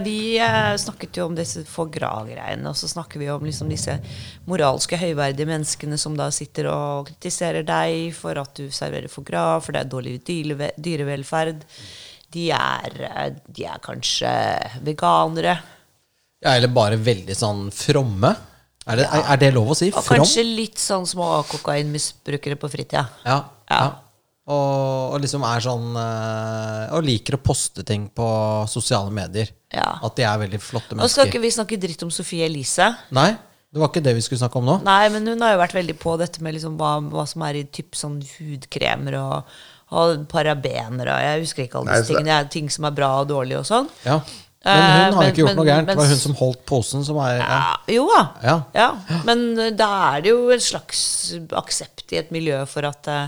vi 0.04 0.36
eh, 0.44 0.74
snakket 0.76 1.18
jo 1.18 1.30
om 1.30 1.36
disse 1.38 1.62
foie 1.70 1.92
gras-greiene, 1.94 2.68
og 2.68 2.76
så 2.76 2.90
snakker 2.92 3.22
vi 3.22 3.30
om 3.32 3.46
liksom 3.48 3.70
disse 3.72 3.96
moralske, 4.50 5.00
høyverdige 5.00 5.48
menneskene 5.48 5.96
som 6.00 6.18
da 6.20 6.28
sitter 6.36 6.68
og 6.72 7.08
kritiserer 7.08 7.64
deg 7.68 8.10
for 8.18 8.40
at 8.42 8.52
du 8.60 8.68
serverer 8.76 9.08
foie 9.12 9.30
gras, 9.30 9.64
for 9.64 9.76
det 9.76 9.86
er 9.86 9.92
dårlig 9.94 10.18
dyrevelferd. 10.28 11.64
De 12.34 12.50
er, 12.52 12.98
eh, 13.08 13.30
de 13.48 13.68
er 13.70 13.80
kanskje 13.84 14.34
veganere. 14.84 15.58
ja, 16.44 16.58
eller 16.58 16.68
bare 16.68 17.00
veldig 17.00 17.36
sånn 17.40 17.70
fromme. 17.72 18.36
Er 18.84 19.00
det, 19.00 19.06
er, 19.08 19.22
er 19.32 19.38
det 19.40 19.54
lov 19.56 19.70
å 19.72 19.76
si? 19.80 19.88
Og 19.94 20.04
From? 20.04 20.26
kanskje 20.26 20.44
litt 20.44 20.82
sånn 20.82 21.06
små 21.08 21.38
kokainmisbrukere 21.48 22.58
på 22.60 22.68
fritida. 22.68 23.06
Ja. 23.24 23.38
ja. 23.72 23.80
Ja. 23.80 23.92
Og, 24.44 25.14
og 25.16 25.22
liksom 25.24 25.44
er 25.48 25.62
sånn 25.64 25.94
eh, 25.96 26.90
Og 26.98 27.06
liker 27.08 27.38
å 27.38 27.40
poste 27.40 27.80
ting 27.88 28.10
på 28.12 28.26
sosiale 28.68 29.08
medier. 29.16 29.48
Ja. 29.72 29.94
At 30.04 30.18
de 30.20 30.26
er 30.28 30.42
veldig 30.42 30.60
flotte 30.60 30.98
Nå 31.00 31.08
skal 31.08 31.30
ikke 31.30 31.40
vi 31.46 31.52
snakke 31.56 31.78
dritt 31.80 32.04
om 32.04 32.12
Sofie 32.12 32.44
Elise. 32.50 32.90
Nei, 33.16 33.30
det 33.72 33.80
var 33.80 33.88
ikke 33.90 34.04
det 34.04 34.18
vi 34.18 34.26
skulle 34.26 34.42
snakke 34.44 34.60
om 34.60 34.68
nå. 34.68 34.76
Nei, 34.84 35.06
men 35.16 35.32
hun 35.32 35.42
har 35.48 35.56
jo 35.56 35.62
vært 35.64 35.78
veldig 35.80 35.96
på 36.02 36.18
dette 36.20 36.44
med 36.44 36.58
liksom 36.58 36.76
hva, 36.78 36.98
hva 37.14 37.24
som 37.30 37.46
er 37.48 37.62
i 37.62 37.64
typ 37.74 37.96
sånn 37.98 38.20
hudkremer 38.36 39.16
og, 39.22 39.56
og 39.96 40.28
parabener 40.30 41.10
og 41.16 41.24
Jeg 41.24 41.46
husker 41.46 41.64
ikke 41.70 41.80
alle 41.80 41.96
disse 42.02 42.12
Nei, 42.12 42.20
tingene. 42.20 42.28
Det 42.34 42.36
er 42.44 42.52
ting 42.60 42.70
som 42.76 42.90
er 42.92 42.98
bra 43.00 43.14
og 43.24 43.32
dårlig 43.32 43.62
og 43.62 43.66
sånn. 43.72 43.88
Ja. 44.04 44.20
Men 44.20 44.78
hun 44.80 44.92
Eh, 44.92 45.00
har 45.08 45.12
men- 45.24 45.32
ikke 45.34 45.42
gjort 45.42 45.50
men- 45.50 45.58
noe 45.60 45.66
gærent. 45.72 45.88
Det 45.90 45.98
var 46.00 46.12
hun 46.14 46.20
som 46.22 46.36
holdt 46.40 46.62
posen, 46.70 47.02
som 47.04 47.18
er 47.20 47.34
ja. 47.40 47.48
Ja, 47.48 47.96
jo 47.96 48.06
da. 48.12 48.22
Ja. 48.76 48.88
Men 49.28 49.42
da 49.76 49.90
er 50.14 50.22
det 50.24 50.30
jo 50.36 50.46
en 50.56 50.60
slags 50.64 51.02
aksept 51.52 52.12
i 52.16 52.20
et 52.22 52.30
miljø 52.32 52.62
for 52.68 52.86
at 52.88 53.08
eh, 53.12 53.28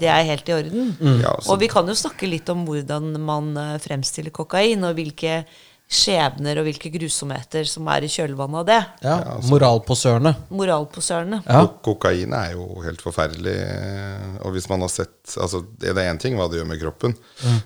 det 0.00 0.08
er 0.12 0.24
helt 0.28 0.48
i 0.48 0.54
orden. 0.56 0.90
Mm. 1.00 1.20
Ja, 1.22 1.32
Og 1.50 1.58
vi 1.60 1.68
kan 1.72 1.86
jo 1.88 1.94
snakke 1.96 2.28
litt 2.28 2.48
om 2.52 2.64
hvordan 2.68 3.14
man 3.22 3.56
eh, 3.56 3.78
fremstiller 3.82 4.30
kokain, 4.34 4.84
og 4.84 4.94
hvilke 4.98 5.44
skjebner 5.86 6.58
og 6.58 6.64
hvilke 6.66 6.90
grusomheter 6.90 7.62
som 7.70 7.86
er 7.92 8.02
i 8.02 8.08
kjølvannet 8.10 8.58
av 8.58 8.64
det. 8.66 8.78
ja. 9.06 9.16
Moralposørene. 9.46 10.32
Moralposørene. 10.50 11.38
Ja. 11.46 11.60
Kokain 11.86 12.32
er 12.34 12.56
jo 12.56 12.80
helt 12.82 13.04
forferdelig. 13.04 13.54
eh, 13.54 14.40
Og 14.42 14.56
hvis 14.56 14.66
man 14.68 14.82
har 14.82 14.90
sett 14.90 15.36
altså 15.38 15.60
Det 15.78 15.92
er 15.94 16.10
én 16.10 16.18
ting 16.18 16.34
hva 16.34 16.48
det 16.50 16.58
gjør 16.58 16.66
med 16.72 16.80
kroppen. 16.82 17.14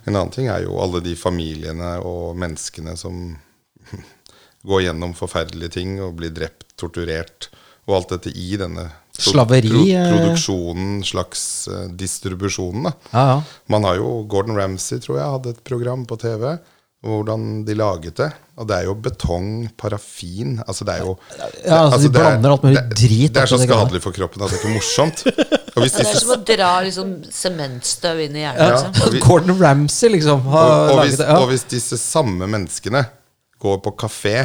En 0.05 0.13
annen 0.15 0.29
ting 0.29 0.47
er 0.53 0.61
jo 0.67 0.77
alle 0.83 1.01
de 1.01 1.15
familiene 1.17 1.95
og 2.05 2.37
menneskene 2.37 2.93
som 2.97 3.37
går 4.69 4.83
gjennom 4.85 5.15
forferdelige 5.17 5.73
ting 5.79 5.97
og 6.05 6.13
blir 6.21 6.29
drept, 6.29 6.67
torturert, 6.77 7.49
og 7.89 7.95
alt 7.97 8.13
dette 8.13 8.29
i 8.37 8.51
denne 8.61 8.85
Slaveri, 9.17 9.91
eh. 9.93 10.11
produksjonen, 10.13 11.01
slags 11.05 11.67
eh, 11.67 11.87
distribusjonen. 11.99 12.83
Da. 12.89 12.93
Ja, 13.11 13.25
ja. 13.31 13.41
Man 13.67 13.83
har 13.83 13.95
jo 13.99 14.21
Gordon 14.31 14.55
Ramsay, 14.57 14.99
tror 15.03 15.17
jeg, 15.19 15.31
hadde 15.37 15.55
et 15.57 15.63
program 15.67 16.05
på 16.09 16.17
TV. 16.21 16.55
Hvordan 17.01 17.63
de 17.65 17.73
laget 17.73 18.13
det. 18.19 18.27
Og 18.61 18.67
det 18.69 18.75
er 18.77 18.83
jo 18.85 18.93
betong, 18.93 19.63
parafin 19.73 20.59
altså 20.67 20.85
det 20.85 20.99
er 20.99 20.99
jo 21.01 21.15
Ja, 21.65 21.79
altså, 21.87 21.97
de 22.03 22.11
det 22.13 22.19
er- 22.21 22.27
blander 22.27 22.51
alt 22.53 22.61
mulig 22.67 22.83
drit 22.91 23.33
Det 23.33 23.41
er 23.41 23.49
så 23.49 23.57
skadelig 23.57 24.01
for 24.03 24.13
kroppen 24.13 24.43
at 24.45 24.51
det 24.51 24.59
er 24.59 24.61
ikke 24.61 24.75
morsomt. 24.75 25.23
Og 25.75 25.81
hvis 25.81 25.95
Det 25.97 26.03
er 26.05 26.19
som 26.19 26.33
å 26.35 26.37
dra 26.45 26.69
liksom, 26.85 27.15
sementstøv 27.33 28.21
inn 28.27 28.35
i 28.37 28.43
hjernen. 28.43 28.61
Ja. 28.61 28.77
Liksom. 28.85 29.13
Vi- 29.15 29.23
Gordon 29.25 29.57
Ramsay, 29.57 30.09
liksom, 30.13 30.45
har 30.53 30.67
og, 30.69 30.77
og, 30.77 30.95
laget 30.99 31.09
hvis, 31.09 31.17
det. 31.23 31.27
Ja. 31.31 31.39
og 31.41 31.49
hvis 31.49 31.65
disse 31.73 31.97
samme 31.97 32.45
menneskene 32.53 33.03
går 33.65 33.81
på 33.81 33.95
kafé 34.05 34.35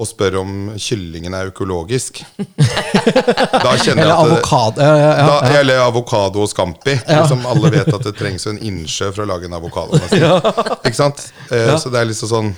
og 0.00 0.08
spør 0.08 0.38
om 0.40 0.52
kyllingen 0.80 1.34
er 1.36 1.50
økologisk 1.50 2.22
Da 3.64 3.74
kjenner 3.76 4.02
Eller 4.02 4.08
jeg 4.08 4.14
at 4.14 4.22
avokado. 4.24 4.80
Ja, 4.80 4.94
ja, 4.96 5.10
ja. 5.18 5.26
da, 5.28 5.52
eller 5.60 5.82
avokado 5.84 6.40
og 6.44 6.48
scampi. 6.50 6.94
Liksom 7.04 7.44
alle 7.50 7.70
vet 7.74 7.90
at 7.92 8.06
det 8.08 8.14
trengs 8.18 8.46
en 8.50 8.58
innsjø 8.64 9.10
for 9.12 9.24
å 9.24 9.28
lage 9.30 9.48
en 9.50 9.56
avokado. 9.58 10.00
Ikke 10.86 10.96
sant? 10.96 11.22
Eh, 11.52 11.74
Så 11.80 11.92
det 11.92 12.00
er 12.02 12.08
liksom 12.10 12.30
sånn 12.32 12.50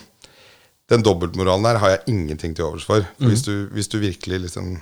Den 0.92 1.02
dobbeltmoralen 1.06 1.64
der 1.66 1.78
har 1.82 1.94
jeg 1.96 2.02
ingenting 2.14 2.54
til 2.58 2.66
overs 2.70 2.84
for. 2.86 3.02
Mm. 3.02 3.18
for 3.22 3.32
hvis, 3.32 3.44
du, 3.46 3.54
hvis 3.74 3.88
du 3.92 3.98
virkelig 4.02 4.42
liksom 4.48 4.74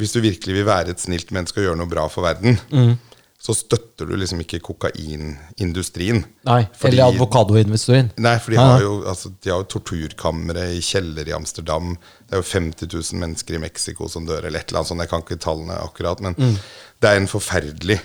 Hvis 0.00 0.12
du 0.16 0.20
virkelig 0.24 0.54
vil 0.60 0.66
være 0.68 0.94
et 0.94 1.00
snilt 1.02 1.30
menneske 1.34 1.60
og 1.60 1.66
gjøre 1.70 1.80
noe 1.82 1.90
bra 1.90 2.06
for 2.12 2.24
verden, 2.28 2.58
Mm. 2.72 2.96
Så 3.40 3.54
støtter 3.56 4.04
du 4.10 4.16
liksom 4.20 4.42
ikke 4.44 4.58
kokainindustrien. 4.60 6.24
Nei, 6.44 6.66
Fordi- 6.76 6.98
eller 6.98 7.14
avokadoinvestoren. 7.14 8.10
Nei, 8.18 8.38
for 8.38 8.50
de 8.50 8.56
har 8.58 8.80
jo, 8.82 9.02
altså, 9.08 9.32
de 9.40 9.50
har 9.50 9.62
jo 9.62 9.68
torturkamre 9.78 10.66
i 10.76 10.80
kjeller 10.80 11.26
i 11.28 11.32
Amsterdam. 11.32 11.96
Det 12.28 12.36
er 12.36 12.42
jo 12.42 12.48
50 12.50 12.86
000 12.92 13.20
mennesker 13.20 13.54
i 13.54 13.58
Mexico 13.58 14.08
som 14.08 14.26
dør, 14.26 14.44
eller 14.44 14.58
et 14.60 14.68
eller 14.68 14.80
annet 14.80 14.88
sånt. 14.88 15.00
Jeg 15.00 15.08
kan 15.08 15.22
ikke 15.22 15.40
tallene 15.40 15.78
akkurat, 15.80 16.20
men 16.20 16.34
Mm. 16.34 16.58
det 17.00 17.08
er 17.10 17.16
en 17.16 17.26
forferdelig, 17.26 18.00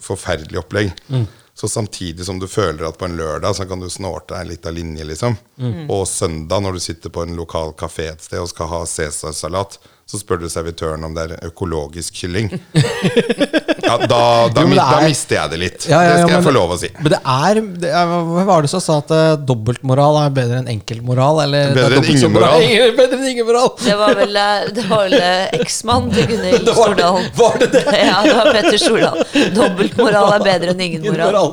forferdelig 0.00 0.58
opplegg. 0.58 0.92
Mm. 1.10 1.26
Så 1.54 1.68
samtidig 1.68 2.24
som 2.24 2.38
du 2.40 2.46
føler 2.48 2.88
at 2.88 2.98
på 2.98 3.04
en 3.04 3.16
lørdag 3.16 3.54
så 3.54 3.68
kan 3.68 3.78
du 3.78 3.86
snorte 3.88 4.28
deg 4.34 4.48
litt 4.48 4.66
av 4.66 4.72
linje, 4.74 5.04
liksom. 5.04 5.36
Mm. 5.60 5.90
Og 5.90 6.06
søndag 6.08 6.62
når 6.62 6.72
du 6.72 6.80
sitter 6.80 7.10
på 7.10 7.22
en 7.22 7.36
lokal 7.36 7.72
kafé 7.74 8.10
et 8.10 8.22
sted 8.22 8.40
og 8.40 8.48
skal 8.48 8.66
ha 8.68 8.84
cæsarsalat, 8.84 9.78
så 10.06 10.18
spør 10.20 10.42
du 10.42 10.48
servitøren 10.52 11.04
om 11.06 11.14
det 11.16 11.22
er 11.30 11.46
økologisk 11.50 12.14
kylling. 12.22 12.50
Ja, 13.82 13.96
da, 13.98 14.48
da, 14.54 14.62
Jo, 14.62 14.68
er, 14.70 14.76
da 14.78 14.98
er- 15.02 15.08
mister 15.10 15.34
jeg 15.36 15.50
det 15.52 15.56
litt. 15.58 15.84
Ja, 15.90 15.98
ja, 16.04 16.10
det 16.12 16.18
ja, 16.20 16.26
skal 16.26 16.36
jeg 16.36 16.44
få 16.46 16.52
lov 16.54 16.70
å 16.70 16.76
si. 16.78 16.88
Men 17.02 17.10
det 17.12 17.18
er, 17.28 17.58
det 17.82 17.88
er 17.98 18.12
Hva 18.12 18.44
var 18.46 18.62
det 18.64 18.70
som 18.70 18.80
sa 18.80 18.98
at 19.02 19.10
uh, 19.12 19.32
dobbeltmoral 19.48 20.18
er 20.20 20.30
bedre 20.36 20.60
enn 20.62 20.68
enkeltmoral? 20.70 21.40
Eller 21.42 21.72
Bedre 21.74 21.98
er 21.98 21.98
enn 21.98 22.06
ingen 22.14 22.32
moral. 22.36 22.62
Ingen- 22.62 22.94
Bedre 23.00 23.18
enn 23.18 23.26
ingen 23.32 23.48
moral! 23.48 23.72
Det 23.82 23.96
var 23.98 24.14
vel, 24.20 24.38
eh, 24.38 24.68
det 24.78 24.84
var 24.86 25.02
vel 25.08 25.16
eh, 25.18 25.56
eksmannen 25.58 26.14
til 26.14 26.28
Gunhild 26.30 26.64
Det 26.70 26.76
var 26.78 26.94
det- 26.94 27.02
Stordalen. 27.02 27.28
var 27.42 27.58
det 27.64 27.68
det? 27.74 27.84
Ja, 28.06 28.22
det 28.28 28.36
var 28.38 28.50
Petter 28.54 28.80
Stordalen. 28.84 29.50
Dobbeltmoral 29.58 30.30
er 30.38 30.46
bedre 30.46 30.76
enn 30.76 30.84
ingen 30.86 31.02
Ingen 31.02 31.18
moral. 31.18 31.52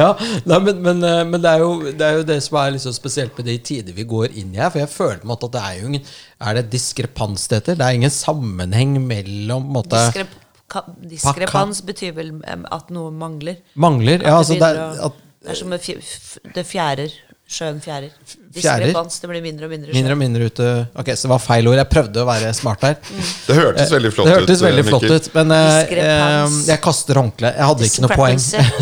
Ja, 0.00 0.10
nei, 0.48 0.60
men, 0.70 0.80
men, 0.88 1.04
men 1.34 1.38
det, 1.44 1.52
er 1.58 1.66
jo, 1.66 1.70
det 1.92 2.08
er 2.08 2.18
jo 2.22 2.26
det 2.32 2.40
som 2.48 2.56
er 2.64 2.74
liksom 2.78 2.96
spesielt 2.96 3.36
med 3.38 3.50
de 3.52 3.58
tider 3.70 3.94
vi 4.00 4.08
går 4.08 4.32
inn 4.32 4.56
i 4.56 4.62
her. 4.64 4.72
For 4.72 4.80
jeg 4.82 4.90
føler 4.96 5.20
på 5.22 5.28
en 5.28 5.34
måte 5.36 5.52
at 5.52 5.58
det 5.60 5.66
er 5.68 5.78
jo 5.84 5.92
ingen 5.92 6.08
Er 6.40 6.56
det 6.56 6.70
diskrepans 6.72 7.48
det 7.50 7.60
heter? 7.60 7.76
Det 7.76 7.86
er 7.86 7.98
ingen 7.98 8.12
sammenheng 8.14 8.94
mellom 9.04 9.66
måte, 9.74 9.98
Diskrep 9.98 10.38
diskrepans 11.10 11.80
betyr 11.82 12.14
vel 12.14 12.30
at 12.46 12.92
noe 12.94 13.10
mangler. 13.10 13.58
Mangler? 13.74 14.22
Ja, 14.22 14.30
Det, 14.30 14.36
altså 14.36 14.54
det, 14.54 14.68
er, 14.68 15.00
at, 15.08 15.18
det 15.42 15.50
er 15.50 15.58
som 15.58 15.74
det 16.54 16.66
fjærer. 16.66 17.16
Sjøen 17.50 17.80
fjærer. 17.82 18.12
Fjærer? 18.50 18.88
Diskrepans. 18.88 19.20
Det 19.22 19.28
blir 19.30 19.42
mindre 19.44 19.66
og 19.68 19.70
mindre. 19.70 19.92
mindre 19.94 20.14
og 20.16 20.18
mindre 20.18 20.46
ute 20.50 20.64
Ok, 20.98 21.10
så 21.14 21.28
det 21.28 21.30
var 21.30 21.42
feil 21.44 21.68
ord. 21.70 21.76
Jeg 21.78 21.88
prøvde 21.92 22.22
å 22.22 22.26
være 22.26 22.48
smart 22.58 22.82
her. 22.82 22.96
Det 23.46 23.54
hørtes 23.54 23.92
veldig 23.94 24.10
flott 24.16 24.26
Det 24.26 24.34
hørtes 24.40 24.64
veldig 24.64 24.82
eh, 24.82 24.88
flott 24.88 25.06
ut, 25.06 25.28
men 25.36 25.54
eh, 25.54 25.66
Diskrepans. 25.84 26.56
eh, 26.64 26.70
jeg 26.72 26.82
kaster 26.88 27.20
håndkleet. 27.20 27.60
Jeg 27.60 27.68
hadde 27.70 27.88
ikke 27.90 28.04
noe 28.06 28.18
poeng. 28.18 28.40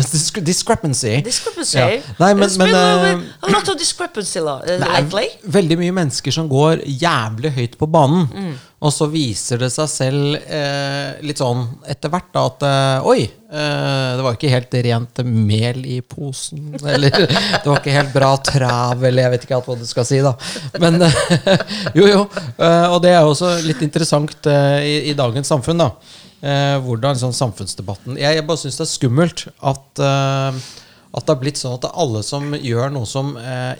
Discre- 0.09 0.45
Discrepancy. 0.49 1.13
Discrepancy. 1.27 1.77
Ja. 1.77 1.89
Nei, 2.17 2.31
men, 2.33 2.47
There's 2.47 2.57
men 2.63 2.73
a, 2.73 2.81
eh, 3.11 3.13
bit- 3.19 3.45
a 3.45 3.51
lot 3.53 3.69
of 3.69 3.77
discrepancy 3.77 4.41
la- 4.41 4.57
lately. 4.65 5.27
veldig 5.45 5.77
mye 5.83 5.93
mennesker 6.01 6.33
som 6.39 6.49
går 6.49 6.81
jævlig 6.89 7.53
høyt 7.59 7.77
på 7.77 7.85
banen. 7.93 8.25
Mm. 8.33 8.57
Og 8.79 8.93
så 8.95 9.09
viser 9.11 9.59
det 9.59 9.67
seg 9.75 9.89
selv 9.91 10.35
eh, 10.47 11.17
litt 11.27 11.41
sånn 11.41 11.65
etter 11.91 12.07
hvert 12.13 12.29
da 12.31 12.45
at 12.47 12.61
eh, 12.63 13.07
Oi, 13.11 13.25
eh, 13.51 14.11
det 14.15 14.23
var 14.23 14.37
ikke 14.37 14.51
helt 14.53 14.77
rent 14.85 15.19
mel 15.27 15.81
i 15.83 15.97
posen. 15.99 16.69
Eller 16.79 17.11
det 17.27 17.65
var 17.67 17.81
ikke 17.81 17.97
helt 17.97 18.13
bra 18.15 18.29
trav, 18.39 19.03
eller 19.03 19.25
jeg 19.27 19.33
vet 19.35 19.47
ikke 19.49 19.58
helt 19.59 19.67
hva 19.69 19.75
du 19.79 19.85
skal 19.89 20.07
si, 20.07 20.17
da. 20.25 20.33
Men 20.81 20.97
eh, 21.05 21.19
jo, 21.99 22.07
jo. 22.09 22.23
eh, 22.57 22.87
og 22.89 22.97
det 23.05 23.11
er 23.13 23.21
jo 23.21 23.35
også 23.35 23.53
litt 23.67 23.83
interessant 23.85 24.49
eh, 24.49 24.79
i, 24.87 24.95
i 25.11 25.15
dagens 25.19 25.47
samfunn, 25.53 25.85
da. 25.85 25.91
Hvordan 26.39 27.17
sånn 27.19 27.33
samfunnsdebatten 27.35 28.15
Jeg, 28.15 28.37
jeg 28.37 28.45
bare 28.47 28.61
syns 28.61 28.77
det 28.79 28.85
er 28.85 28.91
skummelt 28.93 29.41
at 29.59 29.99
at 29.99 31.25
det 31.25 31.33
har 31.33 31.39
blitt 31.41 31.59
sånn 31.59 31.73
at 31.75 31.87
alle 31.99 32.21
som 32.23 32.53
gjør 32.55 32.93
noe 32.95 33.03
som 33.09 33.33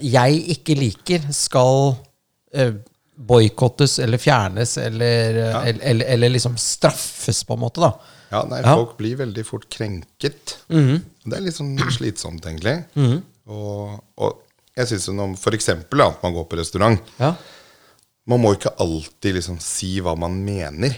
jeg 0.03 0.41
ikke 0.57 0.75
liker, 0.75 1.23
skal 1.31 1.93
boikottes 3.29 3.99
eller 4.03 4.17
fjernes 4.21 4.77
eller, 4.81 5.39
Ja. 5.39 5.61
eller, 5.61 5.79
eller, 5.93 6.05
eller 6.17 6.29
liksom 6.35 6.57
straffes, 6.59 7.43
på 7.47 7.53
en 7.55 7.59
måte. 7.63 7.79
da 7.81 7.93
Ja, 8.31 8.43
nei, 8.49 8.59
Ja. 8.61 8.75
folk 8.75 8.97
blir 8.97 9.15
veldig 9.17 9.45
fort 9.45 9.69
krenket. 9.69 10.57
Det 10.67 11.33
er 11.37 11.41
litt 11.41 11.55
sånn 11.55 11.77
slitsomt, 11.95 12.43
egentlig. 12.45 12.83
Og, 13.47 14.03
og 14.17 14.41
jeg 14.79 14.89
syns 14.93 15.09
om 15.11 15.35
F.eks. 15.37 15.69
at 15.75 16.23
man 16.23 16.35
går 16.35 16.45
på 16.49 16.59
restaurant 16.59 17.13
Ja. 17.19 17.33
Man 18.29 18.43
må 18.43 18.51
ikke 18.53 18.75
alltid 18.77 19.39
liksom 19.39 19.55
si 19.63 19.95
hva 20.05 20.11
man 20.19 20.35
mener. 20.45 20.93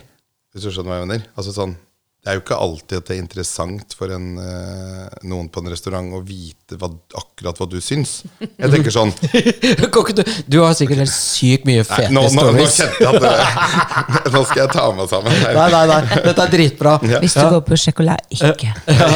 Hvis 0.51 0.65
du 0.65 0.71
skjønner 0.73 0.91
hva 0.91 0.97
jeg 0.99 1.07
mener? 1.07 1.21
Altså 1.39 1.53
sånn, 1.55 1.77
det 2.21 2.29
er 2.29 2.35
jo 2.37 2.41
ikke 2.43 2.57
alltid 2.61 2.99
at 2.99 3.07
det 3.07 3.15
er 3.15 3.19
interessant 3.23 3.93
for 3.97 4.11
en, 4.13 4.25
eh, 4.37 5.05
noen 5.25 5.47
på 5.49 5.63
en 5.63 5.71
restaurant 5.73 6.11
å 6.13 6.19
vite 6.21 6.77
hva, 6.77 6.91
akkurat 7.17 7.57
hva 7.57 7.65
du 7.65 7.79
syns. 7.81 8.19
Jeg 8.37 8.69
tenker 8.69 8.93
sånn 8.93 9.09
du, 9.25 10.21
du 10.45 10.57
har 10.61 10.75
sikkert 10.77 11.01
helt 11.01 11.15
sykt 11.15 11.65
mye 11.65 11.81
Nei, 11.81 11.87
fete 11.87 12.11
nå, 12.13 12.21
nå, 12.21 12.29
nå 12.29 12.43
stories. 12.45 12.77
Nå, 12.77 12.91
jeg 13.01 13.09
at 13.09 13.25
det, 13.25 14.31
Nå 14.35 14.43
skal 14.45 14.61
jeg 14.61 14.69
ta 14.75 14.85
meg 14.93 15.09
sammen. 15.09 15.33
her. 15.33 15.57
Nei, 15.57 15.65
nei, 15.73 15.81
nei. 15.89 16.21
Dette 16.27 16.45
er 16.45 16.53
dritbra. 16.53 16.93
Hvis 17.25 17.39
du 17.39 17.41
går 17.55 17.65
på 17.71 17.81
sjokolade, 17.87 18.29
ikke 18.37 18.69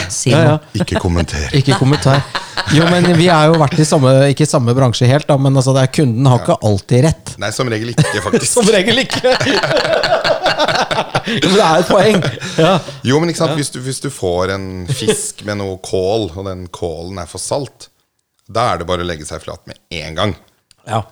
si 0.10 0.34
Ja, 0.34 0.42
ja. 0.42 0.50
noe. 0.56 0.74
Ikke 0.82 1.06
kommenter. 1.06 1.46
Ikke 1.62 1.78
kommentar. 1.78 2.26
Jo, 2.74 2.90
men 2.90 3.06
vi 3.20 3.30
er 3.30 3.52
jo 3.52 3.62
vært 3.62 3.78
i 3.78 3.86
samme, 3.86 4.16
ikke 4.34 4.48
i 4.48 4.50
samme 4.50 4.74
bransje 4.74 5.06
helt, 5.06 5.30
da, 5.30 5.38
men 5.38 5.54
altså, 5.54 5.78
det 5.78 5.86
er, 5.86 5.94
kunden 5.94 6.26
har 6.32 6.42
ikke 6.42 6.58
alltid 6.66 7.06
rett. 7.06 7.36
Nei, 7.38 7.54
som 7.54 7.70
regel 7.70 7.94
ikke, 7.94 8.18
faktisk. 8.26 8.50
Som 8.56 8.74
regel 8.74 9.06
ikke. 9.06 9.36
men 11.26 11.54
det 11.54 11.66
er 11.66 11.82
et 11.84 11.90
poeng. 11.90 12.24
Ja. 12.58 12.78
Jo, 13.06 13.20
men 13.22 13.30
ikke 13.32 13.44
sant, 13.44 13.56
hvis, 13.60 13.70
du, 13.76 13.80
hvis 13.86 14.00
du 14.04 14.10
får 14.14 14.54
en 14.56 14.68
fisk 14.90 15.44
med 15.46 15.60
noe 15.62 15.78
kål, 15.86 16.32
og 16.36 16.48
den 16.48 16.66
kålen 16.74 17.20
er 17.22 17.30
for 17.30 17.42
salt, 17.44 17.90
da 18.50 18.72
er 18.74 18.82
det 18.82 18.88
bare 18.90 19.06
å 19.06 19.08
legge 19.08 19.26
seg 19.28 19.44
flat 19.46 19.62
med 19.70 19.78
en 20.02 20.18
gang. 20.22 20.36
ja. 20.90 21.04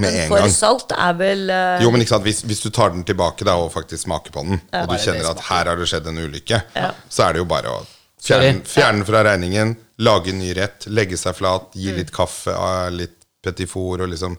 Med 0.00 0.06
Men 0.08 0.14
en 0.22 0.28
for 0.30 0.40
gang. 0.40 0.52
salt 0.56 0.92
er 0.96 1.16
vel 1.18 1.42
uh... 1.52 1.82
Jo, 1.84 1.90
men 1.92 2.00
ikke 2.00 2.14
sant, 2.14 2.24
hvis, 2.24 2.38
hvis 2.48 2.62
du 2.64 2.70
tar 2.72 2.94
den 2.94 3.02
tilbake 3.04 3.44
da, 3.44 3.58
og 3.60 3.68
faktisk 3.74 4.06
smaker 4.06 4.32
på 4.32 4.40
den, 4.46 4.60
og 4.78 4.86
du 4.88 4.94
kjenner 4.96 5.26
at 5.34 5.42
her 5.50 5.68
har 5.68 5.76
det 5.76 5.88
skjedd 5.90 6.06
en 6.08 6.16
ulykke, 6.22 6.62
Ja. 6.78 6.86
så 7.12 7.26
er 7.26 7.34
det 7.36 7.42
jo 7.42 7.48
bare 7.50 7.74
å 7.74 7.82
fjerne, 8.24 8.62
den 8.72 9.04
fra 9.04 9.20
regningen, 9.28 9.74
lage 10.00 10.32
en 10.32 10.40
ny 10.40 10.54
rett, 10.56 10.86
legge 10.88 11.18
seg 11.20 11.36
flat, 11.36 11.74
Mm. 11.74 11.82
gi 11.82 11.92
litt 11.98 12.12
kaffe, 12.16 12.54
ah, 12.56 12.88
litt 12.88 13.18
petit 13.44 13.68
four, 13.68 14.00
og 14.00 14.08
liksom 14.14 14.38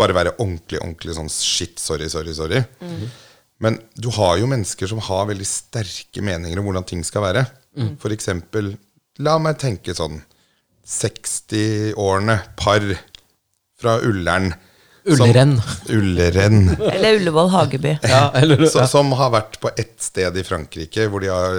bare 0.00 0.16
være 0.16 0.34
ordentlig, 0.40 0.80
ordentlig 0.82 1.14
sånn 1.20 1.30
shit, 1.30 1.78
sorry, 1.78 2.08
sorry, 2.10 2.34
sorry. 2.34 2.64
Mm. 2.82 3.06
Men 3.60 3.76
du 4.00 4.08
har 4.16 4.38
jo 4.40 4.48
mennesker 4.48 4.88
som 4.88 5.02
har 5.04 5.26
veldig 5.28 5.46
sterke 5.46 6.22
meninger 6.24 6.58
om 6.60 6.64
hvordan 6.68 6.86
ting 6.88 7.02
skal 7.04 7.26
være. 7.26 7.46
Mm. 7.76 7.94
Eksempel 8.16 8.72
La 9.20 9.34
meg 9.42 9.58
tenke 9.60 9.92
sånn 9.94 10.22
60-årene, 10.90 12.38
par 12.56 12.80
fra 13.80 13.98
Ullern. 14.00 14.54
som- 15.06 15.26
Ullrenn. 15.28 15.54
Ullrenn. 15.88 16.70
Eller 16.92 17.18
Ullevål 17.18 17.48
Hageby. 17.50 17.98
Ja, 18.02 18.30
eller, 18.34 18.60
ja. 18.64 18.86
som 18.86 19.12
har 19.12 19.30
vært 19.32 19.58
på 19.60 19.70
ett 19.76 19.96
sted 20.02 20.36
i 20.36 20.42
Frankrike 20.44 21.06
hvor 21.08 21.20
de 21.20 21.28
har 21.32 21.54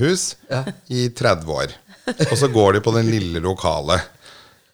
hus, 0.00 0.36
hus 0.50 0.74
i 0.88 1.08
30 1.08 1.50
år. 1.52 1.74
Og 2.30 2.36
så 2.38 2.48
går 2.52 2.74
de 2.78 2.80
på 2.80 2.94
den 2.96 3.10
lille 3.10 3.40
lokale 3.44 3.98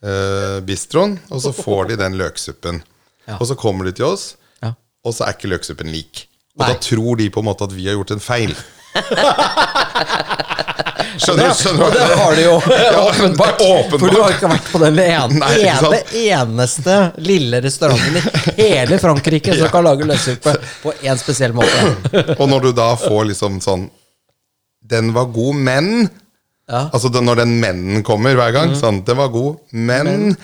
uh, 0.05 0.61
bistroen, 0.67 1.19
og 1.31 1.41
så 1.43 1.53
får 1.57 1.89
de 1.93 1.97
den 1.97 2.19
løksuppen. 2.21 2.83
Ja. 3.27 3.39
Og 3.41 3.47
så 3.51 3.57
kommer 3.59 3.85
de 3.89 3.93
til 3.93 4.05
oss, 4.07 4.37
Ja. 4.63 4.75
og 5.05 5.15
så 5.15 5.27
er 5.27 5.35
ikke 5.37 5.51
løksuppen 5.51 5.91
lik. 5.91 6.27
Og 6.53 6.61
Nei. 6.67 6.69
da 6.75 6.79
tror 6.85 7.17
de 7.17 7.31
på 7.33 7.41
en 7.41 7.47
måte 7.49 7.65
at 7.65 7.73
vi 7.73 7.87
har 7.89 7.95
gjort 7.97 8.11
en 8.17 8.21
feil. 8.21 8.53
Skjønner 11.23 11.49
du? 11.49 11.55
Skjønner 11.57 11.85
Og 11.87 11.93
du? 11.93 11.99
det 11.99 12.17
har 12.19 12.35
de 12.37 12.43
jo 12.45 12.55
åpenbart. 13.09 13.61
åpenbart. 13.63 14.01
For 14.01 14.09
du 14.13 14.19
har 14.21 14.35
ikke 14.35 14.51
vært 14.53 14.69
på 14.73 14.81
den 14.83 14.99
ene, 15.05 15.39
Nei, 15.41 15.53
ene 15.69 16.01
eneste 16.23 16.97
lille 17.25 17.61
restauranten 17.65 18.17
i 18.57 18.69
hele 18.75 18.99
Frankrike 19.03 19.55
som 19.59 19.71
kan 19.73 19.87
lage 19.87 20.09
løssuppe 20.09 20.55
på 20.83 20.95
én 21.05 21.21
spesiell 21.21 21.55
måte. 21.57 21.79
Og 22.39 22.45
når 22.51 22.69
du 22.69 22.71
da 22.77 22.91
får 23.01 23.29
liksom 23.33 23.61
sånn 23.65 23.89
Den 24.93 25.13
var 25.17 25.29
god, 25.35 25.55
men 25.69 25.93
Ja. 26.69 26.87
Altså 26.95 27.09
den, 27.13 27.25
når 27.29 27.43
den 27.43 27.53
mennen 27.61 28.03
kommer 28.07 28.37
hver 28.39 28.53
gang. 28.55 28.75
Sånn, 28.79 29.03
den 29.07 29.17
var 29.19 29.29
god, 29.35 29.57
men, 29.73 30.35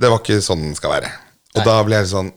det 0.00 0.08
var 0.12 0.18
ikke 0.20 0.40
sånn 0.44 0.62
den 0.70 0.74
skal 0.76 0.90
være. 0.96 1.10
Og 1.56 1.64
da 1.68 1.76
blir 1.86 2.00
jeg 2.02 2.10
sånn 2.12 2.30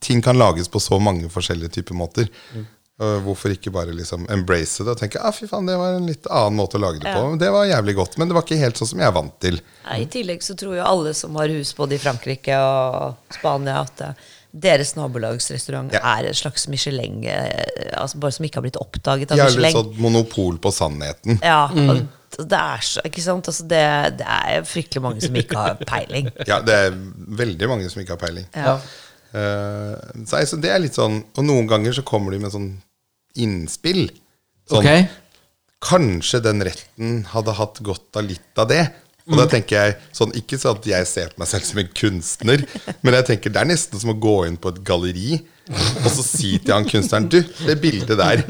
Ting 0.00 0.22
kan 0.24 0.38
lages 0.38 0.68
på 0.68 0.80
så 0.80 0.98
mange 1.02 1.28
forskjellige 1.32 1.80
typer 1.80 1.98
måter. 1.98 2.30
Mm. 2.54 2.68
Hvorfor 3.24 3.48
ikke 3.54 3.70
bare 3.72 3.94
liksom 3.96 4.26
embrace 4.28 4.84
det 4.84 4.92
og 4.92 4.98
tenke 5.00 5.20
ah, 5.24 5.32
fy 5.32 5.46
faen, 5.48 5.64
det 5.64 5.76
var 5.80 5.94
en 5.96 6.08
litt 6.08 6.26
annen 6.28 6.58
måte 6.58 6.76
å 6.76 6.82
lage 6.82 7.00
det 7.00 7.08
på. 7.08 7.22
Ja. 7.30 7.38
Det 7.40 7.48
var 7.54 7.70
jævlig 7.70 7.94
godt, 7.96 8.18
men 8.20 8.28
det 8.28 8.36
var 8.36 8.44
ikke 8.44 8.58
helt 8.60 8.76
sånn 8.76 8.90
som 8.90 9.00
jeg 9.00 9.08
er 9.08 9.14
vant 9.16 9.38
til. 9.40 9.56
Nei, 9.86 10.02
I 10.04 10.10
tillegg 10.12 10.44
så 10.44 10.56
tror 10.60 10.76
jo 10.76 10.84
alle 10.84 11.14
som 11.16 11.38
har 11.40 11.48
hus 11.48 11.72
både 11.78 11.96
i 11.96 12.02
Frankrike 12.02 12.58
og 12.60 13.32
Spania, 13.38 13.78
at 13.86 14.04
eh, 14.04 14.28
deres 14.52 14.92
nabolagsrestaurant 14.98 15.96
Ja. 15.96 16.04
er 16.18 16.28
en 16.28 16.34
slags 16.34 16.68
Michelin, 16.68 17.24
eh, 17.24 17.96
altså 17.96 18.20
bare 18.20 18.36
som 18.36 18.44
ikke 18.44 18.60
har 18.60 18.68
blitt 18.68 18.76
oppdaget 18.76 19.32
av 19.32 19.38
har 19.38 19.48
Jævlig 19.48 19.72
sånn 19.72 19.92
monopol 19.96 20.58
på 20.60 20.72
sannheten. 20.74 21.40
Ja, 21.40 21.70
mm. 21.72 22.08
det 22.36 22.58
er 22.60 22.80
så, 22.84 23.00
ikke 23.08 23.22
sant? 23.24 23.48
Altså 23.48 23.64
det, 23.64 23.84
det 24.20 24.26
er 24.28 24.64
fryktelig 24.68 25.02
mange 25.02 25.24
som 25.24 25.36
ikke 25.40 25.56
har 25.56 25.80
peiling. 25.88 26.28
Ja, 26.44 26.60
det 26.60 26.82
er 26.84 26.98
veldig 27.40 27.70
mange 27.70 27.88
som 27.88 28.02
ikke 28.02 28.18
har 28.18 28.26
peiling. 28.28 28.50
Ja. 28.52 28.76
Eh, 29.30 30.24
så 30.26 30.58
det 30.58 30.72
er 30.74 30.80
litt 30.82 30.96
sånn 30.98 31.20
Og 31.38 31.44
noen 31.46 31.68
ganger 31.70 31.94
så 31.94 32.02
kommer 32.02 32.34
de 32.34 32.40
med 32.42 32.50
sånn 32.50 32.72
innspill. 33.38 34.08
Sånn, 34.66 34.82
okay. 34.82 35.06
Kanskje 35.86 36.42
den 36.42 36.64
retten 36.66 37.22
hadde 37.30 37.54
hatt 37.54 37.78
godt 37.86 38.18
av 38.18 38.26
litt 38.26 38.58
av 38.58 38.68
det. 38.72 38.82
Og 39.30 39.38
da 39.38 39.46
tenker 39.50 39.76
jeg 39.76 39.96
sånn, 40.16 40.34
Ikke 40.38 40.58
sånn 40.58 40.80
at 40.80 40.90
jeg 40.90 41.08
ser 41.08 41.30
på 41.30 41.42
meg 41.42 41.50
selv 41.50 41.68
som 41.68 41.80
en 41.82 41.94
kunstner, 42.02 42.66
men 43.00 43.16
jeg 43.20 43.28
tenker 43.30 43.54
det 43.54 43.62
er 43.62 43.70
nesten 43.70 44.02
som 44.02 44.12
å 44.12 44.18
gå 44.18 44.36
inn 44.48 44.58
på 44.60 44.74
et 44.74 44.82
galleri 44.86 45.40
og 45.70 46.08
så 46.10 46.22
si 46.24 46.56
til 46.58 46.72
han 46.74 46.86
kunstneren 46.88 47.28
Du, 47.30 47.38
det 47.66 47.76
bildet 47.82 48.18
der 48.18 48.40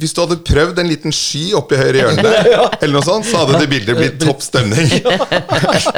Hvis 0.00 0.14
du 0.16 0.22
hadde 0.22 0.38
prøvd 0.46 0.80
en 0.80 0.88
liten 0.88 1.14
sky 1.14 1.50
oppi 1.58 1.76
høyre 1.76 2.02
hjørne 2.02 2.24
der, 2.24 2.48
eller 2.80 2.94
noe 2.94 3.04
sånt, 3.04 3.28
så 3.28 3.42
hadde 3.42 3.60
det 3.62 3.68
bildet 3.70 3.96
blitt 3.96 4.18
topp 4.20 4.42
stemning. 4.44 4.90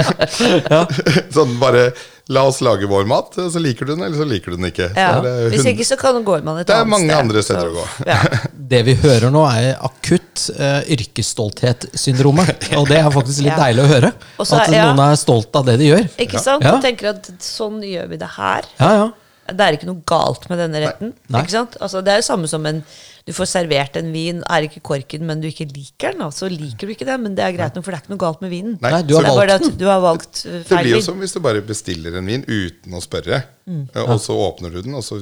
sånn 1.37 1.57
bare 1.59 1.89
La 2.29 2.43
oss 2.45 2.59
lage 2.61 2.85
vår 2.91 3.07
mat, 3.09 3.33
så 3.39 3.61
liker 3.63 3.87
du 3.89 3.95
den, 3.95 4.03
eller 4.05 4.19
så 4.21 4.27
liker 4.29 4.53
du 4.53 4.59
den 4.59 4.69
ikke. 4.69 4.91
Ja. 4.93 5.23
Hvis 5.49 5.65
ikke 5.71 5.87
så 5.89 5.97
kan 5.97 6.19
går 6.27 6.43
man 6.45 6.59
et 6.61 6.69
annet 6.69 6.69
sted. 6.69 6.75
Det 6.75 6.81
er 6.85 6.91
mange 6.93 7.09
sted. 7.09 7.23
andre 7.23 7.43
steder 7.47 7.61
Så- 7.63 7.69
å 7.71 7.77
gå. 7.79 7.87
Ja. 8.11 8.19
Det 8.69 8.83
vi 8.85 8.95
hører 9.01 9.31
nå, 9.33 9.47
er 9.49 9.79
akutt 9.81 10.43
uh, 10.59 10.83
yrkesstolthetssyndromet. 10.93 12.67
Og 12.79 12.89
det 12.91 12.99
er 13.01 13.09
faktisk 13.15 13.41
litt 13.47 13.55
Ja. 13.55 13.63
deilig 13.63 13.85
å 13.87 13.89
høre. 13.95 14.11
Også, 14.37 14.59
At 14.61 14.73
ja. 14.75 14.85
noen 14.91 15.01
er 15.07 15.17
stolt 15.17 15.57
av 15.57 15.65
det 15.71 15.79
de 15.81 15.89
gjør. 15.89 16.05
Ikke 16.21 16.43
sant? 16.43 16.65
Ja. 16.69 16.75
Du 16.77 16.85
tenker 16.85 17.15
at 17.15 17.31
sånn 17.41 17.81
gjør 17.85 18.11
vi 18.13 18.21
det 18.21 18.29
her. 18.37 18.69
Ja, 18.81 18.91
ja. 19.01 19.09
Det 19.49 19.65
er 19.65 19.79
ikke 19.79 19.89
noe 19.89 20.03
galt 20.05 20.45
med 20.51 20.59
denne 20.61 20.83
retten. 20.85 21.15
Nei. 21.33 21.41
Ikke 21.41 21.55
sant? 21.55 21.79
Altså, 21.81 22.03
det 22.05 22.13
er 22.13 22.21
jo 22.21 22.27
samme 22.29 22.49
som 22.51 22.67
en 22.69 22.83
Du 23.29 23.35
får 23.37 23.51
servert 23.51 23.97
en 24.01 24.09
vin, 24.15 24.39
er 24.49 24.65
ikke 24.65 24.81
korken, 24.89 25.27
men 25.29 25.43
du 25.43 25.49
ikke 25.51 25.67
liker 25.69 26.15
den. 26.17 26.25
Så 26.33 26.49
liker 26.49 26.89
du 26.89 26.95
ikke 26.95 27.05
den, 27.09 27.21
men 27.27 27.35
det 27.37 27.45
er 27.45 27.53
greit 27.53 27.77
nok, 27.77 27.85
for 27.85 27.93
det 27.93 27.99
er 28.01 28.05
ikke 28.07 28.15
noe 28.15 28.23
galt 28.25 28.41
med 28.41 28.53
vinen. 28.55 28.79
Nei, 28.81 29.03
du 29.05 29.15
har 29.19 29.29
valgt 29.29 29.67
den. 29.67 29.75
du 29.83 29.85
har 29.91 30.01
valgt 30.01 30.41
uh, 30.49 30.55
Det 30.65 30.79
blir 30.81 30.89
jo 30.95 31.01
vin. 31.03 31.05
som 31.11 31.21
hvis 31.21 31.37
du 31.37 31.41
bare 31.45 31.61
bestiller 31.69 32.17
en 32.23 32.31
vin 32.33 32.47
uten 32.49 32.97
å 32.97 33.05
spørre, 33.05 33.43
Mm. 33.69 33.83
eh, 33.93 34.01
og 34.09 34.17
så 34.25 34.33
åpner 34.33 34.73
du 34.73 34.79
den, 34.81 34.95
og 34.97 35.03
så 35.05 35.19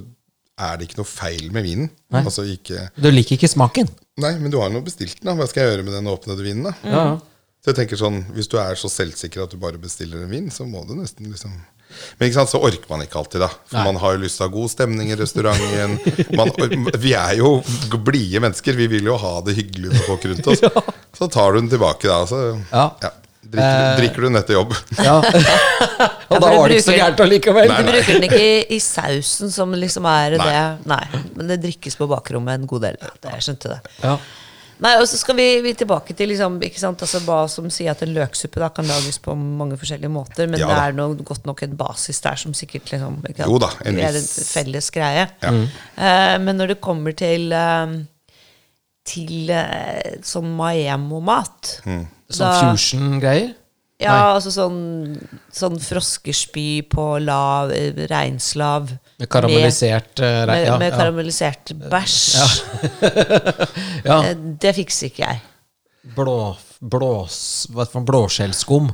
er 0.57 0.77
det 0.79 0.87
ikke 0.87 1.01
noe 1.03 1.09
feil 1.11 1.49
med 1.53 1.65
vinen. 1.67 1.89
Altså 2.15 2.45
ikke 2.47 2.85
Du 2.95 3.11
liker 3.11 3.35
ikke 3.35 3.51
smaken. 3.51 3.89
Nei, 4.23 4.37
men 4.39 4.53
du 4.55 4.61
har 4.63 4.71
nå 4.71 4.81
bestilt 4.87 5.19
den, 5.19 5.27
da. 5.33 5.35
Hva 5.35 5.49
skal 5.51 5.65
jeg 5.67 5.73
gjøre 5.75 5.85
med 5.89 5.97
den 5.99 6.07
åpnede 6.13 6.47
vinen, 6.47 6.63
da? 6.71 6.77
Mm. 6.87 6.93
Ja. 6.95 7.07
Så 7.67 7.73
jeg 7.73 7.81
tenker 7.81 7.99
sånn, 7.99 8.21
Hvis 8.37 8.47
du 8.49 8.55
er 8.63 8.79
så 8.79 8.87
selvsikker 8.89 9.43
at 9.43 9.51
du 9.51 9.59
bare 9.59 9.77
bestiller 9.83 10.23
en 10.23 10.31
vin, 10.31 10.47
så 10.55 10.63
må 10.65 10.87
du 10.87 10.95
nesten 10.95 11.27
liksom 11.33 11.51
Men 12.19 12.29
ikke 12.29 12.37
sant, 12.39 12.51
så 12.53 12.61
orker 12.65 12.89
man 12.93 13.03
ikke 13.05 13.19
alltid, 13.21 13.41
da. 13.45 13.49
For 13.71 13.79
Nei. 13.79 13.85
man 13.89 14.01
har 14.03 14.17
jo 14.17 14.23
lyst 14.25 14.37
til 14.41 14.45
å 14.45 14.49
ha 14.49 14.55
god 14.57 14.71
stemning 14.73 15.11
i 15.13 15.17
restauranten. 15.17 15.99
Man, 16.37 16.51
vi 17.01 17.13
er 17.17 17.37
jo 17.39 17.53
blide 18.05 18.41
mennesker. 18.45 18.77
Vi 18.77 18.87
vil 18.97 19.09
jo 19.09 19.17
ha 19.21 19.35
det 19.47 19.55
hyggelig 19.59 19.93
med 19.95 20.03
folk 20.09 20.25
rundt 20.29 20.51
oss. 20.53 20.65
Så 21.19 21.29
tar 21.33 21.55
du 21.57 21.61
den 21.63 21.71
tilbake, 21.73 22.09
da. 22.11 22.23
Så 22.29 22.43
Ja. 22.73 22.89
drikker, 23.47 23.63
Eh. 23.63 23.97
drikker 24.01 24.21
du 24.25 24.27
den 24.27 24.37
etter 24.41 24.57
jobb. 24.59 24.73
Ja. 25.07 25.21
Og 26.27 26.41
da 26.43 26.49
var 26.51 26.69
det 26.69 26.81
ikke 26.81 26.89
så 26.91 26.97
gærent 26.99 27.21
allikevel. 27.23 27.69
Du 27.71 27.87
bruker 27.87 28.17
den 28.19 28.25
ikke 28.27 28.41
i, 28.43 28.57
i 28.77 28.81
sausen, 28.83 29.53
som 29.55 29.71
liksom 29.79 30.09
er 30.11 30.35
Nei. 30.37 30.49
det. 30.51 30.65
Nei. 30.91 31.05
Men 31.37 31.53
det 31.53 31.61
drikkes 31.63 31.95
på 32.01 32.09
bakrommet 32.11 32.59
en 32.59 32.67
god 32.69 32.83
del. 32.89 32.99
Det, 33.23 33.31
jeg 33.37 33.47
skjønte 33.47 33.77
det. 33.77 34.17
Nei, 34.85 34.93
og 35.01 35.07
så 35.09 35.17
skal 35.17 35.39
vi, 35.39 35.47
vi 35.65 35.73
tilbake 35.79 36.13
til 36.17 36.29
liksom, 36.33 36.59
ikke 36.67 36.81
sant, 36.81 37.01
altså, 37.05 37.23
hva 37.25 37.39
som 37.49 37.69
sier 37.73 37.95
at 37.95 38.03
en 38.05 38.13
løksuppe 38.17 38.61
da, 38.61 38.69
kan 38.75 38.89
lages 38.89 39.19
på 39.25 39.33
mange 39.37 39.79
forskjellige 39.81 40.13
måter, 40.13 40.51
men 40.51 40.61
Ja 40.61 40.69
det 40.69 40.81
er 40.83 40.99
noe, 40.99 41.17
godt 41.27 41.47
nok 41.49 41.63
en 41.65 41.79
basis 41.79 42.21
der 42.25 42.37
som 42.41 42.57
sikkert 42.57 42.93
liksom, 42.93 43.23
ikke 43.25 43.45
sant, 43.45 43.53
Jo 43.55 43.61
da, 43.63 43.71
en 43.85 43.97
det 43.97 44.05
er 44.11 44.19
en 44.21 44.29
felles 44.51 44.91
greie. 44.93 45.25
Ja. 45.43 45.55
Eh, 45.55 46.37
men 46.45 46.61
når 46.61 46.75
det 46.75 46.81
kommer 46.85 47.17
til 47.17 47.49
uh, 47.57 47.97
til 49.07 49.53
uh, 49.55 50.19
sånn 50.27 50.53
Maemo-mat 50.59 51.79
Mm. 51.87 52.05
Sånn 52.27 52.73
fusion-greier. 52.75 53.53
Ja, 54.03 54.13
Nei. 54.13 54.33
altså 54.35 54.51
sånn, 54.51 54.81
sånn 55.55 55.77
froskespy 55.81 56.83
på 56.91 57.05
lav, 57.23 57.71
reinslav. 58.11 58.91
Med 59.17 59.31
karamellisert 59.33 60.21
eh, 60.21 60.39
Med, 60.43 60.51
med, 60.51 60.63
ja, 60.67 60.79
med 60.79 60.91
ja. 60.93 60.97
karamellisert 60.99 61.73
bæsj. 61.91 62.17
ja. 64.11 64.19
Eh, 64.21 64.35
Det 64.61 64.75
fikser 64.77 65.11
ikke 65.11 65.25
jeg. 65.25 65.41
Blå, 66.17 66.37
blås, 66.81 67.39
hva 67.73 67.83
er 67.87 67.91
det 67.91 68.03
blåskjellskum? 68.07 68.91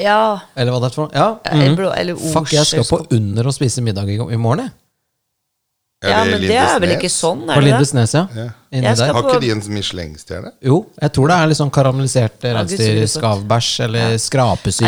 Ja, 0.00 0.40
Eller 0.58 0.74
hva 0.74 0.80
det 0.82 0.88
er 0.88 0.96
for 0.96 1.06
noe? 1.06 1.14
Ja. 1.14 1.68
blå, 1.78 1.92
eller 1.94 2.18
Fuck, 2.18 2.50
jeg 2.56 2.66
skal 2.66 2.88
på 2.88 2.98
under 3.14 3.46
og 3.46 3.54
spise 3.54 3.84
middag 3.84 4.10
i, 4.10 4.16
i 4.18 4.40
morgen, 4.40 4.64
jeg. 4.66 4.74
Ja, 6.10 6.24
men 6.28 6.40
det 6.44 6.56
er 6.60 6.80
vel 6.82 6.92
ikke 6.96 7.10
sånn, 7.12 7.40
På 7.46 7.52
er 7.54 7.60
det 7.60 7.64
det? 7.64 7.70
Lindesnes, 7.72 8.14
ja. 8.14 8.22
Ja. 8.36 8.46
Inni 8.74 8.88
Jeg 8.88 8.96
skal 8.98 9.06
der. 9.08 9.14
Har 9.14 9.28
ikke 9.30 9.40
de 9.44 9.50
en 9.54 9.62
Michelin-stjerne? 9.76 10.50
Jo, 10.66 10.78
jeg 11.00 11.12
tror 11.14 11.30
det 11.30 11.36
er 11.38 11.50
litt 11.52 11.60
sånn 11.60 11.70
karamellisert 11.74 12.36
det 12.42 12.50
ser 12.50 12.58
reinsdyr, 12.58 13.02
ut 13.04 13.12
skavbæsj 13.14 13.70
eller 13.86 14.14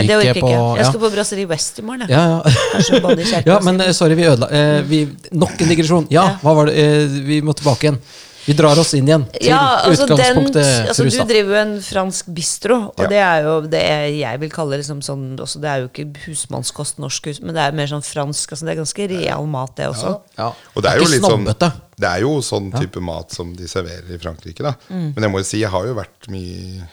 Nei, 0.01 0.07
det 0.11 0.17
orker 0.19 0.31
jeg 0.33 0.43
på 0.43 0.51
ikke. 0.51 0.63
Jeg 0.77 0.85
ja. 0.85 0.89
skal 0.91 1.03
på 1.07 1.11
Brasserie 1.15 1.51
West 1.53 1.79
i 1.79 1.87
morgen. 1.87 2.07
jeg. 2.09 2.11
Ja, 2.17 2.25
ja. 2.35 2.69
Kanskje 2.75 3.01
banne 3.05 3.23
i 3.23 3.29
kjerka 3.33 3.53
ja, 3.53 3.59
men 3.69 3.81
eh, 3.87 3.93
sorry, 3.97 4.19
vi 4.19 4.27
ødela 4.27 4.49
eh, 4.51 4.81
vi, 4.91 5.03
Nok 5.33 5.61
en 5.63 5.69
digresjon. 5.75 6.09
Ja, 6.11 6.25
Ja. 6.27 6.39
hva 6.43 6.57
var 6.59 6.71
det? 6.73 6.75
Eh, 6.83 7.19
vi 7.31 7.41
må 7.47 7.55
tilbake 7.57 7.87
igjen. 7.89 8.01
Vi 8.47 8.55
drar 8.55 8.79
oss 8.79 8.93
inn 8.95 9.09
igjen 9.09 9.25
til 9.33 9.49
Ja, 9.49 9.59
altså 9.83 10.07
den, 10.07 10.17
utgangspunktet. 10.17 10.89
altså 10.93 11.07
du 11.11 11.17
driver 11.33 11.51
jo 11.57 11.61
en 11.61 11.75
fransk 11.83 12.29
bistro, 12.35 12.77
og 12.93 13.03
Ja. 13.03 13.09
det 13.11 13.21
er 13.23 13.43
jo 13.49 13.55
det 13.73 13.83
jeg 14.21 14.41
vil 14.41 14.51
kalle 14.55 14.79
liksom 14.79 15.01
sånn 15.03 15.25
også, 15.43 15.61
Det 15.61 15.71
er 15.71 15.83
jo 15.83 15.89
ikke 15.91 16.07
husmannskost, 16.27 16.99
norsk 17.03 17.27
hus, 17.27 17.41
men 17.43 17.55
det 17.55 17.63
er 17.65 17.73
mer 17.73 17.87
sånn 17.91 18.05
fransk. 18.07 18.53
Altså 18.55 18.65
det 18.69 18.77
er 18.77 18.83
ganske 18.83 19.09
real 19.11 19.47
mat, 19.47 19.75
det 19.77 19.89
også. 19.91 20.21
Ja. 20.39 20.53
Og 20.75 20.83
det 20.83 20.93
er 20.93 20.97
jo 20.97 21.03
Ikke 21.09 21.17
litt 21.17 21.27
sånn. 21.27 21.73
Det 21.97 22.09
er 22.09 22.21
jo 22.21 22.37
sånn 22.45 22.71
type 22.77 23.01
mat 23.01 23.33
som 23.33 23.55
de 23.57 23.67
serverer 23.67 24.15
i 24.15 24.19
Frankrike, 24.19 24.63
da. 24.63 24.75
Mm. 24.91 25.15
Men 25.17 25.23
jeg 25.23 25.33
må 25.33 25.39
jo 25.43 25.45
si, 25.45 25.59
jeg 25.61 25.71
har 25.71 25.87
jo 25.87 25.95
vært 25.95 26.29
mye 26.29 26.87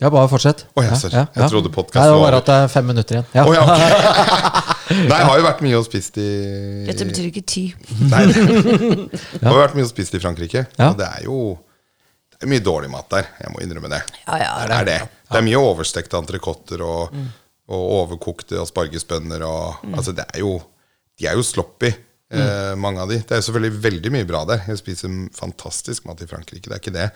Ja, 0.00 0.08
bare 0.08 0.28
fortsett. 0.32 0.64
Oh, 0.74 0.82
ja, 0.82 0.94
sorry. 0.96 1.26
Jeg 1.36 1.50
trodde 1.52 1.68
podcasten 1.68 2.00
Nei, 2.00 2.06
det 2.08 2.12
var 2.14 2.20
var 2.22 2.30
bare 2.30 2.38
at 2.40 2.46
det 2.46 2.54
er 2.56 2.68
fem 2.72 2.86
minutter 2.88 3.18
igjen. 3.18 3.26
Ja. 3.34 3.44
Oh, 3.44 3.52
ja, 3.52 3.64
ok. 3.68 4.76
Nei, 4.90 5.16
jeg 5.20 5.26
har 5.28 5.38
jo 5.38 5.46
vært 5.46 5.60
mye 5.64 5.78
og 5.78 5.84
spist 5.86 6.16
i 6.18 6.28
Dette 6.88 7.06
betyr 7.06 7.28
ikke 7.30 7.44
ty. 7.46 7.64
Nei, 8.10 8.22
jeg 9.40 9.44
har 9.46 9.58
vært 9.60 9.76
mye 9.78 9.86
og 9.86 9.92
spist 9.92 10.16
i 10.18 10.22
Frankrike. 10.22 10.64
Ja. 10.78 10.90
Og 10.90 10.98
det 10.98 11.06
er 11.06 11.26
jo 11.28 11.36
det 12.40 12.46
er 12.48 12.52
mye 12.54 12.64
dårlig 12.64 12.88
mat 12.88 13.08
der. 13.12 13.26
Jeg 13.36 13.52
må 13.52 13.60
innrømme 13.60 13.90
det. 13.92 14.00
Ja, 14.24 14.38
ja, 14.40 14.52
det 14.64 14.76
er 14.78 14.86
det. 14.88 14.98
Det 15.28 15.38
er 15.38 15.44
mye 15.44 15.60
overstekte 15.60 16.16
entrecôter 16.16 16.80
og, 16.86 17.18
og 17.68 17.82
overkokte 17.98 18.56
aspargesbønner 18.62 19.44
og 19.44 19.82
Altså, 19.92 20.14
det 20.16 20.24
er 20.32 20.40
jo 20.40 20.54
De 21.20 21.28
er 21.28 21.36
jo 21.36 21.44
sloppy, 21.44 21.90
eh, 22.32 22.72
mange 22.80 23.02
av 23.02 23.12
de. 23.12 23.18
Det 23.20 23.36
er 23.36 23.44
selvfølgelig 23.44 23.82
veldig 23.84 24.12
mye 24.14 24.28
bra 24.30 24.40
der. 24.48 24.64
Jeg 24.72 24.80
spiser 24.80 25.12
fantastisk 25.36 26.08
mat 26.08 26.24
i 26.24 26.30
Frankrike, 26.30 26.64
det 26.64 26.78
er 26.78 26.80
ikke 26.80 26.96
det. 26.96 27.10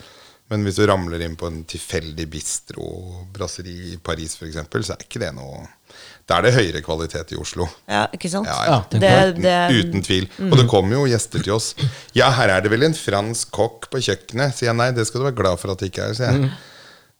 Men 0.52 0.66
hvis 0.66 0.76
du 0.76 0.84
ramler 0.84 1.24
inn 1.24 1.38
på 1.40 1.48
en 1.48 1.62
tilfeldig 1.64 2.26
bistro, 2.28 2.88
brasseri 3.32 3.94
i 3.94 3.96
Paris 3.96 4.36
f.eks., 4.36 4.60
så 4.60 4.92
er 4.92 5.06
ikke 5.06 5.22
det 5.22 5.32
noe 5.38 5.62
Da 6.24 6.38
er 6.38 6.46
det 6.46 6.54
høyere 6.56 6.80
kvalitet 6.84 7.34
i 7.34 7.36
Oslo. 7.36 7.66
Ja, 7.90 8.06
ikke 8.16 8.30
sant? 8.32 8.48
Ja, 8.48 8.60
Ja, 8.64 8.76
ja. 8.78 8.82
det 8.90 9.42
Det, 9.44 9.56
Uten 9.84 10.04
tvil. 10.06 10.28
Og 10.50 10.56
det 10.56 10.68
kommer 10.70 10.96
jo 10.96 11.06
gjester 11.10 11.42
til 11.44 11.52
oss. 11.52 11.74
Ja, 12.16 12.30
her 12.32 12.48
er 12.48 12.64
det 12.64 12.70
vel 12.72 12.86
en 12.86 12.94
fransk 12.96 13.50
kokk 13.52 13.90
på 13.92 14.00
kjøkkenet. 14.00 14.54
Sier 14.56 14.70
jeg 14.72 14.78
nei, 14.78 14.90
det 14.96 15.04
skal 15.06 15.20
du 15.20 15.28
være 15.28 15.36
glad 15.42 15.60
for 15.60 15.74
at 15.74 15.84
det 15.84 15.92
ikke 15.92 16.08
er. 16.08 16.16
sier 16.16 16.32
jeg. 16.32 16.54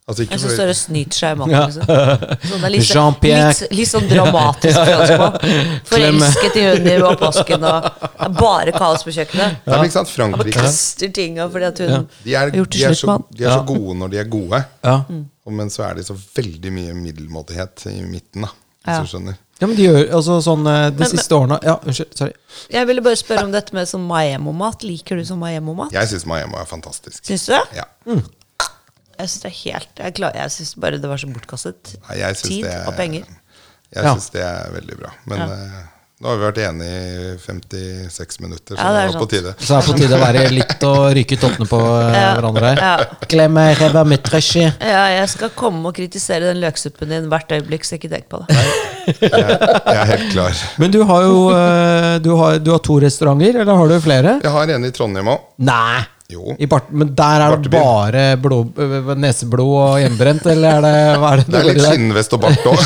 Altså, 0.05 0.21
ikke 0.21 0.35
jeg 0.37 0.41
syns 0.43 0.57
dere 0.59 0.73
snyter 0.77 1.17
seg 1.17 1.31
i 1.33 1.37
maten. 1.39 1.53
Liksom. 1.65 2.49
Sånn 2.49 2.65
litt, 2.69 2.89
litt, 3.25 3.61
litt 3.73 3.89
sånn 3.89 4.09
dramatisk 4.09 4.77
franskmann. 4.89 5.37
Forelsket 5.89 6.59
i 6.61 6.65
hunden 6.67 6.89
i 6.91 6.97
oppvasken 7.07 7.65
og 7.65 7.87
det 8.19 8.27
bare 8.37 8.73
kaos 8.75 9.05
på 9.05 9.13
kjøkkenet. 9.15 9.63
Ja, 9.65 9.79
Ja? 9.85 10.03
Han 10.25 10.35
bare 10.37 10.53
kaster 10.53 11.09
tinga 11.13 11.47
fordi 11.49 11.69
at 11.71 11.81
hun 11.81 12.05
de 12.21 12.35
er, 12.35 12.37
har 12.37 12.53
gjort 12.53 12.77
det 12.77 12.91
slutt 12.99 13.09
med 13.09 13.15
han. 13.15 13.25
de 13.39 13.47
er 13.47 13.55
så 13.55 13.63
gode 13.69 13.97
når 14.03 14.13
de 14.13 14.21
er 14.21 14.29
gode. 14.29 14.61
Ja. 14.85 14.95
Men 15.61 15.73
så 15.73 15.87
er 15.89 15.97
det 15.97 16.05
så 16.05 16.17
veldig 16.17 16.73
mye 16.77 16.93
middelmådighet 17.01 17.87
i 17.89 17.97
midten, 18.05 18.45
da. 18.45 18.53
Hvis 18.85 18.93
Ja. 18.93 19.01
du 19.01 19.07
skjønner. 19.09 19.37
ja, 19.59 19.67
men 19.67 19.75
de 19.75 19.83
gjør 19.87 20.11
altså 20.13 20.35
sånn 20.45 20.67
eh, 20.67 20.89
De 20.91 20.99
Men- 20.99 21.09
siste 21.09 21.33
årene 21.35 21.59
Ja, 21.63 21.75
unnskyld. 21.83 22.15
Sorry. 22.17 22.33
Jeg 22.69 22.87
ville 22.87 23.01
bare 23.01 23.15
spørre 23.15 23.43
om 23.43 23.51
dette 23.51 23.73
med 23.73 23.87
sånn 23.87 24.05
Maemmo-mat. 24.07 24.83
Liker 24.83 25.15
du 25.17 25.23
sånn 25.25 25.39
Maemmo-mat? 25.39 25.91
Jeg 25.91 26.07
syns 26.07 26.25
Maemmo 26.25 26.57
er 26.61 26.65
fantastisk. 26.65 27.23
Syns 27.25 27.45
du 27.47 27.53
det? 27.53 27.63
Ja. 27.81 27.85
Jeg 29.17 29.27
syns 29.29 29.41
det 29.41 29.51
er 29.51 29.57
helt 29.71 29.89
Jeg, 29.97 30.13
klar, 30.15 30.31
jeg 30.35 30.51
synes 30.51 30.75
bare 30.75 30.97
det 30.99 31.09
var 31.09 31.17
så 31.17 31.27
bortkastet 31.33 31.95
Nei, 32.09 32.33
tid 32.33 32.63
det 32.63 32.73
er- 32.73 32.87
og 32.87 32.95
penger. 32.95 33.25
Jeg 33.95 34.03
Ja. 34.03 34.13
det 34.15 34.41
er 34.41 34.71
veldig 34.71 34.97
bra. 34.99 35.11
Men 35.25 35.37
Ja. 35.39 35.45
Eh, 36.15 36.21
nå 36.21 36.29
har 36.31 36.37
vi 36.39 36.45
vært 36.45 36.59
enige 36.63 36.99
i 37.35 37.37
56 37.43 38.39
minutter, 38.39 38.75
så 38.75 38.79
Ja, 38.79 38.91
det 38.95 39.01
er 39.03 39.11
det 39.11 39.19
på 39.19 39.27
tide. 39.29 39.53
Så 39.59 39.75
er 39.75 39.81
på 39.83 39.95
tide 39.97 40.15
å 40.15 40.21
være 40.21 40.45
litt 40.53 40.85
og 40.87 41.11
ryke 41.17 41.37
tottene 41.41 41.67
på 41.67 41.79
eh, 41.81 42.15
Ja. 42.15 42.29
hverandre. 42.37 42.71
Ja. 42.79 42.93
Glem 43.27 43.57
ræva 43.81 44.05
med 44.07 44.23
trøsje. 44.23 44.71
Ja, 44.79 45.03
jeg 45.19 45.29
skal 45.29 45.51
komme 45.55 45.91
og 45.91 45.95
kritisere 45.99 46.53
den 46.53 46.61
løksuppen 46.63 47.11
din 47.11 47.27
hvert 47.29 47.51
øyeblikk, 47.51 47.83
så 47.83 47.99
ikke 47.99 48.09
tenk 48.15 48.29
på 48.31 48.41
det. 48.45 48.55
Jeg, 49.05 49.29
jeg 49.29 49.99
er 50.01 50.07
helt 50.15 50.31
klar. 50.31 50.63
Men 50.81 50.91
du 50.95 51.03
har 51.05 51.27
jo 51.27 51.37
eh, 51.53 52.17
du 52.23 52.31
har, 52.39 52.57
du 52.63 52.71
har 52.71 52.79
to 52.79 52.97
restauranter, 53.03 53.59
eller 53.61 53.75
har 53.83 53.91
du 53.91 53.99
flere? 54.01 54.39
Jeg 54.41 54.51
har 54.55 54.75
en 54.79 54.87
i 54.87 54.91
Trondheim 54.95 55.29
òg. 55.35 55.43
Nei! 56.25 56.33
Jo. 56.35 56.55
I 56.57 56.65
Bart, 56.65 56.87
men 56.89 57.11
der 57.13 57.41
er 57.45 57.55
det 57.61 57.69
bare 57.69 58.21
blod, 58.41 58.71
øh, 58.81 59.11
neseblod 59.21 59.73
og 59.77 59.99
hjemmebrent, 60.01 60.45
eller 60.49 60.79
er 60.79 60.81
det 60.81 61.19
hva 61.21 61.29
er 61.35 61.37
det 61.43 61.51
Det 61.53 61.59
er 61.59 61.67
litt 61.67 61.85
skinnvest 61.85 62.33
og 62.33 62.41
bart 62.41 62.65
òg. 62.71 62.79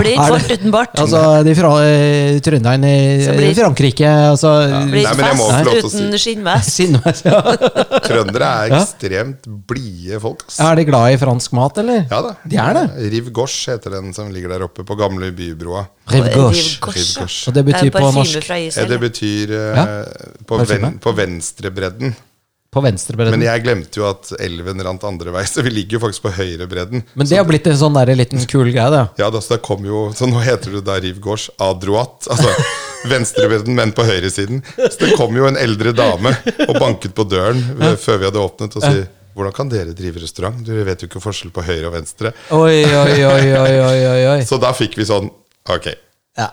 Blir 0.00 0.16
fort 0.18 0.48
det? 0.48 0.56
uten 0.58 0.72
bart. 0.74 0.94
Altså, 0.98 1.20
de 1.46 1.54
fra 1.54 1.70
eh, 1.86 2.38
Trønderen 2.42 2.84
i 2.88 2.96
blir- 3.30 3.54
Frankrike, 3.58 4.08
altså 4.32 4.52
Blir 4.90 5.06
Nei, 5.06 5.14
men 5.14 5.24
jeg 5.24 5.38
fest 5.38 5.42
få 5.44 5.62
lov 5.68 5.78
til 5.78 5.86
å 5.86 5.92
si- 5.92 6.02
uten 6.02 6.18
skinnvest. 6.24 6.80
Ja. 7.28 7.40
Trøndere 8.08 8.48
er 8.64 8.72
Ja. 8.74 8.80
ekstremt 8.82 9.46
blide 9.68 10.18
folk. 10.22 10.42
Er 10.62 10.74
de 10.78 10.84
glad 10.88 11.14
i 11.14 11.20
fransk 11.20 11.52
mat, 11.56 11.78
eller? 11.82 12.04
Ja 12.10 12.20
da. 12.24 12.34
De 12.44 12.56
er 12.58 12.74
det. 12.78 12.84
Riv 13.14 13.30
Gosh 13.34 13.68
heter 13.70 13.94
den 13.98 14.12
som 14.16 14.30
ligger 14.34 14.48
der 14.56 14.66
oppe 14.66 14.84
på 14.86 14.96
gamle 14.98 15.30
bybroa. 15.34 15.86
Gauche. 16.08 17.48
Og 17.48 17.54
det 17.56 17.64
betyr 17.68 17.90
på 17.90 17.98
parfyme 17.98 18.22
norsk 18.22 18.50
Eh, 18.50 18.64
Israel. 18.68 18.88
Det 18.88 18.98
betyr 19.02 19.52
eh, 19.52 19.76
Ja. 19.76 19.84
på, 20.46 20.58
ven, 20.64 20.98
på 20.98 21.12
venstrebredden. 21.12 22.14
på 22.70 22.82
venstrebredden. 22.84 23.32
Men 23.32 23.40
Men, 23.40 23.48
jeg 23.48 23.62
glemte 23.64 23.96
jo 23.96 24.04
at 24.08 24.32
elven 24.44 24.82
rant 24.84 25.04
andre 25.04 25.32
vei, 25.32 25.44
så 25.52 25.62
vi 25.64 25.70
ligger 25.70 25.98
jo 25.98 26.00
faktisk 26.06 26.22
på 26.26 26.34
høyrebredden. 26.36 27.02
det 27.16 27.36
har 27.36 27.44
blitt 27.48 27.66
en 27.66 27.78
sånn 27.80 27.94
der 27.96 28.14
liten 28.14 28.44
kul 28.46 28.70
greie, 28.70 28.90
da. 28.90 29.08
Ja, 29.18 29.30
da, 29.30 29.40
så 29.40 29.56
det 29.56 29.62
kom 29.62 29.84
jo 29.84 30.12
Så 30.14 30.28
nå 30.28 30.40
heter 30.44 30.76
det 30.76 30.84
da 30.84 30.98
Riv 31.00 31.20
Gauche 31.20 31.50
à 31.58 31.72
droite. 31.78 32.28
Altså 32.28 32.48
venstrebredden, 33.12 33.74
men 33.74 33.92
på 33.92 34.04
høyresiden. 34.04 34.62
Så 34.76 34.98
det 35.00 35.14
kom 35.16 35.36
jo 35.36 35.46
en 35.46 35.56
eldre 35.56 35.92
dame 35.92 36.34
og 36.68 36.74
banket 36.80 37.14
på 37.14 37.24
døren 37.24 37.62
ja. 37.80 37.94
før 37.96 38.18
vi 38.18 38.28
hadde 38.28 38.42
åpnet, 38.42 38.76
og 38.76 38.82
sier 38.84 39.06
hvordan 39.38 39.54
kan 39.54 39.68
dere 39.70 39.92
drive 39.94 40.18
restaurant? 40.18 40.56
Dere 40.66 40.82
vet 40.82 41.04
jo 41.04 41.06
ikke 41.06 41.20
forskjell 41.22 41.52
på 41.54 41.62
høyre 41.62 41.86
og 41.86 41.94
venstre. 41.94 42.32
Oi, 42.50 42.82
oi, 42.82 43.18
oi, 43.22 43.44
oi, 43.54 43.74
oi, 43.86 44.22
oi. 44.32 44.40
Så 44.48 44.58
da 44.58 44.72
fikk 44.74 44.98
vi 44.98 45.06
sånn 45.06 45.30
Ok. 45.68 45.90
Ja. 46.38 46.48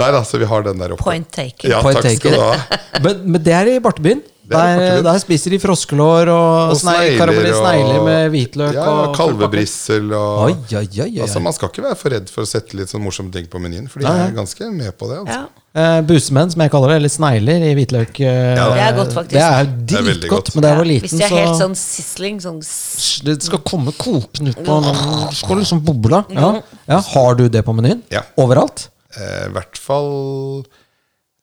Der, 0.00 0.16
altså. 0.16 0.38
Vi 0.40 0.46
har 0.48 0.62
den 0.64 0.78
der 0.80 0.92
oppe. 0.94 1.04
Point 1.04 1.28
taken. 1.32 1.70
Ja, 1.70 1.80
Point 1.84 2.00
takk 2.02 2.16
skal 2.18 2.32
du 2.36 2.40
ha. 2.40 2.78
Men, 3.04 3.20
men 3.32 3.42
det 3.44 3.52
er 3.54 3.68
i 3.74 3.78
Bartebyen. 3.84 4.22
Det 4.50 4.56
er 4.58 4.72
i 4.72 4.72
Der, 4.72 4.78
Bartebyen. 4.80 5.04
der 5.06 5.18
spiser 5.22 5.52
de 5.54 5.58
froskelår 5.62 6.30
og, 6.32 6.72
Og 6.72 6.76
snegler, 6.80 7.30
snegler 7.30 7.54
snegler 7.60 8.00
med 8.08 8.30
hvitløk. 8.32 8.74
ja, 8.74 8.86
og 8.90 9.14
kalvebrissel 9.16 10.08
og 10.16 10.40
Oi, 10.48 10.54
oi, 10.74 10.82
oi, 10.82 11.04
oi. 11.04 11.20
Altså, 11.22 11.38
Man 11.44 11.54
skal 11.54 11.70
ikke 11.70 11.84
være 11.86 11.98
for 12.00 12.16
redd 12.16 12.32
for 12.32 12.42
å 12.42 12.50
sette 12.50 12.74
litt 12.80 12.90
sånn 12.90 13.04
morsomme 13.04 13.30
ting 13.34 13.46
på 13.52 13.60
menyen, 13.62 13.86
for 13.92 14.02
de 14.02 14.08
Nei, 14.08 14.16
nei. 14.18 14.28
er 14.32 14.36
ganske 14.40 14.70
med 14.74 14.96
på 14.98 15.08
det. 15.12 15.20
Altså. 15.22 15.38
Ja. 15.44 15.59
Eh, 15.70 16.00
busemenn, 16.02 16.50
som 16.50 16.60
jeg 16.64 16.70
kaller 16.72 16.88
det, 16.90 16.94
eller 16.98 17.12
snegler 17.14 17.62
i 17.62 17.74
hvitløk. 17.78 18.16
Uh, 18.18 18.26
Ja, 18.58 18.64
det 18.74 18.80
er 18.88 18.94
godt, 18.96 19.12
faktisk. 19.14 19.36
Det 19.36 19.42
er 19.46 19.64
Det 19.70 20.00
dritgodt, 20.02 20.30
godt. 20.30 20.54
men 20.56 20.62
da 20.64 20.68
jeg 20.72 20.78
var 20.80 20.84
Ja, 20.84 20.90
liten, 20.90 21.08
Hvis 21.08 21.18
de 21.20 21.24
er 21.24 21.36
helt 21.46 21.60
sånn 21.60 21.76
sisling 21.78 22.40
sånn 22.42 22.58
s- 22.64 23.20
Det 23.22 23.36
skal 23.46 23.58
komme 23.60 23.92
kokende 23.94 24.50
ut 24.50 24.64
på 24.66 24.80
noen 24.82 25.32
Skal 25.32 25.56
liksom 25.62 25.84
boble. 25.86 26.24
Ja. 26.34 26.60
ja, 26.88 27.00
Har 27.00 27.34
du 27.36 27.48
det 27.48 27.62
på 27.64 27.72
menyen? 27.72 28.02
Ja. 28.10 28.22
Overalt? 28.36 28.88
Eh, 29.16 29.46
I 29.46 29.52
hvert 29.54 29.78
fall 29.78 30.64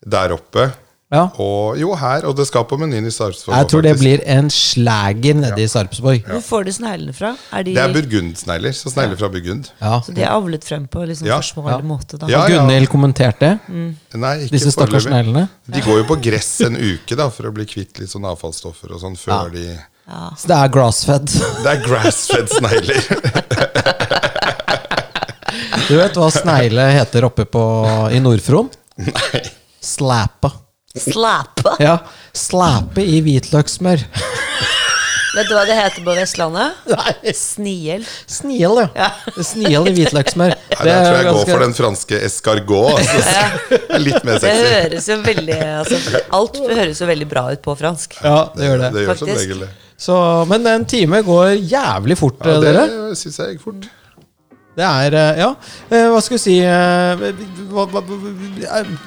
der 0.06 0.36
oppe. 0.36 0.74
Ja. 1.08 1.30
Og 1.40 1.78
jo, 1.80 1.94
her. 1.96 2.26
Og 2.28 2.34
det 2.36 2.44
skal 2.50 2.66
på 2.68 2.76
menyen 2.80 3.06
i 3.08 3.12
Sarpsborg. 3.16 3.56
Jeg 3.56 3.68
tror 3.72 3.84
det 3.86 3.92
faktisk. 3.94 4.04
blir 4.04 4.24
en 4.28 4.50
slager 4.52 5.38
nede 5.40 5.62
i 5.64 5.68
Sarpsborg. 5.72 6.26
Hvor 6.28 6.42
får 6.44 6.66
de 6.68 6.74
sneglene 6.76 7.14
fra? 7.16 7.30
Er 7.56 7.64
de, 7.64 7.76
Det 7.78 7.84
er 7.84 7.94
burgundsnegler. 7.96 8.76
Så 8.76 8.92
snegler 8.92 9.16
fra 9.22 9.30
Burgund. 9.32 9.70
Ja. 9.80 10.02
så 10.04 10.12
de 10.18 10.22
er 10.26 10.34
avlet 10.36 10.68
frem 10.68 10.84
på 10.92 11.06
liksom 11.08 11.28
Ja. 11.30 11.38
forsvarlig 11.40 11.80
Ja. 11.80 11.88
måte, 11.88 12.18
da? 12.20 12.28
Ja, 12.28 12.40
Har 12.42 12.50
Gunhild 12.50 12.90
kommentert 12.92 13.40
det? 13.40 13.54
Nei, 13.70 14.36
ikke 14.44 14.52
Disse 14.52 14.72
stakkars 14.76 15.04
sneglene? 15.08 15.48
De 15.72 15.82
går 15.82 15.98
jo 16.04 16.04
på 16.04 16.20
gress 16.22 16.62
en 16.68 16.76
uke 16.76 17.16
da 17.16 17.30
for 17.30 17.44
å 17.48 17.54
bli 17.54 17.66
kvitt 17.66 18.00
litt 18.00 18.10
sånn 18.12 18.26
avfallsstoffer 18.28 18.92
og 18.92 19.00
sånn 19.00 19.16
før 19.16 19.50
de 19.52 19.80
Så 20.36 20.48
det 20.48 20.58
er 20.58 20.68
grassfed. 20.68 21.28
Det 21.64 21.72
er 21.72 21.84
grass-fed 21.88 22.50
snegler. 22.50 23.02
Du 25.88 25.96
vet 25.96 26.14
hva 26.20 26.28
snegle 26.32 26.84
heter 26.92 27.24
oppe 27.24 27.46
på, 27.46 27.62
i 28.12 28.20
Nord-Fron? 28.20 28.68
Nei. 28.98 29.42
Slæpa. 29.82 30.52
Slappe! 31.12 31.76
Ja, 31.84 32.00
slæpe 32.36 33.04
i 33.06 33.22
hvitløkssmør. 33.26 34.04
Vet 35.38 35.50
du 35.52 35.54
hva 35.54 35.64
det 35.70 35.76
heter 35.78 36.02
på 36.02 36.14
Vestlandet? 36.18 36.78
Nei. 36.90 37.34
Sniel. 37.36 38.06
Sniel, 38.32 38.80
ja. 38.82 38.88
Ja. 38.98 39.34
Sniel 39.46 39.90
i 39.92 39.94
hvitløkssmør. 39.94 40.56
Nei, 40.56 40.78
det 40.88 40.96
tror 40.96 41.18
jeg 41.20 41.28
ganske... 41.28 41.34
går 41.36 41.52
for 41.52 41.66
den 41.66 41.76
franske 41.78 42.22
escargot. 42.26 43.02
Altså. 43.04 43.36
Det 43.70 43.82
er 44.00 44.02
litt 44.02 44.26
mer 44.26 44.40
Det 44.40 44.48
sexy. 44.48 44.72
høres 44.72 45.10
jo 45.12 45.18
veldig 45.28 45.60
altså, 45.68 46.00
Alt 46.40 46.58
høres 46.72 47.04
jo 47.04 47.10
veldig 47.12 47.28
bra 47.36 47.44
ut 47.54 47.62
på 47.68 47.76
fransk. 47.78 48.18
Ja, 48.24 48.40
det 48.56 48.72
gjør 48.72 48.82
det. 48.86 48.90
Det 48.96 49.06
gjør 49.06 49.22
som 49.22 49.34
regel 49.36 49.62
det. 49.68 49.70
Så, 50.08 50.18
men 50.50 50.66
en 50.74 50.86
time 50.90 51.22
går 51.26 51.54
jævlig 51.70 52.18
fort, 52.18 52.42
Ja, 52.46 52.58
det 52.62 52.74
dere. 52.74 53.14
syns 53.18 53.38
jeg 53.44 53.56
gikk 53.58 53.64
fort. 53.68 53.88
Det 54.78 54.86
er 54.86 55.16
eh, 55.18 55.40
Ja, 55.42 55.48
eh, 55.90 56.06
hva 56.14 56.20
skal 56.22 56.38
vi 56.38 56.42
si 56.42 56.56
eh, 56.62 57.24
hva, 57.72 57.88
hva, 57.90 58.02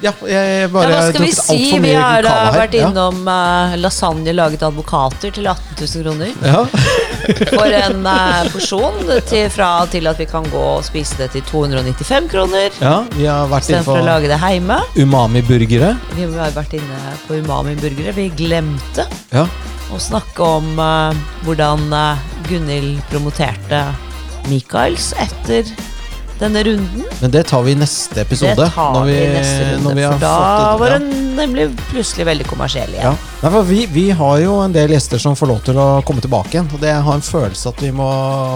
Ja, 0.03 0.11
jeg 0.27 0.67
bare 0.73 0.91
Ja, 0.91 0.97
hva 0.97 1.05
skal 1.13 1.23
vi 1.23 1.31
si? 1.37 1.59
Vi 1.85 1.93
har 1.95 2.27
vært 2.57 2.75
innom 2.75 3.23
ja. 3.23 3.77
lasagne 3.79 4.33
laget 4.35 4.65
av 4.65 4.73
advokater 4.73 5.31
til 5.35 5.47
18 5.47 5.79
000 5.79 6.03
kroner. 6.05 6.29
Ja. 6.47 6.61
For 7.51 7.73
en 7.75 8.05
porsjon 8.53 8.99
til, 9.29 9.47
fra 9.53 9.69
til 9.91 10.07
at 10.09 10.19
vi 10.19 10.27
kan 10.29 10.47
gå 10.51 10.61
og 10.77 10.85
spise 10.87 11.19
det 11.19 11.29
til 11.35 11.43
295 11.49 12.29
kroner. 12.31 12.77
ja, 12.81 12.93
vi 13.15 13.27
har 13.29 13.49
vært 13.51 13.71
inne 13.71 13.83
på 13.87 13.97
å 13.97 14.05
lage 14.05 14.31
det 14.31 14.39
hjemme. 14.41 14.79
umami-burgere. 14.97 15.91
Vi 16.17 16.29
har 16.35 16.55
vært 16.55 16.77
inne 16.79 17.15
på 17.27 17.39
umami-burgere. 17.41 18.15
Vi 18.17 18.29
glemte 18.43 19.07
Ja. 19.31 19.47
å 19.91 19.99
snakke 19.99 20.53
om 20.59 20.71
uh, 20.79 21.11
hvordan 21.45 21.91
Gunhild 22.47 23.03
promoterte 23.11 23.85
Michaels 24.49 25.11
etter 25.21 25.69
denne 26.41 26.63
runden. 26.65 27.03
Men 27.21 27.31
det 27.31 27.43
tar 27.51 27.63
vi 27.63 27.75
i 27.75 27.77
neste 27.77 28.21
episode. 28.21 28.55
det 28.57 28.71
tar 28.73 28.93
når 28.95 29.05
vi 29.09 29.17
i 29.17 29.27
neste 29.29 29.65
runde, 29.67 29.83
når 29.85 29.97
vi 29.99 30.05
har 30.07 30.15
for 30.15 30.23
da 30.23 30.31
fått 30.37 30.79
var 30.81 30.93
det, 30.93 30.99
den 30.99 31.35
nemlig 31.37 31.67
plutselig 31.91 32.25
veldig 32.27 32.47
kommersiell 32.49 32.95
ja. 32.95 33.01
igjen. 33.01 33.19
Nei, 33.41 33.51
for 33.53 33.67
vi, 33.69 33.79
vi 33.93 34.05
har 34.17 34.39
jo 34.41 34.55
en 34.63 34.73
del 34.75 34.93
gjester 34.95 35.21
som 35.21 35.37
får 35.37 35.51
lov 35.51 35.61
til 35.67 35.79
å 35.81 35.87
komme 36.07 36.23
tilbake 36.23 36.55
igjen. 36.55 36.69
Og 36.73 36.81
det 36.81 36.93
har 36.93 37.17
en 37.19 37.25
følelse 37.25 37.71
at 37.71 37.83
vi 37.85 37.91
må 37.95 38.09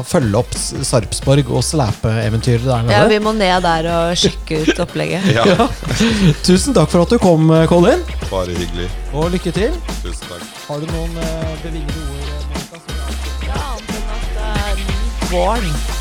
følge 0.09 0.41
opp 0.41 0.57
Sarpsborg 0.57 1.51
og 1.51 1.65
slepeeventyret 1.65 2.65
der 2.65 2.85
nede. 2.87 2.97
Ja, 2.97 3.05
vi 3.11 3.21
må 3.23 3.35
ned 3.37 3.65
der 3.65 3.89
og 3.93 4.17
sjekke 4.19 4.63
ut 4.65 4.85
opplegget. 4.87 5.29
Ja, 5.35 5.43
Ja. 5.45 5.67
Tusen 6.47 6.73
takk 6.75 6.89
for 6.91 7.03
at 7.03 7.11
du 7.11 7.19
kom, 7.21 7.51
Colin. 7.69 8.01
bare 8.31 8.55
hyggelig. 8.55 8.87
Og 9.13 9.29
lykke 9.35 9.53
til. 9.55 9.75
Tusen 10.01 10.25
takk. 10.29 10.47
Har 10.69 10.81
du 10.81 10.89
noen 10.89 11.21
eh, 11.21 11.53
bevingede 11.63 12.07
ord? 12.07 12.34
Monica, 15.31 15.94